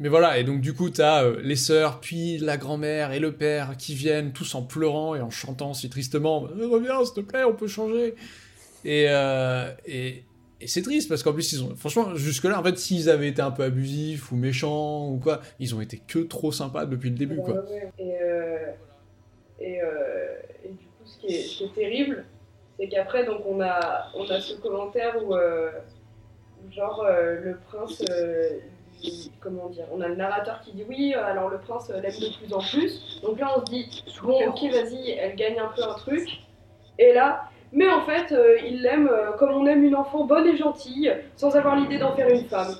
Mais 0.00 0.08
voilà, 0.08 0.38
et 0.38 0.44
donc 0.44 0.62
du 0.62 0.72
coup, 0.72 0.88
t'as 0.88 1.24
euh, 1.24 1.36
les 1.42 1.56
sœurs, 1.56 2.00
puis 2.00 2.38
la 2.38 2.56
grand-mère 2.56 3.12
et 3.12 3.18
le 3.18 3.32
père 3.32 3.76
qui 3.76 3.94
viennent 3.94 4.32
tous 4.32 4.54
en 4.54 4.62
pleurant 4.62 5.14
et 5.14 5.20
en 5.20 5.28
chantant 5.28 5.74
si 5.74 5.90
tristement 5.90 6.46
Euh, 6.58 6.66
Reviens, 6.68 7.04
s'il 7.04 7.14
te 7.16 7.20
plaît, 7.20 7.44
on 7.44 7.52
peut 7.52 7.66
changer. 7.68 8.14
Et, 8.86 9.06
euh, 9.10 9.70
et, 9.86 10.24
et 10.60 10.66
c'est 10.66 10.82
triste 10.82 11.08
parce 11.08 11.22
qu'en 11.22 11.32
plus, 11.32 11.52
ils 11.52 11.64
ont. 11.64 11.74
Franchement, 11.74 12.14
jusque-là, 12.14 12.58
en 12.58 12.62
fait, 12.62 12.78
s'ils 12.78 13.08
avaient 13.08 13.28
été 13.28 13.40
un 13.40 13.50
peu 13.50 13.62
abusifs 13.62 14.30
ou 14.30 14.36
méchants 14.36 15.08
ou 15.08 15.18
quoi, 15.18 15.40
ils 15.58 15.74
ont 15.74 15.80
été 15.80 15.98
que 16.06 16.18
trop 16.18 16.52
sympas 16.52 16.86
depuis 16.86 17.10
le 17.10 17.16
début, 17.16 17.36
quoi. 17.36 17.64
Et, 17.98 18.20
euh, 18.20 18.66
euh, 19.62 20.34
et 20.64 20.68
du 20.68 20.84
coup, 20.84 21.04
ce 21.04 21.18
qui 21.18 21.26
est, 21.34 21.42
ce 21.42 21.58
qui 21.58 21.64
est 21.64 21.74
terrible, 21.74 22.24
c'est 22.78 22.88
qu'après, 22.88 23.24
donc, 23.24 23.42
on 23.46 23.60
a, 23.60 24.10
on 24.14 24.28
a 24.28 24.40
ce 24.40 24.54
commentaire 24.54 25.16
où, 25.24 25.34
euh, 25.34 25.70
genre, 26.70 27.06
le 27.08 27.56
prince 27.68 28.02
comment 29.40 29.70
dire, 29.70 29.86
on 29.92 30.02
a 30.02 30.08
le 30.08 30.16
narrateur 30.16 30.60
qui 30.60 30.72
dit 30.72 30.84
oui, 30.86 31.14
alors 31.14 31.48
le 31.48 31.58
prince 31.58 31.88
l'aime 31.88 32.02
de 32.02 32.36
plus 32.36 32.52
en 32.52 32.60
plus. 32.60 33.20
Donc 33.22 33.40
là, 33.40 33.54
on 33.56 33.60
se 33.60 33.70
dit, 33.70 34.04
bon, 34.22 34.46
ok, 34.48 34.60
vas-y, 34.70 35.12
elle 35.12 35.36
gagne 35.36 35.58
un 35.58 35.68
peu 35.74 35.82
un 35.82 35.94
truc. 35.94 36.28
Et 36.98 37.14
là, 37.14 37.49
mais 37.72 37.88
en 37.88 38.00
fait, 38.02 38.32
euh, 38.32 38.56
il 38.68 38.82
l'aime 38.82 39.08
euh, 39.10 39.32
comme 39.38 39.50
on 39.50 39.66
aime 39.66 39.84
une 39.84 39.94
enfant 39.94 40.24
bonne 40.24 40.46
et 40.46 40.56
gentille, 40.56 41.12
sans 41.36 41.54
avoir 41.56 41.76
l'idée 41.76 41.98
d'en 41.98 42.14
faire 42.16 42.28
une 42.28 42.44
femme. 42.44 42.74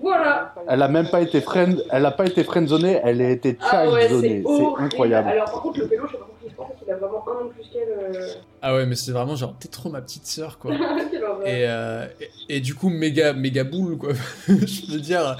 Voilà. 0.00 0.52
Elle 0.68 0.82
a 0.82 0.88
même 0.88 1.08
pas 1.08 1.20
été 1.20 1.40
friend, 1.40 1.84
elle 1.90 2.04
a 2.06 2.10
pas 2.10 2.26
été 2.26 2.42
friendzonée, 2.44 3.00
elle 3.04 3.22
a 3.22 3.30
été 3.30 3.56
Ah 3.70 3.88
ouais, 3.88 4.08
childzonée. 4.08 4.42
c'est 4.44 4.82
incroyable. 4.82 5.28
Alors 5.28 5.44
par 5.46 5.62
contre, 5.62 5.78
le 5.80 5.88
pélo, 5.88 6.04
je 6.06 6.12
sais 6.12 6.18
pas 6.18 6.24
compris. 6.26 6.48
Je 6.50 6.54
pense 6.56 6.72
qu'il 6.78 6.90
a 6.92 6.96
vraiment 6.96 7.24
un 7.28 7.42
an 7.42 7.44
de 7.46 7.50
plus 7.50 7.62
qu'elle. 7.72 7.88
euh. 8.16 8.28
Ah 8.62 8.74
ouais, 8.74 8.84
mais 8.86 8.96
c'est 8.96 9.12
vraiment 9.12 9.36
genre, 9.36 9.54
t'es 9.58 9.68
trop 9.68 9.90
ma 9.90 10.00
petite 10.02 10.26
sœur, 10.26 10.58
quoi. 10.58 10.72
Quelle. 11.10 11.22
Et, 11.46 11.64
euh, 11.68 12.06
et, 12.48 12.56
et 12.56 12.60
du 12.60 12.74
coup, 12.74 12.88
méga, 12.90 13.32
méga 13.32 13.62
boule, 13.64 13.96
quoi. 13.96 14.10
Je 14.48 14.92
veux 14.92 15.00
dire, 15.00 15.36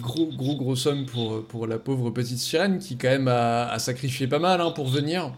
gros, 0.00 0.26
gros, 0.26 0.56
gros 0.56 0.76
somme 0.76 1.04
pour, 1.06 1.44
pour 1.44 1.66
la 1.66 1.78
pauvre 1.78 2.10
petite 2.10 2.38
sirène 2.38 2.78
qui, 2.78 2.96
quand 2.96 3.08
même, 3.08 3.28
a, 3.28 3.68
a 3.70 3.78
sacrifié 3.78 4.26
pas 4.26 4.38
mal 4.38 4.60
hein, 4.60 4.70
pour 4.70 4.86
venir. 4.88 5.32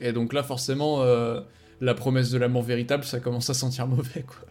Et 0.00 0.12
donc 0.12 0.32
là, 0.32 0.42
forcément, 0.42 1.02
euh, 1.02 1.40
la 1.80 1.94
promesse 1.94 2.30
de 2.30 2.38
l'amour 2.38 2.62
véritable, 2.62 3.04
ça 3.04 3.20
commence 3.20 3.50
à 3.50 3.54
sentir 3.54 3.86
mauvais, 3.86 4.22
quoi. 4.22 4.46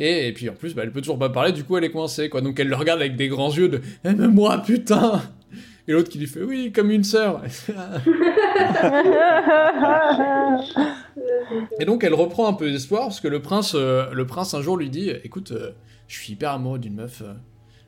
Et, 0.00 0.28
et 0.28 0.32
puis 0.32 0.48
en 0.48 0.54
plus, 0.54 0.74
bah, 0.74 0.82
elle 0.84 0.92
peut 0.92 1.00
toujours 1.00 1.18
pas 1.18 1.30
parler, 1.30 1.52
du 1.52 1.64
coup, 1.64 1.76
elle 1.76 1.84
est 1.84 1.90
coincée, 1.90 2.28
quoi. 2.28 2.40
Donc 2.40 2.58
elle 2.60 2.68
le 2.68 2.76
regarde 2.76 3.00
avec 3.00 3.16
des 3.16 3.28
grands 3.28 3.52
yeux 3.52 3.68
de 3.68 3.80
Aime-moi, 4.04 4.62
putain 4.62 5.22
Et 5.88 5.92
l'autre 5.92 6.08
qui 6.08 6.18
lui 6.18 6.26
fait 6.28 6.42
Oui, 6.42 6.72
comme 6.72 6.90
une 6.90 7.04
sœur 7.04 7.42
Et 11.80 11.84
donc 11.84 12.04
elle 12.04 12.14
reprend 12.14 12.48
un 12.48 12.52
peu 12.52 12.70
d'espoir 12.70 13.02
parce 13.04 13.20
que 13.20 13.28
le 13.28 13.42
prince, 13.42 13.72
euh, 13.74 14.06
le 14.12 14.26
prince 14.26 14.54
un 14.54 14.62
jour 14.62 14.76
lui 14.76 14.90
dit 14.90 15.10
écoute, 15.24 15.52
euh, 15.52 15.70
je 16.06 16.16
suis 16.16 16.32
hyper 16.32 16.52
amoureux 16.52 16.78
d'une 16.78 16.94
meuf. 16.94 17.22
euh, 17.22 17.32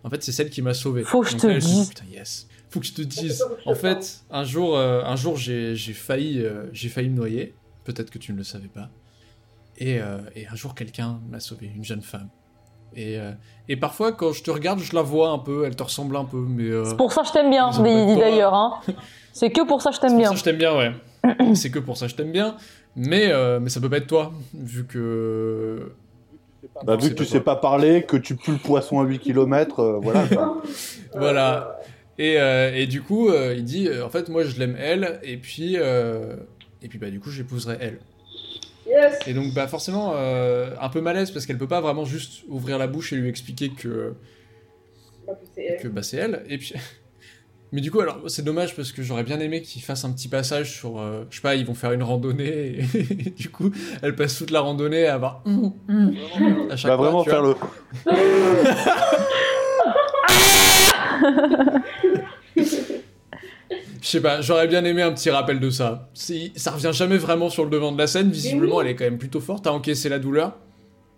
en 0.03 0.11
fait, 0.11 0.23
c'est 0.23 0.33
celle 0.33 0.51
qui 0.51 0.63
m'a 0.63 0.75
sauvé. 0.75 1.03
Faut 1.03 1.21
que 1.21 1.29
je 1.29 1.37
te 1.37 1.47
là, 1.47 1.59
dise. 1.59 1.91
Putain, 1.91 2.05
yes. 2.11 2.49
Faut 2.71 2.81
que 2.81 2.87
je 2.87 2.95
te 2.95 3.03
dise. 3.03 3.45
En 3.67 3.75
fait, 3.75 4.21
un 4.31 4.45
jour, 4.45 4.77
euh, 4.77 5.03
un 5.05 5.17
jour, 5.17 5.37
j'ai 5.37 5.77
j'ai 5.77 5.93
failli, 5.93 6.43
euh, 6.43 6.65
j'ai 6.73 6.89
failli 6.89 7.11
me 7.11 7.17
noyer. 7.17 7.55
Peut-être 7.85 8.11
que 8.11 8.19
tu 8.19 8.33
ne 8.33 8.37
le 8.39 8.45
savais 8.45 8.69
pas. 8.69 8.89
Et, 9.79 10.01
euh, 10.01 10.19
et 10.37 10.47
un 10.47 10.55
jour, 10.55 10.75
quelqu'un 10.75 11.21
m'a 11.31 11.41
sauvé, 11.41 11.71
une 11.75 11.85
jeune 11.85 12.03
femme. 12.03 12.29
Et, 12.95 13.19
euh, 13.19 13.33
et 13.69 13.77
parfois, 13.77 14.13
quand 14.13 14.33
je 14.33 14.43
te 14.43 14.51
regarde, 14.51 14.81
je 14.81 14.95
la 14.95 15.03
vois 15.03 15.31
un 15.31 15.39
peu. 15.39 15.65
Elle 15.65 15.77
te 15.77 15.83
ressemble 15.83 16.17
un 16.17 16.25
peu, 16.25 16.45
mais. 16.47 16.65
euh, 16.65 16.85
C'est 16.85 16.97
pour 16.97 17.13
ça 17.13 17.23
que 17.23 17.29
je 17.29 17.33
t'aime 17.33 17.51
bien, 17.51 17.71
d'ailleurs. 17.81 18.53
Hein. 18.55 18.81
C'est 19.33 19.51
que 19.51 19.65
pour 19.67 19.81
ça 19.81 19.91
que 19.91 19.97
je 19.97 20.01
C'est 20.01 20.07
t'aime 20.09 20.11
pour 20.17 20.19
bien. 20.21 20.29
ça 20.29 20.35
que 20.35 20.39
je 20.41 20.45
t'aime 20.45 20.57
bien, 20.59 20.77
ouais. 20.77 20.93
c'est 21.55 21.71
que 21.71 21.79
pour 21.79 21.97
ça 21.97 22.07
que 22.07 22.13
je 22.13 22.17
t'aime 22.17 22.33
bien. 22.33 22.57
Mais, 22.97 23.31
euh, 23.31 23.61
mais 23.61 23.69
ça 23.69 23.81
peut 23.81 23.89
pas 23.91 23.99
être 23.99 24.07
toi, 24.09 24.33
vu 24.55 24.87
que. 24.87 25.93
Bah, 26.85 26.97
vu 26.97 27.11
que 27.11 27.15
tu 27.15 27.25
sais 27.25 27.41
pas 27.41 27.57
parler, 27.57 28.03
que 28.03 28.17
tu 28.17 28.35
pues 28.37 28.53
le 28.53 28.59
poisson 28.59 28.99
à 29.01 29.05
8 29.05 29.19
km, 29.21 30.01
voilà. 30.03 30.25
Voilà. 31.15 31.79
Et, 32.19 32.39
euh, 32.41 32.75
et 32.75 32.87
du 32.87 33.03
coup, 33.03 33.29
euh, 33.31 33.55
il 33.57 33.65
dit 33.65 33.87
euh, 33.89 34.05
en 34.05 34.09
fait, 34.11 34.29
moi 34.29 34.45
je 34.45 34.59
l'aime 34.59 34.77
elle, 34.79 35.21
et 35.23 35.37
puis. 35.37 35.77
Et 36.83 36.89
puis, 36.89 36.99
bah, 36.99 37.11
du 37.11 37.21
coup, 37.21 37.31
j'épouserai 37.31 37.77
elle. 37.81 37.99
Yes. 38.87 39.19
Et 39.27 39.35
donc, 39.35 39.53
bah, 39.55 39.69
forcément, 39.69 40.13
euh, 40.17 40.75
un 40.81 40.89
peu 40.89 41.01
malaise, 41.01 41.31
parce 41.31 41.47
qu'elle 41.47 41.59
peut 41.59 41.69
pas 41.69 41.81
vraiment 41.81 42.05
juste 42.05 42.43
ouvrir 42.49 42.79
la 42.79 42.87
bouche 42.87 43.13
et 43.13 43.17
lui 43.17 43.29
expliquer 43.29 43.71
que, 43.71 44.15
Bah, 45.27 45.35
c'est- 45.55 45.79
que 45.83 45.89
bah, 45.89 46.03
c'est 46.03 46.17
elle. 46.17 46.43
Et 46.49 46.59
puis. 46.59 46.75
Mais 47.73 47.81
du 47.81 47.93
coup, 47.93 48.01
alors, 48.01 48.29
c'est 48.29 48.45
dommage 48.45 48.75
parce 48.75 48.91
que 48.91 49.01
j'aurais 49.01 49.23
bien 49.23 49.39
aimé 49.39 49.63
qu'ils 49.63 49.81
fassent 49.83 50.05
un 50.05 50.11
petit 50.11 50.27
passage 50.27 50.73
sur. 50.77 50.99
euh, 50.99 51.23
je 51.31 51.37
sais 51.37 51.41
pas, 51.43 51.55
ils 51.55 51.65
vont 51.65 51.75
faire 51.75 51.93
une 51.93 52.03
randonnée, 52.03 52.81
et, 52.81 53.05
du 53.37 53.49
coup, 53.49 53.71
elle 54.03 54.17
passe 54.17 54.39
toute 54.39 54.51
la 54.51 54.59
randonnée 54.59 55.07
à 55.07 55.15
avoir. 55.15 55.45
à 56.69 56.77
chaque 56.77 56.91
Bah, 56.91 56.97
fois, 56.97 57.11
vraiment 57.11 57.23
faire 57.23 57.43
vois. 57.45 57.57
le. 58.07 58.13
Je 64.03 64.07
sais 64.07 64.21
pas, 64.23 64.41
j'aurais 64.41 64.67
bien 64.67 64.85
aimé 64.85 65.03
un 65.03 65.13
petit 65.13 65.31
rappel 65.31 65.61
de 65.61 65.71
ça. 65.71 66.09
Ça 66.15 66.71
revient 66.71 66.91
jamais 66.93 67.19
vraiment 67.19 67.49
sur 67.51 67.65
le 67.65 67.71
devant 67.71 67.93
de 67.93 67.99
la 67.99 68.07
scène, 68.07 68.31
visiblement 68.31 68.77
oui. 68.77 68.85
elle 68.87 68.91
est 68.93 68.97
quand 68.97 69.05
même 69.05 69.19
plutôt 69.19 69.41
forte 69.41 69.67
à 69.67 69.73
encaisser 69.73 70.09
la 70.09 70.19
douleur. 70.19 70.53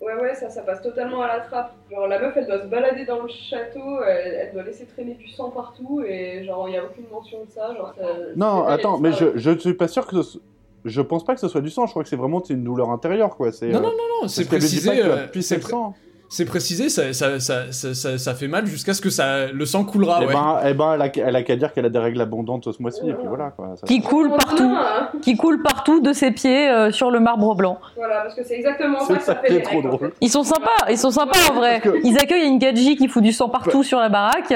Ouais, 0.01 0.15
ouais, 0.21 0.35
ça, 0.35 0.49
ça 0.49 0.63
passe 0.63 0.81
totalement 0.81 1.21
à 1.21 1.27
la 1.27 1.39
trappe. 1.39 1.73
Genre, 1.89 2.07
la 2.07 2.19
meuf, 2.19 2.33
elle 2.35 2.45
doit 2.45 2.61
se 2.61 2.67
balader 2.67 3.05
dans 3.05 3.21
le 3.23 3.29
château, 3.29 4.03
elle, 4.05 4.33
elle 4.33 4.53
doit 4.53 4.63
laisser 4.63 4.85
traîner 4.85 5.13
du 5.13 5.29
sang 5.29 5.49
partout, 5.49 6.03
et 6.05 6.43
genre, 6.43 6.67
il 6.67 6.71
n'y 6.71 6.77
a 6.77 6.83
aucune 6.83 7.05
mention 7.09 7.45
de 7.45 7.49
ça. 7.49 7.73
Genre, 7.73 7.93
ça 7.97 8.03
Non, 8.35 8.65
attends, 8.65 8.99
mais 8.99 9.13
je, 9.13 9.27
je 9.35 9.51
ne 9.51 9.57
suis 9.57 9.73
pas 9.75 9.87
sûr 9.87 10.05
que 10.05 10.21
ce... 10.21 10.37
Je 10.83 10.99
pense 10.99 11.23
pas 11.23 11.33
que 11.33 11.39
ce 11.39 11.47
soit 11.47 11.61
du 11.61 11.69
sang, 11.69 11.85
je 11.85 11.91
crois 11.91 12.03
que 12.03 12.09
c'est 12.09 12.17
vraiment 12.17 12.43
c'est 12.43 12.53
une 12.55 12.65
douleur 12.65 12.89
intérieure, 12.89 13.37
quoi. 13.37 13.53
C'est, 13.53 13.67
Non, 13.69 13.77
euh, 13.77 13.81
non, 13.83 13.87
non, 13.91 14.21
non, 14.23 14.27
c'est 14.27 14.43
précisé. 14.45 14.89
que 14.89 15.01
euh, 15.01 15.27
puis 15.31 15.41
c'est 15.41 15.59
pré- 15.59 15.69
sang. 15.69 15.95
C'est 16.35 16.45
précisé, 16.45 16.89
ça, 16.89 17.13
ça, 17.13 17.39
ça, 17.39 17.71
ça, 17.71 17.93
ça- 17.93 18.17
ça 18.17 18.33
fait 18.33 18.47
mal 18.47 18.65
jusqu'à 18.65 18.93
ce 18.93 19.01
que 19.01 19.09
ça, 19.09 19.47
le 19.47 19.65
sang 19.65 19.83
coulera, 19.85 20.19
eh 20.21 20.25
ouais. 20.25 20.33
ben, 20.33 20.59
eh 20.65 20.73
ben, 20.73 20.93
elle 20.95 21.01
a, 21.03 21.27
elle 21.27 21.35
a 21.35 21.43
qu'à 21.43 21.55
dire 21.55 21.73
qu'elle 21.73 21.85
a 21.85 21.89
des 21.89 21.99
règles 21.99 22.19
abondantes 22.21 22.71
ce 22.71 22.81
mois-ci, 22.81 23.01
et 23.07 23.13
puis 23.13 23.27
voilà, 23.27 23.51
quoi. 23.51 23.75
Ça- 23.75 23.85
Qui 23.85 24.01
coule 24.01 24.29
partout. 24.31 24.63
hein. 24.63 25.09
Qui 25.21 25.37
coule 25.37 25.61
partout 25.61 25.99
de 26.01 26.11
ses 26.11 26.31
pieds 26.31 26.69
euh, 26.69 26.91
sur 26.91 27.11
le 27.11 27.19
marbre 27.19 27.53
blanc. 27.55 27.77
Voilà, 27.95 28.21
parce 28.23 28.35
que 28.35 28.43
c'est 28.43 28.55
exactement 28.55 28.99
ça 29.01 29.13
ça 29.15 29.19
ça 29.19 29.35
fait 29.35 29.47
qui 29.47 29.53
est 29.53 29.57
les 29.57 29.63
trop 29.63 29.75
règles, 29.75 29.87
en 29.87 29.91
drôle. 29.95 30.09
fait. 30.09 30.15
Ils 30.21 30.29
sont 30.29 30.43
sympas, 30.43 30.89
ils 30.89 30.97
sont 30.97 31.11
sympas 31.11 31.37
en 31.51 31.53
vrai. 31.53 31.79
Que- 31.81 32.01
Ils 32.03 32.17
accueillent 32.17 32.47
une 32.47 32.59
gadji 32.59 32.95
qui 32.95 33.07
fout 33.07 33.21
du 33.23 33.31
sang 33.31 33.49
partout 33.49 33.83
sur 33.83 33.99
la 33.99 34.09
baraque. 34.09 34.53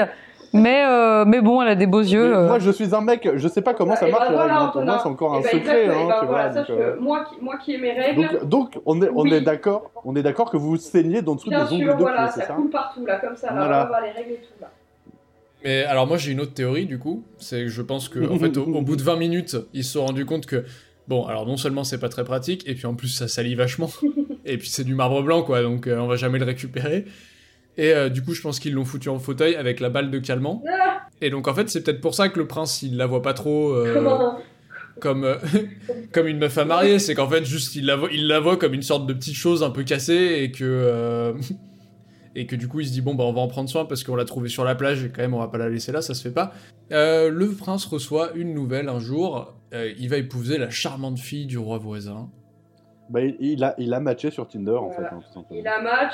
Mais, 0.52 0.84
euh, 0.86 1.24
mais 1.26 1.40
bon, 1.40 1.60
elle 1.60 1.68
a 1.68 1.74
des 1.74 1.86
beaux 1.86 2.00
yeux. 2.00 2.30
Mais 2.30 2.36
euh. 2.36 2.46
Moi, 2.46 2.58
je 2.58 2.70
suis 2.70 2.94
un 2.94 3.00
mec, 3.02 3.28
je 3.34 3.48
sais 3.48 3.60
pas 3.62 3.74
comment 3.74 3.94
ça 3.96 4.08
marche 4.08 4.28
bah 4.28 4.34
voilà. 4.34 4.70
Pour 4.72 4.82
moi, 4.82 4.98
c'est 5.02 5.08
encore 5.08 5.34
un 5.34 5.40
Eh 5.40 5.42
ben, 5.42 5.50
secret, 5.50 5.88
hein, 5.88 5.92
eh 5.94 6.06
ben 6.08 6.14
tu 6.20 6.26
voilà, 6.26 6.48
vois. 6.48 6.52
sache 6.52 6.68
donc, 6.68 6.78
euh, 6.78 6.96
moi 7.00 7.24
qui, 7.24 7.44
moi 7.44 7.56
qui 7.58 7.74
ai 7.74 7.78
mes 7.78 7.92
règles, 7.92 8.38
Donc, 8.40 8.48
donc, 8.48 8.78
on 8.86 9.02
est, 9.02 9.08
on 9.10 9.22
Oui. 9.22 9.34
est 9.34 9.40
d'accord, 9.42 9.90
on 10.04 10.16
est 10.16 10.22
d'accord 10.22 10.50
que 10.50 10.56
vous 10.56 10.76
saignez 10.76 11.20
dans 11.22 11.34
dessous 11.34 11.50
bien 11.50 11.64
des 11.64 11.72
ongles 11.74 11.84
sûr, 11.84 11.96
de 11.96 12.00
voilà, 12.02 12.22
pied, 12.24 12.30
c'est 12.34 12.40
ça 12.40 12.46
ça 12.48 12.54
coule 12.54 12.70
partout, 12.70 13.04
là, 13.04 13.18
comme 13.18 13.36
ça, 13.36 13.48
là, 13.48 13.52
Voilà. 13.56 13.66
on 13.66 13.80
va 13.82 13.86
voir 13.86 14.00
les 14.00 14.10
règles 14.10 14.32
et 14.32 14.36
tout, 14.36 14.60
là. 14.60 14.68
Mais 15.64 15.82
alors 15.84 16.06
moi 16.06 16.16
j'ai 16.18 16.30
une 16.30 16.40
autre 16.40 16.54
théorie 16.54 16.86
du 16.86 17.00
coup, 17.00 17.24
c'est 17.38 17.62
que 17.64 17.68
je 17.68 17.82
pense 17.82 18.08
que 18.08 18.20
en 18.32 18.38
fait 18.38 18.56
au, 18.56 18.62
au 18.62 18.80
bout 18.80 18.94
de 18.94 19.02
20 19.02 19.16
minutes 19.16 19.56
ils 19.74 19.82
se 19.82 19.94
sont 19.94 20.06
rendus 20.06 20.24
compte 20.24 20.46
que 20.46 20.64
bon 21.08 21.26
alors 21.26 21.46
non 21.46 21.56
seulement 21.56 21.82
c'est 21.82 21.98
pas 21.98 22.08
très 22.08 22.22
pratique 22.22 22.62
et 22.68 22.74
puis 22.76 22.86
en 22.86 22.94
plus 22.94 23.08
ça 23.08 23.26
salit 23.26 23.56
vachement 23.56 23.90
et 24.44 24.56
puis 24.56 24.68
c'est 24.68 24.84
du 24.84 24.94
marbre 24.94 25.20
blanc 25.20 25.42
quoi 25.42 25.62
donc 25.62 25.88
euh, 25.88 25.98
on 25.98 26.06
va 26.06 26.14
jamais 26.14 26.38
le 26.38 26.44
récupérer 26.44 27.06
et 27.78 27.94
euh, 27.94 28.08
du 28.10 28.22
coup 28.22 28.34
je 28.34 28.42
pense 28.42 28.60
qu'ils 28.60 28.74
l'ont 28.74 28.84
foutu 28.84 29.08
en 29.08 29.18
fauteuil 29.18 29.54
avec 29.56 29.80
la 29.80 29.88
balle 29.88 30.10
de 30.10 30.18
calmant 30.18 30.62
Ah, 30.68 31.00
et 31.22 31.30
donc 31.30 31.48
en 31.48 31.54
fait 31.54 31.68
c'est 31.70 31.82
peut-être 31.82 32.00
pour 32.02 32.14
ça 32.14 32.28
que 32.28 32.38
le 32.38 32.46
prince 32.46 32.82
il 32.82 32.96
la 32.98 33.06
voit 33.06 33.22
pas 33.22 33.32
trop 33.34 33.70
euh, 33.72 33.94
comme 35.00 35.24
euh, 35.24 35.36
comme 36.12 36.26
une 36.26 36.38
meuf 36.38 36.58
à 36.58 36.64
marier 36.64 36.98
c'est 36.98 37.14
qu'en 37.14 37.28
fait 37.28 37.44
juste 37.44 37.74
il 37.76 37.86
la 37.86 37.96
voit 37.96 38.08
il 38.12 38.26
la 38.26 38.40
voit 38.40 38.56
comme 38.56 38.74
une 38.74 38.82
sorte 38.82 39.06
de 39.06 39.12
petite 39.14 39.34
chose 39.36 39.62
un 39.62 39.70
peu 39.70 39.84
cassée 39.84 40.40
et 40.42 40.50
que 40.52 40.64
euh, 40.64 41.32
et 42.34 42.46
que 42.46 42.56
du 42.56 42.68
coup 42.68 42.80
il 42.80 42.86
se 42.86 42.92
dit 42.92 43.00
bon 43.00 43.14
bah 43.14 43.24
on 43.24 43.32
va 43.32 43.40
en 43.40 43.48
prendre 43.48 43.68
soin 43.68 43.84
parce 43.84 44.04
qu'on 44.04 44.14
l'a 44.16 44.24
trouvée 44.24 44.48
sur 44.48 44.64
la 44.64 44.74
plage 44.74 45.04
et 45.04 45.08
quand 45.08 45.22
même 45.22 45.34
on 45.34 45.38
va 45.40 45.48
pas 45.48 45.58
la 45.58 45.68
laisser 45.68 45.92
là 45.92 46.02
ça 46.02 46.14
se 46.14 46.22
fait 46.22 46.34
pas 46.34 46.52
Euh, 46.92 47.30
le 47.30 47.48
prince 47.52 47.84
reçoit 47.84 48.32
une 48.34 48.54
nouvelle 48.54 48.88
un 48.88 48.98
jour 49.00 49.54
euh, 49.74 49.92
il 49.98 50.08
va 50.08 50.16
épouser 50.16 50.56
la 50.58 50.70
charmante 50.70 51.18
fille 51.18 51.46
du 51.46 51.58
roi 51.58 51.78
voisin 51.78 52.28
Bah, 53.10 53.20
il, 53.22 53.62
a, 53.64 53.74
il 53.78 53.92
a 53.94 54.00
matché 54.00 54.30
sur 54.30 54.48
Tinder, 54.48 54.72
en 54.72 54.88
Voilà. 54.88 55.10
fait. 55.10 55.14
hein, 55.16 55.20
tout. 55.34 55.44
Il 55.50 55.66
a 55.68 55.80
match, 55.82 56.12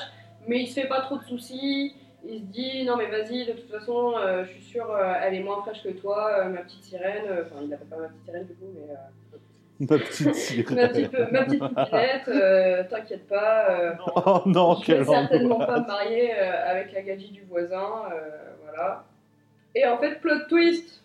mais 0.49 0.61
il 0.63 0.67
se 0.69 0.81
fait 0.81 0.89
pas 0.89 1.01
trop 1.03 1.19
de 1.19 1.25
soucis. 1.25 1.95
Il 2.27 2.39
se 2.39 2.45
dit 2.45 2.85
non 2.85 2.97
mais 2.97 3.07
vas-y, 3.07 3.45
de 3.47 3.53
toute 3.53 3.71
façon, 3.71 4.15
euh, 4.17 4.45
je 4.45 4.51
suis 4.53 4.63
sûre, 4.63 4.91
euh, 4.91 5.13
elle 5.23 5.35
est 5.35 5.43
moins 5.43 5.61
fraîche 5.63 5.83
que 5.83 5.91
toi, 5.91 6.31
euh, 6.41 6.49
ma 6.49 6.63
petite 6.63 6.83
sirène. 6.85 7.25
euh, 7.29 7.43
Enfin, 7.45 7.57
il 7.63 7.69
l'appelle 7.71 7.87
pas 7.89 7.97
ma 7.99 8.09
petite 8.09 8.25
sirène 8.25 8.47
du 8.47 8.55
coup, 8.55 8.67
mais 8.75 8.93
euh, 8.93 9.39
Ma 9.81 9.99
petite 9.99 10.27
ma, 10.27 10.33
sirène. 10.33 10.89
petite, 10.89 11.33
ma 11.33 11.45
petite 11.45 11.59
poupinette. 11.61 12.29
euh, 12.29 12.85
T'inquiète 12.89 13.29
pas, 13.29 13.71
euh, 13.71 13.93
Oh 14.25 14.41
non, 14.47 14.77
je 14.83 14.93
vais 14.93 15.05
certainement 15.05 15.59
pas 15.59 15.67
me 15.67 15.73
angoisse. 15.83 15.87
marier 15.87 16.31
euh, 16.33 16.71
avec 16.71 16.93
la 16.93 17.03
gadji 17.03 17.29
du 17.31 17.43
voisin, 17.43 17.77
euh, 18.15 18.21
voilà. 18.65 19.05
Et 19.75 19.85
en 19.87 19.99
fait, 19.99 20.19
plot 20.21 20.47
twist. 20.49 21.03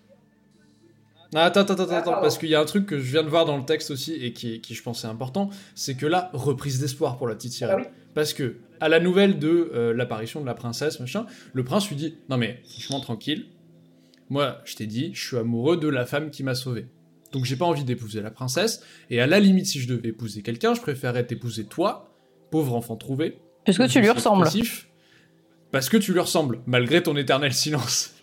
Ah, 1.36 1.46
attends, 1.46 1.62
attends, 1.62 1.74
attends, 1.74 1.86
Ah, 1.92 1.98
attends, 1.98 2.12
pardon. 2.12 2.22
parce 2.22 2.38
qu'il 2.38 2.50
y 2.50 2.56
a 2.56 2.60
un 2.62 2.66
truc 2.66 2.86
que 2.86 2.98
je 2.98 3.12
viens 3.12 3.24
de 3.24 3.30
voir 3.30 3.46
dans 3.46 3.58
le 3.58 3.66
texte 3.66 3.92
aussi 3.92 4.14
et 4.26 4.32
qui, 4.34 4.62
qui 4.62 4.74
je 4.74 4.82
pense 4.82 5.04
est 5.04 5.08
important, 5.08 5.50
c'est 5.76 5.96
que 5.96 6.06
là, 6.06 6.30
reprise 6.34 6.80
d'espoir 6.80 7.18
pour 7.18 7.28
la 7.28 7.36
petite 7.36 7.52
sirène. 7.52 7.76
Ah 7.80 7.84
oui. 7.84 7.94
Parce 8.16 8.34
que, 8.34 8.56
à 8.80 8.90
la 8.90 9.00
nouvelle 9.00 9.40
de 9.40 9.72
euh, 9.74 9.94
l'apparition 9.94 10.42
de 10.42 10.46
la 10.46 10.54
princesse, 10.54 11.00
machin, 11.00 11.26
le 11.54 11.64
prince 11.64 11.90
lui 11.90 11.96
dit 11.96 12.18
Non 12.30 12.38
mais, 12.38 12.62
franchement, 12.70 13.00
tranquille, 13.00 13.48
moi, 14.30 14.62
je 14.66 14.76
t'ai 14.76 14.86
dit, 14.86 15.12
je 15.14 15.28
suis 15.28 15.38
amoureux 15.38 15.78
de 15.78 15.88
la 15.88 16.06
femme 16.06 16.30
qui 16.30 16.44
m'a 16.44 16.56
sauvé. 16.56 16.86
Donc 17.32 17.46
j'ai 17.46 17.56
pas 17.56 17.66
envie 17.66 17.84
d'épouser 17.84 18.22
la 18.22 18.32
princesse, 18.32 18.82
et 19.10 19.22
à 19.22 19.28
la 19.28 19.40
limite, 19.40 19.66
si 19.66 19.80
je 19.80 19.88
devais 19.88 20.10
épouser 20.10 20.42
quelqu'un, 20.42 20.74
je 20.74 20.82
préférerais 20.82 21.26
t'épouser 21.26 21.66
toi, 21.66 22.12
pauvre 22.52 22.76
enfant 22.76 22.96
trouvé. 22.96 23.38
Parce 23.66 23.78
que 23.78 23.88
tu 23.88 24.02
lui 24.02 24.10
ressembles. 24.10 24.48
Parce 25.72 25.90
que 25.90 25.98
tu 25.98 26.14
lui 26.14 26.20
ressembles, 26.20 26.62
malgré 26.66 27.04
ton 27.04 27.16
éternel 27.16 27.54
silence. 27.54 28.16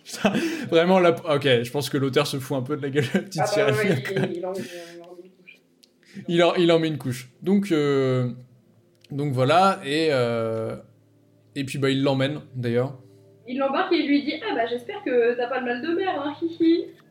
Vraiment, 0.71 0.99
là, 0.99 1.15
ok, 1.33 1.43
je 1.63 1.71
pense 1.71 1.91
que 1.91 1.99
l'auteur 1.99 2.27
se 2.27 2.39
fout 2.39 2.57
un 2.57 2.63
peu 2.63 2.77
de 2.77 2.83
la 2.83 2.91
gueule 2.91 3.05
la 3.15 3.21
petite 3.21 3.43
Ah 3.45 3.71
bah 3.71 3.77
ouais, 3.77 4.05
il, 4.11 4.37
il 4.37 4.45
en, 4.45 4.55
il 4.55 5.03
en 5.03 5.15
met 5.17 5.27
une 5.27 5.33
couche. 5.37 5.61
Il 6.29 6.43
en, 6.43 6.55
il 6.55 6.73
en 6.73 6.79
met 6.79 6.89
une 6.89 6.99
couche. 6.99 7.31
Donc, 7.43 7.73
euh, 7.73 8.33
donc 9.11 9.33
voilà, 9.33 9.81
et, 9.85 10.09
euh, 10.11 10.77
et 11.55 11.65
puis 11.65 11.79
bah, 11.79 11.91
il 11.91 12.03
l'emmène 12.03 12.41
d'ailleurs. 12.55 12.99
Il 13.49 13.59
l'embarque 13.59 13.93
et 13.93 13.99
il 13.99 14.09
lui 14.09 14.25
dit 14.25 14.35
Ah 14.49 14.55
bah 14.55 14.67
j'espère 14.67 15.03
que 15.05 15.37
t'as 15.37 15.47
pas 15.47 15.61
le 15.61 15.67
mal 15.67 15.83
de 15.83 15.95
mer, 15.95 16.21
hein. 16.21 16.35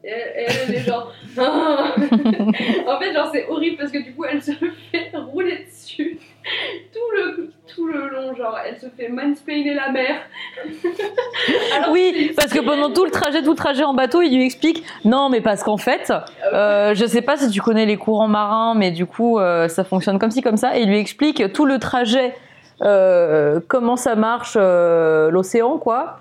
Elle, 0.08 0.76
est 0.76 0.80
genre 0.80 1.12
Ah. 1.38 1.94
En 2.88 3.00
fait, 3.00 3.14
genre 3.14 3.30
c'est 3.34 3.48
horrible 3.48 3.78
parce 3.78 3.92
que 3.92 3.98
du 3.98 4.14
coup 4.14 4.26
elle 4.26 4.42
se 4.42 4.52
fait 4.52 5.12
rouler 5.14 5.66
dessus 5.66 6.20
tout 6.94 7.16
le, 7.16 7.52
tout 7.68 7.88
le 7.88 8.08
long. 8.10 8.36
Genre 8.36 8.58
elle 8.66 8.78
se 8.78 8.88
fait 8.96 9.10
mansplainer 9.10 9.74
la 9.74 9.92
mer. 9.92 10.22
Alors, 11.76 11.92
Oui, 11.92 12.32
parce 12.36 12.54
que 12.54 12.60
pendant 12.60 12.92
tout 12.92 13.06
le 13.06 13.12
trajet, 13.12 13.42
tout 13.42 13.52
le 13.52 13.56
trajet 13.56 13.84
en 13.84 13.94
bateau, 13.94 14.22
il 14.22 14.36
lui 14.36 14.46
explique 14.46 14.84
non, 15.04 15.30
mais 15.30 15.42
parce 15.42 15.64
qu'en 15.64 15.78
fait, 15.78 16.14
euh, 16.54 16.94
je 16.94 17.06
sais 17.06 17.22
pas 17.22 17.38
si 17.38 17.50
tu 17.50 17.62
connais 17.62 17.86
les 17.86 17.98
courants 17.98 18.28
marins, 18.28 18.76
mais 18.76 18.92
du 18.92 19.06
coup, 19.06 19.40
euh, 19.40 19.68
ça 19.68 19.84
fonctionne 19.84 20.20
comme 20.20 20.32
ci 20.32 20.42
comme 20.42 20.58
ça, 20.58 20.78
et 20.78 20.82
il 20.82 20.90
lui 20.90 21.00
explique 21.00 21.52
tout 21.54 21.66
le 21.66 21.80
trajet, 21.80 22.36
euh, 22.82 23.60
comment 23.68 23.96
ça 23.96 24.16
marche 24.16 24.54
euh, 24.56 25.30
l'océan, 25.32 25.78
quoi. 25.78 26.20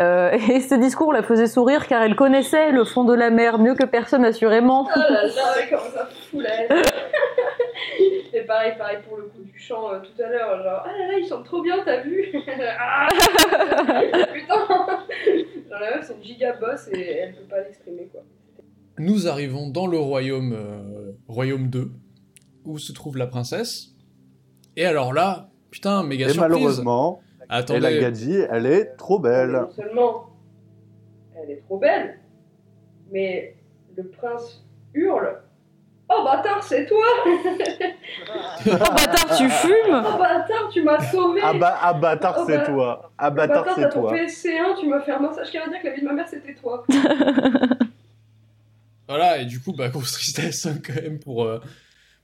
Euh, 0.00 0.30
et 0.50 0.60
ce 0.60 0.74
discours 0.74 1.12
la 1.12 1.22
faisait 1.22 1.46
sourire 1.46 1.86
car 1.86 2.02
elle 2.02 2.16
connaissait 2.16 2.70
le 2.72 2.84
fond 2.84 3.04
de 3.04 3.14
la 3.14 3.30
mer 3.30 3.58
mieux 3.58 3.74
que 3.74 3.84
personne 3.84 4.24
assurément. 4.24 4.88
Oh 4.94 4.98
là 4.98 5.26
là, 5.26 5.32
comment 5.70 5.82
ça 5.94 6.08
fout 6.30 6.42
la 6.42 6.62
haine. 6.62 6.82
Et 8.32 8.40
pareil, 8.42 8.72
pareil 8.78 8.98
pour 9.06 9.18
le 9.18 9.24
coup 9.24 9.42
du 9.42 9.58
chant 9.58 9.92
euh, 9.92 9.98
tout 10.00 10.22
à 10.22 10.28
l'heure, 10.28 10.62
genre 10.62 10.82
ah 10.86 10.90
là 10.98 11.08
là, 11.12 11.18
ils 11.18 11.28
chantent 11.28 11.44
trop 11.44 11.60
bien, 11.62 11.76
t'as 11.84 12.00
vu 12.00 12.32
Ah 12.80 13.06
Putain 14.32 14.54
Genre 15.70 15.80
la 15.80 15.96
meuf, 15.96 16.04
c'est 16.06 16.14
une 16.14 16.22
giga 16.22 16.52
boss 16.54 16.88
et 16.92 17.00
elle 17.18 17.34
peut 17.34 17.44
pas 17.50 17.60
l'exprimer 17.60 18.08
quoi. 18.10 18.22
Nous 18.98 19.28
arrivons 19.28 19.68
dans 19.68 19.86
le 19.86 19.98
royaume, 19.98 20.52
euh, 20.54 21.12
royaume 21.28 21.68
2, 21.68 21.90
où 22.64 22.78
se 22.78 22.92
trouve 22.92 23.16
la 23.16 23.26
princesse. 23.26 23.88
Et 24.76 24.86
alors 24.86 25.12
là, 25.12 25.48
putain, 25.70 26.02
méga 26.02 26.26
Et 26.26 26.30
surprise. 26.30 26.52
malheureusement, 26.54 27.20
et 27.52 27.80
la 27.80 27.88
Attendez, 27.88 28.00
Gadji, 28.00 28.38
elle 28.50 28.66
est 28.66 28.96
trop 28.96 29.18
belle. 29.18 29.50
Non 29.50 29.70
seulement 29.70 30.28
elle 31.42 31.50
est 31.50 31.62
trop 31.66 31.78
belle, 31.78 32.18
mais 33.10 33.56
le 33.96 34.04
prince 34.08 34.64
hurle 34.94 35.38
Oh 36.14 36.24
bâtard, 36.24 36.62
c'est 36.62 36.84
toi 36.86 37.04
Oh 38.66 38.70
bâtard, 38.70 39.36
tu 39.38 39.48
fumes 39.48 40.04
Oh 40.06 40.18
bâtard, 40.18 40.68
tu 40.70 40.82
m'as 40.82 41.00
sauvé 41.10 41.40
Ah 41.42 41.54
bah, 41.54 41.78
ah 41.80 41.94
bâtard, 41.94 42.36
Oh 42.40 42.44
c'est 42.46 42.58
bah- 42.58 42.66
toi. 42.66 43.12
Ah 43.16 43.30
Bâtard, 43.30 43.64
bâtard, 43.64 43.74
t'as 43.76 43.82
c'est 43.82 43.88
ton 43.94 44.00
toi. 44.02 44.12
PSC1, 44.14 44.78
tu 44.80 44.88
m'as 44.88 45.00
fait 45.00 45.12
un 45.12 45.20
massage 45.20 45.50
cardiaque, 45.50 45.82
la 45.84 45.90
vie 45.92 46.02
de 46.02 46.06
ma 46.06 46.12
mère 46.12 46.28
c'était 46.28 46.54
toi. 46.54 46.84
voilà, 49.08 49.38
et 49.38 49.46
du 49.46 49.60
coup, 49.60 49.72
bah, 49.72 49.88
grosse 49.88 50.12
tristesse 50.12 50.66
hein, 50.66 50.76
quand 50.84 50.94
même 51.00 51.18
pour, 51.18 51.44
euh, 51.44 51.60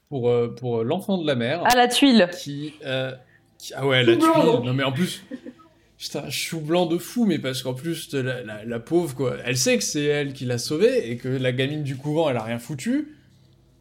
pour, 0.08 0.28
euh, 0.28 0.54
pour 0.54 0.78
euh, 0.80 0.84
l'enfant 0.84 1.18
de 1.18 1.26
la 1.26 1.34
mer. 1.34 1.62
à 1.64 1.74
la 1.74 1.88
tuile. 1.88 2.28
qui, 2.32 2.74
euh, 2.84 3.12
Ah 3.74 3.86
ouais, 3.86 4.02
la 4.04 4.16
tuile. 4.16 4.28
Non 4.64 4.72
mais 4.74 4.84
en 4.84 4.92
plus... 4.92 5.24
Putain, 5.98 6.30
chou 6.30 6.60
blanc 6.60 6.86
de 6.86 6.96
fou, 6.96 7.24
mais 7.26 7.40
parce 7.40 7.64
qu'en 7.64 7.74
plus, 7.74 8.12
la, 8.14 8.40
la- 8.44 8.64
la 8.64 8.78
pauvre, 8.78 9.16
quoi, 9.16 9.36
elle 9.44 9.56
sait 9.56 9.76
que 9.78 9.82
c'est 9.82 10.04
elle 10.04 10.32
qui 10.32 10.44
l'a 10.44 10.56
sauvée 10.58 11.10
et 11.10 11.16
que 11.16 11.26
la 11.28 11.50
gamine 11.50 11.82
du 11.82 11.96
couvent, 11.96 12.30
elle 12.30 12.36
a 12.36 12.42
rien 12.44 12.60
foutu. 12.60 13.16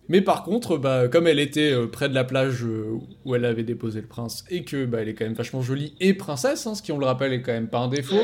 Mais 0.10 0.22
par 0.22 0.42
contre, 0.44 0.78
bah, 0.78 1.08
comme 1.10 1.28
elle 1.28 1.38
était 1.38 1.72
euh, 1.72 1.86
près 1.86 2.10
de 2.10 2.16
la 2.16 2.24
plage 2.24 2.64
euh, 2.64 2.98
où 3.24 3.36
elle 3.36 3.46
avait 3.46 3.62
déposé 3.62 4.02
le 4.02 4.08
prince 4.08 4.46
et 4.50 4.64
que 4.64 4.86
bah, 4.86 5.02
elle 5.02 5.10
est 5.10 5.14
quand 5.14 5.26
même 5.26 5.36
vachement 5.36 5.62
jolie 5.62 5.94
et 6.00 6.16
princesse, 6.16 6.66
hein, 6.66 6.74
ce 6.74 6.82
qui 6.82 6.92
on 6.92 6.98
le 6.98 7.06
rappelle 7.06 7.34
est 7.34 7.44
quand 7.44 7.52
même 7.52 7.68
pas 7.68 7.80
un 7.82 7.88
défaut. 7.88 8.24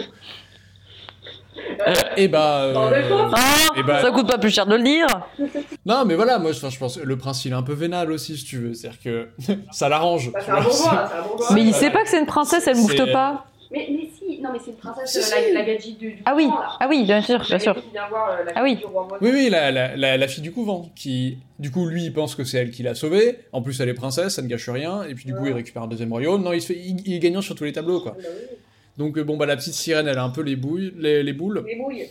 Et 2.18 2.28
bah, 2.28 2.72
Pas 2.74 2.80
un 2.88 2.92
défaut. 2.92 3.16
Ah, 3.34 3.40
Eh 3.78 3.84
ben- 3.84 4.00
ça 4.02 4.12
coûte 4.12 4.28
pas 4.28 4.38
plus 4.38 4.50
cher 4.52 4.66
de 4.66 4.76
le 4.76 4.84
dire. 4.84 5.08
non 5.86 6.04
mais 6.06 6.16
voilà, 6.16 6.40
moi 6.40 6.52
enfin, 6.52 6.70
je 6.70 6.78
pense 6.80 6.98
que 6.98 7.06
le 7.06 7.18
prince 7.18 7.44
il 7.46 7.52
est 7.52 7.56
un 7.56 7.64
peu 7.64 7.74
vénal 7.74 8.12
aussi 8.12 8.38
si 8.38 8.46
tu 8.46 8.58
veux, 8.58 8.74
c'est-à-dire 8.74 9.00
que 9.04 9.28
ça 9.72 9.90
l'arrange. 9.90 10.32
Bah, 10.32 10.40
bourgeois. 10.62 11.10
Mais 11.54 11.62
il 11.62 11.74
sait 11.74 11.92
pas 11.92 12.04
que 12.04 12.10
c'est 12.10 12.20
une 12.20 12.26
princesse, 12.26 12.68
elle 12.68 12.78
moufte 12.78 13.12
pas. 13.12 13.46
Mais, 13.72 13.88
mais 13.90 14.08
si, 14.16 14.40
non 14.40 14.52
mais 14.54 14.60
c'est 14.64 14.70
une 14.70 14.78
princesse, 14.78 15.12
Si, 15.12 15.18
euh, 15.18 15.22
si. 15.24 15.52
la, 15.52 15.62
la 15.62 15.66
gadji 15.66 15.94
du, 15.94 16.12
du 16.12 16.22
Ah 16.26 16.34
oui, 16.36 16.46
couvent, 16.46 16.60
là. 16.60 16.68
ah 16.80 16.86
oui, 16.88 17.06
bien 17.06 17.24
sûr, 17.24 17.40
bien 17.40 17.58
sûr. 17.58 17.76
voir 18.12 18.30
euh, 18.30 18.44
la 18.46 18.52
Ah 18.56 18.62
oui. 18.62 18.74
gadji 18.76 18.82
du 18.82 18.86
roi 18.86 19.08
Oui, 19.20 19.30
oui, 19.34 19.50
la, 19.50 19.72
la, 19.72 19.96
la, 19.96 20.16
la 20.16 20.28
fille 20.28 20.44
du 20.44 20.52
couvent, 20.52 20.92
qui, 20.96 21.40
du 21.58 21.72
coup, 21.72 21.88
lui, 21.88 22.04
il 22.06 22.14
pense 22.14 22.36
que 22.36 22.44
c'est 22.44 22.60
elle 22.60 22.70
qui 22.70 22.84
l'a 22.84 22.94
sauvée. 22.94 23.40
En 23.52 23.64
plus, 23.64 23.80
elle 23.82 23.90
est 23.90 23.96
princesse, 23.96 24.36
ça 24.36 24.44
ne 24.44 24.48
gâche 24.48 24.70
rien. 24.70 25.02
Et 25.10 25.16
puis, 25.16 25.26
du 25.26 25.34
coup, 25.34 25.48
il 25.48 25.54
récupère 25.54 25.82
un 25.82 25.88
deuxième 25.88 26.12
royaume. 26.12 26.44
Non, 26.44 26.54
il, 26.54 26.62
se 26.62 26.68
fait, 26.68 26.76
il, 26.80 26.98
il 27.08 27.16
est 27.16 27.20
gagnant 27.20 27.42
sur 27.42 27.56
tous 27.56 27.64
les 27.64 27.72
tableaux, 27.74 28.00
quoi. 28.00 28.12
Bah 28.12 28.18
oui. 28.24 28.58
Donc, 28.98 29.18
euh, 29.18 29.24
bon, 29.24 29.38
bah, 29.38 29.46
la 29.46 29.56
petite 29.56 29.74
sirène, 29.74 30.08
elle 30.08 30.18
a 30.18 30.24
un 30.24 30.30
peu 30.30 30.42
les, 30.42 30.56
bouilles, 30.56 30.94
les, 30.98 31.24
les 31.24 31.34
boules. 31.34 31.64
Les 31.66 31.76
bouilles. 31.76 32.10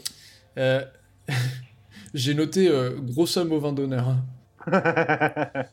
Euh, 0.59 0.83
J'ai 2.15 2.35
noté 2.35 2.69
euh, 2.69 2.99
gros 3.01 3.27
somme 3.27 3.53
au 3.53 3.59
vin 3.59 3.73
d'honneur. 3.73 4.09
hein. 4.09 4.25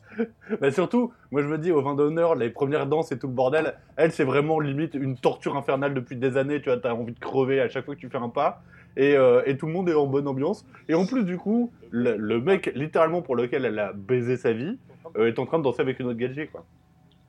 bah 0.61 0.71
surtout, 0.71 1.13
moi 1.31 1.43
je 1.43 1.47
me 1.47 1.59
dis, 1.59 1.71
au 1.71 1.81
vin 1.81 1.93
d'honneur, 1.93 2.33
les 2.33 2.49
premières 2.49 2.87
danses 2.87 3.11
et 3.11 3.19
tout 3.19 3.27
le 3.27 3.33
bordel, 3.33 3.75
elle, 3.97 4.11
c'est 4.11 4.23
vraiment 4.23 4.59
limite 4.59 4.95
une 4.95 5.15
torture 5.15 5.55
infernale 5.57 5.93
depuis 5.93 6.15
des 6.15 6.37
années. 6.37 6.59
Tu 6.61 6.69
vois, 6.69 6.77
t'as 6.79 6.93
envie 6.93 7.13
de 7.13 7.19
crever 7.19 7.61
à 7.61 7.69
chaque 7.69 7.85
fois 7.85 7.95
que 7.95 7.99
tu 7.99 8.09
fais 8.09 8.17
un 8.17 8.29
pas. 8.29 8.63
Et, 8.97 9.15
euh, 9.15 9.43
et 9.45 9.57
tout 9.57 9.67
le 9.67 9.73
monde 9.73 9.89
est 9.89 9.93
en 9.93 10.07
bonne 10.07 10.27
ambiance. 10.27 10.65
Et 10.87 10.95
en 10.95 11.05
plus, 11.05 11.23
du 11.23 11.37
coup, 11.37 11.71
le, 11.91 12.17
le 12.17 12.41
mec, 12.41 12.71
littéralement 12.75 13.21
pour 13.21 13.35
lequel 13.35 13.65
elle 13.65 13.77
a 13.77 13.93
baisé 13.93 14.37
sa 14.37 14.53
vie, 14.53 14.79
euh, 15.17 15.27
est 15.27 15.37
en 15.37 15.45
train 15.45 15.59
de 15.59 15.63
danser 15.63 15.81
avec 15.81 15.99
une 15.99 16.07
autre 16.07 16.17
gadget, 16.17 16.51
quoi. 16.51 16.65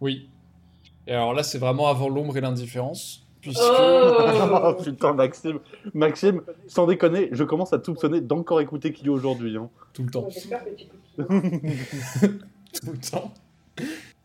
Oui. 0.00 0.30
Et 1.06 1.12
alors 1.12 1.34
là, 1.34 1.42
c'est 1.42 1.58
vraiment 1.58 1.88
avant 1.88 2.08
l'ombre 2.08 2.36
et 2.36 2.40
l'indifférence. 2.40 3.26
Puisque. 3.40 3.60
Oh 3.62 4.62
Oh 4.64 4.74
putain, 4.84 5.12
Maxime, 5.14 5.58
Maxime, 5.94 6.42
sans 6.66 6.86
déconner, 6.86 7.28
je 7.32 7.44
commence 7.44 7.72
à 7.72 7.82
soupçonner 7.82 8.20
d'encore 8.20 8.60
écouter 8.60 8.92
Kyo 8.92 9.12
aujourd'hui. 9.14 9.56
Hein. 9.56 9.68
Tout 9.92 10.02
le 10.04 10.10
temps. 10.10 10.28
J'espère 10.30 10.64
que 10.64 10.70
tu 10.70 10.84
écoutes. 10.84 11.20
tout 12.82 12.92
le 12.92 12.98
temps. 12.98 13.34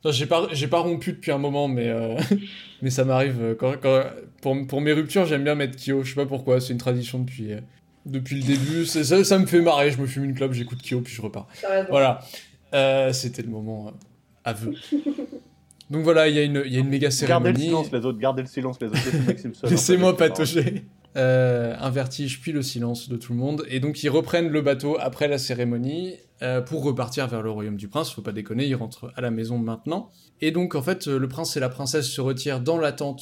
J'ai 0.07 0.27
pas, 0.27 0.47
j'ai 0.51 0.67
pas 0.67 0.79
rompu 0.79 1.13
depuis 1.13 1.31
un 1.31 1.37
moment, 1.39 1.67
mais, 1.67 1.89
euh, 1.89 2.15
mais 2.83 2.89
ça 2.91 3.05
m'arrive. 3.05 3.41
euh, 3.41 3.55
Quand, 3.55 3.73
quand- 3.81 4.03
pour, 4.41 4.55
pour 4.67 4.81
mes 4.81 4.93
ruptures, 4.93 5.25
j'aime 5.25 5.43
bien 5.43 5.55
mettre 5.55 5.77
Kyo. 5.77 6.03
Je 6.03 6.09
sais 6.09 6.15
pas 6.15 6.27
pourquoi, 6.27 6.61
c'est 6.61 6.73
une 6.73 6.77
tradition 6.79 7.17
depuis, 7.19 7.53
euh, 7.53 7.59
depuis 8.05 8.35
le 8.35 8.43
début. 8.43 8.85
C'est- 8.85 9.03
Ça, 9.03 9.23
ça 9.23 9.39
me 9.39 9.47
fait 9.47 9.61
marrer. 9.61 9.89
Je 9.91 9.99
me 9.99 10.05
fume 10.05 10.25
une 10.25 10.35
clope, 10.35 10.53
j'écoute 10.53 10.79
Kyo, 10.83 11.01
puis 11.01 11.13
je 11.13 11.21
repars. 11.21 11.47
Voilà. 11.89 12.19
Euh, 12.75 13.13
C'était 13.13 13.41
le 13.41 13.49
moment 13.49 13.87
euh, 13.87 13.91
aveu. 14.43 14.73
Donc 15.89 16.03
voilà, 16.03 16.27
il 16.27 16.35
y, 16.35 16.39
a 16.39 16.43
une- 16.43 16.63
il 16.65 16.73
y 16.73 16.77
a 16.77 16.79
une 16.79 16.89
méga 16.89 17.09
Gardez 17.09 17.51
le 17.51 17.55
cérémonie. 17.55 17.61
silence, 17.65 17.91
les 17.91 18.05
autres, 18.05 18.17
gardez 18.17 18.41
le 18.41 18.47
silence, 18.47 18.77
les 18.81 18.87
autres. 18.87 19.69
Laissez-moi 19.69 20.17
patauger. 20.17 20.85
Euh, 21.17 21.73
un 21.79 21.89
vertige, 21.91 22.41
puis 22.41 22.51
le 22.51 22.61
silence 22.61 23.07
de 23.07 23.15
tout 23.15 23.31
le 23.31 23.39
monde. 23.39 23.63
Et 23.69 23.79
donc, 23.79 24.03
ils 24.03 24.09
reprennent 24.09 24.49
le 24.49 24.61
bateau 24.61 24.97
après 24.99 25.29
la 25.29 25.37
cérémonie 25.37 26.15
euh, 26.41 26.59
pour 26.59 26.83
repartir 26.83 27.27
vers 27.27 27.41
le 27.41 27.49
royaume 27.51 27.77
du 27.77 27.87
prince. 27.87 28.11
Faut 28.11 28.21
pas 28.21 28.33
déconner, 28.33 28.65
ils 28.65 28.75
rentrent 28.75 29.13
à 29.15 29.21
la 29.21 29.31
maison 29.31 29.57
maintenant. 29.57 30.09
Et 30.41 30.51
donc, 30.51 30.75
en 30.75 30.81
fait, 30.81 31.07
euh, 31.07 31.17
le 31.17 31.27
prince 31.29 31.55
et 31.55 31.61
la 31.61 31.69
princesse 31.69 32.07
se 32.07 32.19
retirent 32.19 32.59
dans 32.59 32.77
la 32.77 32.91
tente 32.91 33.21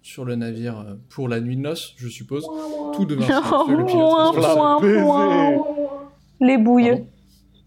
sur 0.00 0.24
le 0.24 0.34
navire 0.36 0.78
euh, 0.78 0.94
pour 1.10 1.28
la 1.28 1.40
nuit 1.40 1.56
de 1.56 1.60
noces, 1.62 1.92
je 1.98 2.08
suppose. 2.08 2.46
Tout 2.94 3.04
devint 3.04 3.26
le 3.68 3.84
pilote. 3.84 4.36
Les 6.40 6.56
bouilles. 6.56 6.88
Pardon 6.90 7.06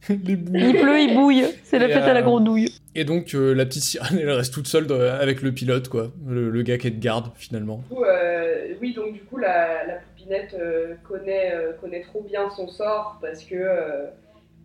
Les. 0.09 0.33
Il 0.33 0.79
pleut, 0.79 0.99
il 1.01 1.13
bouille. 1.13 1.43
C'est 1.63 1.77
la 1.79 1.87
Et, 1.89 1.91
fête 1.93 2.03
à 2.03 2.13
la 2.13 2.21
euh, 2.21 2.23
grenouille. 2.23 2.69
Et 2.95 3.03
donc, 3.03 3.33
euh, 3.35 3.53
la 3.53 3.65
petite 3.65 3.83
sirène, 3.83 4.17
elle 4.19 4.31
reste 4.31 4.53
toute 4.53 4.67
seule 4.67 4.87
dans- 4.87 4.99
avec 4.99 5.41
le 5.41 5.51
pilote, 5.51 5.89
quoi. 5.89 6.11
Le, 6.27 6.49
le 6.49 6.61
gars 6.63 6.77
qui 6.77 6.87
est 6.87 6.91
de 6.91 6.99
garde, 7.01 7.31
finalement. 7.35 7.83
Du 7.89 7.95
coup, 7.95 8.03
euh, 8.03 8.73
oui, 8.81 8.93
donc 8.93 9.13
du 9.13 9.19
coup, 9.21 9.37
la, 9.37 9.85
la 9.85 9.95
poupinette 9.95 10.55
euh, 10.59 10.95
connaît, 11.07 11.53
euh, 11.53 11.73
connaît 11.81 12.01
trop 12.01 12.21
bien 12.21 12.49
son 12.49 12.67
sort 12.69 13.17
parce 13.21 13.43
que, 13.43 13.55
euh, 13.55 14.05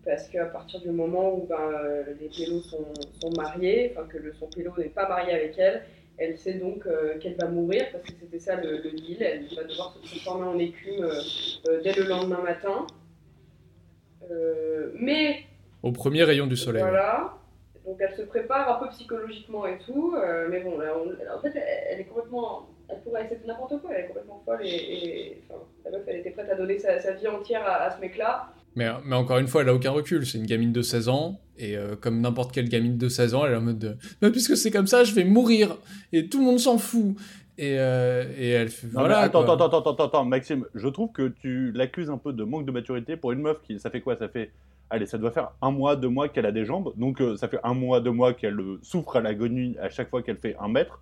parce 0.04 0.28
qu'à 0.28 0.44
partir 0.46 0.80
du 0.80 0.90
moment 0.90 1.34
où 1.34 1.46
ben, 1.48 1.56
euh, 1.60 2.02
les 2.20 2.28
pélos 2.28 2.62
sont, 2.62 2.84
sont 3.20 3.30
mariés, 3.36 3.92
enfin 3.96 4.06
que 4.06 4.18
le, 4.18 4.32
son 4.38 4.46
pélo 4.46 4.72
n'est 4.78 4.84
pas 4.84 5.08
marié 5.08 5.32
avec 5.34 5.54
elle, 5.58 5.82
elle 6.16 6.38
sait 6.38 6.54
donc 6.54 6.86
euh, 6.86 7.18
qu'elle 7.18 7.34
va 7.34 7.48
mourir 7.48 7.86
parce 7.92 8.04
que 8.04 8.12
c'était 8.20 8.38
ça 8.38 8.54
le, 8.56 8.80
le 8.84 8.90
deal. 8.92 9.16
Elle 9.20 9.46
va 9.56 9.64
devoir 9.64 9.94
se 10.00 10.06
transformer 10.08 10.46
en 10.46 10.58
écume 10.58 11.02
euh, 11.02 11.20
euh, 11.68 11.80
dès 11.82 11.92
le 11.92 12.04
lendemain 12.04 12.40
matin. 12.42 12.86
Euh, 14.30 14.90
mais 14.98 15.40
Au 15.82 15.92
premier 15.92 16.24
rayon 16.24 16.46
du 16.46 16.56
soleil. 16.56 16.82
voilà. 16.82 17.34
Donc 17.86 17.98
elle 18.00 18.16
se 18.16 18.22
prépare 18.22 18.76
un 18.76 18.84
peu 18.86 18.90
psychologiquement 18.94 19.66
et 19.66 19.76
tout, 19.84 20.14
euh, 20.16 20.48
mais 20.50 20.60
bon, 20.60 20.78
là, 20.78 20.92
on- 20.96 21.36
en 21.36 21.40
fait, 21.42 21.52
elle, 21.90 22.00
est 22.00 22.04
complètement, 22.04 22.70
elle 22.88 22.98
pourrait 23.02 23.20
accepter 23.22 23.46
n'importe 23.46 23.78
quoi, 23.82 23.90
elle 23.94 24.04
est 24.04 24.08
complètement 24.08 24.42
folle 24.46 24.60
et, 24.64 24.68
et- 24.68 25.42
enfin, 25.50 25.60
la 25.84 25.90
meuf, 25.90 26.00
elle 26.06 26.16
était 26.20 26.30
prête 26.30 26.48
à 26.50 26.54
donner 26.54 26.78
sa, 26.78 26.98
sa 26.98 27.12
vie 27.12 27.28
entière 27.28 27.62
à, 27.66 27.82
à 27.82 27.90
ce 27.94 28.00
mec-là. 28.00 28.48
Mais, 28.76 28.88
mais 29.04 29.14
encore 29.14 29.36
une 29.38 29.46
fois, 29.48 29.62
elle 29.62 29.68
a 29.68 29.74
aucun 29.74 29.90
recul. 29.92 30.26
C'est 30.26 30.38
une 30.38 30.46
gamine 30.46 30.72
de 30.72 30.82
16 30.82 31.08
ans. 31.08 31.38
Et 31.58 31.76
euh, 31.76 31.94
comme 31.94 32.20
n'importe 32.20 32.50
quelle 32.52 32.68
gamine 32.68 32.98
de 32.98 33.08
16 33.08 33.34
ans, 33.34 33.46
elle 33.46 33.52
est 33.52 33.56
en 33.56 33.60
mode 33.60 33.78
de 33.78 33.96
Mais 34.20 34.32
puisque 34.32 34.56
c'est 34.56 34.72
comme 34.72 34.88
ça, 34.88 35.04
je 35.04 35.14
vais 35.14 35.22
mourir. 35.22 35.76
Et 36.12 36.28
tout 36.28 36.40
le 36.40 36.44
monde 36.46 36.58
s'en 36.58 36.76
fout. 36.78 37.14
Et, 37.56 37.78
euh, 37.78 38.24
et 38.36 38.50
elle 38.50 38.68
fait. 38.68 38.88
Non, 38.88 39.00
voilà. 39.00 39.18
attends, 39.18 39.44
quoi. 39.44 39.54
attends, 39.54 39.66
attends, 39.66 39.92
attends, 39.92 40.04
attends, 40.06 40.24
Maxime, 40.24 40.66
je 40.74 40.88
trouve 40.88 41.12
que 41.12 41.28
tu 41.28 41.70
l'accuses 41.72 42.10
un 42.10 42.18
peu 42.18 42.32
de 42.32 42.42
manque 42.42 42.66
de 42.66 42.72
maturité 42.72 43.16
pour 43.16 43.32
une 43.32 43.42
meuf 43.42 43.60
qui, 43.62 43.78
ça 43.78 43.90
fait 43.90 44.00
quoi? 44.00 44.16
Ça 44.16 44.28
fait, 44.28 44.50
allez, 44.90 45.06
ça 45.06 45.18
doit 45.18 45.30
faire 45.30 45.52
un 45.62 45.70
mois, 45.70 45.94
deux 45.94 46.08
mois 46.08 46.28
qu'elle 46.28 46.46
a 46.46 46.52
des 46.52 46.64
jambes, 46.64 46.92
donc 46.96 47.20
euh, 47.20 47.36
ça 47.36 47.46
fait 47.46 47.60
un 47.62 47.74
mois, 47.74 48.00
deux 48.00 48.10
mois 48.10 48.34
qu'elle 48.34 48.58
euh, 48.58 48.78
souffre 48.82 49.16
à 49.16 49.20
l'agonie 49.20 49.76
à 49.80 49.88
chaque 49.88 50.10
fois 50.10 50.22
qu'elle 50.22 50.38
fait 50.38 50.56
un 50.58 50.68
mètre, 50.68 51.00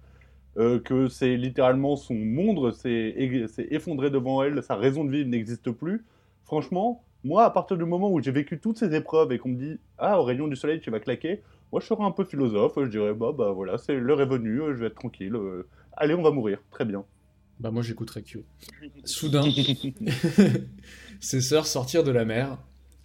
que 0.84 1.08
c'est 1.08 1.38
littéralement 1.38 1.96
son 1.96 2.12
monde 2.12 2.72
s'est 2.72 3.14
effondré 3.70 4.10
devant 4.10 4.42
elle, 4.42 4.62
sa 4.62 4.76
raison 4.76 5.02
de 5.02 5.10
vivre 5.10 5.26
n'existe 5.30 5.70
plus. 5.70 6.04
Franchement, 6.44 7.02
moi, 7.24 7.44
à 7.44 7.50
partir 7.50 7.78
du 7.78 7.86
moment 7.86 8.12
où 8.12 8.20
j'ai 8.20 8.32
vécu 8.32 8.60
toutes 8.60 8.76
ces 8.76 8.94
épreuves 8.94 9.32
et 9.32 9.38
qu'on 9.38 9.48
me 9.48 9.56
dit, 9.56 9.78
ah, 9.96 10.20
au 10.20 10.24
rayon 10.24 10.48
du 10.48 10.56
soleil, 10.56 10.80
tu 10.80 10.90
vas 10.90 11.00
claquer, 11.00 11.40
moi, 11.72 11.80
je 11.80 11.86
serais 11.86 12.04
un 12.04 12.10
peu 12.10 12.24
philosophe, 12.24 12.74
je 12.76 12.90
dirais, 12.90 13.14
bah, 13.14 13.32
bah 13.32 13.52
voilà, 13.52 13.78
c'est 13.78 13.94
l'heure 13.94 14.20
est 14.20 14.26
venue, 14.26 14.60
je 14.68 14.80
vais 14.80 14.88
être 14.88 14.96
tranquille, 14.96 15.34
allez, 15.96 16.14
on 16.14 16.22
va 16.22 16.30
mourir, 16.30 16.58
très 16.70 16.84
bien. 16.84 17.04
Bah, 17.60 17.70
moi, 17.70 17.82
j'écouterais 17.82 18.22
Kyo. 18.26 18.42
Soudain, 19.04 19.42
ses 21.20 21.40
sœurs 21.40 21.66
sortirent 21.66 22.04
de 22.04 22.10
la 22.10 22.24
mer, 22.24 22.58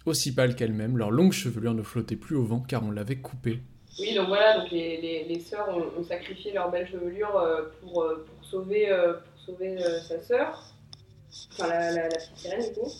aussi 0.04 0.34
pâles 0.34 0.56
qu'elles-mêmes. 0.56 0.96
Leur 0.96 1.10
longue 1.10 1.32
chevelure 1.32 1.74
ne 1.74 1.82
flottait 1.82 2.16
plus 2.16 2.36
au 2.36 2.44
vent 2.44 2.60
car 2.60 2.82
on 2.84 2.90
l'avait 2.90 3.16
coupée. 3.16 3.62
Oui, 4.00 4.14
donc 4.14 4.28
voilà, 4.28 4.60
donc 4.60 4.70
les, 4.70 5.00
les, 5.00 5.24
les 5.24 5.40
sœurs 5.40 5.68
ont, 5.68 6.00
ont 6.00 6.04
sacrifié 6.04 6.52
leur 6.52 6.70
belle 6.70 6.88
chevelure 6.88 7.36
euh, 7.36 7.62
pour, 7.80 8.02
euh, 8.02 8.24
pour, 8.26 8.44
sauver, 8.48 8.90
euh, 8.90 9.14
pour 9.14 9.40
sauver 9.44 9.76
euh, 9.82 10.00
sa 10.02 10.20
sœur. 10.22 10.72
Enfin, 11.52 11.68
la, 11.68 11.90
la, 11.90 12.02
la 12.02 12.08
petite 12.08 12.36
sirène, 12.36 12.60
du 12.62 12.72
coup. 12.74 12.92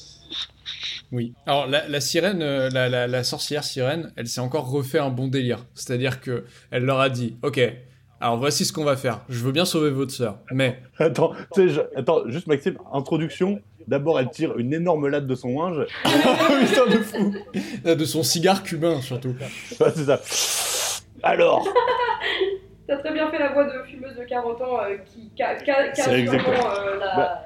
Oui. 1.13 1.33
Alors 1.47 1.67
la, 1.67 1.89
la 1.89 2.01
sirène, 2.01 2.41
la, 2.41 2.89
la, 2.89 3.07
la 3.07 3.25
sorcière 3.25 3.65
sirène, 3.65 4.13
elle 4.17 4.29
s'est 4.29 4.41
encore 4.41 4.69
refait 4.71 4.99
un 4.99 5.09
bon 5.11 5.29
délire. 5.29 5.65
C'est-à-dire 5.75 6.21
que 6.21 6.45
elle 6.71 6.85
leur 6.85 7.01
a 7.01 7.09
dit, 7.09 7.37
ok, 7.43 7.61
alors 8.21 8.37
voici 8.39 8.65
ce 8.65 8.73
qu'on 8.73 8.85
va 8.85 8.97
faire. 8.97 9.21
Je 9.29 9.43
veux 9.45 9.53
bien 9.53 9.65
sauver 9.65 9.91
votre 9.91 10.13
sœur, 10.13 10.39
mais 10.53 10.81
Attends, 10.99 11.33
je- 11.57 11.81
attends, 11.97 12.23
juste 12.29 12.47
Maxime, 12.47 12.77
introduction. 12.93 13.61
D'abord, 13.87 14.21
elle 14.21 14.29
tire 14.29 14.59
une 14.59 14.75
énorme 14.75 15.09
latte 15.09 15.27
de 15.27 15.35
son 15.35 15.49
linge. 15.63 15.87
putain 16.05 16.87
de 16.87 16.99
fou, 16.99 17.35
de 17.85 18.05
son 18.05 18.23
cigare 18.23 18.63
cubain 18.63 19.01
surtout. 19.01 19.35
Ouais, 19.81 19.93
c'est 19.95 20.05
ça. 20.05 20.21
Alors, 21.23 21.67
T'as 22.87 22.97
très 22.97 23.13
bien 23.13 23.31
fait 23.31 23.39
la 23.39 23.53
voix 23.53 23.65
de 23.65 23.83
fumeuse 23.87 24.17
de 24.17 24.25
40 24.25 24.61
ans 24.63 24.81
euh, 24.83 24.97
qui 25.05 25.31
ca- 25.37 25.59
ca- 25.65 25.89
cache 25.89 26.09
euh, 26.09 26.99
la... 26.99 27.17
Bah, 27.17 27.43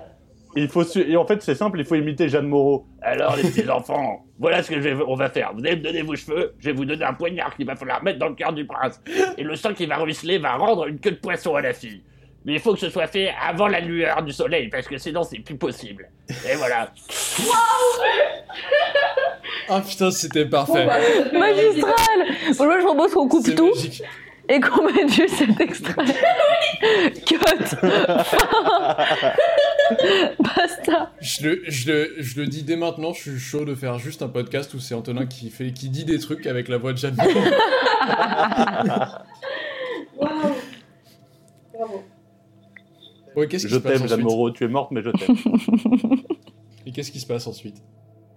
il 0.57 0.69
faut 0.69 0.85
su- 0.85 1.09
et 1.11 1.17
en 1.17 1.27
fait, 1.27 1.43
c'est 1.43 1.55
simple, 1.55 1.79
il 1.81 1.85
faut 1.85 1.95
imiter 1.95 2.29
Jeanne 2.29 2.47
Moreau. 2.47 2.87
Alors, 3.01 3.37
les 3.37 3.43
petits 3.43 3.69
enfants, 3.69 4.25
voilà 4.39 4.63
ce 4.63 4.69
que 4.71 4.81
je 4.81 4.89
vais- 4.89 5.05
on 5.07 5.15
va 5.15 5.29
faire. 5.31 5.53
Vous 5.55 5.61
allez 5.65 5.77
me 5.77 5.83
donner 5.83 6.03
vos 6.03 6.15
cheveux, 6.17 6.55
je 6.59 6.67
vais 6.67 6.73
vous 6.73 6.85
donner 6.85 7.05
un 7.05 7.15
poignard 7.15 7.55
qu'il 7.57 7.67
va 7.67 7.77
falloir 7.77 8.03
mettre 8.03 8.19
dans 8.19 8.29
le 8.29 8.35
cœur 8.35 8.53
du 8.53 8.67
prince. 8.67 9.01
Et 9.39 9.43
le 9.43 9.57
sang 9.57 9.73
qui 9.75 9.87
va 9.87 9.97
ruisseler 9.97 10.39
va 10.39 10.57
rendre 10.57 10.87
une 10.87 10.99
queue 10.99 11.13
de 11.13 11.17
poisson 11.17 11.55
à 11.57 11.63
la 11.63 11.73
fille. 11.73 12.03
Mais 12.45 12.55
il 12.55 12.59
faut 12.61 12.73
que 12.75 12.81
ce 12.81 12.91
soit 12.91 13.07
fait 13.07 13.31
avant 13.41 13.69
la 13.69 13.79
lueur 13.81 14.21
du 14.25 14.33
soleil, 14.33 14.69
parce 14.69 14.89
que 14.89 14.99
sinon 14.99 15.23
c'est 15.23 15.39
plus 15.39 15.57
possible. 15.57 16.09
Et 16.51 16.57
voilà. 16.57 16.91
Ah 19.69 19.81
putain, 19.81 20.11
c'était 20.11 20.45
Bon, 20.45 20.51
parfait. 20.59 20.87
bah, 20.87 20.99
Magistral 21.39 21.95
Moi, 22.59 22.81
je 22.81 22.85
propose 22.85 23.13
qu'on 23.15 23.29
coupe 23.29 23.55
tout 23.55 23.69
magique. 23.75 24.03
Et 24.53 24.61
qu'on 24.61 24.85
mette 24.85 25.11
juste 25.13 25.37
cet 25.37 25.59
extrait. 25.61 26.05
Cut 27.27 27.39
Basta 30.39 31.13
Je 31.21 31.49
le, 31.49 31.63
je, 31.69 31.91
le, 31.91 32.15
je 32.19 32.41
le 32.41 32.47
dis 32.47 32.63
dès 32.63 32.77
maintenant, 32.77 33.13
je 33.15 33.31
suis 33.31 33.39
chaud 33.39 33.65
de 33.65 33.75
faire 33.75 33.99
juste 33.99 34.21
un 34.23 34.29
podcast 34.29 34.75
où 34.75 34.79
c'est 34.79 34.95
Antonin 34.95 35.27
qui, 35.27 35.49
fait, 35.51 35.73
qui 35.73 35.89
dit 35.89 36.05
des 36.05 36.19
trucs 36.19 36.47
avec 36.47 36.69
la 36.69 36.77
voix 36.77 36.93
de 36.93 36.99
Jeanne. 36.99 37.17
Waouh 40.19 40.55
Bravo. 41.73 42.05
Ouais, 43.35 43.49
qu'est-ce 43.49 43.67
qui 43.67 43.73
Je 43.73 43.79
t'aime, 43.79 44.07
Jeanne 44.07 44.21
Moreau, 44.21 44.51
tu 44.51 44.65
es 44.65 44.69
morte, 44.69 44.91
mais 44.91 45.01
je 45.03 45.09
t'aime. 45.11 45.37
Et 46.85 46.93
qu'est-ce 46.93 47.11
qui 47.11 47.21
se 47.21 47.27
passe 47.27 47.47
ensuite? 47.47 47.83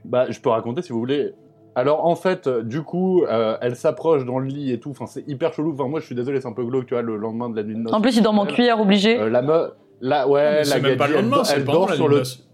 Bah, 0.05 0.27
je 0.29 0.39
peux 0.39 0.49
raconter 0.49 0.81
si 0.81 0.93
vous 0.93 0.99
voulez. 0.99 1.33
Alors, 1.75 2.05
en 2.05 2.15
fait, 2.15 2.47
euh, 2.47 2.63
du 2.63 2.81
coup, 2.81 3.23
euh, 3.23 3.57
elle 3.61 3.75
s'approche 3.75 4.25
dans 4.25 4.39
le 4.39 4.47
lit 4.47 4.71
et 4.71 4.79
tout. 4.79 4.91
Enfin, 4.91 5.05
c'est 5.05 5.27
hyper 5.27 5.53
chelou. 5.53 5.73
Enfin, 5.73 5.87
moi, 5.87 5.99
je 5.99 6.05
suis 6.05 6.15
désolé, 6.15 6.39
c'est 6.39 6.47
un 6.47 6.53
peu 6.53 6.63
glauque, 6.63 6.85
tu 6.85 6.93
vois, 6.93 7.03
le 7.03 7.17
lendemain 7.17 7.49
de 7.49 7.55
la 7.55 7.63
nuit 7.63 7.75
de 7.75 7.79
noces. 7.79 7.93
En 7.93 8.01
plus, 8.01 8.15
il 8.15 8.23
dorment 8.23 8.39
en 8.39 8.45
cuillère 8.45 8.79
obligé. 8.79 9.19
Euh, 9.19 9.29
la 9.29 9.41
meuf, 9.41 9.71
la, 9.99 10.27
ouais, 10.27 10.59
la 10.59 10.63
C'est 10.63 10.81
même 10.81 10.97
pas 10.97 11.07
le 11.07 11.15
elle, 11.15 11.21
lendemain, 11.29 11.43
elle 11.53 11.65
pendant 11.65 11.79
dort 11.79 11.89
la 11.89 11.95
sur 11.95 12.07
le. 12.07 12.17
noces. 12.19 12.47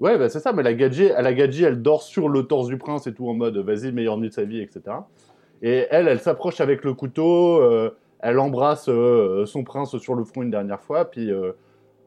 Ouais, 0.00 0.18
bah 0.18 0.28
c'est 0.28 0.40
ça, 0.40 0.52
mais 0.52 0.62
la 0.64 0.74
gadji, 0.74 1.08
la 1.08 1.32
gadji, 1.32 1.62
elle 1.62 1.80
dort 1.80 2.02
sur 2.02 2.28
le 2.28 2.42
torse 2.42 2.66
du 2.66 2.78
prince 2.78 3.06
et 3.06 3.14
tout 3.14 3.28
en 3.28 3.34
mode 3.34 3.56
vas-y, 3.58 3.92
meilleure 3.92 4.18
nuit 4.18 4.28
de 4.28 4.34
sa 4.34 4.42
vie, 4.42 4.60
etc. 4.60 4.82
Et 5.62 5.86
elle, 5.90 6.08
elle 6.08 6.20
s'approche 6.20 6.60
avec 6.60 6.84
le 6.84 6.94
couteau, 6.94 7.60
euh, 7.62 7.96
elle 8.18 8.38
embrasse 8.40 8.88
euh, 8.88 9.46
son 9.46 9.62
prince 9.62 9.96
sur 9.98 10.14
le 10.14 10.24
front 10.24 10.42
une 10.42 10.50
dernière 10.50 10.80
fois, 10.80 11.04
puis 11.04 11.30
euh, 11.30 11.52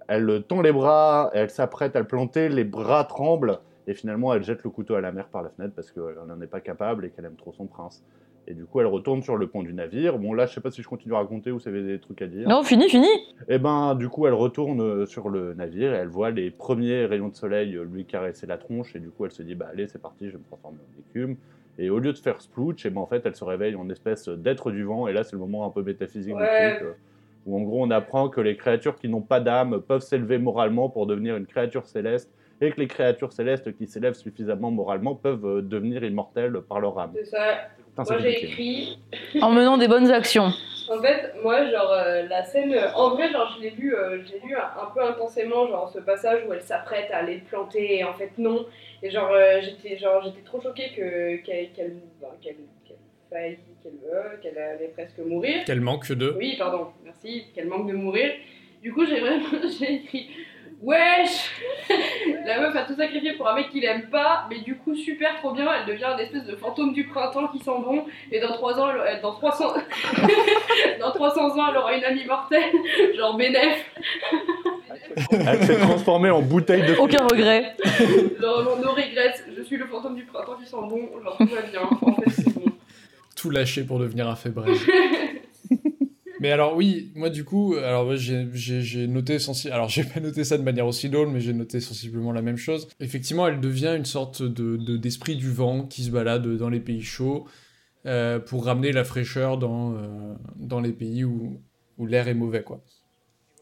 elle 0.10 0.44
tend 0.48 0.62
les 0.62 0.74
bras, 0.74 1.32
elle 1.34 1.50
s'apprête 1.50 1.96
à 1.96 2.00
le 2.00 2.08
planter, 2.08 2.50
les 2.50 2.66
bras 2.66 3.06
tremblent, 3.06 3.60
et 3.88 3.94
finalement 3.94 4.34
elle 4.34 4.44
jette 4.44 4.64
le 4.64 4.70
couteau 4.70 4.96
à 4.96 5.02
la 5.02 5.12
mer 5.12 5.28
par 5.30 5.42
la 5.42 5.50
fenêtre 5.50 5.74
parce 5.76 5.92
qu'elle 5.92 6.18
n'en 6.28 6.40
est 6.42 6.48
pas 6.48 6.60
capable 6.62 7.06
et 7.06 7.10
qu'elle 7.10 7.26
aime 7.26 7.36
trop 7.38 7.54
son 7.54 7.66
prince. 7.66 8.04
Et 8.50 8.54
du 8.54 8.64
coup, 8.64 8.80
elle 8.80 8.86
retourne 8.88 9.22
sur 9.24 9.36
le 9.36 9.48
pont 9.48 9.62
du 9.62 9.74
navire. 9.74 10.18
Bon, 10.18 10.32
là, 10.34 10.46
je 10.46 10.54
sais 10.54 10.62
pas 10.62 10.72
si 10.72 10.82
je 10.82 10.88
continue 10.88 11.14
à 11.14 11.18
raconter 11.18 11.52
ou 11.52 11.60
si 11.60 11.68
vous 11.68 11.76
avez 11.76 11.84
des 11.86 12.00
trucs 12.00 12.22
à 12.22 12.28
dire. 12.28 12.48
Non, 12.48 12.64
fini, 12.64 12.88
fini 12.90 13.10
Et 13.50 13.60
ben, 13.60 13.94
du 13.96 14.08
coup, 14.08 14.26
elle 14.26 14.34
retourne 14.36 14.80
euh, 14.80 15.06
sur 15.06 15.28
le 15.28 15.54
navire 15.54 15.94
et 15.94 15.98
elle 15.98 16.08
voit 16.08 16.32
les 16.32 16.50
premiers 16.50 17.04
rayons 17.08 17.28
de 17.28 17.36
soleil 17.36 17.76
euh, 17.76 17.84
lui 17.84 18.06
caresser 18.06 18.48
la 18.48 18.58
tronche. 18.58 18.96
Et 18.96 19.00
du 19.00 19.10
coup, 19.10 19.26
elle 19.26 19.32
se 19.34 19.44
dit, 19.44 19.54
bah 19.54 19.68
allez, 19.74 19.90
c'est 19.90 20.02
parti, 20.02 20.28
je 20.28 20.32
vais 20.32 20.38
me 20.38 20.46
transformer 20.46 20.78
en 20.78 21.00
écume. 21.10 21.36
Et 21.78 21.90
au 21.90 22.00
lieu 22.00 22.14
de 22.14 22.18
faire 22.18 22.40
splooch, 22.40 22.86
et 22.86 22.90
ben, 22.90 23.02
en 23.02 23.06
fait, 23.06 23.22
elle 23.26 23.36
se 23.36 23.44
réveille 23.44 23.76
en 23.76 23.90
espèce 23.90 24.30
d'être 24.30 24.72
du 24.72 24.84
vent. 24.86 25.10
Et 25.10 25.12
là, 25.14 25.26
c'est 25.26 25.34
le 25.34 25.40
moment 25.40 25.66
un 25.66 25.70
peu 25.70 25.84
métaphysique 25.84 26.34
Ouais. 26.34 26.44
du 26.44 26.70
truc. 26.78 26.84
euh, 26.88 26.94
où 27.48 27.58
en 27.58 27.62
gros, 27.64 27.84
on 27.84 27.92
apprend 27.92 28.30
que 28.30 28.40
les 28.40 28.56
créatures 28.56 28.96
qui 28.96 29.10
n'ont 29.10 29.20
pas 29.20 29.42
d'âme 29.42 29.82
peuvent 29.82 30.00
s'élever 30.02 30.38
moralement 30.38 30.88
pour 30.88 31.06
devenir 31.06 31.36
une 31.36 31.48
créature 31.48 31.86
céleste. 31.86 32.32
Et 32.60 32.72
que 32.72 32.80
les 32.80 32.88
créatures 32.88 33.34
célestes 33.34 33.76
qui 33.76 33.88
s'élèvent 33.88 34.16
suffisamment 34.16 34.72
moralement 34.72 35.16
peuvent 35.16 35.46
euh, 35.46 35.62
devenir 35.62 36.04
immortelles 36.04 36.60
par 36.68 36.80
leur 36.80 36.98
âme. 36.98 37.12
C'est 37.16 37.26
ça. 37.26 37.70
Putain, 37.78 38.04
Moi, 38.04 38.22
j'ai 38.22 38.44
écrit 38.44 39.00
En 39.42 39.52
menant 39.52 39.78
des 39.78 39.88
bonnes 39.88 40.12
actions. 40.12 40.52
En 40.90 41.02
fait, 41.02 41.34
moi, 41.44 41.70
genre, 41.70 41.92
euh, 41.92 42.24
la 42.30 42.44
scène, 42.44 42.74
euh, 42.74 42.92
en 42.96 43.10
vrai, 43.10 43.30
genre, 43.32 43.54
je 43.58 43.64
l'ai 43.64 43.72
lu, 43.72 43.94
euh, 43.94 44.18
l'ai 44.18 44.40
lu 44.48 44.56
un, 44.56 44.86
peu 44.94 45.04
intensément, 45.04 45.68
genre, 45.68 45.90
ce 45.90 46.00
passage 46.00 46.44
où 46.48 46.54
elle 46.54 46.62
s'apprête 46.62 47.12
à 47.12 47.18
aller 47.18 47.36
le 47.36 47.42
planter, 47.42 47.98
et 47.98 48.04
en 48.06 48.14
fait, 48.14 48.32
non. 48.38 48.66
Et 49.04 49.10
genre, 49.10 49.32
euh, 49.32 49.60
j'étais, 49.62 49.98
genre, 49.98 50.24
j'étais 50.24 50.44
trop 50.46 50.62
choquée 50.62 50.92
que, 50.96 51.38
qu'elle, 51.38 51.72
qu'elle, 51.74 51.98
ben, 52.22 52.30
qu'elle, 52.42 52.56
qu'elle 52.86 52.98
faille, 53.30 53.60
qu'elle 53.84 54.40
qu'elle 54.42 54.58
allait 54.58 54.92
presque 54.94 55.20
mourir. 55.20 55.66
Qu'elle 55.66 55.82
manque 55.82 56.10
de. 56.10 56.34
Oui, 56.38 56.56
pardon, 56.58 56.88
merci, 57.04 57.46
qu'elle 57.54 57.68
manque 57.68 57.90
de 57.90 57.94
mourir. 57.94 58.32
Du 58.82 58.94
coup, 58.94 59.06
j'ai 59.06 59.20
vraiment, 59.20 59.46
j'ai 59.80 59.96
écrit, 59.96 60.30
wesh 60.82 61.52
La 62.46 62.60
meuf 62.62 62.76
a 62.76 62.84
tout 62.84 62.96
sacrifié 62.96 63.34
pour 63.34 63.48
un 63.48 63.56
mec 63.56 63.70
qu'il 63.72 63.84
aime 63.86 64.10
pas, 64.10 64.46
mais 64.50 64.60
du 64.60 64.76
coup, 64.78 64.96
super, 64.96 65.36
trop 65.38 65.52
bien, 65.52 65.68
elle 65.74 65.86
devient 65.94 66.08
une 66.14 66.20
espèce 66.20 66.46
de 66.46 66.56
fantôme 66.56 66.94
du 66.94 67.06
printemps 67.08 67.48
qui 67.48 67.60
sent 67.60 67.66
bon, 67.84 68.06
et 68.32 68.40
dans 68.40 68.54
3 68.54 68.80
ans, 68.80 68.90
elle- 69.06 69.22
dans 69.22 69.34
300... 69.34 69.74
dans 71.00 71.12
300 71.12 71.58
ans, 71.60 71.68
elle 71.72 71.78
aura 71.78 71.94
une 71.94 72.04
amie 72.06 72.26
mortelle, 72.26 72.72
genre 73.18 73.36
Bénef, 73.36 73.86
Elle 75.32 75.64
s'est 75.64 75.78
transformée 75.80 76.30
en 76.30 76.42
bouteille 76.42 76.84
de 76.86 76.96
Aucun 76.96 77.26
regret. 77.26 77.76
genre 78.40 78.64
non, 78.64 78.76
no 78.78 78.92
regrets, 78.92 79.34
je 79.58 79.62
suis 79.64 79.78
le 79.78 79.86
fantôme 79.88 80.16
du 80.16 80.24
printemps 80.24 80.56
qui 80.62 80.66
sent 80.70 80.78
bon, 80.82 81.10
genre 81.24 81.38
tout 81.38 81.48
va 81.48 81.62
bien, 81.62 81.82
en 82.02 82.14
fait, 82.22 82.30
c'est 82.30 82.54
bon. 82.54 82.66
tout 83.36 83.50
lâché 83.50 83.84
pour 83.84 84.00
devenir 84.00 84.28
un 84.30 84.36
fébraise. 84.36 84.80
Mais 86.48 86.54
alors 86.54 86.76
oui, 86.78 87.12
moi 87.16 87.30
du 87.30 87.44
coup, 87.44 87.76
alors 87.76 88.16
j'ai- 88.16 89.08
noté 89.08 89.38
sensi- 89.38 89.70
alors 89.70 89.90
j'ai 89.96 90.06
pas 90.06 90.22
noté 90.22 90.44
ça 90.46 90.58
de 90.58 90.64
manière 90.64 90.88
aussi 90.88 91.10
drôle, 91.10 91.28
mais 91.28 91.42
j'ai 91.42 91.52
noté 91.54 91.80
sensiblement 91.82 92.32
la 92.32 92.42
même 92.42 92.58
chose. 92.58 92.88
Effectivement, 93.02 93.46
elle 93.48 93.60
devient 93.60 93.94
une 93.98 94.06
sorte 94.06 94.42
de 94.44 94.78
de- 94.78 94.98
d'esprit 94.98 95.36
du 95.36 95.52
vent 95.52 95.84
qui 95.84 96.04
se 96.04 96.12
balade 96.12 96.48
dans 96.58 96.70
les 96.70 96.80
pays 96.80 97.02
chauds 97.04 97.46
euh, 98.06 98.40
pour 98.40 98.66
ramener 98.66 98.92
la 98.94 99.04
fraîcheur 99.04 99.58
dans 99.58 99.94
euh, 99.96 100.34
dans 100.56 100.80
les 100.80 100.94
pays 100.94 101.24
où 101.26 101.60
où 101.98 102.06
l'air 102.06 102.28
est 102.30 102.34
mauvais 102.34 102.64
quoi. 102.64 102.80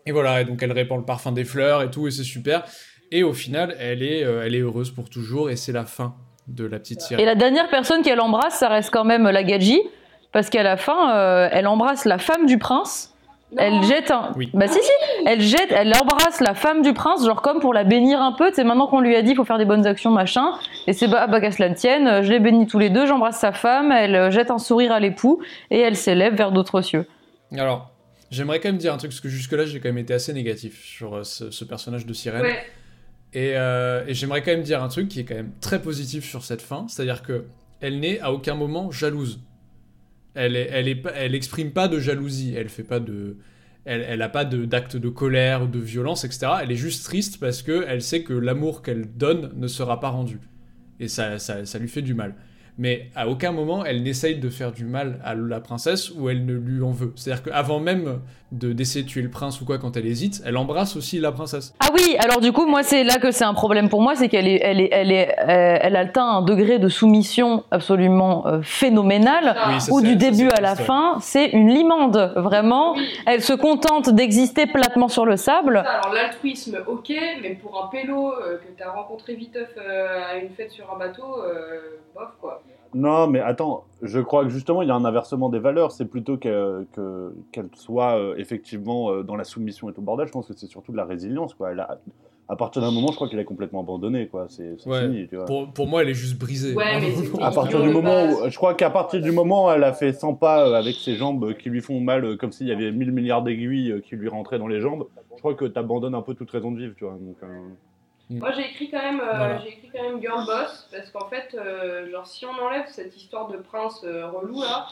Et 0.05 0.11
voilà, 0.11 0.41
et 0.41 0.45
donc 0.45 0.61
elle 0.61 0.71
répand 0.71 0.99
le 0.99 1.05
parfum 1.05 1.31
des 1.31 1.45
fleurs 1.45 1.81
et 1.81 1.89
tout, 1.89 2.07
et 2.07 2.11
c'est 2.11 2.23
super. 2.23 2.63
Et 3.11 3.23
au 3.23 3.33
final, 3.33 3.75
elle 3.79 4.03
est 4.03 4.23
euh, 4.23 4.43
elle 4.45 4.53
est 4.53 4.59
heureuse 4.59 4.91
pour 4.91 5.09
toujours, 5.09 5.49
et 5.49 5.55
c'est 5.55 5.71
la 5.71 5.85
fin 5.85 6.15
de 6.47 6.63
la 6.65 6.77
petite 6.77 6.99
Et 7.01 7.05
sirène. 7.05 7.25
la 7.25 7.33
dernière 7.33 7.67
personne 7.71 8.03
qu'elle 8.03 8.19
embrasse, 8.19 8.59
ça 8.59 8.69
reste 8.69 8.91
quand 8.91 9.03
même 9.05 9.23
la 9.23 9.43
Gadji. 9.43 9.81
Parce 10.35 10.49
qu'à 10.49 10.63
la 10.63 10.75
fin, 10.75 11.15
euh, 11.15 11.47
elle 11.49 11.65
embrasse 11.65 12.03
la 12.03 12.17
femme 12.17 12.45
du 12.45 12.57
prince. 12.57 13.15
Elle 13.57 13.81
jette 13.83 14.11
un. 14.11 14.33
Oui. 14.35 14.49
Bah 14.53 14.67
si 14.67 14.79
si. 14.81 14.91
Elle 15.25 15.39
jette, 15.39 15.69
elle 15.71 15.93
embrasse 15.95 16.41
la 16.41 16.53
femme 16.55 16.81
du 16.81 16.91
prince, 16.91 17.25
genre 17.25 17.41
comme 17.41 17.61
pour 17.61 17.73
la 17.73 17.85
bénir 17.85 18.21
un 18.21 18.33
peu. 18.33 18.51
C'est 18.53 18.65
maintenant 18.65 18.87
qu'on 18.87 18.99
lui 18.99 19.15
a 19.15 19.21
dit 19.21 19.29
il 19.31 19.35
faut 19.37 19.45
faire 19.45 19.57
des 19.57 19.63
bonnes 19.63 19.87
actions 19.87 20.11
machin. 20.11 20.47
Et 20.87 20.93
c'est 20.93 21.07
bah, 21.07 21.27
bah 21.27 21.39
qu'à 21.39 21.51
cela 21.51 21.69
ne 21.69 21.73
tienne. 21.75 22.05
euh, 22.07 22.21
Je 22.21 22.29
les 22.33 22.39
bénis 22.39 22.67
tous 22.67 22.79
les 22.79 22.89
deux. 22.89 23.05
J'embrasse 23.05 23.39
sa 23.39 23.53
femme. 23.53 23.93
Elle 23.93 24.13
euh, 24.15 24.29
jette 24.29 24.51
un 24.51 24.57
sourire 24.57 24.91
à 24.91 24.99
l'époux 24.99 25.41
et 25.71 25.79
elle 25.79 25.95
s'élève 25.95 26.35
vers 26.35 26.51
d'autres 26.51 26.81
cieux. 26.81 27.07
Alors, 27.57 27.91
j'aimerais 28.29 28.59
quand 28.59 28.67
même 28.67 28.77
dire 28.77 28.93
un 28.93 28.97
truc, 28.97 29.11
parce 29.11 29.21
que 29.21 29.29
jusque-là, 29.29 29.65
j'ai 29.65 29.79
quand 29.79 29.87
même 29.87 29.99
été 29.99 30.13
assez 30.13 30.33
négatif 30.33 30.83
sur 30.83 31.25
ce, 31.25 31.49
ce 31.49 31.63
personnage 31.63 32.05
de 32.05 32.11
sirène. 32.13 32.41
Ouais, 32.41 32.65
Et, 33.33 33.53
euh, 33.55 34.03
et 34.05 34.13
j'aimerais 34.13 34.41
quand 34.41 34.51
même 34.51 34.63
dire 34.63 34.83
un 34.83 34.89
truc 34.89 35.07
qui 35.07 35.21
est 35.21 35.23
quand 35.23 35.35
même 35.35 35.51
très 35.61 35.81
positif 35.81 36.25
sur 36.25 36.43
cette 36.43 36.61
fin, 36.61 36.87
c'est-à-dire 36.89 37.21
que 37.21 37.45
elle 37.79 38.01
n'est 38.01 38.19
à 38.19 38.33
aucun 38.33 38.55
moment 38.55 38.91
jalouse. 38.91 39.39
Elle, 40.35 40.55
est, 40.55 40.69
elle, 41.15 41.35
exprime 41.35 41.71
pas 41.71 41.87
de 41.87 41.99
jalousie, 41.99 42.53
elle 42.55 42.69
fait 42.69 42.83
pas 42.83 42.99
de... 42.99 43.37
Elle, 43.85 44.21
a 44.23 44.29
pas 44.29 44.45
de- 44.45 44.65
d'acte 44.65 44.97
de, 44.97 45.09
colère 45.09 45.63
ou 45.63 45.67
de 45.67 45.79
violence, 45.79 46.23
etc. 46.23 46.47
Elle 46.63 46.71
est 46.71 46.75
juste 46.75 47.05
triste 47.05 47.39
parce 47.39 47.61
que 47.61 47.85
elle 47.87 48.01
sait 48.01 48.23
que 48.23 48.33
l'amour 48.33 48.81
qu'elle 48.81 49.05
donne 49.15 49.51
ne 49.55 49.67
sera 49.67 49.99
pas 49.99 50.09
rendu. 50.09 50.39
Et 50.99 51.07
ça, 51.07 51.37
ça 51.37 51.79
lui 51.79 51.87
fait 51.87 52.01
du 52.01 52.15
mal. 52.15 52.35
Mais 52.77 53.09
à 53.15 53.27
aucun 53.29 53.51
moment, 53.51 53.85
elle 53.85 54.03
n'essaye 54.03 54.35
de 54.35 54.49
faire 54.49 54.71
du 54.71 54.83
mal 54.85 55.19
à 55.23 55.33
la 55.33 55.59
princesse 55.61 56.11
ou 56.11 56.29
elle 56.29 56.45
ne 56.45 56.53
lui 56.53 56.83
en 56.83 56.91
veut. 56.91 57.13
C'est-à-dire 57.15 57.43
qu'avant 57.43 57.79
même 57.79 58.19
de 58.51 58.73
d'essayer 58.73 59.03
de 59.03 59.09
tuer 59.09 59.21
le 59.21 59.29
prince 59.29 59.59
ou 59.61 59.65
quoi, 59.65 59.77
quand 59.77 59.97
elle 59.97 60.05
hésite, 60.05 60.41
elle 60.45 60.55
embrasse 60.57 60.95
aussi 60.95 61.19
la 61.19 61.31
princesse. 61.31 61.73
Ah 61.79 61.87
oui, 61.93 62.15
alors 62.19 62.41
du 62.41 62.51
coup, 62.51 62.65
moi, 62.65 62.83
c'est 62.83 63.03
là 63.03 63.17
que 63.17 63.31
c'est 63.31 63.43
un 63.43 63.53
problème 63.53 63.89
pour 63.89 64.01
moi, 64.01 64.15
c'est 64.15 64.29
qu'elle 64.29 64.47
est, 64.47 64.59
elle 64.61 64.79
est, 64.81 64.89
elle 64.91 65.11
est, 65.11 65.29
euh, 65.39 65.77
elle 65.81 65.95
atteint 65.95 66.25
un 66.25 66.41
degré 66.41 66.77
de 66.79 66.87
soumission 66.87 67.63
absolument 67.71 68.45
euh, 68.47 68.61
phénoménal. 68.61 69.55
Ah, 69.57 69.69
Oui, 69.73 69.81
ça, 69.81 69.91
Où 69.91 70.01
du 70.01 70.15
début 70.15 70.49
à 70.49 70.61
la 70.61 70.75
fin, 70.75 71.17
c'est 71.21 71.47
une 71.47 71.69
limande, 71.69 72.33
vraiment. 72.35 72.93
oui. 72.93 73.07
Elle 73.25 73.41
se 73.41 73.53
contente 73.53 74.09
d'exister 74.09 74.67
platement 74.67 75.07
sur 75.07 75.25
le 75.25 75.37
sable. 75.37 75.81
Ça, 75.83 75.91
alors 75.91 76.13
l'altruisme, 76.13 76.77
ok, 76.87 77.11
mais 77.41 77.55
pour 77.55 77.83
un 77.83 77.87
pélo 77.87 78.31
euh, 78.33 78.57
que 78.57 78.67
t'as 78.77 78.91
rencontré 78.91 79.35
viteuf 79.35 79.69
euh, 79.77 80.19
à 80.31 80.35
une 80.37 80.49
fête 80.51 80.71
sur 80.71 80.93
un 80.93 80.97
bateau, 80.99 81.41
euh, 81.43 81.79
bof 82.13 82.29
quoi. 82.39 82.61
Non, 82.95 83.27
mais 83.27 83.41
attends, 83.41 83.83
je 84.01 84.19
crois 84.19 84.43
que 84.45 84.49
justement, 84.49 84.81
il 84.81 84.87
y 84.87 84.91
a 84.91 84.95
un 84.95 85.03
inversement 85.05 85.49
des 85.49 85.59
valeurs. 85.59 85.91
C'est 85.91 86.05
plutôt 86.05 86.37
que- 86.37 86.85
que- 86.93 87.35
qu'elle 87.51 87.67
soit 87.75 88.17
euh, 88.17 88.35
effectivement 88.37 89.11
euh, 89.11 89.21
dans 89.21 89.35
la 89.35 89.43
soumission 89.43 89.89
et 89.89 89.93
tout 89.93 89.99
le 90.01 90.05
bordel. 90.05 90.27
Je 90.27 90.31
pense 90.31 90.47
que 90.47 90.53
c'est 90.55 90.67
surtout 90.67 90.91
de 90.93 90.97
la 90.97 91.03
résilience. 91.05 91.53
Quoi. 91.53 91.71
Elle 91.73 91.81
a- 91.81 91.99
à 92.47 92.55
partir 92.55 92.81
d'un 92.81 92.91
moment, 92.91 93.07
je 93.09 93.15
crois 93.15 93.27
qu'elle 93.27 93.39
est 93.39 93.43
complètement 93.43 93.81
abandonnée. 93.81 94.27
Quoi. 94.27 94.45
C'est 94.49 94.77
Ouais. 94.87 95.01
fini. 95.01 95.27
Tu 95.27 95.35
vois. 95.35 95.45
Pour, 95.45 95.67
pour 95.73 95.87
moi, 95.87 96.03
elle 96.03 96.09
est 96.09 96.13
juste 96.13 96.39
brisée. 96.39 96.73
Ouais, 96.73 97.01
mais 97.01 97.11
c'est- 97.11 97.41
À 97.43 97.51
partir 97.51 97.81
du 97.81 97.89
moment 97.89 98.23
où, 98.31 98.49
je 98.49 98.55
crois 98.55 98.75
qu'à 98.75 98.89
partir 98.89 99.19
du 99.21 99.31
moment 99.31 99.65
où 99.65 99.71
elle 99.71 99.83
a 99.83 99.91
fait 99.93 100.13
100 100.13 100.33
pas 100.35 100.65
euh, 100.65 100.73
avec 100.75 100.95
ses 100.95 101.15
jambes 101.15 101.53
qui 101.57 101.69
lui 101.69 101.81
font 101.81 101.99
mal, 101.99 102.23
euh, 102.23 102.37
comme 102.37 102.51
s'il 102.53 102.67
y 102.67 102.71
avait 102.71 102.91
1000 102.93 103.11
milliards 103.11 103.41
d'aiguilles 103.43 103.91
euh, 103.91 103.99
qui 103.99 104.15
lui 104.15 104.29
rentraient 104.29 104.59
dans 104.59 104.67
les 104.67 104.79
jambes, 104.79 105.05
je 105.35 105.39
crois 105.41 105.53
que 105.55 105.65
t'abandonnes 105.65 106.15
un 106.15 106.21
peu 106.21 106.33
toute 106.33 106.49
raison 106.51 106.71
de 106.71 106.77
vivre, 106.77 106.93
tu 106.95 107.03
vois. 107.03 107.13
Donc, 107.19 107.35
euh, 107.43 107.47
Moi 108.29 108.51
j'ai 108.53 108.65
écrit 108.65 108.89
quand 108.89 109.01
même, 109.01 109.19
euh, 109.19 109.25
Voilà. 109.37 109.57
j'ai 109.59 109.69
écrit 109.69 109.89
quand 109.93 110.01
même 110.03 110.19
girl 110.19 110.45
boss 110.45 110.87
parce 110.91 111.09
qu'en 111.11 111.27
fait, 111.29 111.53
euh, 111.55 112.09
genre 112.09 112.25
si 112.25 112.45
on 112.45 112.53
enlève 112.59 112.87
cette 112.87 113.15
histoire 113.15 113.47
de 113.49 113.57
prince 113.57 114.01
euh, 114.03 114.27
relou 114.29 114.61
là, 114.61 114.87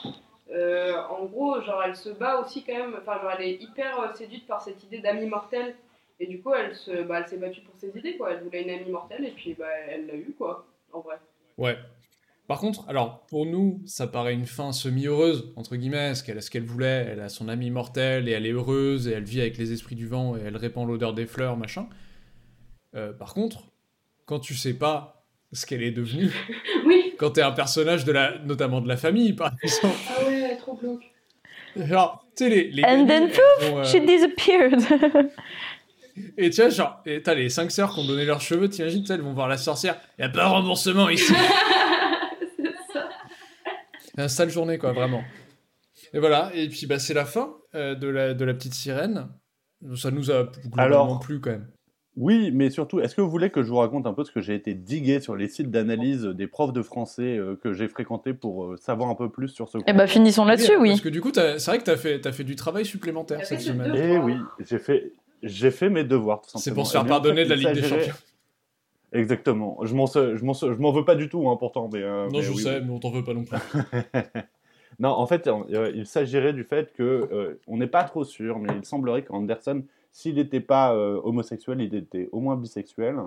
euh, 0.51 0.93
en 1.09 1.25
gros 1.25 1.59
genre 1.61 1.81
elle 1.83 1.95
se 1.95 2.09
bat 2.09 2.39
aussi 2.39 2.63
quand 2.63 2.73
même, 2.77 2.95
enfin 3.01 3.19
genre 3.21 3.31
elle 3.39 3.45
est 3.47 3.61
hyper 3.61 4.15
séduite 4.15 4.45
par 4.45 4.61
cette 4.61 4.83
idée 4.83 4.99
d'amie 4.99 5.25
mortelle 5.25 5.73
et 6.19 6.27
du 6.27 6.41
coup 6.41 6.53
elle 6.53 6.75
se, 6.75 7.01
bah, 7.03 7.19
elle 7.21 7.27
s'est 7.27 7.37
battue 7.37 7.61
pour 7.61 7.75
ses 7.75 7.89
idées 7.97 8.17
quoi. 8.17 8.33
Elle 8.33 8.43
voulait 8.43 8.61
une 8.63 8.69
amie 8.69 8.91
mortelle 8.91 9.25
et 9.25 9.31
puis 9.31 9.55
bah 9.55 9.65
elle 9.89 10.05
l'a 10.05 10.15
eu 10.15 10.35
quoi, 10.37 10.67
en 10.91 10.99
vrai. 10.99 11.15
Ouais. 11.57 11.77
Par 12.45 12.59
contre, 12.59 12.83
alors, 12.89 13.21
pour 13.27 13.45
nous, 13.45 13.81
ça 13.85 14.05
paraît 14.05 14.33
une 14.33 14.45
fin 14.45 14.73
semi-heureuse, 14.73 15.53
entre 15.55 15.77
guillemets, 15.77 16.13
ce 16.13 16.23
qu'elle 16.25 16.37
a 16.37 16.41
ce 16.41 16.51
qu'elle 16.51 16.65
voulait, 16.65 17.07
elle 17.09 17.21
a 17.21 17.29
son 17.29 17.47
amie 17.47 17.71
mortelle, 17.71 18.27
et 18.27 18.33
elle 18.33 18.45
est 18.45 18.51
heureuse, 18.51 19.07
et 19.07 19.13
elle 19.13 19.23
vit 19.23 19.39
avec 19.39 19.57
les 19.57 19.71
esprits 19.71 19.95
du 19.95 20.07
vent, 20.07 20.35
et 20.35 20.41
elle 20.45 20.57
répand 20.57 20.85
l'odeur 20.85 21.13
des 21.13 21.25
fleurs, 21.25 21.55
machin. 21.55 21.87
Euh, 22.95 23.11
par 23.13 23.33
contre, 23.33 23.63
quand 24.25 24.39
tu 24.39 24.53
sais 24.55 24.73
pas 24.73 25.23
ce 25.51 25.65
qu'elle 25.65 25.83
est 25.83 25.91
devenue, 25.91 26.31
Oui. 26.85 27.13
quand 27.17 27.31
t'es 27.31 27.41
un 27.41 27.51
personnage, 27.51 28.05
de 28.05 28.11
la, 28.11 28.37
notamment 28.39 28.81
de 28.81 28.87
la 28.87 28.97
famille, 28.97 29.33
par 29.33 29.51
exemple, 29.61 29.95
Ah 30.09 30.25
ouais, 30.25 30.55
trop 30.57 30.75
glauque. 30.75 31.03
genre, 31.75 32.25
tu 32.35 32.43
sais, 32.45 32.49
les... 32.49 32.71
les 32.71 32.83
And 32.83 33.05
then 33.07 33.27
vont, 33.27 33.79
euh, 33.79 33.83
She 33.83 33.97
disappeared. 34.05 34.79
Et 36.37 36.51
tu 36.51 36.61
vois, 36.61 36.69
genre, 36.69 37.03
t'as 37.23 37.33
les 37.33 37.49
cinq 37.49 37.71
sœurs 37.71 37.91
qui 37.93 37.99
ont 38.01 38.05
donné 38.05 38.23
leurs 38.25 38.41
cheveux, 38.41 38.69
t'imagines, 38.69 39.03
elles 39.09 39.21
vont 39.21 39.33
voir 39.33 39.47
la 39.47 39.57
sorcière, 39.57 39.99
y 40.19 40.21
a 40.23 40.29
pas 40.29 40.43
de 40.45 40.49
remboursement 40.49 41.09
ici 41.09 41.33
c'est 42.57 42.93
ça. 42.93 43.09
Un 44.17 44.27
sale 44.27 44.51
journée, 44.51 44.77
quoi, 44.77 44.91
vraiment. 44.93 45.23
Et 46.13 46.19
voilà, 46.19 46.51
et 46.53 46.69
puis 46.69 46.85
bah, 46.85 46.99
c'est 46.99 47.15
la 47.15 47.25
fin 47.25 47.55
euh, 47.73 47.95
de, 47.95 48.07
la, 48.07 48.35
de 48.35 48.45
la 48.45 48.53
petite 48.53 48.75
sirène. 48.75 49.27
Ça 49.95 50.11
nous 50.11 50.29
a 50.29 50.43
globalement 50.43 50.81
Alors- 50.85 51.19
plu 51.19 51.41
quand 51.41 51.49
même. 51.49 51.67
Oui, 52.15 52.51
mais 52.51 52.69
surtout, 52.69 52.99
est-ce 52.99 53.15
que 53.15 53.21
vous 53.21 53.29
voulez 53.29 53.49
que 53.49 53.63
je 53.63 53.69
vous 53.69 53.77
raconte 53.77 54.05
un 54.05 54.13
peu 54.13 54.23
ce 54.23 54.31
que 54.31 54.39
j'ai 54.39 54.53
été 54.53 54.75
digué 54.75 55.19
sur 55.19 55.35
les 55.35 55.47
sites 55.47 55.71
d'analyse 55.71 56.23
des 56.25 56.45
profs 56.45 56.71
de 56.71 56.83
français 56.83 57.37
euh, 57.37 57.55
que 57.55 57.73
j'ai 57.73 57.87
fréquentés 57.87 58.33
pour 58.33 58.65
euh, 58.65 58.77
savoir 58.77 59.09
un 59.09 59.15
peu 59.15 59.29
plus 59.29 59.47
sur 59.47 59.67
ce 59.67 59.79
Eh 59.87 59.93
bah, 59.93 60.05
finissons 60.05 60.45
là-dessus, 60.45 60.77
oui. 60.77 60.89
Parce 60.89 61.01
que 61.01 61.09
du 61.09 61.21
coup, 61.21 61.31
c'est 61.33 61.57
vrai 61.65 61.79
que 61.79 61.95
fait, 61.95 62.21
t'as 62.21 62.31
fait 62.31 62.43
du 62.43 62.55
travail 62.55 62.85
supplémentaire 62.85 63.43
cette 63.45 63.61
semaine. 63.61 63.93
Eh 63.95 64.17
oui, 64.17 64.35
j'ai 64.59 64.77
fait, 64.77 65.11
j'ai 65.41 65.71
fait 65.71 65.89
mes 65.89 66.03
devoirs, 66.03 66.41
tout 66.41 66.49
simplement. 66.51 66.61
C'est 66.63 66.73
pour 66.73 66.85
se 66.85 66.91
Eh 66.91 66.99
faire 66.99 67.05
en 67.05 67.07
pardonner 67.07 67.45
de 67.45 67.49
la 67.49 67.55
Ligue 67.55 67.73
des 67.73 67.81
Champions. 67.87 68.13
Exactement. 69.11 69.77
Je 69.83 69.93
m'en, 69.95 70.05
je 70.05 70.95
veux 70.95 71.05
pas 71.05 71.15
du 71.15 71.29
tout, 71.29 71.47
hein, 71.49 71.55
pourtant. 71.57 71.89
Mais, 71.91 72.01
euh, 72.01 72.25
Non, 72.25 72.31
mais 72.39 72.41
je 72.43 72.51
oui, 72.51 72.57
sais, 72.57 72.77
oui. 72.77 72.83
mais 72.85 72.91
on 72.91 72.99
t'en 72.99 73.11
veut 73.11 73.23
pas 73.23 73.33
non 73.33 73.43
plus. 73.43 73.57
Non, 74.99 75.09
en 75.09 75.25
fait, 75.25 75.49
il 75.95 76.05
s'agirait 76.05 76.53
du 76.53 76.63
fait 76.63 76.93
que 76.93 77.03
euh, 77.03 77.59
on 77.65 77.77
n'est 77.77 77.87
pas 77.87 78.03
trop 78.03 78.23
sûr, 78.23 78.59
mais 78.59 78.69
il 78.77 78.85
semblerait 78.85 79.23
qu'Anderson, 79.23 79.83
s'il 80.13 80.35
n'était 80.35 80.61
pas 80.61 80.95
euh, 80.95 81.19
homosexuel, 81.23 81.81
il 81.81 81.93
était 81.93 82.29
au 82.31 82.39
moins 82.39 82.55
bisexuel, 82.55 83.17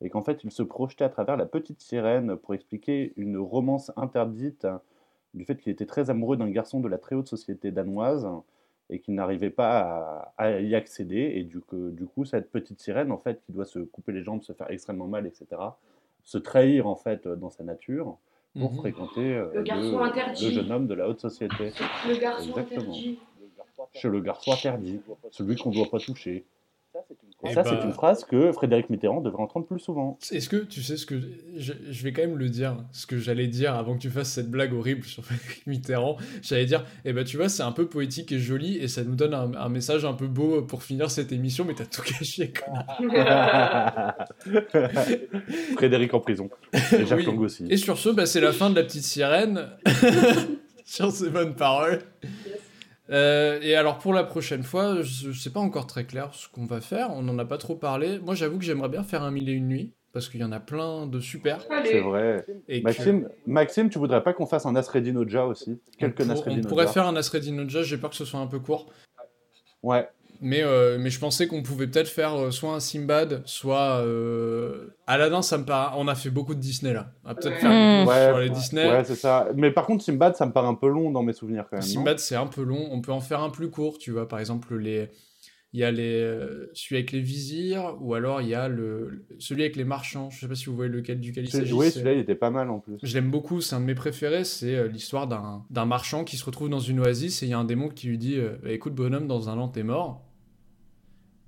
et 0.00 0.10
qu'en 0.10 0.22
fait, 0.22 0.42
il 0.42 0.50
se 0.50 0.64
projetait 0.64 1.04
à 1.04 1.08
travers 1.08 1.36
la 1.36 1.46
petite 1.46 1.80
sirène 1.80 2.36
pour 2.36 2.54
expliquer 2.54 3.12
une 3.16 3.36
romance 3.38 3.92
interdite 3.96 4.66
du 5.34 5.44
fait 5.44 5.56
qu'il 5.56 5.70
était 5.70 5.86
très 5.86 6.10
amoureux 6.10 6.36
d'un 6.36 6.50
garçon 6.50 6.80
de 6.80 6.88
la 6.88 6.98
très 6.98 7.14
haute 7.14 7.28
société 7.28 7.70
danoise 7.70 8.26
et 8.90 8.98
qu'il 8.98 9.14
n'arrivait 9.14 9.50
pas 9.50 10.32
à, 10.36 10.44
à 10.44 10.60
y 10.60 10.74
accéder, 10.74 11.32
et 11.36 11.44
du, 11.44 11.60
coup- 11.60 11.90
du 11.90 12.04
coup, 12.06 12.24
cette 12.24 12.50
petite 12.50 12.80
sirène, 12.80 13.12
en 13.12 13.18
fait, 13.18 13.40
qui 13.46 13.52
doit 13.52 13.64
se 13.64 13.78
couper 13.78 14.12
les 14.12 14.22
jambes, 14.24 14.42
se 14.42 14.52
faire 14.52 14.70
extrêmement 14.70 15.06
mal, 15.06 15.26
etc., 15.26 15.46
se 16.24 16.38
trahir 16.38 16.86
en 16.86 16.94
fait 16.96 17.26
dans 17.28 17.50
sa 17.50 17.64
nature 17.64 18.16
pour 18.58 18.70
Mhm. 18.72 18.78
fréquenter 18.78 19.34
euh, 19.34 19.50
Le 19.54 19.62
garçon 19.62 19.98
interdit. 20.00 20.44
le 20.44 20.50
jeune 20.52 20.70
homme 20.72 20.86
de 20.86 20.94
la 20.94 21.08
haute 21.08 21.20
société. 21.20 21.72
Le 22.08 22.20
garçon 22.20 22.48
Exactement. 22.50 22.82
interdit. 22.92 23.18
Chez 23.94 24.08
le 24.08 24.20
garçon 24.20 24.52
interdit, 24.52 25.00
celui 25.30 25.56
qu'on 25.56 25.70
ne 25.70 25.74
doit 25.74 25.90
pas 25.90 25.98
toucher. 25.98 26.44
Et 27.44 27.54
ça, 27.54 27.62
bah- 27.62 27.70
c'est 27.80 27.84
une 27.86 27.92
phrase 27.92 28.24
que 28.24 28.52
Frédéric 28.52 28.88
Mitterrand 28.88 29.20
devrait 29.20 29.42
entendre 29.42 29.66
plus 29.66 29.80
souvent. 29.80 30.16
Est-ce 30.30 30.48
que 30.48 30.58
tu 30.58 30.80
sais 30.82 30.96
ce 30.96 31.06
que. 31.06 31.20
Je, 31.56 31.72
je 31.90 32.02
vais 32.04 32.12
quand 32.12 32.22
même 32.22 32.36
le 32.36 32.48
dire, 32.48 32.76
ce 32.92 33.06
que 33.06 33.18
j'allais 33.18 33.48
dire 33.48 33.74
avant 33.74 33.94
que 33.96 33.98
tu 34.00 34.10
fasses 34.10 34.30
cette 34.30 34.48
blague 34.50 34.72
horrible 34.72 35.02
sur 35.04 35.24
Frédéric 35.26 35.66
Mitterrand. 35.66 36.18
J'allais 36.42 36.66
dire, 36.66 36.84
eh 37.04 37.12
ben 37.12 37.24
tu 37.24 37.36
vois, 37.36 37.48
c'est 37.48 37.64
un 37.64 37.72
peu 37.72 37.86
poétique 37.86 38.30
et 38.30 38.38
joli 38.38 38.76
et 38.78 38.86
ça 38.86 39.02
nous 39.02 39.16
donne 39.16 39.34
un, 39.34 39.52
un 39.54 39.68
message 39.68 40.04
un 40.04 40.12
peu 40.12 40.28
beau 40.28 40.62
pour 40.62 40.84
finir 40.84 41.10
cette 41.10 41.32
émission, 41.32 41.64
mais 41.64 41.74
t'as 41.74 41.86
tout 41.86 42.02
caché, 42.02 42.52
connard. 42.52 44.14
Frédéric 45.74 46.14
en 46.14 46.20
prison. 46.20 46.48
Et 46.72 47.06
Jacques 47.06 47.26
Oui. 47.26 47.36
Aussi. 47.38 47.66
Et 47.68 47.76
sur 47.76 47.98
ce, 47.98 48.10
bah, 48.10 48.26
c'est 48.26 48.40
la 48.40 48.52
fin 48.52 48.70
de 48.70 48.76
la 48.76 48.84
petite 48.84 49.04
sirène. 49.04 49.68
sur 50.84 51.10
ces 51.10 51.30
bonnes 51.30 51.54
paroles. 51.54 52.00
Euh, 53.10 53.58
et 53.62 53.74
alors 53.74 53.98
pour 53.98 54.14
la 54.14 54.24
prochaine 54.24 54.62
fois, 54.62 55.02
je, 55.02 55.32
je 55.32 55.38
sais 55.40 55.50
pas 55.50 55.60
encore 55.60 55.86
très 55.86 56.04
clair 56.04 56.30
ce 56.32 56.48
qu'on 56.48 56.64
va 56.66 56.80
faire. 56.80 57.10
On 57.10 57.22
n'en 57.22 57.38
a 57.38 57.44
pas 57.44 57.58
trop 57.58 57.74
parlé. 57.74 58.18
Moi, 58.20 58.34
j'avoue 58.34 58.58
que 58.58 58.64
j'aimerais 58.64 58.88
bien 58.88 59.02
faire 59.02 59.22
un 59.22 59.30
mille 59.30 59.48
et 59.48 59.52
une 59.52 59.68
nuits 59.68 59.92
parce 60.12 60.28
qu'il 60.28 60.40
y 60.40 60.44
en 60.44 60.52
a 60.52 60.60
plein 60.60 61.06
de 61.06 61.20
super. 61.20 61.60
C'est 61.84 62.00
vrai. 62.00 62.44
Et 62.68 62.80
que- 62.80 62.84
Maxime, 62.84 63.28
Maxime, 63.46 63.90
tu 63.90 63.98
voudrais 63.98 64.22
pas 64.22 64.32
qu'on 64.32 64.46
fasse 64.46 64.66
un 64.66 64.72
Nasreddin 64.72 65.16
Oja 65.16 65.46
aussi? 65.46 65.80
Quelques 65.98 66.20
on, 66.20 66.34
pour- 66.34 66.46
on 66.48 66.60
pourrait 66.68 66.84
faire 66.92 67.06
un 67.06 67.12
Nasreddin 67.12 67.58
Oja. 67.58 67.82
J'ai 67.82 67.96
peur 67.98 68.10
que 68.10 68.16
ce 68.16 68.24
soit 68.24 68.40
un 68.40 68.46
peu 68.46 68.60
court. 68.60 68.86
Ouais. 69.82 70.08
Mais, 70.44 70.60
euh, 70.62 70.98
mais 70.98 71.08
je 71.08 71.20
pensais 71.20 71.46
qu'on 71.46 71.62
pouvait 71.62 71.86
peut-être 71.86 72.08
faire 72.08 72.34
euh, 72.34 72.50
soit 72.50 72.74
un 72.74 72.80
Simbad, 72.80 73.42
soit 73.44 74.02
euh, 74.04 74.88
Aladdin. 75.06 75.40
Ça 75.40 75.56
me 75.56 75.64
paraît. 75.64 75.94
On 75.96 76.08
a 76.08 76.16
fait 76.16 76.30
beaucoup 76.30 76.54
de 76.56 76.60
Disney 76.60 76.92
là. 76.92 77.12
On 77.24 77.28
va 77.28 77.34
peut-être 77.36 77.58
faire 77.58 77.70
Mm. 77.70 78.04
pause 78.04 78.12
Ouais, 78.14 78.26
sur 78.28 78.38
les 78.38 78.50
Disney. 78.50 78.90
Ouais, 78.90 79.04
c'est 79.04 79.14
ça. 79.14 79.48
Mais 79.54 79.70
par 79.70 79.86
contre, 79.86 80.04
Simbad, 80.04 80.34
ça 80.34 80.44
me 80.46 80.52
paraît 80.52 80.66
un 80.68 80.74
peu 80.74 80.88
long 80.88 81.10
dans 81.12 81.22
mes 81.22 81.32
souvenirs 81.32 81.66
quand 81.70 81.76
même. 81.76 81.82
Simbad, 81.82 82.18
c'est 82.18 82.34
un 82.34 82.48
peu 82.48 82.62
long. 82.64 82.88
On 82.90 83.00
peut 83.00 83.12
en 83.12 83.20
faire 83.20 83.40
un 83.40 83.50
plus 83.50 83.70
court, 83.70 83.98
tu 83.98 84.10
vois. 84.10 84.26
Par 84.26 84.40
exemple, 84.40 84.76
les... 84.76 85.10
il 85.72 85.78
y 85.78 85.84
a 85.84 85.92
les... 85.92 86.38
celui 86.74 86.96
avec 86.96 87.12
les 87.12 87.20
vizirs, 87.20 87.96
ou 88.00 88.14
alors 88.14 88.42
il 88.42 88.48
y 88.48 88.54
a 88.56 88.66
le... 88.68 89.24
celui 89.38 89.62
avec 89.62 89.76
les 89.76 89.84
marchands. 89.84 90.28
Je 90.30 90.40
sais 90.40 90.48
pas 90.48 90.56
si 90.56 90.64
vous 90.66 90.74
voyez 90.74 90.90
lequel 90.90 91.20
duquel 91.20 91.44
il 91.44 91.50
C'est- 91.52 91.58
s'agit. 91.58 91.72
Oui, 91.72 91.88
celui-là, 91.92 92.14
il 92.14 92.18
était 92.18 92.34
pas 92.34 92.50
mal 92.50 92.68
en 92.68 92.80
plus. 92.80 92.96
Je 93.00 93.14
l'aime 93.14 93.30
beaucoup, 93.30 93.60
c'est 93.60 93.76
un 93.76 93.80
de 93.80 93.84
mes 93.86 93.94
préférés. 93.94 94.42
C'est 94.42 94.88
l'histoire 94.88 95.28
d'un 95.28 95.62
d'un 95.70 95.84
marchand 95.86 96.24
qui 96.24 96.36
se 96.36 96.44
retrouve 96.44 96.68
dans 96.68 96.80
une 96.80 96.98
oasis 96.98 97.44
et 97.44 97.46
il 97.46 97.50
y 97.50 97.54
a 97.54 97.58
un 97.58 97.64
démon 97.64 97.88
qui 97.90 98.08
lui 98.08 98.18
dit 98.18 98.38
euh, 98.38 98.56
Écoute, 98.66 98.94
bonhomme, 98.96 99.28
dans 99.28 99.48
un 99.48 99.56
an, 99.58 99.68
t'es 99.68 99.84
mort. 99.84 100.24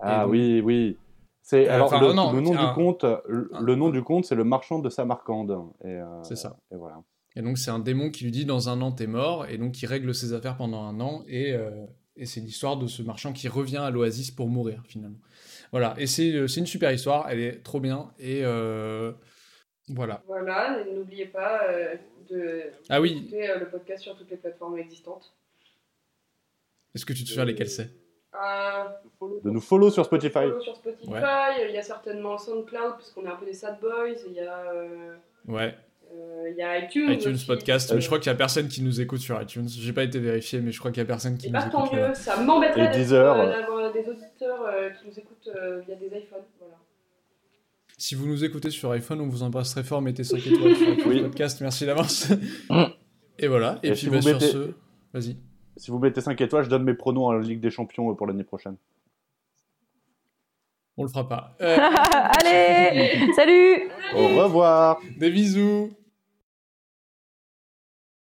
Ah 0.05 0.22
donc- 0.24 0.32
oui, 0.32 0.61
oui. 0.61 0.96
C'est 1.42 1.68
Euh, 1.68 1.74
alors 1.74 2.00
le, 2.00 2.12
non, 2.14 2.32
le 2.32 2.40
nom 2.40 2.57
un- 2.57 2.68
du 2.68 2.74
conte. 2.74 3.05
Le, 3.28 3.50
un- 3.52 3.61
le 3.61 3.74
nom 3.74 3.90
du 3.90 4.02
conte, 4.02 4.24
c'est 4.24 4.34
le 4.34 4.44
marchand 4.44 4.78
de 4.78 4.88
Samarcande. 4.88 5.50
Et, 5.84 5.88
euh, 5.88 6.22
C'est 6.22 6.36
ça. 6.36 6.57
Et 6.72 6.76
voilà. 6.76 7.02
Et 7.36 7.42
donc, 7.42 7.59
c'est 7.59 7.70
un 7.70 7.80
démon 7.80 8.11
qui 8.11 8.24
lui 8.24 8.30
dit 8.30 8.44
Dans 8.46 8.68
un 8.68 8.80
an, 8.80 8.92
t'es 8.92 9.07
mort. 9.07 9.46
Et 9.46 9.59
donc, 9.59 9.82
il 9.82 9.86
règle 9.86 10.14
ses 10.14 10.32
affaires 10.32 10.57
pendant 10.57 10.82
un 10.84 11.00
an. 11.00 11.22
Et, 11.28 11.52
euh, 11.52 11.70
et 12.16 12.24
c'est 12.26 12.40
l'histoire 12.40 12.76
de 12.78 12.86
ce 12.86 13.02
marchand 13.02 13.32
qui 13.32 13.48
revient 13.48 13.76
à 13.78 13.90
l'oasis 13.90 14.30
pour 14.30 14.48
mourir, 14.48 14.82
finalement. 14.86 15.18
Voilà. 15.70 15.94
Et 15.98 16.07
c'est 16.07 16.32
euh, 16.32 16.46
c'est 16.46 16.61
une 16.61 16.66
super 16.66 16.90
histoire. 16.92 17.28
Elle 17.28 17.40
est 17.40 17.62
trop 17.62 17.80
bien. 17.80 18.11
Et 18.18 18.40
euh, 18.44 19.12
voilà. 19.88 20.22
Voilà, 20.26 20.80
et 20.80 20.94
n'oubliez 20.94 21.26
pas 21.26 21.64
euh, 21.68 21.94
de 22.30 22.62
Ah 22.88 23.02
oui, 23.02 23.18
écouter 23.18 23.50
euh, 23.50 23.59
le 23.59 23.68
podcast 23.68 24.02
sur 24.02 24.16
toutes 24.16 24.30
les 24.30 24.38
plateformes 24.38 24.78
existantes. 24.78 25.34
est-ce 26.94 27.05
que 27.05 27.12
tu 27.12 27.24
te 27.24 27.28
souviens 27.28 27.44
lesquels 27.44 27.68
c'est? 27.68 27.90
Euh, 28.35 28.85
De 29.45 29.51
nous 29.51 29.61
follow 29.61 29.91
sur 29.91 30.05
Spotify. 30.05 30.32
follow 30.32 30.61
sur 30.61 30.74
Spotify, 30.76 31.09
Ouais. 31.12 31.20
il 31.68 31.74
y 31.74 31.78
a 31.78 31.82
certainement 31.82 32.37
SoundCloud, 32.37 32.93
parce 32.97 33.11
qu'on 33.12 33.24
est 33.24 33.28
un 33.28 33.37
peu 33.37 33.47
des 33.47 33.53
sad 33.55 33.78
boys, 33.80 34.09
il 34.26 34.32
y 34.35 34.41
a, 34.41 34.72
euh, 34.72 35.14
Ouais, 35.47 35.74
euh, 36.12 36.49
il 36.51 36.57
y 36.57 36.62
a 36.62 36.78
iTunes. 36.85 37.12
iTunes 37.12 37.35
aussi. 37.35 37.47
Podcast. 37.47 37.93
Mais 37.95 38.01
je 38.01 38.07
crois 38.07 38.18
qu'il 38.18 38.26
y 38.32 38.35
a 38.35 38.37
personne 38.37 38.66
qui 38.68 38.82
nous 38.82 39.01
écoute 39.01 39.20
sur 39.20 39.41
iTunes. 39.41 39.68
J'ai 39.68 39.93
pas 39.93 40.03
été 40.03 40.18
vérifié, 40.18 40.61
mais 40.61 40.72
je 40.72 40.78
crois 40.80 40.91
qu'il 40.91 41.01
y 41.01 41.05
a 41.05 41.07
personne 41.07 41.37
qui 41.39 41.47
Et 41.47 41.51
nous 41.51 41.59
bah 41.61 41.68
tant 41.70 41.85
écoute. 41.87 41.99
là. 41.99 42.09
mieux, 42.09 42.14
ça 42.14 42.41
m'embêterait 42.41 43.07
d'avoir 43.07 43.93
des 43.93 44.01
auditeurs 44.09 44.62
euh, 44.66 44.91
qui 44.91 45.07
nous 45.07 45.18
écoutent 45.18 45.51
euh, 45.55 45.80
via 45.87 45.95
des 45.95 46.07
iPhones. 46.07 46.43
Voilà. 46.59 46.74
Si 47.97 48.16
vous 48.16 48.26
nous 48.26 48.45
écoutez 48.45 48.70
sur 48.70 48.91
iPhone, 48.91 49.20
on 49.20 49.28
vous 49.28 49.45
embrasse 49.45 49.70
très 49.70 49.85
fort. 49.85 50.03
Mettez 50.03 50.24
5 50.24 50.39
étoiles 50.45 50.74
sur 50.74 50.89
iTunes 50.93 51.05
Oui. 51.07 51.22
Podcast. 51.22 51.61
Merci 51.61 51.87
d'avance. 51.87 52.32
Et 53.39 53.47
voilà. 53.47 53.78
Et, 53.85 53.89
Et 53.89 53.91
puis 53.93 54.01
si 54.01 54.11
bah, 54.11 54.20
sur 54.20 54.32
mettez- 54.32 54.47
ce, 54.51 54.70
vas-y. 55.12 55.37
Si 55.76 55.90
vous 55.90 55.98
mettez 55.98 56.20
5 56.20 56.40
étoiles, 56.40 56.64
je 56.64 56.70
donne 56.70 56.84
mes 56.84 56.94
pronoms 56.94 57.26
en 57.26 57.32
Ligue 57.32 57.60
des 57.60 57.70
Champions 57.70 58.10
euh, 58.10 58.14
pour 58.14 58.26
l'année 58.26 58.44
prochaine. 58.44 58.76
On 60.96 61.02
le 61.02 61.08
fera 61.08 61.28
pas. 61.28 61.56
Euh, 61.60 61.76
Allez 62.40 63.32
Salut 63.36 63.90
Au 64.14 64.28
revoir 64.28 65.00
des 65.18 65.30
bisous. 65.30 65.90